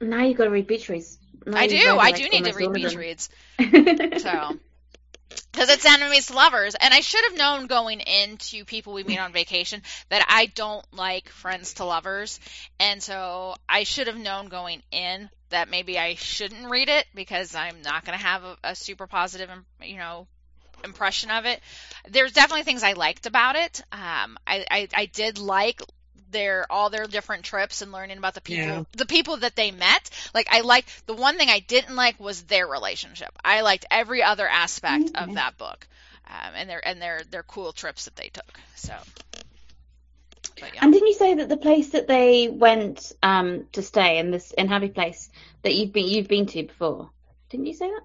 Now 0.00 0.24
you've 0.24 0.36
got 0.36 0.44
to 0.44 0.50
read 0.50 0.66
Beach 0.66 0.88
Reads. 0.88 1.18
Now 1.46 1.58
I 1.58 1.66
do. 1.66 1.98
I 1.98 2.12
do 2.12 2.28
need 2.28 2.44
to 2.44 2.52
read 2.52 2.72
beach 2.72 2.94
reads. 2.94 3.28
So, 4.20 4.58
because 5.50 5.68
it's 5.70 5.84
enemies 5.84 6.26
to 6.26 6.34
lovers, 6.34 6.74
and 6.74 6.92
I 6.92 7.00
should 7.00 7.24
have 7.28 7.38
known 7.38 7.66
going 7.66 8.00
into 8.00 8.64
people 8.64 8.92
we 8.92 9.04
meet 9.04 9.18
on 9.18 9.32
vacation 9.32 9.82
that 10.08 10.24
I 10.28 10.46
don't 10.46 10.84
like 10.92 11.28
friends 11.28 11.74
to 11.74 11.84
lovers, 11.84 12.40
and 12.80 13.02
so 13.02 13.54
I 13.68 13.84
should 13.84 14.06
have 14.06 14.18
known 14.18 14.48
going 14.48 14.82
in 14.90 15.30
that 15.50 15.68
maybe 15.68 15.98
I 15.98 16.14
shouldn't 16.14 16.70
read 16.70 16.88
it 16.88 17.06
because 17.14 17.54
I'm 17.54 17.82
not 17.82 18.04
going 18.04 18.18
to 18.18 18.24
have 18.24 18.44
a, 18.44 18.56
a 18.64 18.74
super 18.74 19.06
positive, 19.06 19.50
you 19.82 19.98
know, 19.98 20.26
impression 20.84 21.30
of 21.30 21.44
it. 21.46 21.60
There's 22.08 22.32
definitely 22.32 22.64
things 22.64 22.82
I 22.82 22.94
liked 22.94 23.26
about 23.26 23.56
it. 23.56 23.80
Um, 23.92 24.38
I, 24.46 24.66
I 24.70 24.88
I 24.94 25.06
did 25.06 25.38
like 25.38 25.82
their 26.32 26.66
all 26.70 26.90
their 26.90 27.06
different 27.06 27.44
trips 27.44 27.82
and 27.82 27.92
learning 27.92 28.18
about 28.18 28.34
the 28.34 28.40
people 28.40 28.64
Yeah. 28.64 28.82
the 28.92 29.06
people 29.06 29.36
that 29.38 29.54
they 29.54 29.70
met. 29.70 30.10
Like 30.34 30.48
I 30.50 30.60
liked 30.62 31.06
the 31.06 31.14
one 31.14 31.36
thing 31.38 31.48
I 31.50 31.60
didn't 31.60 31.94
like 31.94 32.18
was 32.18 32.42
their 32.42 32.66
relationship. 32.66 33.30
I 33.44 33.60
liked 33.60 33.86
every 33.90 34.22
other 34.22 34.48
aspect 34.48 35.10
of 35.14 35.34
that 35.34 35.56
book. 35.58 35.86
Um, 36.26 36.54
and 36.56 36.70
their 36.70 36.86
and 36.86 37.00
their 37.00 37.22
their 37.30 37.42
cool 37.42 37.72
trips 37.72 38.06
that 38.06 38.16
they 38.16 38.28
took. 38.28 38.58
So 38.76 38.94
yeah. 40.58 40.80
And 40.80 40.92
didn't 40.92 41.08
you 41.08 41.14
say 41.14 41.34
that 41.34 41.48
the 41.48 41.56
place 41.56 41.90
that 41.90 42.06
they 42.06 42.48
went 42.48 43.12
um, 43.22 43.66
to 43.72 43.82
stay 43.82 44.18
in 44.18 44.30
this 44.30 44.52
in 44.52 44.68
Happy 44.68 44.88
Place 44.88 45.28
that 45.62 45.74
you've 45.74 45.92
been 45.92 46.06
you've 46.06 46.28
been 46.28 46.46
to 46.46 46.62
before? 46.62 47.10
Didn't 47.50 47.66
you 47.66 47.74
say 47.74 47.90
that? 47.90 48.02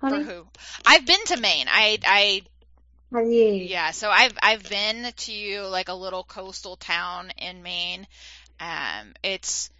For 0.00 0.08
Honey? 0.10 0.24
who? 0.24 0.46
I've 0.84 1.06
been 1.06 1.24
to 1.26 1.40
Maine. 1.40 1.66
I 1.68 1.98
I? 2.06 2.42
Yeah, 3.68 3.90
so 3.90 4.10
I've 4.10 4.36
I've 4.42 4.68
been 4.68 5.12
to 5.14 5.60
like 5.68 5.88
a 5.88 5.94
little 5.94 6.24
coastal 6.24 6.76
town 6.76 7.30
in 7.38 7.62
Maine. 7.62 8.06
Um, 8.60 9.14
it's 9.22 9.70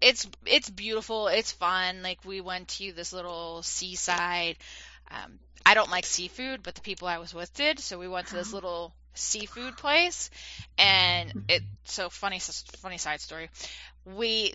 it's 0.00 0.26
it's 0.46 0.70
beautiful. 0.70 1.28
It's 1.28 1.52
fun. 1.52 2.02
Like 2.02 2.24
we 2.24 2.40
went 2.40 2.68
to 2.68 2.92
this 2.92 3.12
little 3.12 3.62
seaside. 3.62 4.56
Um, 5.10 5.38
I 5.64 5.74
don't 5.74 5.90
like 5.90 6.06
seafood, 6.06 6.62
but 6.62 6.74
the 6.74 6.80
people 6.80 7.08
I 7.08 7.18
was 7.18 7.34
with 7.34 7.52
did, 7.54 7.78
so 7.78 7.98
we 7.98 8.08
went 8.08 8.28
to 8.28 8.34
this 8.34 8.52
little 8.52 8.94
seafood 9.14 9.76
place, 9.76 10.30
and 10.78 11.44
it. 11.48 11.62
So 11.84 12.08
funny 12.08 12.38
funny 12.38 12.98
side 12.98 13.20
story. 13.20 13.50
We 14.04 14.54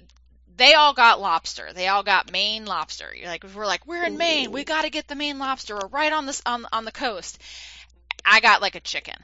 they 0.57 0.73
all 0.73 0.93
got 0.93 1.19
lobster. 1.21 1.69
They 1.73 1.87
all 1.87 2.03
got 2.03 2.31
Maine 2.31 2.65
lobster. 2.65 3.13
You're 3.15 3.27
like 3.27 3.43
we're 3.55 3.65
like 3.65 3.85
we're 3.85 4.03
in 4.05 4.17
Maine. 4.17 4.51
We 4.51 4.63
got 4.63 4.83
to 4.83 4.89
get 4.89 5.07
the 5.07 5.15
Maine 5.15 5.39
lobster. 5.39 5.75
We're 5.75 5.87
right 5.87 6.11
on 6.13 6.25
this 6.25 6.41
on 6.45 6.65
on 6.71 6.85
the 6.85 6.91
coast. 6.91 7.41
I 8.25 8.39
got 8.39 8.61
like 8.61 8.75
a 8.75 8.79
chicken. 8.79 9.15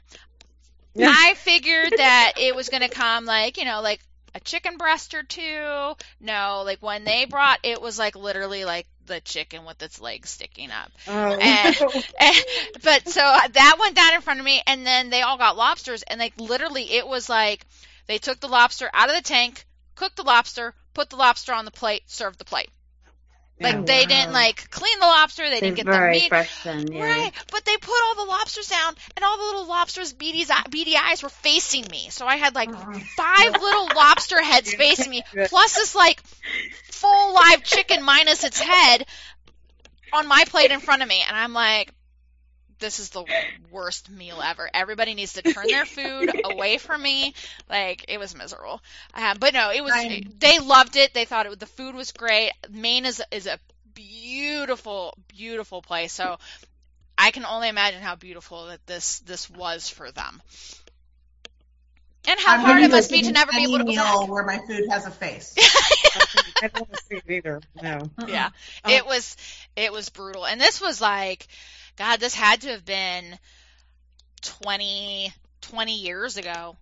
I 0.98 1.34
figured 1.34 1.94
that 1.96 2.32
it 2.36 2.54
was 2.54 2.68
going 2.68 2.82
to 2.82 2.88
come 2.88 3.24
like, 3.24 3.56
you 3.56 3.64
know, 3.64 3.80
like 3.80 4.00
a 4.34 4.40
chicken 4.40 4.76
breast 4.76 5.14
or 5.14 5.22
two. 5.22 5.94
No, 6.20 6.62
like 6.66 6.82
when 6.82 7.04
they 7.04 7.24
brought 7.24 7.60
it 7.62 7.80
was 7.80 7.98
like 7.98 8.14
literally 8.14 8.64
like 8.64 8.86
the 9.06 9.20
chicken 9.20 9.64
with 9.64 9.82
its 9.82 10.00
legs 10.00 10.30
sticking 10.30 10.70
up. 10.70 10.90
Oh. 11.08 11.12
And- 11.40 11.76
And- 12.20 12.36
but 12.82 13.08
so 13.08 13.20
that 13.20 13.76
went 13.80 13.96
down 13.96 14.14
in 14.14 14.20
front 14.20 14.38
of 14.40 14.44
me 14.46 14.62
and 14.66 14.86
then 14.86 15.10
they 15.10 15.22
all 15.22 15.38
got 15.38 15.56
lobsters 15.56 16.02
and 16.02 16.20
like 16.20 16.38
literally 16.38 16.84
it 16.92 17.06
was 17.08 17.28
like 17.28 17.64
they 18.06 18.18
took 18.18 18.38
the 18.40 18.48
lobster 18.48 18.90
out 18.92 19.08
of 19.08 19.16
the 19.16 19.22
tank, 19.22 19.64
cooked 19.94 20.16
the 20.16 20.22
lobster, 20.24 20.74
put 20.94 21.10
the 21.10 21.16
lobster 21.16 21.52
on 21.52 21.64
the 21.64 21.70
plate, 21.70 22.02
serve 22.06 22.36
the 22.38 22.44
plate. 22.44 22.70
Like 23.62 23.86
they 23.86 24.06
didn't 24.06 24.32
like 24.32 24.70
clean 24.70 24.98
the 24.98 25.06
lobster, 25.06 25.48
they 25.48 25.60
didn't 25.60 25.76
get 25.76 25.86
the 25.86 26.08
meat 26.10 26.28
fresh 26.28 26.64
then, 26.64 26.90
yeah. 26.90 27.04
Right, 27.04 27.32
but 27.50 27.64
they 27.64 27.76
put 27.76 27.94
all 28.04 28.24
the 28.24 28.30
lobsters 28.30 28.68
down, 28.68 28.94
and 29.16 29.24
all 29.24 29.36
the 29.36 29.44
little 29.44 29.66
lobsters' 29.66 30.12
beady, 30.12 30.44
uh, 30.50 30.62
beady 30.70 30.96
eyes 30.96 31.22
were 31.22 31.28
facing 31.28 31.86
me. 31.90 32.08
So 32.10 32.26
I 32.26 32.36
had 32.36 32.54
like 32.54 32.70
oh. 32.72 33.00
five 33.16 33.52
little 33.52 33.88
lobster 33.94 34.42
heads 34.42 34.74
facing 34.74 35.10
me, 35.10 35.22
plus 35.46 35.74
this 35.74 35.94
like 35.94 36.20
full 36.90 37.34
live 37.34 37.62
chicken 37.62 38.02
minus 38.02 38.42
its 38.42 38.60
head 38.60 39.06
on 40.12 40.26
my 40.26 40.44
plate 40.48 40.70
in 40.70 40.80
front 40.80 41.02
of 41.02 41.08
me, 41.08 41.22
and 41.26 41.36
I'm 41.36 41.52
like, 41.52 41.92
this 42.82 42.98
is 43.00 43.08
the 43.08 43.24
worst 43.70 44.10
meal 44.10 44.40
ever. 44.44 44.68
Everybody 44.74 45.14
needs 45.14 45.32
to 45.34 45.42
turn 45.42 45.66
their 45.66 45.86
food 45.98 46.30
away 46.44 46.76
from 46.76 47.02
me. 47.02 47.32
Like 47.70 48.04
it 48.08 48.18
was 48.18 48.34
miserable. 48.36 48.82
Um, 49.14 49.38
but 49.40 49.54
no, 49.54 49.70
it 49.70 49.82
was. 49.82 49.92
I- 49.94 50.22
They 50.38 50.58
loved 50.58 50.96
it. 50.96 51.14
They 51.14 51.24
thought 51.24 51.46
it, 51.46 51.58
the 51.58 51.66
food 51.66 51.94
was 51.94 52.12
great. 52.12 52.52
Maine 52.70 53.06
is 53.06 53.22
is 53.30 53.46
a 53.46 53.58
beautiful, 53.94 55.16
beautiful 55.28 55.80
place. 55.80 56.12
So 56.12 56.38
I 57.16 57.30
can 57.30 57.44
only 57.46 57.68
imagine 57.68 58.02
how 58.02 58.16
beautiful 58.16 58.66
that 58.66 58.86
this 58.86 59.20
this 59.20 59.48
was 59.48 59.88
for 59.88 60.10
them. 60.10 60.42
And 62.28 62.38
how 62.38 62.54
I'm 62.54 62.60
hard 62.60 62.82
it 62.82 62.90
must 62.90 63.10
be 63.10 63.22
to 63.22 63.32
never 63.32 63.50
be 63.50 63.64
able 63.64 63.78
to 63.78 63.84
go 63.84 63.90
meal 63.90 64.04
back. 64.20 64.28
where 64.28 64.44
my 64.44 64.58
food 64.58 64.84
has 64.90 65.06
a 65.06 65.10
face. 65.10 65.54
I 66.62 66.68
don't 66.68 66.88
want 66.88 66.92
to 66.92 67.02
see 67.02 67.16
it 67.16 67.24
either. 67.28 67.60
No. 67.82 68.10
Yeah. 68.28 68.50
Uh, 68.84 68.90
It 68.92 69.06
was 69.06 69.36
it 69.74 69.92
was 69.92 70.08
brutal. 70.10 70.46
And 70.46 70.60
this 70.60 70.80
was 70.80 71.00
like 71.00 71.48
god, 71.96 72.20
this 72.20 72.34
had 72.34 72.62
to 72.62 72.68
have 72.68 72.84
been 72.84 73.38
20 74.42 75.32
20 75.62 75.98
years 75.98 76.36
ago. 76.36 76.76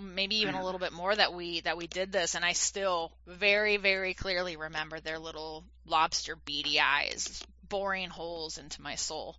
Maybe 0.00 0.36
even 0.36 0.54
a 0.54 0.64
little 0.64 0.78
bit 0.78 0.92
more 0.92 1.14
that 1.14 1.34
we 1.34 1.60
that 1.60 1.76
we 1.76 1.88
did 1.88 2.12
this 2.12 2.34
and 2.36 2.44
I 2.44 2.52
still 2.52 3.12
very 3.26 3.76
very 3.78 4.14
clearly 4.14 4.56
remember 4.56 5.00
their 5.00 5.18
little 5.18 5.64
lobster 5.86 6.36
beady 6.36 6.78
eyes 6.78 7.42
boring 7.68 8.08
holes 8.08 8.58
into 8.58 8.80
my 8.80 8.94
soul. 8.94 9.36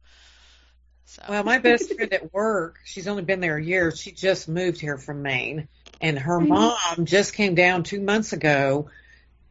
So 1.06 1.24
Well, 1.28 1.44
my 1.44 1.58
best 1.58 1.94
friend 1.96 2.14
at 2.14 2.34
work, 2.34 2.80
she's 2.84 3.08
only 3.08 3.24
been 3.24 3.40
there 3.40 3.58
a 3.58 3.64
year. 3.64 3.96
She 3.96 4.12
just 4.12 4.48
moved 4.48 4.80
here 4.80 4.98
from 4.98 5.24
Maine, 5.24 5.68
and 6.00 6.20
her 6.20 6.40
mom 6.40 7.06
just 7.06 7.34
came 7.34 7.56
down 7.56 7.82
two 7.84 8.00
months 8.00 8.34
ago. 8.34 8.90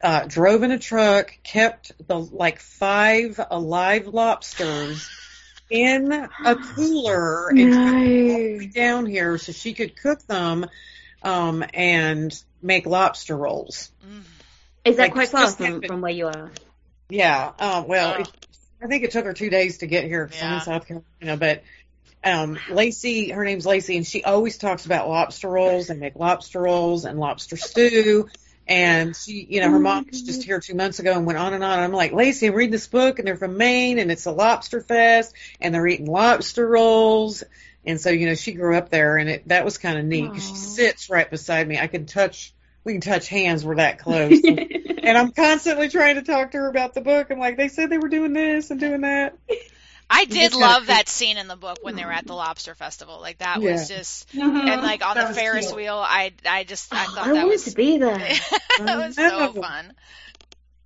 Uh, 0.01 0.24
drove 0.27 0.62
in 0.62 0.70
a 0.70 0.78
truck, 0.78 1.36
kept 1.43 1.90
the 2.06 2.16
like 2.16 2.60
five 2.60 3.40
alive 3.51 4.06
lobsters 4.06 5.09
in 5.70 6.12
a 6.12 6.57
cooler, 6.57 7.49
and 7.51 7.59
took 7.59 7.74
them 7.74 7.95
all 7.95 8.39
the 8.39 8.59
way 8.59 8.66
down 8.66 9.07
here 9.07 9.39
so 9.39 9.53
she 9.53 9.74
could 9.74 9.97
cook 9.97 10.20
them 10.27 10.66
um, 11.23 11.65
and 11.74 12.43
make 12.62 12.86
lobster 12.86 13.36
rolls. 13.36 13.90
Is 14.85 14.97
that 14.97 15.03
Like, 15.03 15.12
quite 15.12 15.23
it's 15.24 15.32
far 15.32 15.51
from, 15.51 15.82
from 15.82 16.01
where 16.01 16.12
you 16.12 16.27
are? 16.27 16.51
Yeah. 17.11 17.53
Um, 17.59 17.86
well, 17.89 18.15
Oh. 18.16 18.20
it, 18.23 18.31
I 18.82 18.86
think 18.86 19.05
it 19.05 19.11
took 19.11 19.24
her 19.24 19.35
two 19.35 19.51
days 19.51 19.78
to 19.78 19.86
get 19.86 20.05
here 20.05 20.27
because 20.27 20.43
I'm 20.43 20.51
Yeah. 20.51 20.55
in 20.57 20.61
South 20.62 20.86
Carolina. 20.86 21.36
But 21.36 21.62
um, 22.24 22.59
Lacey, 22.70 23.31
her 23.31 23.45
name's 23.45 23.66
Lacey, 23.66 23.97
and 23.97 24.07
she 24.07 24.24
always 24.24 24.59
talks 24.59 24.86
about 24.86 25.09
lobster 25.09 25.49
rolls 25.49 25.90
and 25.90 26.01
make 26.01 26.16
lobster 26.16 26.61
rolls 26.61 27.05
and 27.05 27.19
lobster 27.19 27.57
stew. 27.57 28.28
And 28.69 29.16
she, 29.16 29.47
you 29.49 29.61
know, 29.62 29.70
her 29.70 29.78
mom 29.78 30.07
was 30.11 30.23
just 30.23 30.43
here 30.43 30.61
two 30.61 30.74
months 30.74 30.99
ago 30.99 31.15
and 31.15 31.24
went 31.24 31.39
on 31.39 31.55
and 31.55 31.65
on. 31.65 31.78
I'm 31.78 31.93
like, 31.93 32.12
Lacey, 32.12 32.49
I'm 32.49 32.55
reading 32.55 32.73
this 32.73 32.86
book, 32.86 33.19
and 33.19 33.27
they're 33.27 33.36
from 33.36 33.57
Maine, 33.57 33.99
and 33.99 34.11
it's 34.12 34.27
a 34.27 34.31
lobster 34.31 34.82
fest, 34.82 35.35
and 35.61 35.74
they're 35.74 35.86
eating 35.86 36.07
lobster 36.07 36.69
rolls. 36.69 37.43
And 37.86 37.99
so, 37.99 38.11
you 38.11 38.27
know, 38.27 38.35
she 38.35 38.53
grew 38.53 38.77
up 38.77 38.90
there, 38.90 39.16
and 39.16 39.31
it 39.31 39.49
that 39.49 39.65
was 39.65 39.78
kind 39.78 39.99
of 39.99 40.05
neat 40.05 40.28
because 40.28 40.47
she 40.47 40.55
sits 40.55 41.09
right 41.09 41.31
beside 41.31 41.66
me. 41.66 41.78
I 41.78 41.86
can 41.86 42.05
touch, 42.05 42.53
we 42.85 42.93
can 42.93 43.01
touch 43.01 43.28
hands. 43.28 43.65
We're 43.65 43.77
that 43.77 43.99
close. 43.99 44.39
And 45.09 45.16
I'm 45.16 45.32
constantly 45.32 45.89
trying 45.89 46.16
to 46.16 46.23
talk 46.23 46.51
to 46.51 46.59
her 46.59 46.69
about 46.69 46.93
the 46.93 47.01
book. 47.01 47.31
I'm 47.31 47.39
like, 47.39 47.57
they 47.57 47.69
said 47.69 47.89
they 47.89 47.97
were 47.97 48.11
doing 48.11 48.35
this 48.35 48.70
and 48.70 48.78
doing 48.78 49.01
that. 49.01 49.39
I 50.10 50.24
did 50.24 50.55
love 50.55 50.78
keep- 50.82 50.86
that 50.89 51.09
scene 51.09 51.36
in 51.36 51.48
the 51.48 51.56
book 51.56 51.78
when 51.82 51.94
they 51.97 52.05
were 52.05 52.12
at 52.12 52.26
the 52.26 52.35
lobster 52.35 52.74
festival. 52.74 53.20
Like 53.20 53.39
that 53.39 53.60
was 53.62 53.90
Yeah. 53.90 53.97
just 53.98 54.32
Mhm. 54.32 54.68
and 54.68 54.82
like 54.82 55.05
on 55.05 55.16
That 55.16 55.28
the 55.28 55.35
Ferris 55.35 55.66
cute. 55.66 55.76
wheel. 55.76 55.97
I 55.98 56.32
I 56.47 56.64
just 56.64 56.93
I 56.94 57.05
Oh, 57.06 57.10
thought 57.14 57.24
I 57.24 57.28
that 57.28 57.35
wanted 57.35 57.47
was 57.48 57.64
to 57.64 57.70
be 57.72 57.98
there. 57.98 58.18
that 58.78 58.97
was 58.98 59.16
so 59.16 59.52
fun. 59.52 59.93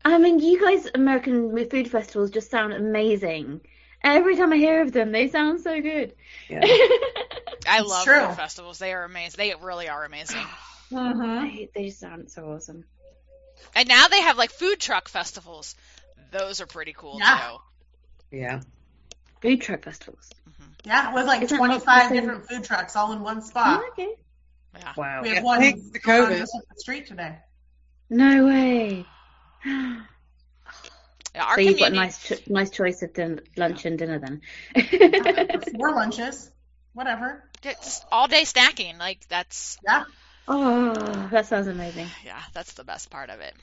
I 0.05 0.19
mean, 0.19 0.41
you 0.41 0.61
guys, 0.61 0.89
American 0.95 1.69
food 1.71 1.89
festivals 1.91 2.31
just 2.31 2.51
sound 2.51 2.73
amazing. 2.73 3.61
Every 4.03 4.35
time 4.37 4.53
I 4.53 4.57
hear 4.57 4.83
of 4.83 4.91
them, 4.91 5.13
they 5.13 5.29
sound 5.29 5.61
so 5.61 5.81
good. 5.81 6.17
Yeah. 6.49 6.65
I 7.69 7.81
love 7.87 8.05
true. 8.05 8.27
food 8.27 8.35
festivals. 8.37 8.79
They 8.81 8.93
are 8.93 9.05
amazing. 9.05 9.39
They 9.39 9.55
really 9.55 9.89
are 9.89 10.05
amazing. 10.05 10.45
Mhm. 10.91 11.43
they, 11.43 11.69
they 11.75 11.87
just 11.89 12.01
sound 12.01 12.31
so 12.31 12.53
awesome. 12.53 12.85
And 13.77 13.89
now 13.89 14.09
they 14.09 14.21
have 14.21 14.37
like 14.37 14.51
food 14.51 14.81
truck 14.81 15.09
festivals. 15.09 15.75
Those 16.33 16.61
are 16.61 16.67
pretty 16.67 16.93
cool 16.93 17.19
Yeah. 17.19 17.39
too. 18.31 18.37
Yeah. 18.39 18.61
Food 19.43 19.61
truck 19.61 19.85
festivals. 19.85 20.31
Mm-hmm. 20.49 20.71
Yeah, 20.85 21.15
with 21.15 21.27
like 21.27 21.43
Isn't 21.43 21.59
25 21.59 22.13
different 22.13 22.49
food 22.49 22.65
trucks 22.65 22.97
all 22.97 23.13
in 23.13 23.21
one 23.21 23.43
spot. 23.43 23.83
Oh, 23.83 23.89
okay. 23.93 24.09
Yeah. 24.79 24.93
Wow. 24.97 25.23
We 25.23 25.29
have 25.31 25.37
Yeah, 25.39 25.43
one 25.43 25.59
thanks 25.61 25.91
to 25.91 25.99
going 26.01 26.23
on 26.23 26.31
COVID. 26.31 26.47
the 26.71 26.81
street 26.81 27.07
today. 27.07 27.39
No 28.09 28.47
way. 28.47 29.05
Yeah, 31.35 31.45
our 31.45 31.55
so 31.55 31.61
you've 31.63 31.79
got 31.79 31.93
a 31.93 31.95
nice, 31.95 32.23
cho- 32.23 32.37
nice 32.49 32.69
choice 32.69 33.01
of 33.01 33.15
din- 33.15 33.41
lunch 33.57 33.87
and 33.87 33.99
dinner 33.99 34.19
then. 34.19 34.43
Four 35.75 35.93
lunches, 35.93 36.51
whatever. 36.93 37.43
It's 37.65 38.05
all 38.13 38.29
day 38.29 38.43
snacking. 38.43 38.99
Like 38.99 39.27
that's 39.31 39.79
Yeah. 39.83 40.05
oh, 40.47 40.93
that 41.31 41.47
sounds 41.47 41.69
amazing. 41.69 42.09
yeah, 42.27 42.43
that's 42.53 42.75
the 42.75 42.85
best 42.85 43.09
part 43.09 43.31
of 43.31 43.41
it. 43.41 43.55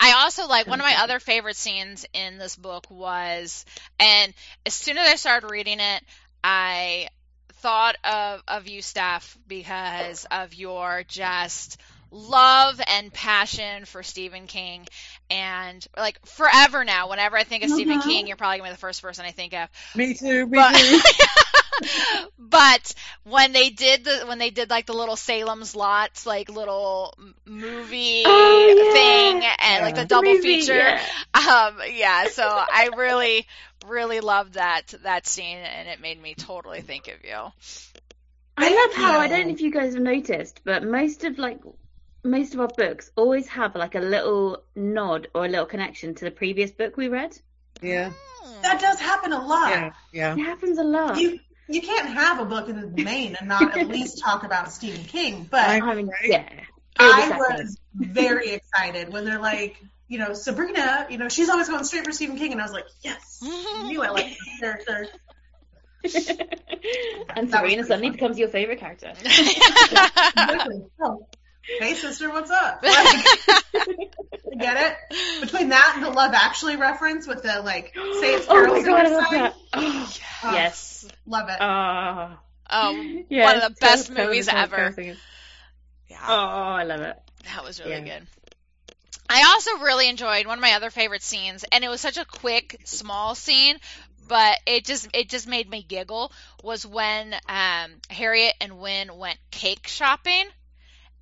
I 0.00 0.12
also 0.22 0.46
like 0.46 0.68
one 0.68 0.80
of 0.80 0.84
my 0.84 0.96
other 1.02 1.18
favorite 1.20 1.56
scenes 1.56 2.04
in 2.12 2.38
this 2.38 2.56
book 2.56 2.90
was, 2.90 3.64
and 3.98 4.32
as 4.66 4.74
soon 4.74 4.98
as 4.98 5.08
I 5.08 5.16
started 5.16 5.48
reading 5.48 5.80
it, 5.80 6.02
I 6.42 7.08
thought 7.54 7.96
of 8.04 8.42
of 8.48 8.68
you, 8.68 8.82
Steph, 8.82 9.36
because 9.46 10.24
of 10.30 10.54
your 10.54 11.02
just 11.06 11.80
love 12.10 12.80
and 12.86 13.12
passion 13.12 13.84
for 13.84 14.02
Stephen 14.02 14.46
King, 14.46 14.86
and 15.30 15.86
like 15.96 16.24
forever 16.26 16.84
now. 16.84 17.08
Whenever 17.10 17.36
I 17.36 17.44
think 17.44 17.64
of 17.64 17.70
Stephen 17.70 17.98
Mhm. 17.98 18.00
King, 18.00 18.26
you're 18.26 18.36
probably 18.36 18.58
gonna 18.58 18.70
be 18.70 18.74
the 18.74 18.78
first 18.78 19.02
person 19.02 19.24
I 19.26 19.32
think 19.32 19.52
of. 19.54 19.68
Me 19.94 20.14
too. 20.14 20.46
Me 20.46 20.62
But, 20.62 20.72
too. 20.72 21.02
but 22.38 22.94
when 23.24 23.52
they 23.52 23.70
did 23.70 24.04
the 24.04 24.24
when 24.26 24.38
they 24.38 24.50
did 24.50 24.70
like 24.70 24.86
the 24.86 24.92
little 24.92 25.16
Salem's 25.16 25.74
Lots 25.76 26.26
like 26.26 26.48
little 26.48 27.14
movie 27.44 28.22
Oh, 28.26 28.74
yeah. 28.76 28.92
thing 28.92 29.50
and 29.60 29.84
like 29.84 29.94
the 29.94 30.04
double 30.04 30.32
Movie, 30.32 30.60
feature, 30.60 30.74
yeah. 30.74 31.00
um, 31.34 31.78
yeah. 31.92 32.28
So 32.28 32.42
I 32.44 32.90
really 32.96 33.46
really 33.86 34.20
loved 34.20 34.54
that 34.54 34.94
that 35.02 35.26
scene 35.26 35.58
and 35.58 35.88
it 35.88 36.00
made 36.00 36.20
me 36.20 36.34
totally 36.34 36.80
think 36.80 37.08
of 37.08 37.24
you. 37.24 37.52
I 38.56 38.74
love 38.74 38.94
how 38.96 39.18
I 39.20 39.28
don't 39.28 39.46
know 39.46 39.52
if 39.54 39.60
you 39.60 39.70
guys 39.70 39.94
have 39.94 40.02
noticed, 40.02 40.60
but 40.64 40.82
most 40.82 41.24
of 41.24 41.38
like 41.38 41.60
most 42.24 42.54
of 42.54 42.60
our 42.60 42.68
books 42.68 43.10
always 43.16 43.46
have 43.48 43.74
like 43.76 43.94
a 43.94 44.00
little 44.00 44.62
nod 44.74 45.28
or 45.34 45.44
a 45.44 45.48
little 45.48 45.66
connection 45.66 46.14
to 46.16 46.24
the 46.24 46.30
previous 46.30 46.70
book 46.72 46.96
we 46.96 47.08
read. 47.08 47.38
Yeah. 47.80 48.10
Hmm. 48.10 48.62
That 48.62 48.80
does 48.80 48.98
happen 48.98 49.32
a 49.32 49.46
lot. 49.46 49.70
Yeah. 49.70 49.92
Yeah. 50.12 50.32
It 50.34 50.38
happens 50.40 50.78
a 50.78 50.82
lot. 50.82 51.18
You 51.18 51.38
you 51.68 51.82
can't 51.82 52.08
have 52.08 52.40
a 52.40 52.44
book 52.44 52.68
in 52.68 52.80
the 52.80 53.02
Maine 53.02 53.36
and 53.38 53.48
not 53.48 53.76
at 53.76 53.88
least 53.88 54.20
talk 54.24 54.44
about 54.44 54.72
Stephen 54.72 55.04
King. 55.04 55.46
But 55.50 55.60
I- 55.68 55.80
I 55.80 55.94
mean, 55.94 56.10
yeah. 56.24 56.48
I 56.98 57.30
was 57.38 57.76
very 57.94 58.50
excited 58.50 59.12
when 59.12 59.24
they're 59.24 59.38
like, 59.38 59.76
you 60.08 60.18
know, 60.18 60.32
Sabrina, 60.32 61.06
you 61.10 61.18
know, 61.18 61.28
she's 61.28 61.48
always 61.48 61.68
going 61.68 61.84
straight 61.84 62.04
for 62.04 62.12
Stephen 62.12 62.36
King, 62.38 62.52
and 62.52 62.60
I 62.60 62.64
was 62.64 62.72
like, 62.72 62.86
yes, 63.02 63.40
I 63.44 63.86
knew 63.88 64.02
I 64.02 64.08
liked 64.08 64.30
this 64.30 64.58
character. 64.60 65.06
and 67.36 67.50
That 67.50 67.62
was 67.62 67.72
Sabrina 67.72 67.84
suddenly 67.84 68.08
fun. 68.08 68.12
becomes 68.12 68.38
your 68.38 68.48
favorite 68.48 68.80
character. 68.80 69.12
Exactly. 69.22 70.82
Oh, 71.00 71.26
hey 71.78 71.94
sister, 71.94 72.30
what's 72.30 72.50
up? 72.50 72.82
Like, 73.74 74.12
I 74.52 74.56
get 74.60 74.76
it. 75.10 75.40
Between 75.42 75.68
that 75.68 75.92
and 75.96 76.04
the 76.04 76.10
Love 76.10 76.32
Actually 76.34 76.76
reference 76.76 77.26
with 77.28 77.42
the 77.42 77.60
like, 77.62 77.92
say 77.94 78.34
it's 78.34 78.46
oh 78.48 78.66
my 78.66 78.82
god, 78.82 79.06
I 79.06 79.08
love 79.10 79.30
that. 79.30 79.54
Oh, 79.74 80.12
yes. 80.52 81.08
Love 81.26 81.48
it. 81.48 81.56
Oh, 81.60 82.36
um, 82.70 83.24
yes. 83.28 83.44
one 83.54 83.56
of 83.56 83.62
the 83.74 83.80
best 83.80 84.06
Tell- 84.08 84.16
tell 84.16 84.26
movies 84.26 84.46
the- 84.46 84.52
tell- 84.52 84.62
ever. 84.64 84.94
Yeah. 86.08 86.16
Oh, 86.26 86.32
I 86.34 86.84
love 86.84 87.00
it. 87.00 87.16
That 87.44 87.64
was 87.64 87.78
really 87.80 87.92
Yeah. 88.06 88.18
good. 88.18 88.26
I 89.28 89.42
also 89.52 89.84
really 89.84 90.08
enjoyed 90.08 90.46
one 90.46 90.56
of 90.58 90.62
my 90.62 90.72
other 90.72 90.90
favorite 90.90 91.22
scenes, 91.22 91.64
and 91.70 91.84
it 91.84 91.88
was 91.88 92.00
such 92.00 92.16
a 92.16 92.24
quick, 92.24 92.80
small 92.84 93.34
scene, 93.34 93.76
but 94.26 94.58
it 94.66 94.86
just 94.86 95.08
it 95.12 95.28
just 95.28 95.46
made 95.46 95.68
me 95.68 95.82
giggle. 95.82 96.32
Was 96.64 96.86
when 96.86 97.34
um, 97.48 97.90
Harriet 98.08 98.54
and 98.60 98.78
Wyn 98.80 99.14
went 99.16 99.38
cake 99.50 99.86
shopping, 99.86 100.44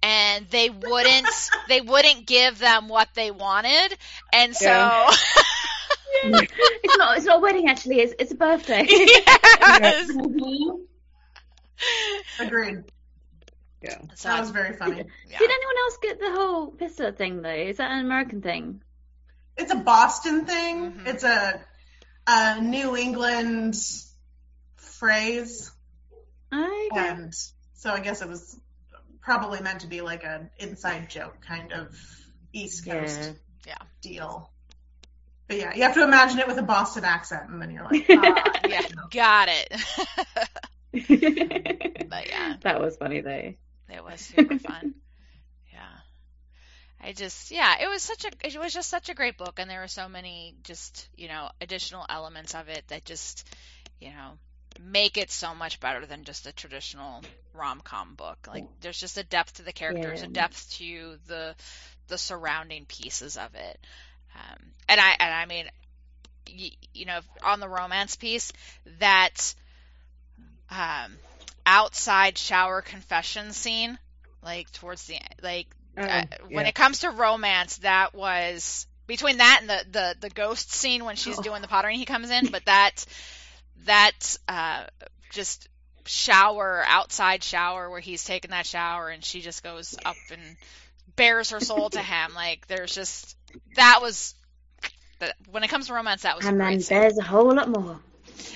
and 0.07 0.47
they 0.51 0.71
wouldn't 0.71 1.27
they 1.69 1.81
wouldn't 1.81 2.27
give 2.27 2.59
them 2.61 2.89
what 2.89 3.09
they 3.15 3.31
wanted, 3.33 3.97
and 4.33 4.55
so 4.55 4.67
Yeah. 6.25 6.41
it's 6.83 6.97
not. 6.97 7.17
It's 7.19 7.27
not 7.27 7.39
a 7.39 7.41
wedding 7.41 7.69
actually. 7.69 8.01
It's 8.01 8.15
it's 8.19 8.33
a 8.33 8.37
birthday. 8.37 8.87
yes. 8.89 10.11
Agreed. 12.41 12.85
Yeah. 13.83 13.99
So 14.15 14.29
That 14.29 14.41
was 14.41 14.51
very 14.51 14.77
funny. 14.77 15.05
yeah. 15.29 15.39
Did 15.39 15.51
anyone 15.51 15.75
else 15.85 15.99
get 16.03 16.19
the 16.21 16.31
whole 16.33 16.71
pista 16.71 17.13
thing 17.13 17.43
though? 17.43 17.51
Is 17.51 17.77
that 17.79 17.91
an 17.91 18.01
American 18.05 18.41
thing? 18.43 18.83
It's 19.57 19.73
a 19.73 19.77
Boston 19.77 20.47
thing. 20.47 20.93
Mhm. 20.93 21.07
It's 21.07 21.25
a, 21.25 21.61
a 22.27 22.61
New 22.61 22.97
England 22.97 23.77
phrase, 24.77 25.71
Okay. 26.53 26.89
and 26.95 27.35
so 27.75 27.91
I 27.91 28.01
guess 28.01 28.23
it 28.23 28.29
was 28.29 28.59
probably 29.27 29.61
meant 29.61 29.81
to 29.81 29.89
be 29.89 30.01
like 30.03 30.25
an 30.25 30.49
inside 30.59 31.11
joke 31.11 31.41
kind 31.47 31.73
of 31.73 31.95
East 32.53 32.87
Coast 32.87 33.33
Yeah. 33.67 33.77
deal. 34.01 34.51
But 35.49 35.59
yeah, 35.59 35.75
you 35.75 35.83
have 35.83 35.95
to 35.95 36.05
imagine 36.05 36.39
it 36.39 36.47
with 36.47 36.59
a 36.59 36.63
Boston 36.63 37.05
accent, 37.05 37.51
and 37.51 37.61
then 37.61 37.71
you're 37.73 37.85
like, 37.85 38.07
ah, 38.11 38.53
yeah, 38.69 38.83
got 39.11 39.49
it. 39.49 39.69
but 42.09 42.29
yeah. 42.29 42.55
that 42.63 42.81
was 42.81 42.97
funny 42.97 43.21
though. 43.21 43.55
It 43.89 44.05
was 44.05 44.21
super 44.21 44.59
fun. 44.59 44.95
Yeah. 45.73 47.09
I 47.09 47.13
just 47.13 47.51
yeah, 47.51 47.75
it 47.83 47.89
was 47.89 48.03
such 48.03 48.25
a 48.25 48.31
it 48.47 48.59
was 48.59 48.73
just 48.73 48.89
such 48.89 49.11
a 49.11 49.15
great 49.15 49.37
book 49.37 49.59
and 49.59 49.69
there 49.69 49.81
were 49.81 49.89
so 49.89 50.09
many 50.09 50.55
just, 50.63 51.09
you 51.17 51.29
know, 51.29 51.51
additional 51.61 52.07
elements 52.09 52.55
of 52.55 52.69
it 52.71 52.89
that 52.89 53.05
just, 53.05 53.47
you 54.01 54.09
know, 54.09 54.39
make 54.81 55.17
it 55.17 55.31
so 55.31 55.55
much 55.55 55.81
better 55.81 56.07
than 56.07 56.25
just 56.25 56.47
a 56.47 56.53
traditional 56.53 57.25
rom-com 57.53 58.15
book. 58.15 58.47
Like 58.49 58.65
there's 58.81 59.01
just 59.01 59.19
a 59.19 59.25
depth 59.25 59.55
to 59.55 59.63
the 59.63 59.73
characters, 59.73 60.23
a 60.23 60.27
depth 60.29 60.71
to 60.79 61.17
the 61.27 61.55
the 62.09 62.19
surrounding 62.19 62.87
pieces 62.87 63.37
of 63.37 63.55
it. 63.55 63.79
Um 64.35 64.59
and 64.89 65.01
I 65.01 65.17
and 65.19 65.35
I 65.35 65.47
mean 65.47 65.67
you, 66.47 66.71
you 66.95 67.05
know, 67.07 67.21
on 67.43 67.61
the 67.61 67.69
romance 67.69 68.17
piece 68.17 68.53
that 69.01 69.55
um 70.71 71.19
outside 71.67 72.39
shower 72.39 72.81
confession 72.83 73.53
scene 73.53 73.99
like 74.43 74.71
towards 74.73 75.05
the 75.07 75.17
like 75.43 75.67
Oh, 75.99 76.05
uh, 76.09 76.23
when 76.51 76.67
yeah. 76.67 76.67
it 76.67 76.75
comes 76.75 77.01
to 77.01 77.11
romance 77.11 77.79
that 77.79 78.15
was 78.15 78.87
between 79.07 79.39
that 79.39 79.59
and 79.61 79.71
the 79.71 79.85
the 79.91 80.17
the 80.21 80.31
ghost 80.31 80.73
scene 80.73 81.05
when 81.05 81.17
she's 81.17 81.39
Oh. 81.39 81.43
doing 81.43 81.63
the 81.63 81.69
pottery 81.69 81.93
and 81.93 82.01
he 82.01 82.07
comes 82.07 82.31
in 82.31 82.49
but 82.51 82.65
that 82.67 83.05
that 83.87 84.37
uh, 84.49 84.85
just 85.33 85.69
shower, 86.05 86.85
outside 86.87 87.43
shower 87.43 87.91
where 87.91 88.01
he's 88.01 88.23
taking 88.25 88.53
that 88.53 88.67
shower 88.67 89.09
and 89.09 89.25
she 89.25 89.41
just 89.41 89.65
goes 89.65 89.97
up 90.05 90.15
and 90.31 90.41
bears 91.17 91.51
her 91.51 91.61
soul 91.61 91.91
to 91.91 92.01
him. 92.01 92.31
Like 92.35 92.67
there's 92.69 92.95
just 92.95 93.37
that 93.77 93.99
was 94.03 94.35
that 95.19 95.35
when 95.51 95.65
it 95.65 95.69
comes 95.71 95.87
to 95.89 95.95
romance, 95.95 96.23
that 96.23 96.37
was 96.37 96.45
and 96.47 96.61
then 96.61 96.81
scene. 96.81 97.01
there's 97.01 97.19
a 97.19 97.23
whole 97.23 97.55
lot 97.55 97.69
more. 97.69 97.99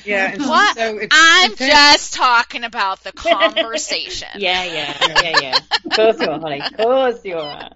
Yeah. 0.05 0.37
What? 0.37 0.77
So 0.77 0.99
it's, 0.99 1.15
I'm 1.17 1.53
it's- 1.53 1.69
just 1.69 2.15
talking 2.15 2.65
about 2.65 3.03
the 3.03 3.13
conversation. 3.13 4.29
Yeah, 4.37 4.65
yeah, 4.65 5.23
yeah, 5.23 5.41
yeah. 5.41 5.59
Of 5.87 5.93
course 5.97 6.21
you 6.21 6.29
are, 6.29 6.39
Holly. 6.41 6.61
Of 6.61 6.77
course 6.77 7.25
you 7.25 7.39
are. 7.39 7.71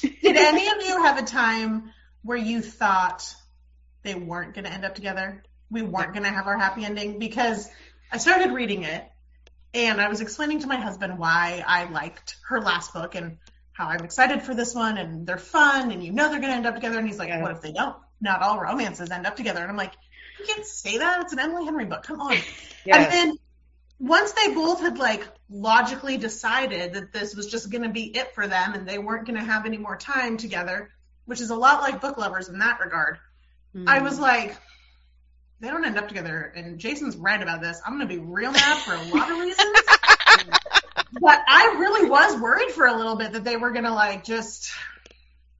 Did 0.00 0.36
any 0.36 0.66
of 0.68 0.86
you 0.86 1.02
have 1.02 1.18
a 1.18 1.22
time 1.26 1.92
where 2.22 2.36
you 2.36 2.60
thought 2.60 3.34
they 4.02 4.14
weren't 4.14 4.54
going 4.54 4.64
to 4.64 4.72
end 4.72 4.84
up 4.84 4.94
together? 4.94 5.42
We 5.70 5.82
weren't 5.82 6.12
going 6.12 6.24
to 6.24 6.30
have 6.30 6.46
our 6.46 6.58
happy 6.58 6.84
ending? 6.84 7.18
Because 7.18 7.68
I 8.10 8.18
started 8.18 8.52
reading 8.52 8.82
it 8.82 9.04
and 9.72 10.00
I 10.00 10.08
was 10.08 10.20
explaining 10.20 10.60
to 10.60 10.66
my 10.66 10.76
husband 10.76 11.18
why 11.18 11.62
I 11.66 11.84
liked 11.84 12.36
her 12.48 12.60
last 12.60 12.92
book 12.92 13.14
and 13.14 13.38
how 13.72 13.86
I'm 13.86 14.04
excited 14.04 14.42
for 14.42 14.54
this 14.54 14.74
one 14.74 14.98
and 14.98 15.26
they're 15.26 15.38
fun 15.38 15.90
and 15.92 16.04
you 16.04 16.12
know 16.12 16.28
they're 16.28 16.40
going 16.40 16.50
to 16.50 16.56
end 16.56 16.66
up 16.66 16.74
together. 16.74 16.98
And 16.98 17.06
he's 17.06 17.18
like, 17.18 17.40
what 17.40 17.52
if 17.52 17.60
they 17.60 17.72
don't? 17.72 17.96
Not 18.20 18.42
all 18.42 18.60
romances 18.60 19.10
end 19.10 19.26
up 19.26 19.36
together. 19.36 19.60
And 19.60 19.70
I'm 19.70 19.76
like, 19.76 19.92
you 20.38 20.46
can't 20.46 20.66
say 20.66 20.98
that. 20.98 21.22
It's 21.22 21.32
an 21.32 21.38
Emily 21.38 21.64
Henry 21.64 21.84
book. 21.84 22.02
Come 22.02 22.20
on. 22.20 22.36
And 22.86 23.12
then 23.12 23.38
once 23.98 24.32
they 24.32 24.54
both 24.54 24.80
had 24.80 24.98
like 24.98 25.28
logically 25.50 26.16
decided 26.16 26.94
that 26.94 27.12
this 27.12 27.34
was 27.34 27.46
just 27.46 27.70
going 27.70 27.82
to 27.82 27.90
be 27.90 28.04
it 28.16 28.34
for 28.34 28.46
them 28.48 28.72
and 28.72 28.88
they 28.88 28.98
weren't 28.98 29.26
going 29.26 29.38
to 29.38 29.44
have 29.44 29.66
any 29.66 29.76
more 29.76 29.96
time 29.96 30.38
together, 30.38 30.90
which 31.26 31.42
is 31.42 31.50
a 31.50 31.54
lot 31.54 31.82
like 31.82 32.00
book 32.00 32.16
lovers 32.16 32.48
in 32.48 32.58
that 32.60 32.80
regard, 32.80 33.18
I 33.86 34.00
was 34.00 34.18
like, 34.18 34.56
they 35.60 35.68
don't 35.68 35.84
end 35.84 35.98
up 35.98 36.08
together. 36.08 36.52
And 36.56 36.78
Jason's 36.78 37.16
right 37.16 37.40
about 37.40 37.60
this. 37.60 37.80
I'm 37.84 37.96
going 37.96 38.08
to 38.08 38.14
be 38.14 38.20
real 38.20 38.52
mad 38.52 38.78
for 38.78 38.94
a 38.94 39.02
lot 39.02 39.30
of 39.30 39.38
reasons. 39.38 39.68
but 41.20 41.40
I 41.46 41.76
really 41.78 42.08
was 42.08 42.40
worried 42.40 42.70
for 42.70 42.86
a 42.86 42.96
little 42.96 43.16
bit 43.16 43.32
that 43.32 43.44
they 43.44 43.56
were 43.56 43.70
going 43.70 43.84
to 43.84 43.92
like 43.92 44.24
just, 44.24 44.70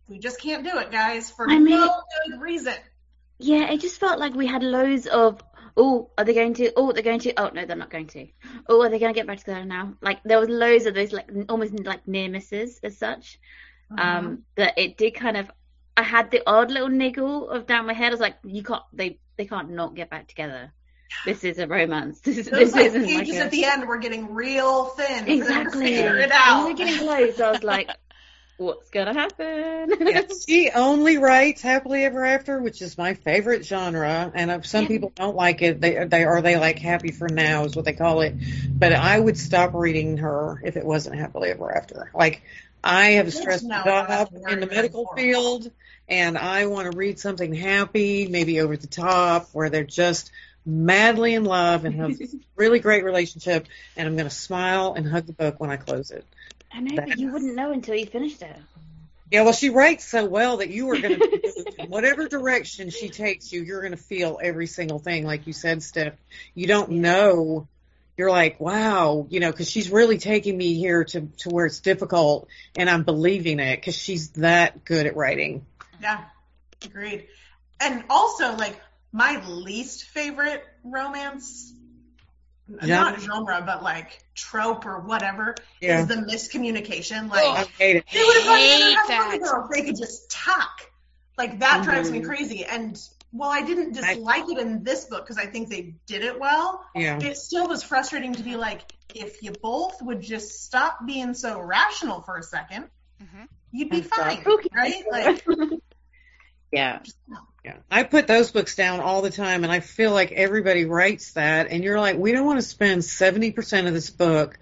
we 0.08 0.18
just 0.18 0.40
can't 0.40 0.64
do 0.64 0.78
it, 0.78 0.90
guys, 0.90 1.30
for 1.30 1.48
I 1.48 1.58
mean- 1.58 1.78
no 1.78 2.00
good 2.28 2.40
reason. 2.40 2.74
Yeah, 3.42 3.70
it 3.72 3.80
just 3.80 3.98
felt 3.98 4.18
like 4.18 4.34
we 4.34 4.46
had 4.46 4.62
loads 4.62 5.06
of, 5.06 5.42
oh, 5.74 6.10
are 6.18 6.24
they 6.24 6.34
going 6.34 6.52
to? 6.54 6.72
Oh, 6.76 6.92
they're 6.92 7.02
going 7.02 7.20
to. 7.20 7.32
Oh, 7.40 7.50
no, 7.54 7.64
they're 7.64 7.74
not 7.74 7.88
going 7.90 8.08
to. 8.08 8.26
Oh, 8.68 8.82
are 8.82 8.90
they 8.90 8.98
going 8.98 9.14
to 9.14 9.18
get 9.18 9.26
back 9.26 9.38
together 9.38 9.64
now? 9.64 9.94
Like 10.02 10.22
there 10.24 10.38
was 10.38 10.50
loads 10.50 10.84
of 10.84 10.92
those, 10.94 11.10
like 11.10 11.30
almost 11.48 11.72
like 11.72 12.06
near 12.06 12.28
misses 12.28 12.78
as 12.82 12.98
such. 12.98 13.38
Um, 13.96 14.44
that 14.56 14.74
it 14.78 14.98
did 14.98 15.12
kind 15.12 15.38
of. 15.38 15.50
I 15.96 16.02
had 16.02 16.30
the 16.30 16.42
odd 16.46 16.70
little 16.70 16.88
niggle 16.88 17.50
of 17.50 17.66
down 17.66 17.86
my 17.86 17.92
head. 17.92 18.08
I 18.08 18.10
was 18.10 18.20
like, 18.20 18.36
you 18.44 18.62
can't. 18.62 18.82
They 18.92 19.18
they 19.36 19.44
can't 19.46 19.70
not 19.70 19.94
get 19.94 20.10
back 20.10 20.28
together. 20.28 20.72
This 21.24 21.42
is 21.44 21.58
a 21.58 21.66
romance. 21.66 22.20
This, 22.24 22.38
is- 22.38 22.46
Those 22.50 22.72
this 22.72 22.74
like 22.74 22.86
isn't 22.86 23.02
like 23.02 23.10
pages 23.10 23.36
a- 23.36 23.44
at 23.44 23.50
the 23.50 23.64
end 23.64 23.86
were 23.88 23.98
getting 23.98 24.32
real 24.32 24.84
thin. 24.86 25.06
for 25.06 25.12
them 25.14 25.26
to 25.26 25.32
exactly. 25.32 25.86
Figure 25.96 26.18
it 26.18 26.22
And 26.24 26.32
out. 26.32 26.64
they're 26.64 26.74
getting 26.74 26.98
close. 26.98 27.40
I 27.40 27.50
was 27.50 27.62
like, 27.64 27.90
what's 28.58 28.90
gonna 28.90 29.12
happen? 29.14 29.92
Yeah, 30.06 30.22
she 30.48 30.70
only 30.70 31.18
writes 31.18 31.62
happily 31.62 32.04
ever 32.04 32.24
after, 32.24 32.60
which 32.60 32.80
is 32.80 32.96
my 32.96 33.14
favorite 33.14 33.66
genre. 33.66 34.30
And 34.34 34.50
if 34.52 34.66
some 34.66 34.82
Yeah. 34.82 34.88
people 34.88 35.12
don't 35.14 35.34
like 35.34 35.62
it, 35.62 35.80
they 35.80 36.04
they 36.04 36.24
are 36.24 36.40
they 36.42 36.56
like 36.56 36.78
happy 36.78 37.10
for 37.10 37.28
now 37.28 37.64
is 37.64 37.74
what 37.74 37.84
they 37.84 37.92
call 37.94 38.20
it. 38.20 38.34
But 38.72 38.92
I 38.92 39.18
would 39.18 39.36
stop 39.38 39.74
reading 39.74 40.18
her 40.18 40.60
if 40.64 40.76
it 40.76 40.84
wasn't 40.84 41.16
happily 41.16 41.48
ever 41.50 41.76
after. 41.76 42.10
Like 42.14 42.42
I 42.82 43.10
have 43.12 43.28
a 43.28 43.30
stressful 43.30 43.68
no, 43.68 43.84
job 43.84 44.30
in 44.48 44.60
the 44.60 44.66
medical 44.66 45.06
field, 45.14 45.70
and 46.08 46.38
I 46.38 46.66
want 46.66 46.90
to 46.90 46.96
read 46.96 47.18
something 47.18 47.54
happy, 47.54 48.26
maybe 48.26 48.60
over 48.60 48.76
the 48.76 48.86
top, 48.86 49.48
where 49.52 49.70
they're 49.70 49.84
just 49.84 50.30
madly 50.64 51.34
in 51.34 51.44
love 51.44 51.84
and 51.84 51.94
have 51.96 52.10
a 52.10 52.26
really 52.56 52.80
great 52.80 53.04
relationship, 53.04 53.66
and 53.96 54.08
I'm 54.08 54.16
going 54.16 54.28
to 54.28 54.34
smile 54.34 54.94
and 54.94 55.06
hug 55.06 55.26
the 55.26 55.32
book 55.32 55.60
when 55.60 55.70
I 55.70 55.76
close 55.76 56.10
it. 56.10 56.24
I 56.72 56.80
know, 56.80 56.96
but 56.96 57.18
you 57.18 57.32
wouldn't 57.32 57.54
know 57.54 57.72
until 57.72 57.96
you 57.96 58.06
finished 58.06 58.42
it. 58.42 58.56
Yeah, 59.30 59.42
well, 59.42 59.52
she 59.52 59.70
writes 59.70 60.04
so 60.04 60.24
well 60.24 60.56
that 60.56 60.70
you 60.70 60.90
are 60.90 60.98
going 60.98 61.20
to, 61.20 61.86
whatever 61.86 62.26
direction 62.26 62.90
she 62.90 63.08
takes 63.08 63.52
you, 63.52 63.62
you're 63.62 63.80
going 63.80 63.92
to 63.92 63.96
feel 63.96 64.40
every 64.42 64.66
single 64.66 64.98
thing. 64.98 65.24
Like 65.24 65.46
you 65.46 65.52
said, 65.52 65.84
Steph, 65.84 66.14
you 66.54 66.66
don't 66.66 66.90
know. 66.90 67.68
You're 68.20 68.30
like, 68.30 68.60
wow, 68.60 69.26
you 69.30 69.40
know, 69.40 69.50
because 69.50 69.70
she's 69.70 69.88
really 69.88 70.18
taking 70.18 70.54
me 70.54 70.74
here 70.74 71.04
to, 71.04 71.22
to 71.38 71.48
where 71.48 71.64
it's 71.64 71.80
difficult 71.80 72.48
and 72.76 72.90
I'm 72.90 73.02
believing 73.02 73.60
it 73.60 73.76
because 73.76 73.96
she's 73.96 74.28
that 74.32 74.84
good 74.84 75.06
at 75.06 75.16
writing. 75.16 75.64
Yeah, 76.02 76.24
agreed. 76.84 77.28
And 77.80 78.04
also, 78.10 78.54
like, 78.56 78.78
my 79.10 79.42
least 79.48 80.04
favorite 80.04 80.62
romance, 80.84 81.72
not 82.68 83.18
genre, 83.20 83.62
but 83.64 83.82
like 83.82 84.22
trope 84.34 84.84
or 84.84 84.98
whatever, 84.98 85.54
Yeah. 85.80 86.02
is 86.02 86.08
the 86.08 86.16
miscommunication. 86.16 87.32
I 87.32 87.54
Like, 87.54 87.68
hate 87.78 87.96
it. 87.96 88.04
they 88.12 88.22
would 88.22 88.36
have 88.36 88.44
gotten 88.44 88.66
Hate 88.66 88.84
together 88.98 89.06
that. 89.08 89.34
if 89.36 89.40
girl 89.40 89.64
if 89.64 89.70
they 89.78 89.86
could 89.86 89.96
just 89.96 90.30
talk. 90.30 90.82
Like, 91.38 91.60
that 91.60 91.84
drives 91.84 92.10
me 92.10 92.20
Mhm. 92.20 92.26
crazy. 92.26 92.66
And 92.66 93.00
while 93.32 93.50
I 93.50 93.62
didn't 93.62 93.96
I- 93.98 94.14
dislike 94.14 94.48
it 94.48 94.58
in 94.58 94.82
this 94.82 95.04
book 95.06 95.24
because 95.24 95.38
I 95.38 95.46
think 95.46 95.68
they 95.68 95.94
did 96.06 96.22
it 96.24 96.38
well, 96.40 96.84
Yeah. 96.94 97.18
it 97.20 97.36
still 97.36 97.68
was 97.68 97.82
frustrating 97.82 98.34
to 98.34 98.42
be 98.42 98.56
like, 98.56 98.82
if 99.14 99.42
you 99.42 99.52
both 99.52 100.00
would 100.02 100.20
just 100.20 100.64
stop 100.64 101.06
being 101.06 101.34
so 101.34 101.60
rational 101.60 102.22
for 102.22 102.36
a 102.36 102.42
second, 102.42 102.88
Mhm. 103.22 103.48
you'd 103.72 103.90
be 103.90 103.98
And 103.98 104.06
start 104.06 104.32
fine, 104.34 104.42
talking. 104.44 104.70
right? 104.74 105.04
Like, 105.10 105.44
yeah. 106.72 107.00
Yeah. 107.64 107.76
I 107.90 108.04
put 108.04 108.26
those 108.26 108.50
books 108.50 108.74
down 108.74 109.00
all 109.00 109.20
the 109.20 109.30
time 109.30 109.64
and 109.64 109.72
I 109.72 109.80
feel 109.80 110.12
like 110.12 110.32
everybody 110.32 110.86
writes 110.86 111.32
that 111.32 111.70
and 111.70 111.84
you're 111.84 112.00
like, 112.00 112.16
we 112.16 112.32
don't 112.32 112.46
want 112.46 112.58
to 112.58 112.66
spend 112.66 113.02
70% 113.02 113.86
of 113.86 113.92
this 113.92 114.08
book. 114.08 114.58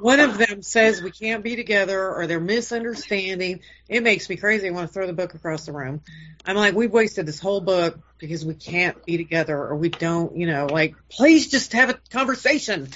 One 0.00 0.20
of 0.20 0.36
them 0.36 0.60
says 0.60 1.00
we 1.00 1.10
can't 1.10 1.42
be 1.42 1.56
together 1.56 2.12
or 2.14 2.26
they're 2.26 2.38
misunderstanding. 2.38 3.60
It 3.88 4.02
makes 4.02 4.28
me 4.28 4.36
crazy. 4.36 4.68
I 4.68 4.70
want 4.72 4.88
to 4.88 4.92
throw 4.92 5.06
the 5.06 5.14
book 5.14 5.32
across 5.32 5.64
the 5.64 5.72
room. 5.72 6.02
I'm 6.44 6.56
like, 6.56 6.74
we've 6.74 6.92
wasted 6.92 7.24
this 7.24 7.40
whole 7.40 7.62
book 7.62 7.98
because 8.18 8.44
we 8.44 8.54
can't 8.54 9.04
be 9.04 9.16
together 9.16 9.56
or 9.56 9.76
we 9.76 9.88
don't, 9.88 10.36
you 10.36 10.46
know, 10.46 10.68
like, 10.68 10.94
please 11.10 11.48
just 11.48 11.72
have 11.72 11.90
a 11.90 11.94
conversation. 12.10 12.88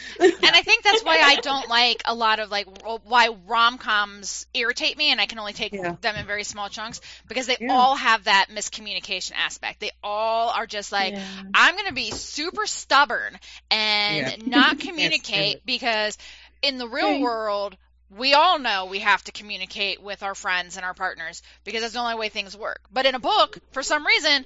And 0.42 0.56
I 0.56 0.62
think 0.62 0.82
that's 0.84 1.02
why 1.04 1.20
I 1.20 1.36
don't 1.36 1.68
like 1.68 2.02
a 2.06 2.14
lot 2.14 2.40
of 2.40 2.50
like 2.50 2.66
why 3.04 3.28
rom-coms 3.46 4.46
irritate 4.54 4.96
me 4.96 5.10
and 5.10 5.20
I 5.20 5.26
can 5.26 5.38
only 5.38 5.52
take 5.52 5.72
Yeah. 5.72 5.96
them 6.00 6.16
in 6.16 6.26
very 6.26 6.44
small 6.44 6.68
chunks 6.70 7.00
because 7.28 7.46
they 7.46 7.58
Yeah. 7.60 7.68
all 7.68 7.94
have 7.94 8.24
that 8.24 8.46
miscommunication 8.50 9.32
aspect. 9.36 9.80
They 9.80 9.90
all 10.02 10.48
are 10.50 10.66
just 10.66 10.92
like 10.92 11.14
Yeah. 11.14 11.24
I'm 11.52 11.74
going 11.74 11.88
to 11.88 11.94
be 11.94 12.10
super 12.10 12.66
stubborn 12.66 13.38
and 13.70 14.30
not 14.50 14.78
communicate 14.78 15.58
because 15.66 16.16
in 16.62 16.78
the 16.78 16.88
real 16.88 17.16
Okay. 17.16 17.20
world 17.20 17.76
we 18.10 18.34
all 18.34 18.58
know 18.58 18.86
we 18.86 19.00
have 19.00 19.22
to 19.24 19.32
communicate 19.32 20.02
with 20.02 20.22
our 20.22 20.34
friends 20.34 20.76
and 20.76 20.84
our 20.84 20.94
partners 20.94 21.42
because 21.64 21.82
that's 21.82 21.92
the 21.92 22.00
only 22.00 22.16
way 22.16 22.28
things 22.28 22.56
work. 22.56 22.80
But 22.90 23.06
in 23.06 23.14
a 23.14 23.20
book, 23.20 23.58
for 23.72 23.82
some 23.82 24.04
reason, 24.04 24.44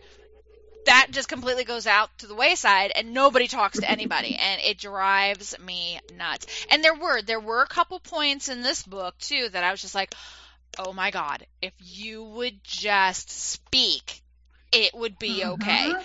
that 0.86 1.09
just 1.11 1.28
completely 1.28 1.65
goes 1.65 1.86
out 1.86 2.16
to 2.19 2.27
the 2.27 2.35
wayside 2.35 2.93
and 2.94 3.12
nobody 3.15 3.48
talks 3.48 3.81
to 3.81 3.90
anybody 3.90 4.36
and 4.40 4.61
it 4.62 4.78
drives 4.78 5.59
me 5.59 5.98
nuts. 6.16 6.47
And 6.70 6.82
there 6.85 6.94
were 6.94 7.23
there 7.23 7.40
were 7.40 7.62
a 7.62 7.66
couple 7.66 8.01
points 8.01 8.48
in 8.48 8.62
this 8.62 8.82
book 8.82 9.16
too 9.19 9.48
that 9.51 9.65
I 9.65 9.70
was 9.70 9.81
just 9.81 9.94
like, 9.94 10.15
"Oh 10.78 10.93
my 10.93 11.11
god, 11.11 11.47
if 11.62 11.73
you 11.81 12.23
would 12.23 12.62
just 12.62 13.31
speak, 13.31 14.23
it 14.73 14.94
would 14.94 15.19
be 15.19 15.44
okay." 15.44 15.94
Mhm. 15.94 16.05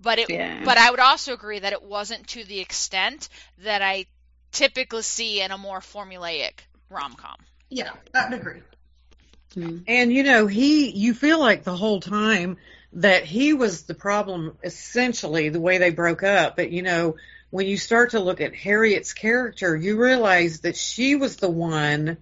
But 0.00 0.18
it 0.18 0.30
Yeah. 0.30 0.60
but 0.64 0.78
I 0.78 0.90
would 0.90 1.00
also 1.00 1.32
agree 1.32 1.60
that 1.60 1.72
it 1.72 1.82
wasn't 1.82 2.26
to 2.28 2.44
the 2.44 2.60
extent 2.60 3.28
that 3.58 3.82
I 3.82 4.06
typically 4.50 5.02
see 5.02 5.40
in 5.40 5.50
a 5.50 5.58
more 5.58 5.80
formulaic 5.80 6.60
rom-com. 6.90 7.36
yeah, 7.70 7.92
I 8.14 8.28
would 8.28 8.38
agree. 8.38 8.60
Mm. 9.56 9.84
And 9.86 10.12
you 10.12 10.22
know, 10.22 10.46
he, 10.46 10.90
you 10.90 11.14
feel 11.14 11.38
like 11.38 11.64
the 11.64 11.76
whole 11.76 12.00
time 12.00 12.56
that 12.94 13.24
he 13.24 13.52
was 13.54 13.84
the 13.84 13.94
problem 13.94 14.56
essentially 14.62 15.48
the 15.48 15.60
way 15.60 15.78
they 15.78 15.90
broke 15.90 16.22
up. 16.22 16.56
But 16.56 16.70
you 16.70 16.82
know, 16.82 17.16
when 17.50 17.66
you 17.66 17.76
start 17.76 18.10
to 18.10 18.20
look 18.20 18.40
at 18.40 18.54
Harriet's 18.54 19.12
character, 19.12 19.76
you 19.76 20.00
realize 20.00 20.60
that 20.60 20.76
she 20.76 21.16
was 21.16 21.36
the 21.36 21.50
one, 21.50 22.18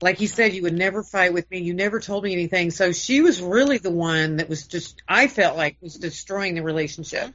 like 0.00 0.20
you 0.20 0.28
said, 0.28 0.52
you 0.54 0.62
would 0.62 0.76
never 0.76 1.02
fight 1.02 1.32
with 1.32 1.50
me. 1.50 1.60
You 1.60 1.74
never 1.74 2.00
told 2.00 2.24
me 2.24 2.32
anything. 2.32 2.70
So 2.70 2.92
she 2.92 3.22
was 3.22 3.40
really 3.40 3.78
the 3.78 3.90
one 3.90 4.36
that 4.36 4.48
was 4.48 4.66
just, 4.66 5.02
I 5.08 5.26
felt 5.26 5.56
like 5.56 5.78
was 5.80 5.94
destroying 5.94 6.54
the 6.54 6.62
relationship. 6.62 7.32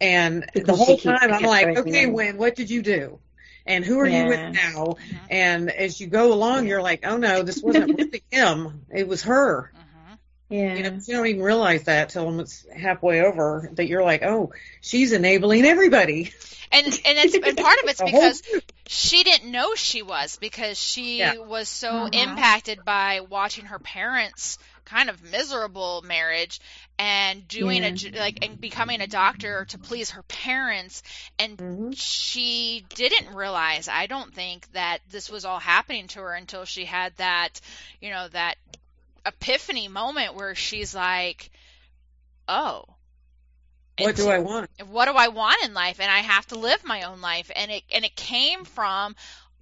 And 0.00 0.44
the 0.54 0.74
whole 0.74 0.98
keeps 0.98 1.04
time 1.04 1.32
I'm 1.32 1.42
like, 1.42 1.78
okay, 1.78 2.02
it. 2.02 2.12
Wyn, 2.12 2.36
what 2.36 2.56
did 2.56 2.68
you 2.68 2.82
do? 2.82 3.18
And 3.66 3.82
who 3.82 3.98
are 3.98 4.06
you 4.06 4.26
with 4.26 4.52
now? 4.52 4.84
Mhm. 4.84 5.18
And 5.30 5.70
as 5.70 5.98
you 5.98 6.06
go 6.06 6.34
along, 6.34 6.66
you're 6.66 6.82
like, 6.82 7.06
oh 7.06 7.16
no, 7.16 7.42
this 7.42 7.62
wasn't 7.62 7.96
really 7.96 8.22
him. 8.30 8.82
It 8.92 9.08
was 9.08 9.22
her. 9.22 9.72
Yeah. 10.48 10.74
You 10.74 10.82
know, 10.82 10.90
you 11.06 11.14
don't 11.14 11.26
even 11.26 11.42
realize 11.42 11.84
that 11.84 12.10
till 12.10 12.40
it's 12.40 12.66
halfway 12.70 13.22
over 13.22 13.70
that 13.74 13.86
you're 13.88 14.04
like, 14.04 14.22
oh, 14.22 14.52
she's 14.80 15.12
enabling 15.12 15.64
everybody. 15.64 16.32
And 16.72 16.86
and 16.86 17.18
it's 17.18 17.38
and 17.38 17.56
part 17.56 17.78
of 17.82 17.88
it's 17.88 18.00
because 18.02 18.42
she 18.86 19.22
didn't 19.22 19.50
know 19.50 19.74
she 19.74 20.02
was 20.02 20.36
because 20.36 20.78
she 20.78 21.18
Yeah. 21.18 21.34
was 21.38 21.68
so 21.68 22.06
Mhm. 22.06 22.10
impacted 22.12 22.84
by 22.84 23.20
watching 23.20 23.66
her 23.66 23.78
parents 23.78 24.58
kind 24.84 25.08
of 25.08 25.22
miserable 25.22 26.02
marriage 26.02 26.60
and 26.98 27.48
doing 27.48 27.82
Yeah. 27.82 27.84
a 27.84 27.92
like 28.18 28.38
and 28.42 28.60
becoming 28.60 29.00
a 29.00 29.06
doctor 29.06 29.64
to 29.66 29.78
please 29.78 30.10
her 30.10 30.22
parents 30.24 31.02
and 31.38 31.58
hmm 31.58 31.94
she 31.94 32.84
didn't 32.94 33.34
realize 33.34 33.88
I 33.88 34.06
don't 34.06 34.34
think 34.34 34.70
that 34.72 34.98
this 35.08 35.30
was 35.30 35.44
all 35.44 35.60
happening 35.60 36.08
to 36.08 36.20
her 36.20 36.34
until 36.34 36.64
she 36.64 36.84
had 36.84 37.16
that 37.16 37.60
you 38.00 38.10
know 38.10 38.28
that 38.28 38.56
epiphany 39.26 39.88
moment 39.88 40.34
where 40.34 40.54
she's 40.54 40.94
like 40.94 41.50
oh 42.48 42.84
What 43.96 44.16
do 44.16 44.28
I 44.28 44.38
want? 44.38 44.70
what 44.86 45.06
do 45.06 45.12
I 45.12 45.28
want 45.28 45.64
in 45.64 45.74
life? 45.74 46.00
And 46.00 46.10
I 46.10 46.18
have 46.18 46.46
to 46.48 46.58
live 46.58 46.84
my 46.84 47.02
own 47.02 47.20
life. 47.20 47.50
And 47.54 47.70
it 47.70 47.82
and 47.92 48.04
it 48.04 48.16
came 48.16 48.64
from 48.64 49.14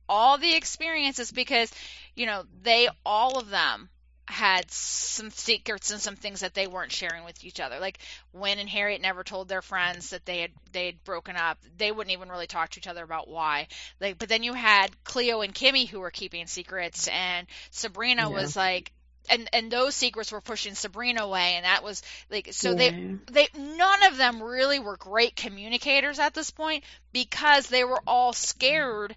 all 0.08 0.38
the 0.38 0.54
experiences 0.54 1.32
because 1.32 1.70
you 2.16 2.26
know 2.26 2.44
they 2.62 2.88
all 3.04 3.38
of 3.38 3.50
them 3.50 3.88
had 4.28 4.70
some 4.70 5.30
secrets 5.30 5.90
and 5.90 6.00
some 6.00 6.16
things 6.16 6.40
that 6.40 6.54
they 6.54 6.66
weren't 6.66 6.92
sharing 6.92 7.24
with 7.24 7.44
each 7.44 7.60
other. 7.60 7.78
Like 7.80 7.98
Wyn 8.32 8.58
and 8.58 8.68
Harriet 8.68 9.02
never 9.02 9.24
told 9.24 9.48
their 9.48 9.62
friends 9.62 10.10
that 10.10 10.24
they 10.24 10.40
had 10.40 10.52
they 10.72 10.86
had 10.86 11.04
broken 11.04 11.36
up. 11.36 11.58
They 11.76 11.92
wouldn't 11.92 12.12
even 12.12 12.28
really 12.30 12.46
talk 12.46 12.70
to 12.70 12.80
each 12.80 12.86
other 12.88 13.04
about 13.04 13.28
why. 13.28 13.68
Like 14.00 14.18
but 14.18 14.28
then 14.28 14.42
you 14.42 14.54
had 14.54 14.88
Cleo 15.04 15.42
and 15.42 15.54
Kimmy 15.54 15.88
who 15.88 16.00
were 16.00 16.10
keeping 16.10 16.46
secrets 16.46 17.08
and 17.08 17.46
Sabrina 17.70 18.28
Yeah. 18.28 18.28
was 18.30 18.56
like 18.56 18.92
and 19.30 19.48
and 19.52 19.70
those 19.70 19.94
secrets 19.94 20.32
were 20.32 20.40
pushing 20.40 20.74
Sabrina 20.74 21.22
away 21.22 21.54
and 21.56 21.64
that 21.64 21.82
was 21.82 22.02
like 22.30 22.48
so 22.52 22.74
they 22.74 22.92
Yeah. 22.92 23.16
they 23.30 23.48
none 23.56 24.02
of 24.04 24.16
them 24.16 24.42
really 24.42 24.78
were 24.78 24.96
great 24.96 25.36
communicators 25.36 26.18
at 26.18 26.34
this 26.34 26.50
point 26.50 26.84
because 27.12 27.68
they 27.68 27.84
were 27.84 28.00
all 28.06 28.32
scared 28.32 29.16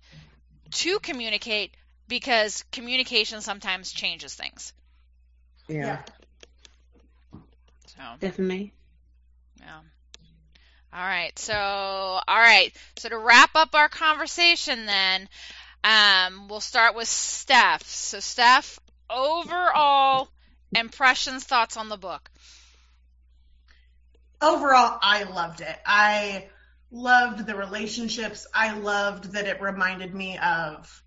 to 0.71 0.99
communicate 0.99 1.75
because 2.07 2.63
communication 2.71 3.41
sometimes 3.41 3.91
changes 3.91 4.33
things. 4.35 4.73
Yeah. 5.67 6.01
So, 7.87 8.01
definitely. 8.19 8.73
yeah. 9.59 9.81
All 10.93 10.99
right. 11.05 11.37
So, 11.37 11.55
all 11.55 12.21
right. 12.27 12.73
So 12.97 13.09
to 13.09 13.17
wrap 13.17 13.51
up 13.55 13.75
our 13.75 13.89
conversation 13.89 14.85
then, 14.85 15.27
um 15.83 16.47
we'll 16.47 16.61
start 16.61 16.95
with 16.95 17.07
Steph. 17.07 17.83
So 17.85 18.19
Steph, 18.19 18.79
overall 19.09 20.29
impressions, 20.75 21.43
thoughts 21.43 21.77
on 21.77 21.89
the 21.89 21.97
book. 21.97 22.29
overall, 24.41 24.99
I 25.01 25.23
loved 25.23 25.61
it. 25.61 25.75
I 25.85 26.49
loved 26.91 27.45
the 27.45 27.55
relationships. 27.55 28.47
I 28.53 28.77
loved 28.77 29.33
that 29.33 29.47
it 29.47 29.61
reminded 29.61 30.13
me 30.13 30.37
of 30.37 31.03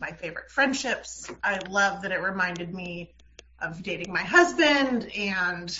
my 0.00 0.12
favorite 0.12 0.50
friendships. 0.50 1.30
I 1.42 1.58
loved 1.68 2.02
that 2.02 2.12
it 2.12 2.22
reminded 2.22 2.72
me 2.72 3.12
of 3.60 3.82
dating 3.82 4.12
my 4.12 4.22
husband 4.22 5.10
and 5.14 5.78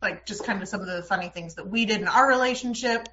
like 0.00 0.24
just 0.24 0.44
kind 0.44 0.62
of 0.62 0.68
some 0.68 0.80
of 0.80 0.86
the 0.86 1.02
funny 1.02 1.28
things 1.28 1.56
that 1.56 1.66
we 1.66 1.84
did 1.84 2.00
in 2.00 2.08
our 2.08 2.28
relationship 2.28 3.06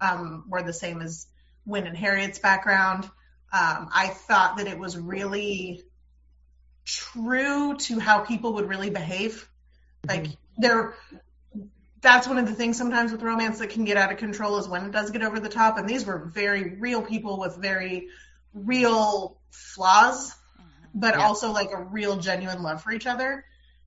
um, 0.00 0.44
were 0.48 0.62
the 0.62 0.72
same 0.72 1.00
as 1.00 1.26
Wyn 1.66 1.86
and 1.86 1.96
Harriet's 1.96 2.38
background. 2.38 3.04
Um, 3.50 3.88
I 3.92 4.08
thought 4.08 4.58
that 4.58 4.66
it 4.66 4.78
was 4.78 4.96
really 4.96 5.82
true 6.88 7.76
to 7.76 7.98
how 7.98 8.20
people 8.20 8.54
would 8.54 8.68
really 8.68 8.90
behave. 8.90 9.46
Like 10.08 10.28
there 10.56 10.94
that's 12.00 12.28
one 12.28 12.38
of 12.38 12.46
the 12.46 12.54
things 12.54 12.78
sometimes 12.78 13.12
with 13.12 13.22
romance 13.22 13.58
that 13.58 13.70
can 13.70 13.84
get 13.84 13.96
out 13.96 14.12
of 14.12 14.18
control 14.18 14.58
is 14.58 14.68
when 14.68 14.84
it 14.86 14.92
does 14.92 15.10
get 15.10 15.22
over 15.22 15.40
the 15.40 15.48
top. 15.48 15.78
And 15.78 15.88
these 15.88 16.06
were 16.06 16.18
very 16.18 16.76
real 16.76 17.02
people 17.02 17.38
with 17.38 17.56
very 17.56 18.08
real 18.54 19.36
flaws, 19.50 20.32
but 20.94 21.14
Yeah. 21.14 21.26
also 21.26 21.52
like 21.52 21.70
a 21.72 21.82
real 21.82 22.16
genuine 22.16 22.62
love 22.62 22.82
for 22.82 22.92
each 22.92 23.06
other. 23.06 23.44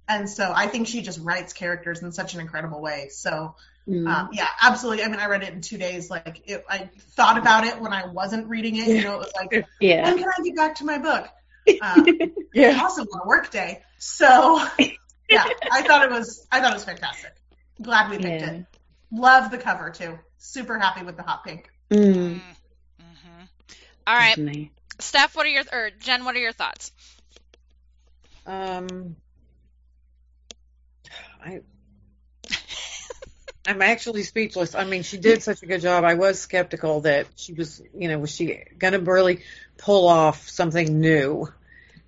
And 0.08 0.30
so 0.30 0.52
I 0.54 0.68
think 0.68 0.88
she 0.88 1.02
just 1.02 1.20
writes 1.22 1.54
characters 1.54 2.02
in 2.02 2.12
such 2.12 2.34
an 2.34 2.42
incredible 2.42 2.82
way. 2.82 3.08
So 3.10 3.56
Mm. 3.88 4.08
um, 4.08 4.30
yeah, 4.32 4.48
absolutely. 4.62 5.04
I 5.04 5.08
mean, 5.08 5.20
I 5.20 5.26
read 5.26 5.42
it 5.42 5.54
in 5.54 5.62
two 5.62 5.78
days. 5.80 6.10
Like 6.12 6.44
it, 6.46 6.64
I 6.70 6.90
thought 7.16 7.40
about 7.40 7.64
it 7.66 7.82
when 7.82 7.94
I 7.94 8.06
wasn't 8.06 8.48
reading 8.48 8.76
it. 8.76 8.88
You 8.88 9.02
know, 9.04 9.16
it 9.16 9.20
was 9.20 9.34
like, 9.36 9.66
yeah. 9.80 10.04
when 10.04 10.20
can 10.20 10.28
I 10.30 10.44
get 10.44 10.56
back 10.56 10.76
to 10.76 10.86
my 10.86 11.00
book? 11.00 11.28
Um, 11.82 12.06
Yeah. 12.54 12.80
also 12.82 13.04
on 13.04 13.22
a 13.24 13.28
work 13.28 13.50
day. 13.50 13.82
So 13.98 14.60
yeah, 15.30 15.46
I 15.72 15.84
thought 15.84 16.04
it 16.04 16.12
was 16.12 16.46
I 16.52 16.60
thought 16.60 16.72
it 16.72 16.76
was 16.76 16.84
fantastic. 16.84 17.34
Glad 17.82 18.10
we 18.10 18.18
picked 18.18 18.42
Yeah. 18.42 18.52
it. 18.52 18.66
Love 19.12 19.52
the 19.52 19.58
cover 19.58 19.90
too. 19.90 20.20
Super 20.38 20.78
happy 20.78 21.06
with 21.06 21.16
the 21.18 21.24
hot 21.24 21.44
pink. 21.46 21.70
Mm. 21.90 22.42
Mm-hmm. 23.00 23.44
All 24.08 24.16
right, 24.16 24.36
Definitely. 24.36 24.72
Steph, 25.00 25.36
what 25.36 25.46
are 25.46 25.50
your 25.50 25.64
or 25.72 25.90
Jen, 26.00 26.26
what 26.26 26.36
are 26.36 26.40
your 26.40 26.52
thoughts? 26.52 26.92
Um, 28.46 29.16
I, 31.44 31.62
I'm 33.68 33.82
actually 33.82 34.24
speechless. 34.24 34.76
I 34.76 34.84
mean, 34.86 35.04
she 35.04 35.18
did 35.18 35.44
such 35.44 35.62
a 35.64 35.66
good 35.66 35.82
job. 35.82 36.04
I 36.04 36.16
was 36.16 36.40
skeptical 36.40 37.02
that 37.02 37.28
she 37.36 37.54
was, 37.54 37.82
you 37.98 38.08
know, 38.08 38.18
was 38.20 38.32
she 38.32 38.64
going 38.78 38.94
to 38.94 39.00
really 39.00 39.42
pull 39.82 40.08
off 40.08 40.50
something 40.50 41.00
new? 41.00 41.48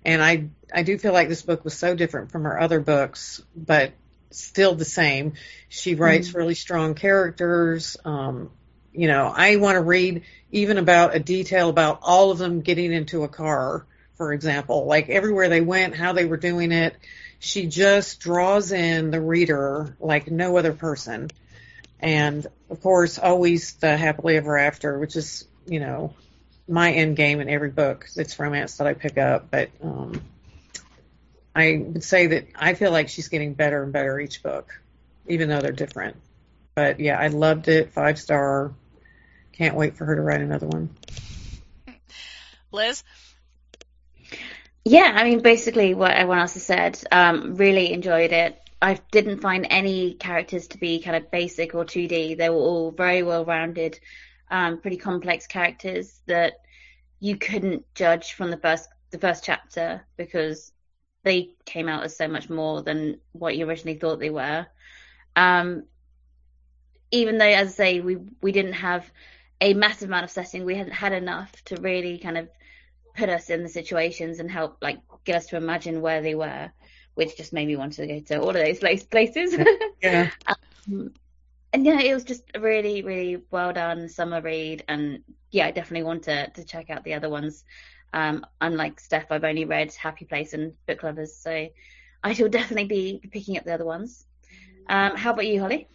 And 0.04 0.22
I, 0.22 0.48
I 0.72 0.82
do 0.82 0.98
feel 0.98 1.12
like 1.12 1.28
this 1.28 1.42
book 1.42 1.64
was 1.64 1.74
so 1.74 1.94
different 1.94 2.30
from 2.30 2.44
her 2.44 2.60
other 2.60 2.80
books, 2.80 3.42
but 3.56 3.92
still 4.30 4.74
the 4.74 4.84
same. 4.84 5.34
She 5.68 5.94
writes 5.94 6.34
really 6.34 6.54
strong 6.54 6.94
characters. 6.94 7.96
Um, 8.04 8.50
you 8.92 9.08
know, 9.08 9.32
I 9.34 9.56
want 9.56 9.76
to 9.76 9.80
read 9.80 10.22
even 10.52 10.78
about 10.78 11.16
a 11.16 11.18
detail 11.18 11.68
about 11.68 12.00
all 12.02 12.30
of 12.30 12.38
them 12.38 12.60
getting 12.60 12.92
into 12.92 13.24
a 13.24 13.28
car, 13.28 13.86
for 14.16 14.32
example, 14.32 14.86
like 14.86 15.08
everywhere 15.08 15.48
they 15.48 15.60
went, 15.60 15.96
how 15.96 16.12
they 16.12 16.24
were 16.24 16.36
doing 16.36 16.70
it. 16.70 16.96
She 17.38 17.66
just 17.66 18.20
draws 18.20 18.72
in 18.72 19.10
the 19.10 19.20
reader 19.20 19.96
like 19.98 20.30
no 20.30 20.56
other 20.56 20.72
person. 20.72 21.30
And 21.98 22.46
of 22.70 22.80
course, 22.82 23.18
always 23.18 23.74
the 23.74 23.96
happily 23.96 24.36
ever 24.36 24.56
after, 24.56 24.98
which 24.98 25.16
is, 25.16 25.46
you 25.66 25.80
know, 25.80 26.14
my 26.68 26.92
end 26.92 27.16
game 27.16 27.40
in 27.40 27.48
every 27.48 27.70
book. 27.70 28.06
It's 28.16 28.38
romance 28.38 28.78
that 28.78 28.86
I 28.86 28.94
pick 28.94 29.18
up. 29.18 29.50
But, 29.50 29.70
um, 29.82 30.20
I 31.54 31.84
would 31.86 32.02
say 32.02 32.26
that 32.28 32.48
I 32.54 32.74
feel 32.74 32.90
like 32.90 33.08
she's 33.08 33.28
getting 33.28 33.54
better 33.54 33.82
and 33.82 33.92
better 33.92 34.18
each 34.18 34.42
book, 34.42 34.80
even 35.26 35.48
though 35.48 35.60
they're 35.60 35.72
different. 35.72 36.16
But 36.74 36.98
yeah, 36.98 37.18
I 37.18 37.28
loved 37.28 37.68
it. 37.68 37.92
Five 37.92 38.18
star. 38.18 38.72
Can't 39.52 39.76
wait 39.76 39.96
for 39.96 40.04
her 40.04 40.16
to 40.16 40.20
write 40.20 40.40
another 40.40 40.66
one. 40.66 40.90
Liz? 42.72 43.04
Yeah, 44.84 45.12
I 45.14 45.24
mean, 45.24 45.40
basically 45.40 45.94
what 45.94 46.10
everyone 46.10 46.40
else 46.40 46.54
has 46.54 46.64
said. 46.64 47.00
Um, 47.10 47.54
really 47.56 47.92
enjoyed 47.92 48.32
it. 48.32 48.60
I 48.82 49.00
didn't 49.12 49.40
find 49.40 49.66
any 49.70 50.14
characters 50.14 50.66
to 50.68 50.78
be 50.78 51.00
kind 51.00 51.16
of 51.16 51.30
basic 51.30 51.74
or 51.74 51.84
2D. 51.84 52.36
They 52.36 52.50
were 52.50 52.56
all 52.56 52.90
very 52.90 53.22
well 53.22 53.44
rounded, 53.44 53.98
um, 54.54 54.78
pretty 54.78 54.96
complex 54.96 55.48
characters 55.48 56.20
that 56.26 56.52
you 57.18 57.36
couldn't 57.36 57.84
judge 57.92 58.34
from 58.34 58.52
the 58.52 58.56
first 58.56 58.88
the 59.10 59.18
first 59.18 59.42
chapter 59.42 60.06
because 60.16 60.70
they 61.24 61.50
came 61.64 61.88
out 61.88 62.04
as 62.04 62.16
so 62.16 62.28
much 62.28 62.48
more 62.48 62.80
than 62.80 63.18
what 63.32 63.56
you 63.56 63.68
originally 63.68 63.98
thought 63.98 64.20
they 64.20 64.30
were. 64.30 64.64
Um, 65.34 65.84
even 67.10 67.38
though, 67.38 67.46
as 67.46 67.68
I 67.68 67.72
say, 67.72 68.00
we 68.00 68.16
we 68.42 68.52
didn't 68.52 68.74
have 68.74 69.10
a 69.60 69.74
massive 69.74 70.08
amount 70.08 70.24
of 70.24 70.30
setting, 70.30 70.64
we 70.64 70.76
hadn't 70.76 70.92
had 70.92 71.12
enough 71.12 71.50
to 71.64 71.76
really 71.80 72.18
kind 72.18 72.38
of 72.38 72.48
put 73.16 73.28
us 73.28 73.50
in 73.50 73.64
the 73.64 73.68
situations 73.68 74.38
and 74.38 74.48
help 74.48 74.78
like 74.80 75.00
get 75.24 75.34
us 75.34 75.46
to 75.46 75.56
imagine 75.56 76.00
where 76.00 76.22
they 76.22 76.36
were, 76.36 76.70
which 77.14 77.36
just 77.36 77.52
made 77.52 77.66
me 77.66 77.74
want 77.74 77.94
to 77.94 78.06
go 78.06 78.20
to 78.20 78.40
all 78.40 78.50
of 78.50 78.54
those 78.54 78.78
places. 78.78 79.56
Yeah. 80.00 80.30
and 81.74 81.84
yeah, 81.84 82.00
it 82.00 82.14
was 82.14 82.22
just 82.22 82.44
a 82.54 82.60
really, 82.60 83.02
really 83.02 83.42
well 83.50 83.72
done 83.72 84.08
summer 84.08 84.40
read, 84.40 84.84
and 84.86 85.24
yeah, 85.50 85.66
I 85.66 85.72
definitely 85.72 86.04
want 86.04 86.22
to 86.24 86.48
to 86.50 86.64
check 86.64 86.88
out 86.88 87.02
the 87.02 87.14
other 87.14 87.28
ones. 87.28 87.64
Um, 88.12 88.46
unlike 88.60 89.00
Steph, 89.00 89.32
I've 89.32 89.42
only 89.42 89.64
read 89.64 89.92
Happy 89.92 90.24
Place 90.24 90.54
and 90.54 90.74
Book 90.86 91.02
Lovers, 91.02 91.34
so 91.34 91.68
I 92.22 92.32
shall 92.32 92.48
definitely 92.60 92.84
be 92.84 93.28
picking 93.30 93.58
up 93.58 93.64
the 93.64 93.74
other 93.74 93.84
ones. 93.84 94.24
Um, 94.88 95.16
how 95.16 95.32
about 95.32 95.48
you, 95.48 95.60
Holly? 95.60 95.88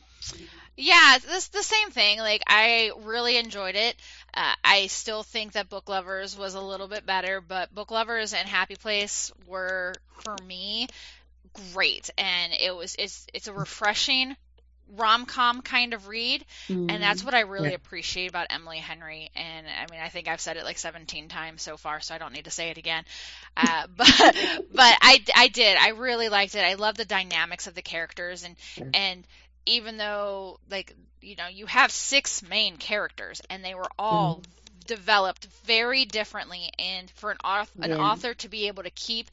Yeah, 0.75 1.17
this 1.25 1.47
the 1.47 1.63
same 1.63 1.91
thing. 1.91 2.19
Like 2.19 2.43
I 2.45 2.91
really 3.03 3.37
enjoyed 3.37 3.75
it. 3.75 3.95
Uh, 4.33 4.53
I 4.65 4.87
still 4.87 5.23
think 5.23 5.53
that 5.53 5.69
Book 5.69 5.87
Lovers 5.87 6.37
was 6.37 6.55
a 6.55 6.61
little 6.61 6.89
bit 6.89 7.05
better, 7.05 7.39
but 7.39 7.73
Book 7.73 7.91
Lovers 7.91 8.33
and 8.33 8.49
Happy 8.49 8.75
Place 8.75 9.31
were 9.47 9.93
for 10.23 10.35
me 10.45 10.87
great, 11.73 12.09
and 12.17 12.51
it 12.51 12.75
was 12.75 12.97
it's 12.99 13.27
it's 13.33 13.47
a 13.47 13.53
refreshing 13.53 14.35
rom 14.95 15.25
com 15.25 15.61
kind 15.61 15.93
of 15.93 16.07
read, 16.07 16.45
and 16.87 17.01
that's 17.01 17.23
what 17.23 17.33
I 17.33 17.41
really 17.41 17.73
Yeah. 17.73 17.75
appreciate 17.75 18.29
about 18.29 18.47
Emily 18.49 18.77
Henry. 18.79 19.29
And 19.35 19.67
I 19.67 19.85
mean, 19.91 19.99
I 20.01 20.09
think 20.09 20.27
I've 20.27 20.41
said 20.41 20.57
it 20.57 20.63
like 20.63 20.77
17 20.77 21.27
times 21.29 21.61
so 21.61 21.77
far, 21.77 21.99
so 22.01 22.15
I 22.15 22.17
don't 22.17 22.33
need 22.33 22.45
to 22.45 22.51
say 22.51 22.69
it 22.69 22.77
again. 22.77 23.03
Uh, 23.57 23.87
but 23.95 24.07
but 24.73 24.97
I 25.01 25.23
I 25.35 25.47
did 25.49 25.77
I 25.77 25.89
really 25.89 26.29
liked 26.29 26.55
it. 26.55 26.63
I 26.63 26.75
love 26.75 26.95
the 26.97 27.05
dynamics 27.05 27.67
of 27.67 27.75
the 27.75 27.81
characters 27.81 28.43
and 28.43 28.55
and 28.93 29.25
even 29.65 29.97
though 29.97 30.59
like 30.69 30.93
you 31.21 31.35
know 31.35 31.47
you 31.47 31.65
have 31.65 31.91
six 31.91 32.41
main 32.43 32.77
characters 32.77 33.41
and 33.49 33.63
they 33.63 33.75
were 33.75 33.89
all 33.97 34.43
developed 34.85 35.45
very 35.65 36.05
differently 36.05 36.69
and 36.79 37.09
for 37.11 37.31
an 37.31 37.37
author, 37.43 37.71
an 37.81 37.91
Yeah. 37.91 37.97
author 37.99 38.33
to 38.33 38.49
be 38.49 38.67
able 38.67 38.83
to 38.83 38.89
keep 38.91 39.29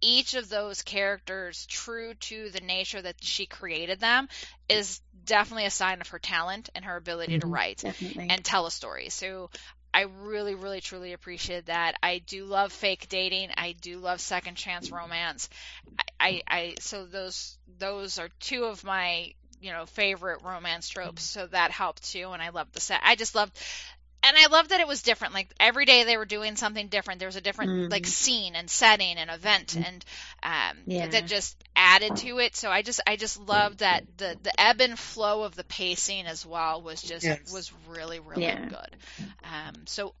each 0.00 0.34
of 0.34 0.48
those 0.48 0.82
characters 0.82 1.66
true 1.66 2.14
to 2.14 2.50
the 2.50 2.60
nature 2.60 3.00
that 3.02 3.16
she 3.22 3.46
created 3.46 4.00
them 4.00 4.28
is 4.68 5.00
definitely 5.24 5.66
a 5.66 5.70
sign 5.70 6.00
of 6.00 6.08
her 6.08 6.18
talent 6.18 6.68
and 6.74 6.84
her 6.84 6.96
ability 6.96 7.38
to 7.38 7.46
Mhm. 7.46 7.50
write 7.52 7.80
Definitely. 7.82 8.26
and 8.28 8.44
tell 8.44 8.66
a 8.66 8.70
story. 8.70 9.08
So 9.08 9.50
I 9.94 10.02
really, 10.02 10.54
really, 10.54 10.80
truly 10.80 11.12
appreciate 11.12 11.66
that. 11.66 11.96
I 12.02 12.18
do 12.18 12.44
love 12.44 12.72
fake 12.72 13.08
dating. 13.08 13.50
I 13.56 13.72
do 13.72 13.98
love 13.98 14.20
second 14.20 14.56
chance 14.56 14.92
romance. 14.92 15.48
I, 15.98 16.04
I, 16.20 16.42
I 16.48 16.74
so 16.80 17.06
those 17.06 17.58
those 17.78 18.18
are 18.18 18.28
two 18.40 18.64
of 18.64 18.84
my 18.84 19.32
you 19.60 19.72
know 19.72 19.86
favorite 19.86 20.42
romance 20.42 20.88
tropes. 20.88 21.22
So 21.22 21.46
that 21.46 21.70
helped 21.70 22.10
too, 22.12 22.30
and 22.32 22.42
I 22.42 22.50
loved 22.50 22.72
the 22.74 22.80
set. 22.80 23.00
I 23.02 23.14
just 23.16 23.34
loved. 23.34 23.56
And 24.26 24.36
I 24.36 24.46
love 24.48 24.68
that 24.68 24.80
it 24.80 24.86
was 24.88 25.02
different. 25.02 25.34
Like 25.34 25.48
every 25.60 25.84
day 25.84 26.04
they 26.04 26.16
were 26.16 26.24
doing 26.26 26.56
something 26.56 26.88
different. 26.88 27.20
There 27.20 27.28
was 27.28 27.36
a 27.36 27.40
different 27.40 27.72
Mhm. 27.72 27.90
like 27.90 28.06
scene 28.06 28.54
and 28.56 28.70
setting 28.70 29.16
and 29.18 29.30
event 29.30 29.76
and 29.80 30.04
um 30.42 30.78
Yeah. 30.86 31.06
that 31.08 31.26
just 31.26 31.56
added 31.76 32.16
to 32.16 32.38
it. 32.38 32.56
So 32.56 32.70
I 32.70 32.82
just 32.82 33.00
I 33.06 33.16
just 33.16 33.38
loved 33.38 33.78
that 33.80 34.02
the 34.16 34.36
the 34.42 34.60
ebb 34.60 34.80
and 34.80 34.98
flow 34.98 35.42
of 35.44 35.54
the 35.54 35.64
pacing 35.64 36.26
as 36.26 36.44
well 36.44 36.82
was 36.82 37.02
just 37.02 37.24
Yes. 37.24 37.52
was 37.52 37.72
really 37.88 38.20
really 38.20 38.42
Yeah. 38.42 38.68
good. 38.68 38.96
Um, 39.44 39.86
so 39.86 40.14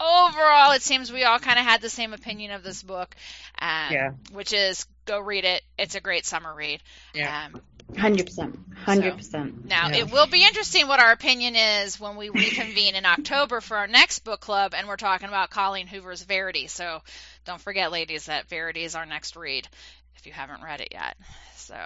overall, 0.00 0.72
it 0.72 0.82
seems 0.82 1.12
we 1.12 1.24
all 1.24 1.38
kind 1.38 1.58
of 1.58 1.64
had 1.64 1.80
the 1.80 1.88
same 1.90 2.12
opinion 2.12 2.52
of 2.52 2.62
this 2.62 2.82
book, 2.82 3.14
um, 3.60 3.92
Yeah. 3.92 4.10
which 4.32 4.52
is 4.52 4.86
go 5.04 5.18
read 5.20 5.44
it. 5.44 5.62
It's 5.78 5.94
a 5.94 6.00
great 6.00 6.26
summer 6.26 6.54
read. 6.54 6.82
Yeah. 7.14 7.32
Um, 7.46 7.62
Hundred 7.96 8.26
percent. 8.26 8.58
Hundred 8.84 9.16
percent. 9.16 9.64
now 9.66 9.88
Yeah. 9.88 9.98
it 9.98 10.10
will 10.12 10.26
be 10.26 10.42
interesting 10.44 10.88
what 10.88 10.98
our 10.98 11.12
opinion 11.12 11.54
is 11.56 12.00
when 12.00 12.16
we 12.16 12.30
reconvene 12.30 12.94
in 12.96 13.04
October 13.06 13.60
for 13.60 13.76
our 13.76 13.86
next 13.86 14.20
book 14.20 14.40
club, 14.40 14.74
and 14.76 14.88
we're 14.88 14.96
talking 14.96 15.28
about 15.28 15.50
Colleen 15.50 15.86
Hoover's 15.86 16.22
Verity. 16.22 16.66
So 16.66 17.02
don't 17.44 17.60
forget, 17.60 17.92
ladies, 17.92 18.26
that 18.26 18.48
Verity 18.48 18.82
is 18.84 18.94
our 18.94 19.06
next 19.06 19.36
read 19.36 19.68
if 20.16 20.26
you 20.26 20.32
haven't 20.32 20.62
read 20.62 20.80
it 20.80 20.88
yet. 20.92 21.16
So 21.56 21.76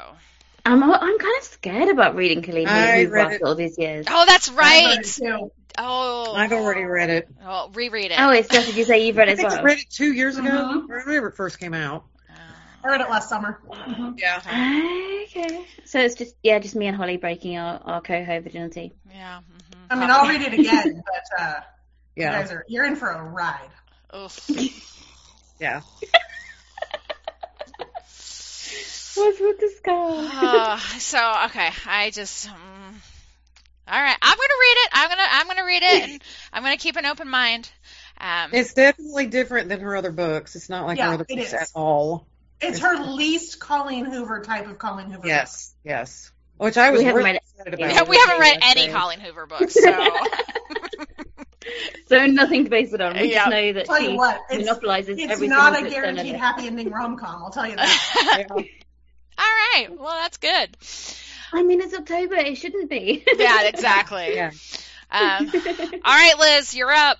I'm 0.64 0.82
I'm 0.82 1.18
kind 1.18 1.38
of 1.38 1.44
scared 1.44 1.88
about 1.88 2.14
reading 2.16 2.42
Colleen 2.42 2.68
I 2.68 3.02
Hoover 3.02 3.18
after 3.18 3.46
all 3.46 3.54
these 3.54 3.76
years. 3.78 4.06
oh, 4.08 4.24
that's 4.26 4.48
right. 4.50 4.96
read 4.96 5.00
it 5.00 5.06
too. 5.06 5.50
Oh, 5.78 6.32
I've 6.34 6.52
already 6.52 6.84
read 6.84 7.10
it. 7.10 7.28
Well, 7.40 7.70
reread 7.74 8.10
it. 8.10 8.18
Oh, 8.18 8.30
it's 8.30 8.48
just 8.48 8.66
did 8.68 8.76
you 8.76 8.84
say 8.84 9.06
you've 9.06 9.16
read 9.16 9.28
I 9.28 9.32
it 9.32 9.38
as 9.40 9.44
well? 9.44 9.58
I 9.58 9.62
read 9.62 9.78
it 9.78 9.90
two 9.90 10.12
years 10.12 10.38
ago. 10.38 10.48
Mhm. 10.48 10.90
I 10.90 10.94
remember 10.94 11.28
it 11.28 11.36
first 11.36 11.58
came 11.60 11.74
out. 11.74 12.04
I 12.86 12.90
read 12.90 13.00
it 13.00 13.10
last 13.10 13.28
summer. 13.28 13.60
Mhm. 13.68 14.14
Yeah. 14.18 14.36
Okay. 15.26 15.64
So 15.84 15.98
it's 15.98 16.14
just 16.14 16.36
yeah, 16.42 16.58
just 16.60 16.76
me 16.76 16.86
and 16.86 16.96
Holly 16.96 17.16
breaking 17.16 17.56
our, 17.58 17.80
our 17.84 18.00
coho 18.00 18.40
virginity. 18.40 18.92
Yeah. 19.12 19.40
hmm 19.40 19.86
I 19.90 19.94
mean, 19.96 20.10
I'll 20.10 20.28
read 20.28 20.42
it 20.42 20.52
again, 20.52 21.02
but 21.06 21.42
uh, 21.42 21.60
you 22.14 22.24
guys 22.24 22.52
are 22.52 22.64
you're 22.68 22.84
in 22.84 22.94
for 22.96 23.08
a 23.10 23.22
ride. 23.24 23.70
Yeah. 25.58 25.80
What's 29.14 29.40
with 29.40 29.58
the 29.58 29.72
skull? 29.78 30.28
Uh, 30.30 30.78
so 30.98 31.18
okay, 31.46 31.70
I 31.86 32.10
just. 32.12 32.46
Um, 32.46 33.02
all 33.88 34.02
right, 34.02 34.16
I'm 34.20 34.36
gonna 34.36 34.60
read 34.60 34.76
it. 34.76 34.90
I'm 34.92 35.08
gonna 35.08 35.22
I'm 35.30 35.46
gonna 35.46 35.64
read 35.64 35.82
it, 35.82 36.02
and 36.10 36.22
I'm 36.52 36.62
gonna 36.62 36.76
keep 36.76 36.96
an 36.96 37.06
open 37.06 37.28
mind. 37.28 37.70
Um, 38.20 38.50
It's 38.52 38.74
definitely 38.74 39.26
different 39.28 39.70
than 39.70 39.80
her 39.80 39.96
other 39.96 40.12
books. 40.12 40.56
It's 40.56 40.68
not 40.68 40.86
like 40.86 40.98
Yeah, 40.98 41.06
her 41.06 41.14
other 41.14 41.24
books 41.26 41.42
is. 41.42 41.54
at 41.54 41.70
all. 41.74 42.26
It's 42.60 42.78
her 42.80 42.96
least 43.04 43.60
Colleen 43.60 44.04
Hoover 44.06 44.40
type 44.42 44.66
of 44.68 44.78
Colleen 44.78 45.10
Hoover. 45.10 45.26
Yes. 45.26 45.74
Yes. 45.84 46.32
Which 46.56 46.76
I 46.78 46.90
was 46.90 47.00
We 47.00 47.04
haven't 47.04 47.18
really 47.22 47.32
read 47.32 47.42
excited 47.42 47.78
Yeah, 47.78 47.92
yeah, 47.92 48.02
we 48.04 48.16
haven't 48.16 48.40
read 48.40 48.58
any 48.62 48.88
Colleen 48.88 49.20
Hoover 49.20 49.46
books, 49.50 49.74
so 49.74 49.92
So 52.08 52.24
nothing 52.26 52.64
to 52.64 52.70
base 52.70 52.92
it 52.92 53.00
on. 53.00 53.14
We 53.18 53.32
Yeah. 53.32 53.38
just 53.40 53.50
know 53.50 53.72
that 53.74 53.84
Tell 53.86 54.00
you 54.00 54.10
she 54.10 54.16
what, 54.16 54.40
it's, 54.50 54.64
monopolizes 54.64 55.18
it's 55.18 55.32
everything. 55.32 55.50
not 55.50 55.72
a 55.78 55.82
that's 55.82 55.82
done 55.82 55.86
in 55.86 56.14
guaranteed 56.14 56.34
happy 56.36 56.66
ending 56.68 56.90
rom 56.90 57.16
com. 57.18 57.42
I'll 57.42 57.50
tell 57.50 57.66
you 57.68 57.74
that. 57.76 58.46
all 58.50 58.56
right. 59.38 59.88
Well, 59.90 60.08
that's 60.22 60.36
good. 60.38 60.76
I 61.52 61.62
mean, 61.62 61.80
it's 61.80 61.92
October. 61.94 62.36
It 62.36 62.56
shouldn't 62.56 62.88
be. 62.88 63.24
Yeah, 63.36 63.64
exactly. 63.64 64.34
Yeah. 64.34 64.50
Um, 65.10 65.50
all 66.04 66.12
right, 66.14 66.34
Liz, 66.38 66.74
you're 66.74 66.90
up. 66.92 67.18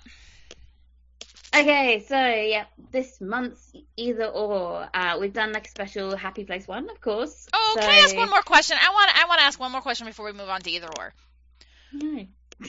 Okay, 1.59 2.05
so 2.07 2.15
yeah, 2.15 2.65
this 2.91 3.19
month's 3.19 3.73
either 3.95 4.25
or. 4.25 4.87
Uh, 4.93 5.17
we've 5.19 5.33
done 5.33 5.53
like 5.53 5.67
a 5.67 5.69
special 5.69 6.15
Happy 6.15 6.43
Place 6.43 6.67
one, 6.67 6.89
of 6.89 7.01
course. 7.01 7.47
Oh, 7.53 7.71
so... 7.75 7.81
can 7.81 7.89
I 7.89 7.97
ask 7.97 8.15
one 8.15 8.29
more 8.29 8.41
question? 8.41 8.77
I 8.79 8.89
want 8.91 9.11
I 9.23 9.27
want 9.27 9.39
to 9.39 9.45
ask 9.45 9.59
one 9.59 9.71
more 9.71 9.81
question 9.81 10.07
before 10.07 10.25
we 10.25 10.33
move 10.33 10.49
on 10.49 10.61
to 10.61 10.69
either 10.69 10.87
or. 10.97 11.13
No. 11.93 12.25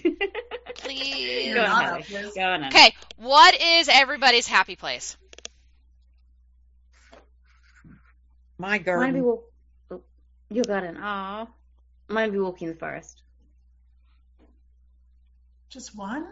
Please. 0.75 1.55
Go 1.55 1.61
on, 1.61 1.67
not 1.67 1.85
Holly. 1.85 2.01
up, 2.01 2.11
Liz. 2.11 2.33
Go 2.35 2.43
on. 2.43 2.65
Okay, 2.67 2.95
what 3.17 3.61
is 3.61 3.89
everybody's 3.89 4.47
happy 4.47 4.77
place? 4.77 5.17
My 8.59 8.69
Mine 8.69 8.79
be 8.79 8.85
garden. 8.85 9.23
walk. 9.25 9.45
Oh, 9.91 10.03
your 10.51 10.65
garden. 10.65 10.97
Ah. 11.01 11.47
Mine 12.09 12.33
be 12.33 12.39
walking 12.39 12.69
in 12.69 12.75
the 12.75 12.81
forest. 12.81 13.23
Just 15.69 15.97
one? 15.97 16.27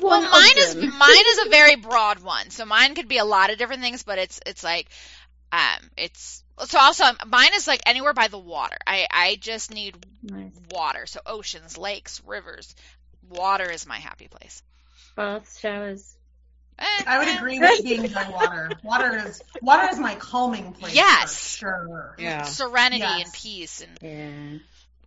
Well, 0.00 0.20
One 0.20 0.24
of 0.24 0.30
mine 0.30 0.56
is 0.56 0.74
mine 0.98 1.24
is 1.28 1.46
a 1.46 1.50
very 1.50 1.76
broad 1.76 2.20
one. 2.20 2.50
So 2.50 2.64
mine 2.64 2.94
could 2.94 3.08
be 3.08 3.18
a 3.18 3.24
lot 3.24 3.50
of 3.50 3.58
different 3.58 3.82
things, 3.82 4.02
but 4.02 4.18
it's 4.18 4.40
it's 4.46 4.62
like 4.64 4.88
um 5.52 5.90
it's 5.96 6.42
so 6.66 6.78
also 6.78 7.04
mine 7.26 7.50
is 7.54 7.66
like 7.66 7.80
anywhere 7.86 8.14
by 8.14 8.28
the 8.28 8.38
water. 8.38 8.76
I 8.86 9.06
I 9.10 9.36
just 9.40 9.72
need 9.72 9.96
Nice. 10.22 10.52
water. 10.70 11.06
So 11.06 11.20
oceans, 11.26 11.76
lakes, 11.78 12.22
rivers. 12.26 12.74
Water 13.28 13.70
is 13.70 13.86
my 13.86 13.98
happy 13.98 14.28
place. 14.28 14.62
Baths, 15.16 15.58
showers. 15.58 16.16
Eh, 16.78 16.84
I 17.06 17.18
would 17.18 17.28
eh. 17.28 17.38
agree 17.38 17.58
with 17.58 17.84
being 17.84 18.06
by 18.12 18.28
water. 18.28 18.70
Water 18.84 19.16
is 19.26 19.42
water 19.62 19.88
is 19.90 19.98
my 19.98 20.14
calming 20.16 20.72
place. 20.72 20.94
Yes. 20.94 21.34
For 21.56 21.58
sure. 21.58 22.14
Yeah. 22.18 22.42
Serenity 22.42 22.98
Yes. 23.00 23.24
and 23.24 23.32
peace 23.32 23.80
and 23.80 23.98
Yeah. 24.02 24.58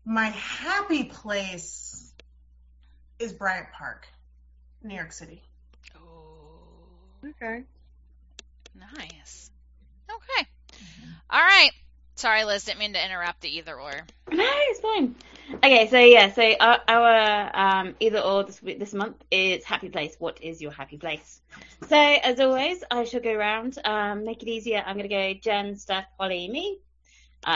My 0.05 0.27
happy 0.29 1.03
place 1.03 2.11
is 3.19 3.33
Bryant 3.33 3.67
Park, 3.73 4.07
New 4.83 4.95
York 4.95 5.11
City. 5.11 5.41
oh, 5.95 7.27
Okay. 7.29 7.63
nice. 8.97 9.51
Okay. 10.09 10.47
All 11.29 11.39
right. 11.41 11.71
Sorry, 12.15 12.43
Liz. 12.43 12.65
Didn't 12.65 12.79
mean 12.79 12.93
to 12.93 13.05
interrupt 13.05 13.41
the 13.41 13.57
either 13.57 13.79
or. 13.79 13.91
No, 14.31 14.45
it's 14.45 14.79
fine. 14.81 15.15
Okay, 15.63 15.87
so 15.89 15.97
yeah, 15.99 16.31
so 16.31 16.53
our, 16.59 16.79
our 16.87 17.57
um, 17.57 17.95
either 17.99 18.19
or 18.19 18.43
this 18.43 18.61
week, 18.61 18.77
this 18.79 18.93
month 18.93 19.15
is 19.31 19.63
happy 19.63 19.89
place. 19.89 20.15
What 20.19 20.43
is 20.43 20.61
your 20.61 20.71
happy 20.71 20.97
place? 20.97 21.41
So 21.87 21.97
as 21.97 22.39
always, 22.39 22.83
I 22.91 23.05
shall 23.05 23.21
go 23.21 23.33
round. 23.33 23.77
Um, 23.83 24.25
make 24.25 24.43
it 24.43 24.49
easier. 24.49 24.83
I'm 24.85 24.97
gonna 24.97 25.07
go 25.07 25.33
Jenn, 25.33 25.75
Steph, 25.77 26.05
Holly, 26.19 26.47
me, 26.49 26.79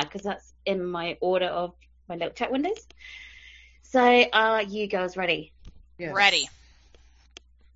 because 0.02 0.22
that's 0.22 0.54
in 0.66 0.84
my 0.86 1.18
order 1.22 1.46
of 1.48 1.74
my 2.08 2.16
little 2.16 2.32
chat 2.34 2.52
windows. 2.52 2.88
So 3.84 4.00
are 4.34 4.64
you 4.64 4.88
girls 4.88 5.16
ready? 5.18 5.54
Yes. 5.98 6.16
Ready. 6.16 6.50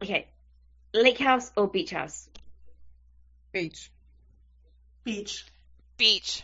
Okay, 0.01 0.27
lake 0.93 1.17
house 1.17 1.51
or 1.57 1.67
beach 1.67 1.91
house? 1.91 2.29
Beach. 3.51 3.91
Beach. 5.03 5.45
Beach. 5.97 6.43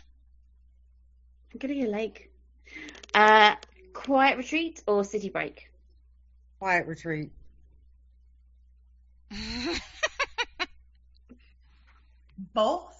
I'm 1.54 1.60
gonna 1.60 1.76
go 1.76 1.88
lake. 1.88 2.32
Uh, 3.14 3.56
quiet 3.94 4.38
retreat 4.38 4.82
or 4.88 5.04
city 5.04 5.30
break? 5.30 5.70
Quiet 6.60 6.88
retreat. 6.88 7.30
Both. 12.54 13.00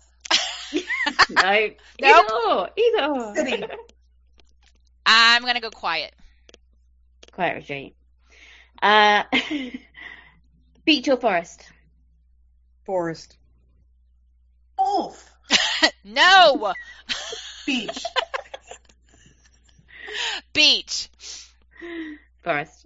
No, 1.30 1.70
Nope. 2.02 2.26
either 2.26 2.34
or, 2.48 2.70
either 2.78 3.06
or. 3.06 3.36
City. 3.36 3.64
I'm 5.06 5.44
gonna 5.44 5.60
go 5.60 5.70
quiet. 5.70 6.14
Quiet 7.34 7.56
retreat. 7.56 7.96
Uh, 8.82 9.24
beach 10.86 11.08
or 11.08 11.18
forest? 11.18 11.64
Forest. 12.86 13.38
Both. 14.78 15.30
no. 16.04 16.74
Beach. 17.66 18.04
Beach. 20.54 21.10
Forest. 22.44 22.86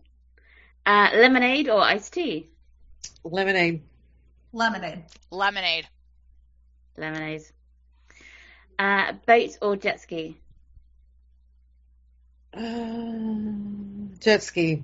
Uh, 0.86 1.10
lemonade 1.16 1.70
or 1.70 1.82
iced 1.82 2.14
tea? 2.14 2.48
Lemonade. 3.24 3.82
Lemonade. 4.54 5.04
Lemonade. 5.32 5.88
Lemonade. 6.98 7.42
Uh, 8.80 9.14
boat 9.26 9.58
or 9.62 9.76
jet 9.76 10.00
ski? 10.00 10.38
Um, 12.54 14.14
jet 14.20 14.44
ski. 14.44 14.84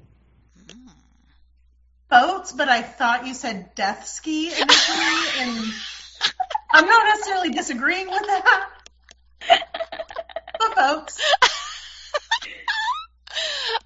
But 2.52 2.70
I 2.70 2.82
thought 2.82 3.26
you 3.26 3.34
said 3.34 3.74
death 3.76 4.06
ski 4.08 4.48
initially, 4.48 5.06
and 5.40 5.74
I'm 6.72 6.86
not 6.86 7.06
necessarily 7.06 7.50
disagreeing 7.52 8.10
with 8.10 8.22
that. 8.28 8.70
But 10.60 10.76
boats. 10.76 11.22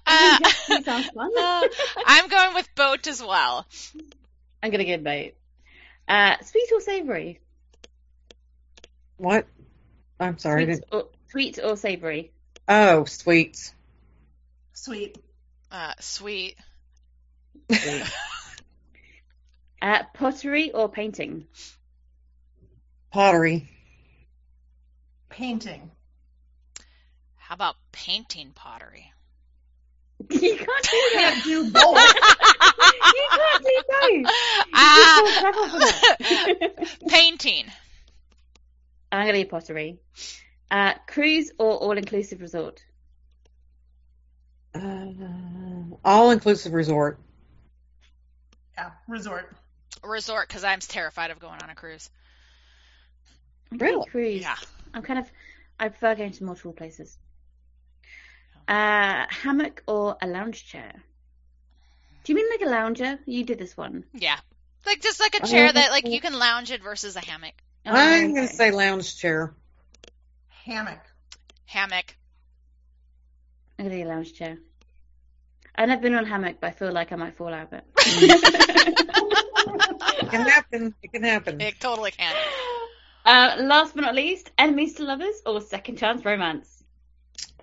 Uh, 0.06 0.38
jet 0.38 0.52
ski 0.52 0.82
sounds 0.84 1.08
fun. 1.08 1.30
uh, 1.38 1.62
I'm 2.06 2.28
going 2.28 2.54
with 2.54 2.74
boat 2.74 3.06
as 3.06 3.22
well. 3.22 3.66
I'm 4.62 4.70
gonna 4.70 4.84
go 4.84 4.98
boat. 4.98 5.32
Uh, 6.08 6.36
sweet 6.42 6.70
or 6.72 6.80
savory? 6.80 7.40
What? 9.18 9.46
I'm 10.18 10.38
sorry. 10.38 10.64
Sweet 10.64 10.74
didn't- 10.74 10.84
or, 10.92 11.08
sweet 11.30 11.58
or 11.62 11.76
savory? 11.76 12.32
Oh, 12.66 13.04
sweet. 13.04 13.72
Sweet. 14.72 15.18
Uh, 15.70 15.92
sweet. 16.00 16.56
Uh, 19.80 20.02
pottery 20.14 20.72
or 20.72 20.88
painting? 20.88 21.46
Pottery. 23.12 23.68
Painting. 25.28 25.90
How 27.36 27.54
about 27.54 27.76
painting 27.92 28.50
pottery? 28.54 29.12
you 30.30 30.56
can't 30.56 30.58
do 30.58 30.66
that. 30.66 31.12
Can't 31.14 31.44
do 31.44 31.70
both. 31.70 31.96
you 33.14 33.28
can't 33.30 33.64
do 33.64 34.24
both. 34.24 34.32
Ah, 34.74 35.22
You're 35.22 35.52
so 35.54 35.78
that. 35.78 36.98
painting. 37.08 37.64
I'm 39.12 39.26
gonna 39.26 39.38
be 39.38 39.44
pottery. 39.44 39.98
Uh, 40.70 40.94
cruise 41.06 41.50
or 41.58 41.72
all-inclusive 41.76 42.40
resort? 42.42 42.84
Uh, 44.74 45.06
all 46.04 46.30
inclusive 46.30 46.74
resort. 46.74 47.18
Yeah, 48.76 48.90
resort. 49.06 49.56
Resort, 50.02 50.48
because 50.48 50.64
I'm 50.64 50.80
terrified 50.80 51.30
of 51.30 51.38
going 51.38 51.60
on 51.62 51.70
a 51.70 51.74
cruise. 51.74 52.10
Really? 53.70 54.06
Cruise. 54.08 54.42
Yeah. 54.42 54.56
I'm 54.94 55.02
kind 55.02 55.18
of. 55.18 55.30
I 55.78 55.88
prefer 55.88 56.14
going 56.14 56.32
to 56.32 56.44
multiple 56.44 56.72
places. 56.72 57.16
Uh, 58.66 59.24
hammock 59.30 59.82
or 59.86 60.16
a 60.20 60.26
lounge 60.26 60.66
chair? 60.66 60.92
Do 62.24 62.32
you 62.32 62.36
mean 62.36 62.46
like 62.50 62.68
a 62.68 62.70
lounger? 62.70 63.18
You 63.24 63.44
did 63.44 63.58
this 63.58 63.76
one. 63.76 64.04
Yeah. 64.12 64.36
Like 64.84 65.00
just 65.00 65.20
like 65.20 65.34
a 65.34 65.46
chair 65.46 65.68
Oh. 65.70 65.72
that 65.72 65.90
like 65.90 66.06
you 66.06 66.20
can 66.20 66.38
lounge 66.38 66.70
in 66.70 66.82
versus 66.82 67.16
a 67.16 67.20
hammock. 67.20 67.54
Oh, 67.86 67.92
I'm 67.92 68.34
gonna 68.34 68.46
okay. 68.46 68.54
say 68.54 68.70
lounge 68.70 69.16
chair. 69.16 69.54
Hammock. 70.64 71.00
Hammock. 71.66 72.16
I'm 73.78 73.86
gonna 73.86 73.96
be 73.96 74.02
a 74.02 74.08
lounge 74.08 74.34
chair. 74.34 74.58
I've 75.74 75.88
never 75.88 76.02
been 76.02 76.14
on 76.14 76.24
a 76.24 76.28
hammock, 76.28 76.56
but 76.60 76.66
I 76.66 76.70
feel 76.72 76.92
like 76.92 77.12
I 77.12 77.16
might 77.16 77.36
fall 77.36 77.54
out 77.54 77.72
of 77.72 77.80
it. 77.80 79.24
It 80.28 80.36
can 80.36 80.46
happen. 80.46 80.94
It 81.02 81.12
can 81.12 81.22
happen. 81.22 81.60
It 81.60 81.80
totally 81.80 82.10
can. 82.10 82.34
uh, 83.24 83.56
last 83.60 83.94
but 83.94 84.02
not 84.02 84.14
least, 84.14 84.50
enemies 84.58 84.94
to 84.96 85.04
lovers 85.04 85.40
or 85.46 85.60
second 85.62 85.96
chance 85.96 86.22
romance? 86.24 86.84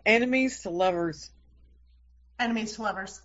Enemies 0.04 0.62
to 0.64 0.72
lovers. 0.72 1.30
Enemies 2.40 2.76
to 2.76 2.82
lovers. 2.82 3.22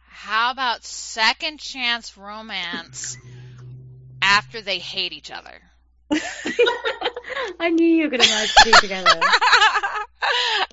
How 0.00 0.50
about 0.50 0.84
second 0.84 1.58
chance 1.58 2.18
romance 2.18 3.16
after 4.20 4.60
they 4.60 4.78
hate 4.78 5.14
each 5.14 5.30
other? 5.30 5.62
I 7.60 7.70
knew 7.70 7.86
you 7.86 8.04
were 8.04 8.10
gonna 8.10 8.28
merge 8.28 8.54
the 8.54 8.64
two 8.64 8.72
together. 8.72 9.10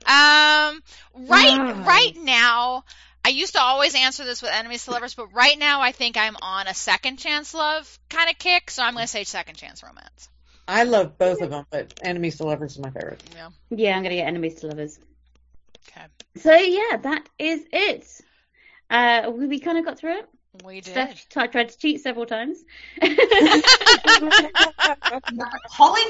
um, 0.06 0.82
right, 1.30 1.58
Wow. 1.58 1.84
right 1.86 2.14
now, 2.18 2.84
I 3.26 3.30
used 3.30 3.54
to 3.54 3.60
always 3.60 3.96
answer 3.96 4.24
this 4.24 4.44
with 4.44 4.52
enemies 4.52 4.86
to 4.86 4.92
lovers, 4.92 5.16
but 5.16 5.34
right 5.34 5.58
now 5.58 5.82
I 5.82 5.94
think 5.94 6.16
I'm 6.16 6.38
on 6.44 6.68
a 6.68 6.76
second 6.76 7.18
chance 7.18 7.56
love 7.56 8.00
kind 8.08 8.30
of 8.30 8.38
kick, 8.38 8.70
so 8.70 8.84
I'm 8.84 8.94
going 8.94 9.06
to 9.06 9.08
say 9.08 9.24
second 9.24 9.56
chance 9.56 9.82
romance. 9.82 10.30
I 10.68 10.84
love 10.84 11.18
both 11.18 11.42
of 11.42 11.50
them, 11.50 11.66
but 11.72 12.00
enemies 12.04 12.38
to 12.38 12.44
lovers 12.44 12.74
is 12.74 12.80
my 12.80 12.92
favorite. 12.92 13.24
Yeah. 13.36 13.50
yeah, 13.72 13.98
I'm 13.98 14.04
gonna 14.04 14.16
get 14.16 14.28
enemies 14.28 14.56
to 14.56 14.68
lovers. 14.68 15.00
Okay. 15.90 16.06
So 16.38 16.54
yeah, 16.54 16.98
that 16.98 17.28
is 17.40 17.66
it. 17.72 18.22
Uh, 18.92 19.32
we, 19.34 19.48
we 19.48 19.60
kind 19.60 19.80
of 19.80 19.86
got 19.86 19.98
through 19.98 20.20
it. 20.20 20.30
We 20.64 20.82
did. 20.82 20.92
Steph 20.92 21.30
tried, 21.30 21.52
tried 21.52 21.70
to 21.70 21.78
cheat 21.78 22.02
several 22.02 22.26
times. 22.26 22.64
Holly 23.02 23.12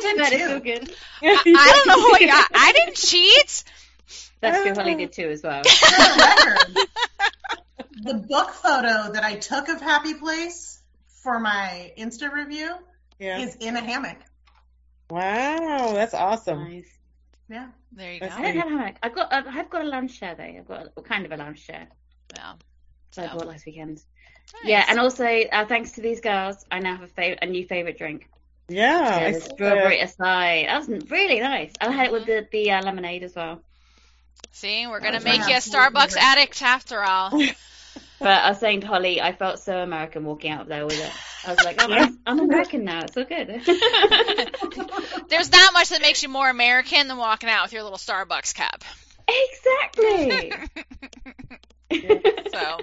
did 0.02 0.20
That 0.20 0.32
is 0.34 0.42
too. 0.42 0.48
so 0.48 0.60
good. 0.60 0.92
I, 1.24 1.42
I 1.46 1.72
don't 1.74 1.88
know 1.88 2.00
what 2.00 2.22
I, 2.22 2.46
I 2.54 2.72
didn't 2.74 2.96
cheat. 2.96 3.64
That's 4.42 4.62
true. 4.64 4.74
Holly 4.76 4.96
did 4.96 5.12
too 5.14 5.30
as 5.30 5.42
well. 5.44 5.62
The 6.38 6.88
the 8.04 8.14
book 8.16 8.52
photo 8.52 9.12
that 9.14 9.24
I 9.24 9.36
took 9.36 9.68
of 9.70 9.82
Happy 9.82 10.14
Place 10.14 10.80
for 11.24 11.40
my 11.40 11.92
Insta 11.98 12.32
review 12.32 12.76
Yeah. 13.20 13.40
is 13.40 13.56
in 13.56 13.76
a 13.76 13.82
hammock. 13.82 14.18
Wow, 15.10 15.92
that's 15.94 16.14
awesome. 16.14 16.64
Nice. 16.70 16.90
Yeah. 17.50 17.68
There 17.92 18.14
you 18.14 18.20
That's 18.20 18.36
go. 18.36 18.42
I 18.42 18.52
don't 18.52 18.58
have 18.58 18.68
a 18.68 18.70
hammock. 18.72 18.96
I've 19.04 19.16
got. 19.16 19.32
I 19.34 19.50
have 19.52 19.70
got 19.70 19.82
a 19.84 19.88
lounge 19.88 20.20
chair 20.20 20.36
though. 20.36 20.44
I've 20.44 20.68
got 20.68 20.88
a, 20.98 21.02
kind 21.02 21.26
of 21.26 21.32
a 21.32 21.38
lounge 21.38 21.66
chair. 21.66 21.88
Yeah. 22.36 22.54
So 23.12 23.24
I 23.24 23.28
bought 23.28 23.48
last 23.48 23.66
weekend. 23.66 23.98
nice. 23.98 24.04
Yeah, 24.66 24.86
and 24.90 25.00
also 25.00 25.26
uh, 25.26 25.66
thanks 25.66 25.94
to 25.94 26.02
these 26.02 26.22
girls, 26.22 26.66
I 26.72 26.80
now 26.80 26.98
have 26.98 27.04
a, 27.10 27.22
fav- 27.22 27.38
a 27.42 27.46
new 27.46 27.66
favorite 27.68 27.98
drink. 27.98 28.28
Yeah, 28.68 29.20
Yeah, 29.22 29.28
I 29.28 29.32
the 29.32 29.40
saw 29.42 29.54
strawberry 29.54 30.00
that. 30.00 30.18
acai. 30.18 30.66
That 30.66 30.80
was 30.88 31.10
really 31.12 31.40
nice. 31.40 31.72
I 31.80 31.92
had 31.92 32.08
it 32.08 32.12
with 32.12 32.26
the, 32.26 32.48
the 32.52 32.72
uh, 32.72 32.82
lemonade 32.84 33.24
as 33.24 33.36
well. 33.36 33.62
See, 34.52 34.88
we're 34.88 35.00
gonna 35.02 35.22
make 35.22 35.48
you 35.48 35.56
a 35.56 35.60
Starbucks 35.60 36.14
favorite. 36.14 36.24
addict 36.24 36.62
after 36.62 37.04
all. 37.04 37.32
But 38.18 38.44
I 38.44 38.50
was 38.50 38.60
saying 38.60 38.82
to 38.82 38.88
Holly, 38.88 39.22
I 39.22 39.34
felt 39.34 39.60
so 39.60 39.78
American 39.78 40.24
walking 40.24 40.50
out 40.50 40.62
of 40.62 40.68
there 40.68 40.86
with 40.86 40.98
it. 41.00 41.12
I 41.46 41.52
was 41.52 41.64
like, 41.66 41.76
oh, 41.82 41.92
I'm, 41.92 42.18
I'm 42.26 42.40
American 42.40 42.86
now. 42.86 43.02
It's 43.04 43.14
so 43.14 43.26
good. 43.26 43.48
There's 45.30 45.52
not 45.52 45.74
much 45.74 45.90
that 45.90 46.00
makes 46.02 46.24
you 46.24 46.30
more 46.30 46.50
American 46.50 47.10
than 47.10 47.18
walking 47.18 47.50
out 47.50 47.64
with 47.66 47.74
your 47.74 47.84
little 47.84 47.98
Starbucks 47.98 48.56
cup. 48.56 48.84
exactly. 49.28 50.54
So, 52.52 52.78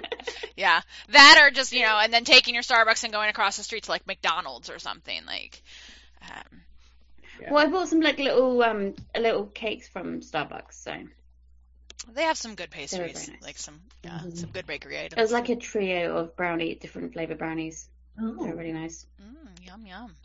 yeah, 0.55 0.81
that 1.09 1.39
or 1.41 1.51
just 1.51 1.73
you 1.73 1.81
know, 1.81 1.99
and 2.01 2.13
then 2.13 2.23
taking 2.25 2.53
your 2.53 2.63
Starbucks 2.63 3.03
and 3.03 3.11
going 3.11 3.29
across 3.29 3.57
the 3.57 3.63
street 3.63 3.83
to 3.83 3.91
like 3.91 4.05
McDonald's 4.07 4.69
or 4.69 4.79
something 4.79 5.19
like. 5.25 5.61
Um, 6.21 6.61
Well, 7.51 7.67
I 7.67 7.69
bought 7.69 7.89
some 7.89 7.99
like 8.01 8.19
little 8.19 8.61
um 8.63 8.93
little 9.17 9.45
cakes 9.47 9.87
from 9.87 10.21
Starbucks, 10.21 10.73
so 10.73 10.95
they 12.13 12.23
have 12.23 12.37
some 12.37 12.55
good 12.55 12.69
pastries, 12.69 13.27
nice. 13.29 13.41
like 13.41 13.57
some 13.57 13.79
yeah, 14.03 14.19
Mhm. 14.23 14.37
some 14.37 14.49
good 14.51 14.65
bakery 14.67 14.99
items. 14.99 15.17
it 15.17 15.21
was 15.21 15.31
like 15.31 15.49
a 15.49 15.55
trio 15.55 16.17
of 16.17 16.35
brownie, 16.35 16.75
different 16.75 17.13
flavor 17.13 17.35
brownies. 17.35 17.87
Oh. 18.19 18.43
They're 18.43 18.55
really 18.55 18.73
nice. 18.73 19.05
mm, 19.21 19.65
yum 19.65 19.85
yum. 19.85 20.15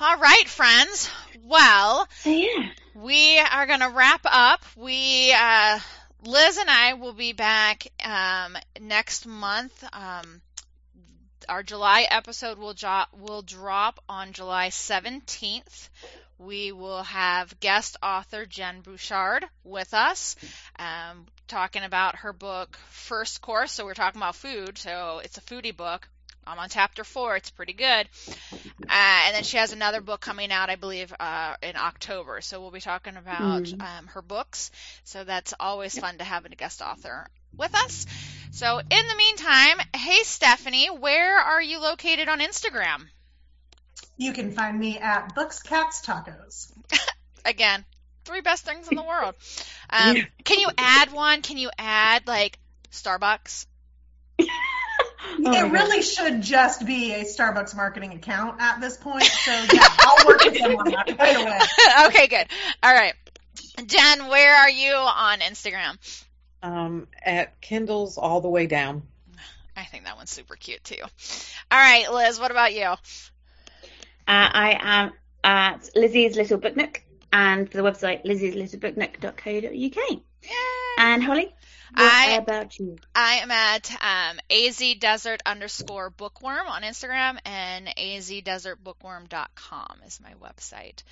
All 0.00 0.16
right, 0.18 0.48
friends. 0.48 1.10
Well, 1.44 2.08
So 2.22 2.30
yeah, 2.30 2.70
we 2.94 3.38
are 3.38 3.66
going 3.66 3.80
to 3.80 3.90
wrap 3.90 4.22
up. 4.24 4.60
We, 4.76 5.32
uh, 5.32 5.78
Liz 6.24 6.56
and 6.58 6.70
I 6.70 6.94
will 6.94 7.12
be 7.12 7.32
back 7.32 7.86
um, 8.04 8.56
next 8.80 9.26
month. 9.26 9.84
Um, 9.92 10.40
our 11.48 11.62
July 11.62 12.06
episode 12.10 12.58
will, 12.58 12.74
jo- 12.74 13.04
will 13.12 13.42
drop 13.42 14.00
on 14.08 14.32
July 14.32 14.68
17th. 14.70 15.88
We 16.38 16.72
will 16.72 17.02
have 17.04 17.58
guest 17.60 17.96
author 18.02 18.46
Jenn 18.46 18.80
Bouchard 18.80 19.44
with 19.64 19.94
us, 19.94 20.34
um, 20.78 21.26
talking 21.46 21.82
about 21.84 22.16
her 22.16 22.32
book 22.32 22.76
First 22.90 23.40
Course. 23.40 23.72
So 23.72 23.84
we're 23.84 23.94
talking 23.94 24.20
about 24.20 24.34
food. 24.36 24.76
So 24.78 25.20
it's 25.22 25.38
a 25.38 25.42
foodie 25.42 25.76
book. 25.76 26.08
I'm 26.44 26.58
on 26.58 26.68
chapter 26.68 27.04
four. 27.04 27.36
It's 27.36 27.50
pretty 27.50 27.74
good. 27.74 28.08
Uh, 28.52 29.20
and 29.26 29.36
then 29.36 29.44
she 29.44 29.58
has 29.58 29.72
another 29.72 30.00
book 30.00 30.20
coming 30.20 30.50
out, 30.50 30.70
I 30.70 30.74
believe, 30.74 31.14
uh, 31.20 31.54
in 31.62 31.76
October. 31.76 32.40
So 32.40 32.60
we'll 32.60 32.72
be 32.72 32.80
talking 32.80 33.16
about 33.16 33.62
Mm. 33.62 33.80
um, 33.80 34.06
her 34.08 34.22
books. 34.22 34.72
So 35.04 35.22
that's 35.22 35.54
always 35.60 35.96
fun 35.96 36.18
to 36.18 36.24
have 36.24 36.44
a 36.44 36.48
guest 36.48 36.82
author 36.82 37.28
with 37.56 37.74
us. 37.74 38.06
So 38.52 38.78
in 38.78 39.06
the 39.06 39.16
meantime, 39.16 39.78
hey 39.96 40.22
Stephanie, 40.24 40.88
where 40.88 41.38
are 41.38 41.62
you 41.62 41.80
located 41.80 42.28
on 42.28 42.40
Instagram? 42.40 43.04
You 44.18 44.32
can 44.32 44.52
find 44.52 44.78
me 44.78 44.98
at 44.98 45.34
Books, 45.34 45.60
Cats, 45.62 46.02
Tacos. 46.04 46.70
Again, 47.44 47.84
three 48.24 48.40
best 48.40 48.64
things 48.64 48.88
in 48.88 48.96
the 48.96 49.02
world. 49.02 49.34
Um, 49.94 50.16
Yeah. 50.16 50.22
Can 50.44 50.58
you 50.58 50.70
add 50.78 51.12
one? 51.12 51.42
Can 51.42 51.58
you 51.58 51.70
add 51.78 52.26
like 52.26 52.58
Starbucks? 52.90 53.66
Oh 55.24 55.36
my 55.38 55.50
it 55.58 55.62
God. 55.62 55.72
really 55.72 56.02
should 56.02 56.42
just 56.42 56.84
be 56.84 57.12
a 57.14 57.22
Starbucks 57.24 57.76
marketing 57.76 58.12
account 58.12 58.60
at 58.60 58.80
this 58.80 58.96
point. 58.96 59.22
So 59.24 59.52
yeah, 59.72 59.86
I'll 60.00 60.26
work 60.26 60.44
with 60.44 60.58
them 60.58 60.76
on 60.76 60.84
that 60.90 61.16
right 61.18 61.36
away. 61.36 62.06
okay, 62.08 62.26
good. 62.26 62.46
All 62.82 62.92
right. 62.92 63.14
Jenn, 63.86 64.28
where 64.28 64.54
are 64.56 64.68
you 64.70 64.92
on 64.94 65.38
Instagram? 65.40 65.96
Um, 66.62 67.08
at 67.24 67.60
Kindle's 67.60 68.18
all 68.18 68.40
the 68.40 68.48
way 68.48 68.66
down. 68.66 69.02
I 69.76 69.84
think 69.84 70.04
that 70.04 70.16
one's 70.16 70.30
super 70.30 70.54
cute 70.54 70.84
too. 70.84 71.02
All 71.02 71.78
right, 71.78 72.12
Liz, 72.12 72.38
what 72.38 72.50
about 72.50 72.74
you? 72.74 72.84
Uh, 72.84 72.96
I 74.26 74.78
am 74.80 75.12
at 75.42 75.88
Lizzie's 75.96 76.36
Little 76.36 76.58
Book 76.58 76.76
Nook 76.76 77.02
and 77.32 77.68
the 77.68 77.80
website 77.80 78.24
lizzieslittlebooknook.co.uk. 78.24 80.18
And 80.98 81.22
Holly, 81.22 81.54
what 81.94 82.12
I- 82.12 82.32
about 82.32 82.78
you? 82.78 82.98
I 83.14 83.34
am 83.36 83.50
at 83.50 83.90
um, 83.92 84.38
azdesert 84.50 85.40
underscore 85.46 86.10
bookworm 86.10 86.68
on 86.68 86.82
Instagram 86.82 87.38
and 87.44 87.86
azdesertbookworm.com 87.88 90.00
is 90.06 90.20
my 90.20 90.34
website. 90.34 91.02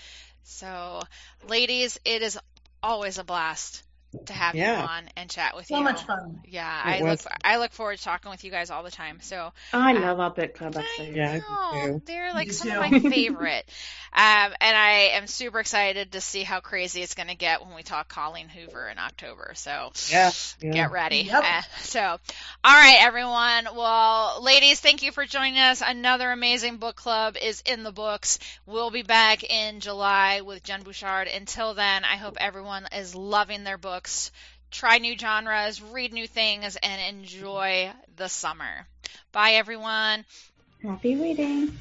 So, 0.43 1.01
ladies, 1.48 1.98
it 2.05 2.20
is 2.22 2.39
always 2.82 3.18
a 3.18 3.24
blast 3.24 3.82
to 4.27 4.32
have 4.32 4.55
Yeah. 4.55 4.81
you 4.82 4.87
on 4.89 5.09
and 5.16 5.31
chat 5.31 5.57
with 5.57 5.66
So 5.66 5.77
you. 5.77 5.85
So 5.85 5.85
much 5.85 6.03
fun. 6.05 6.41
Yeah, 6.45 6.81
It 6.85 6.97
I 6.97 7.01
look. 7.03 7.20
I 7.45 7.57
look 7.59 7.73
forward 7.73 7.99
to 7.99 8.03
talking 8.05 8.31
with 8.31 8.45
you 8.45 8.51
guys 8.51 8.70
all 8.70 8.82
the 8.82 8.91
time. 8.91 9.19
So 9.20 9.53
I 9.73 9.93
love 9.93 10.20
our 10.20 10.31
book 10.31 10.55
club 10.55 10.77
I 10.77 10.81
episodes. 10.81 11.16
Yeah, 11.16 11.32
I 11.32 11.39
do 11.41 11.59
know. 11.59 11.99
too. 11.99 12.03
They're 12.07 12.32
like 12.32 12.49
do 12.49 12.53
some 12.53 12.69
too. 12.69 12.81
of 12.81 12.91
my 12.91 12.99
favorite. 13.11 13.65
um, 14.12 14.53
and 14.61 14.77
I 14.77 15.11
am 15.15 15.27
super 15.27 15.61
excited 15.61 16.12
to 16.12 16.20
see 16.20 16.43
how 16.43 16.61
crazy 16.61 17.03
it's 17.03 17.15
going 17.15 17.28
to 17.28 17.35
get 17.37 17.65
when 17.65 17.74
we 17.74 17.82
talk 17.82 18.09
Colleen 18.09 18.49
Hoover 18.49 18.89
in 18.89 18.99
October. 18.99 19.53
So 19.55 19.93
Yeah. 20.11 20.31
yeah. 20.61 20.73
get 20.73 20.91
ready. 20.91 21.19
Yep. 21.23 21.45
Uh, 21.45 21.62
so, 21.81 22.01
all 22.01 22.19
right, 22.65 22.99
everyone. 23.01 23.69
Well, 23.77 24.43
ladies, 24.43 24.81
thank 24.81 25.03
you 25.03 25.12
for 25.12 25.24
joining 25.24 25.59
us. 25.59 25.82
Another 25.87 26.31
amazing 26.32 26.78
book 26.78 26.97
club 26.97 27.37
is 27.41 27.62
in 27.66 27.82
the 27.85 27.93
books. 27.93 28.39
We'll 28.66 28.91
be 28.91 29.03
back 29.03 29.45
in 29.45 29.81
July 29.81 30.41
with 30.41 30.62
Jenn 30.65 30.82
Bouchard. 30.82 31.28
Until 31.28 31.74
then, 31.74 32.05
I 32.05 32.16
hope 32.16 32.37
everyone 32.41 32.87
is 32.97 33.15
loving 33.15 33.65
their 33.65 33.78
books. 34.01 34.31
Try 34.70 34.97
new 34.98 35.18
genres, 35.18 35.82
read 35.82 36.12
new 36.14 36.27
things, 36.27 36.77
and 36.82 37.18
enjoy 37.18 37.90
the 38.16 38.28
summer. 38.28 38.86
Bye, 39.32 39.52
everyone. 39.52 40.24
Happy 40.82 41.16
reading. 41.16 41.77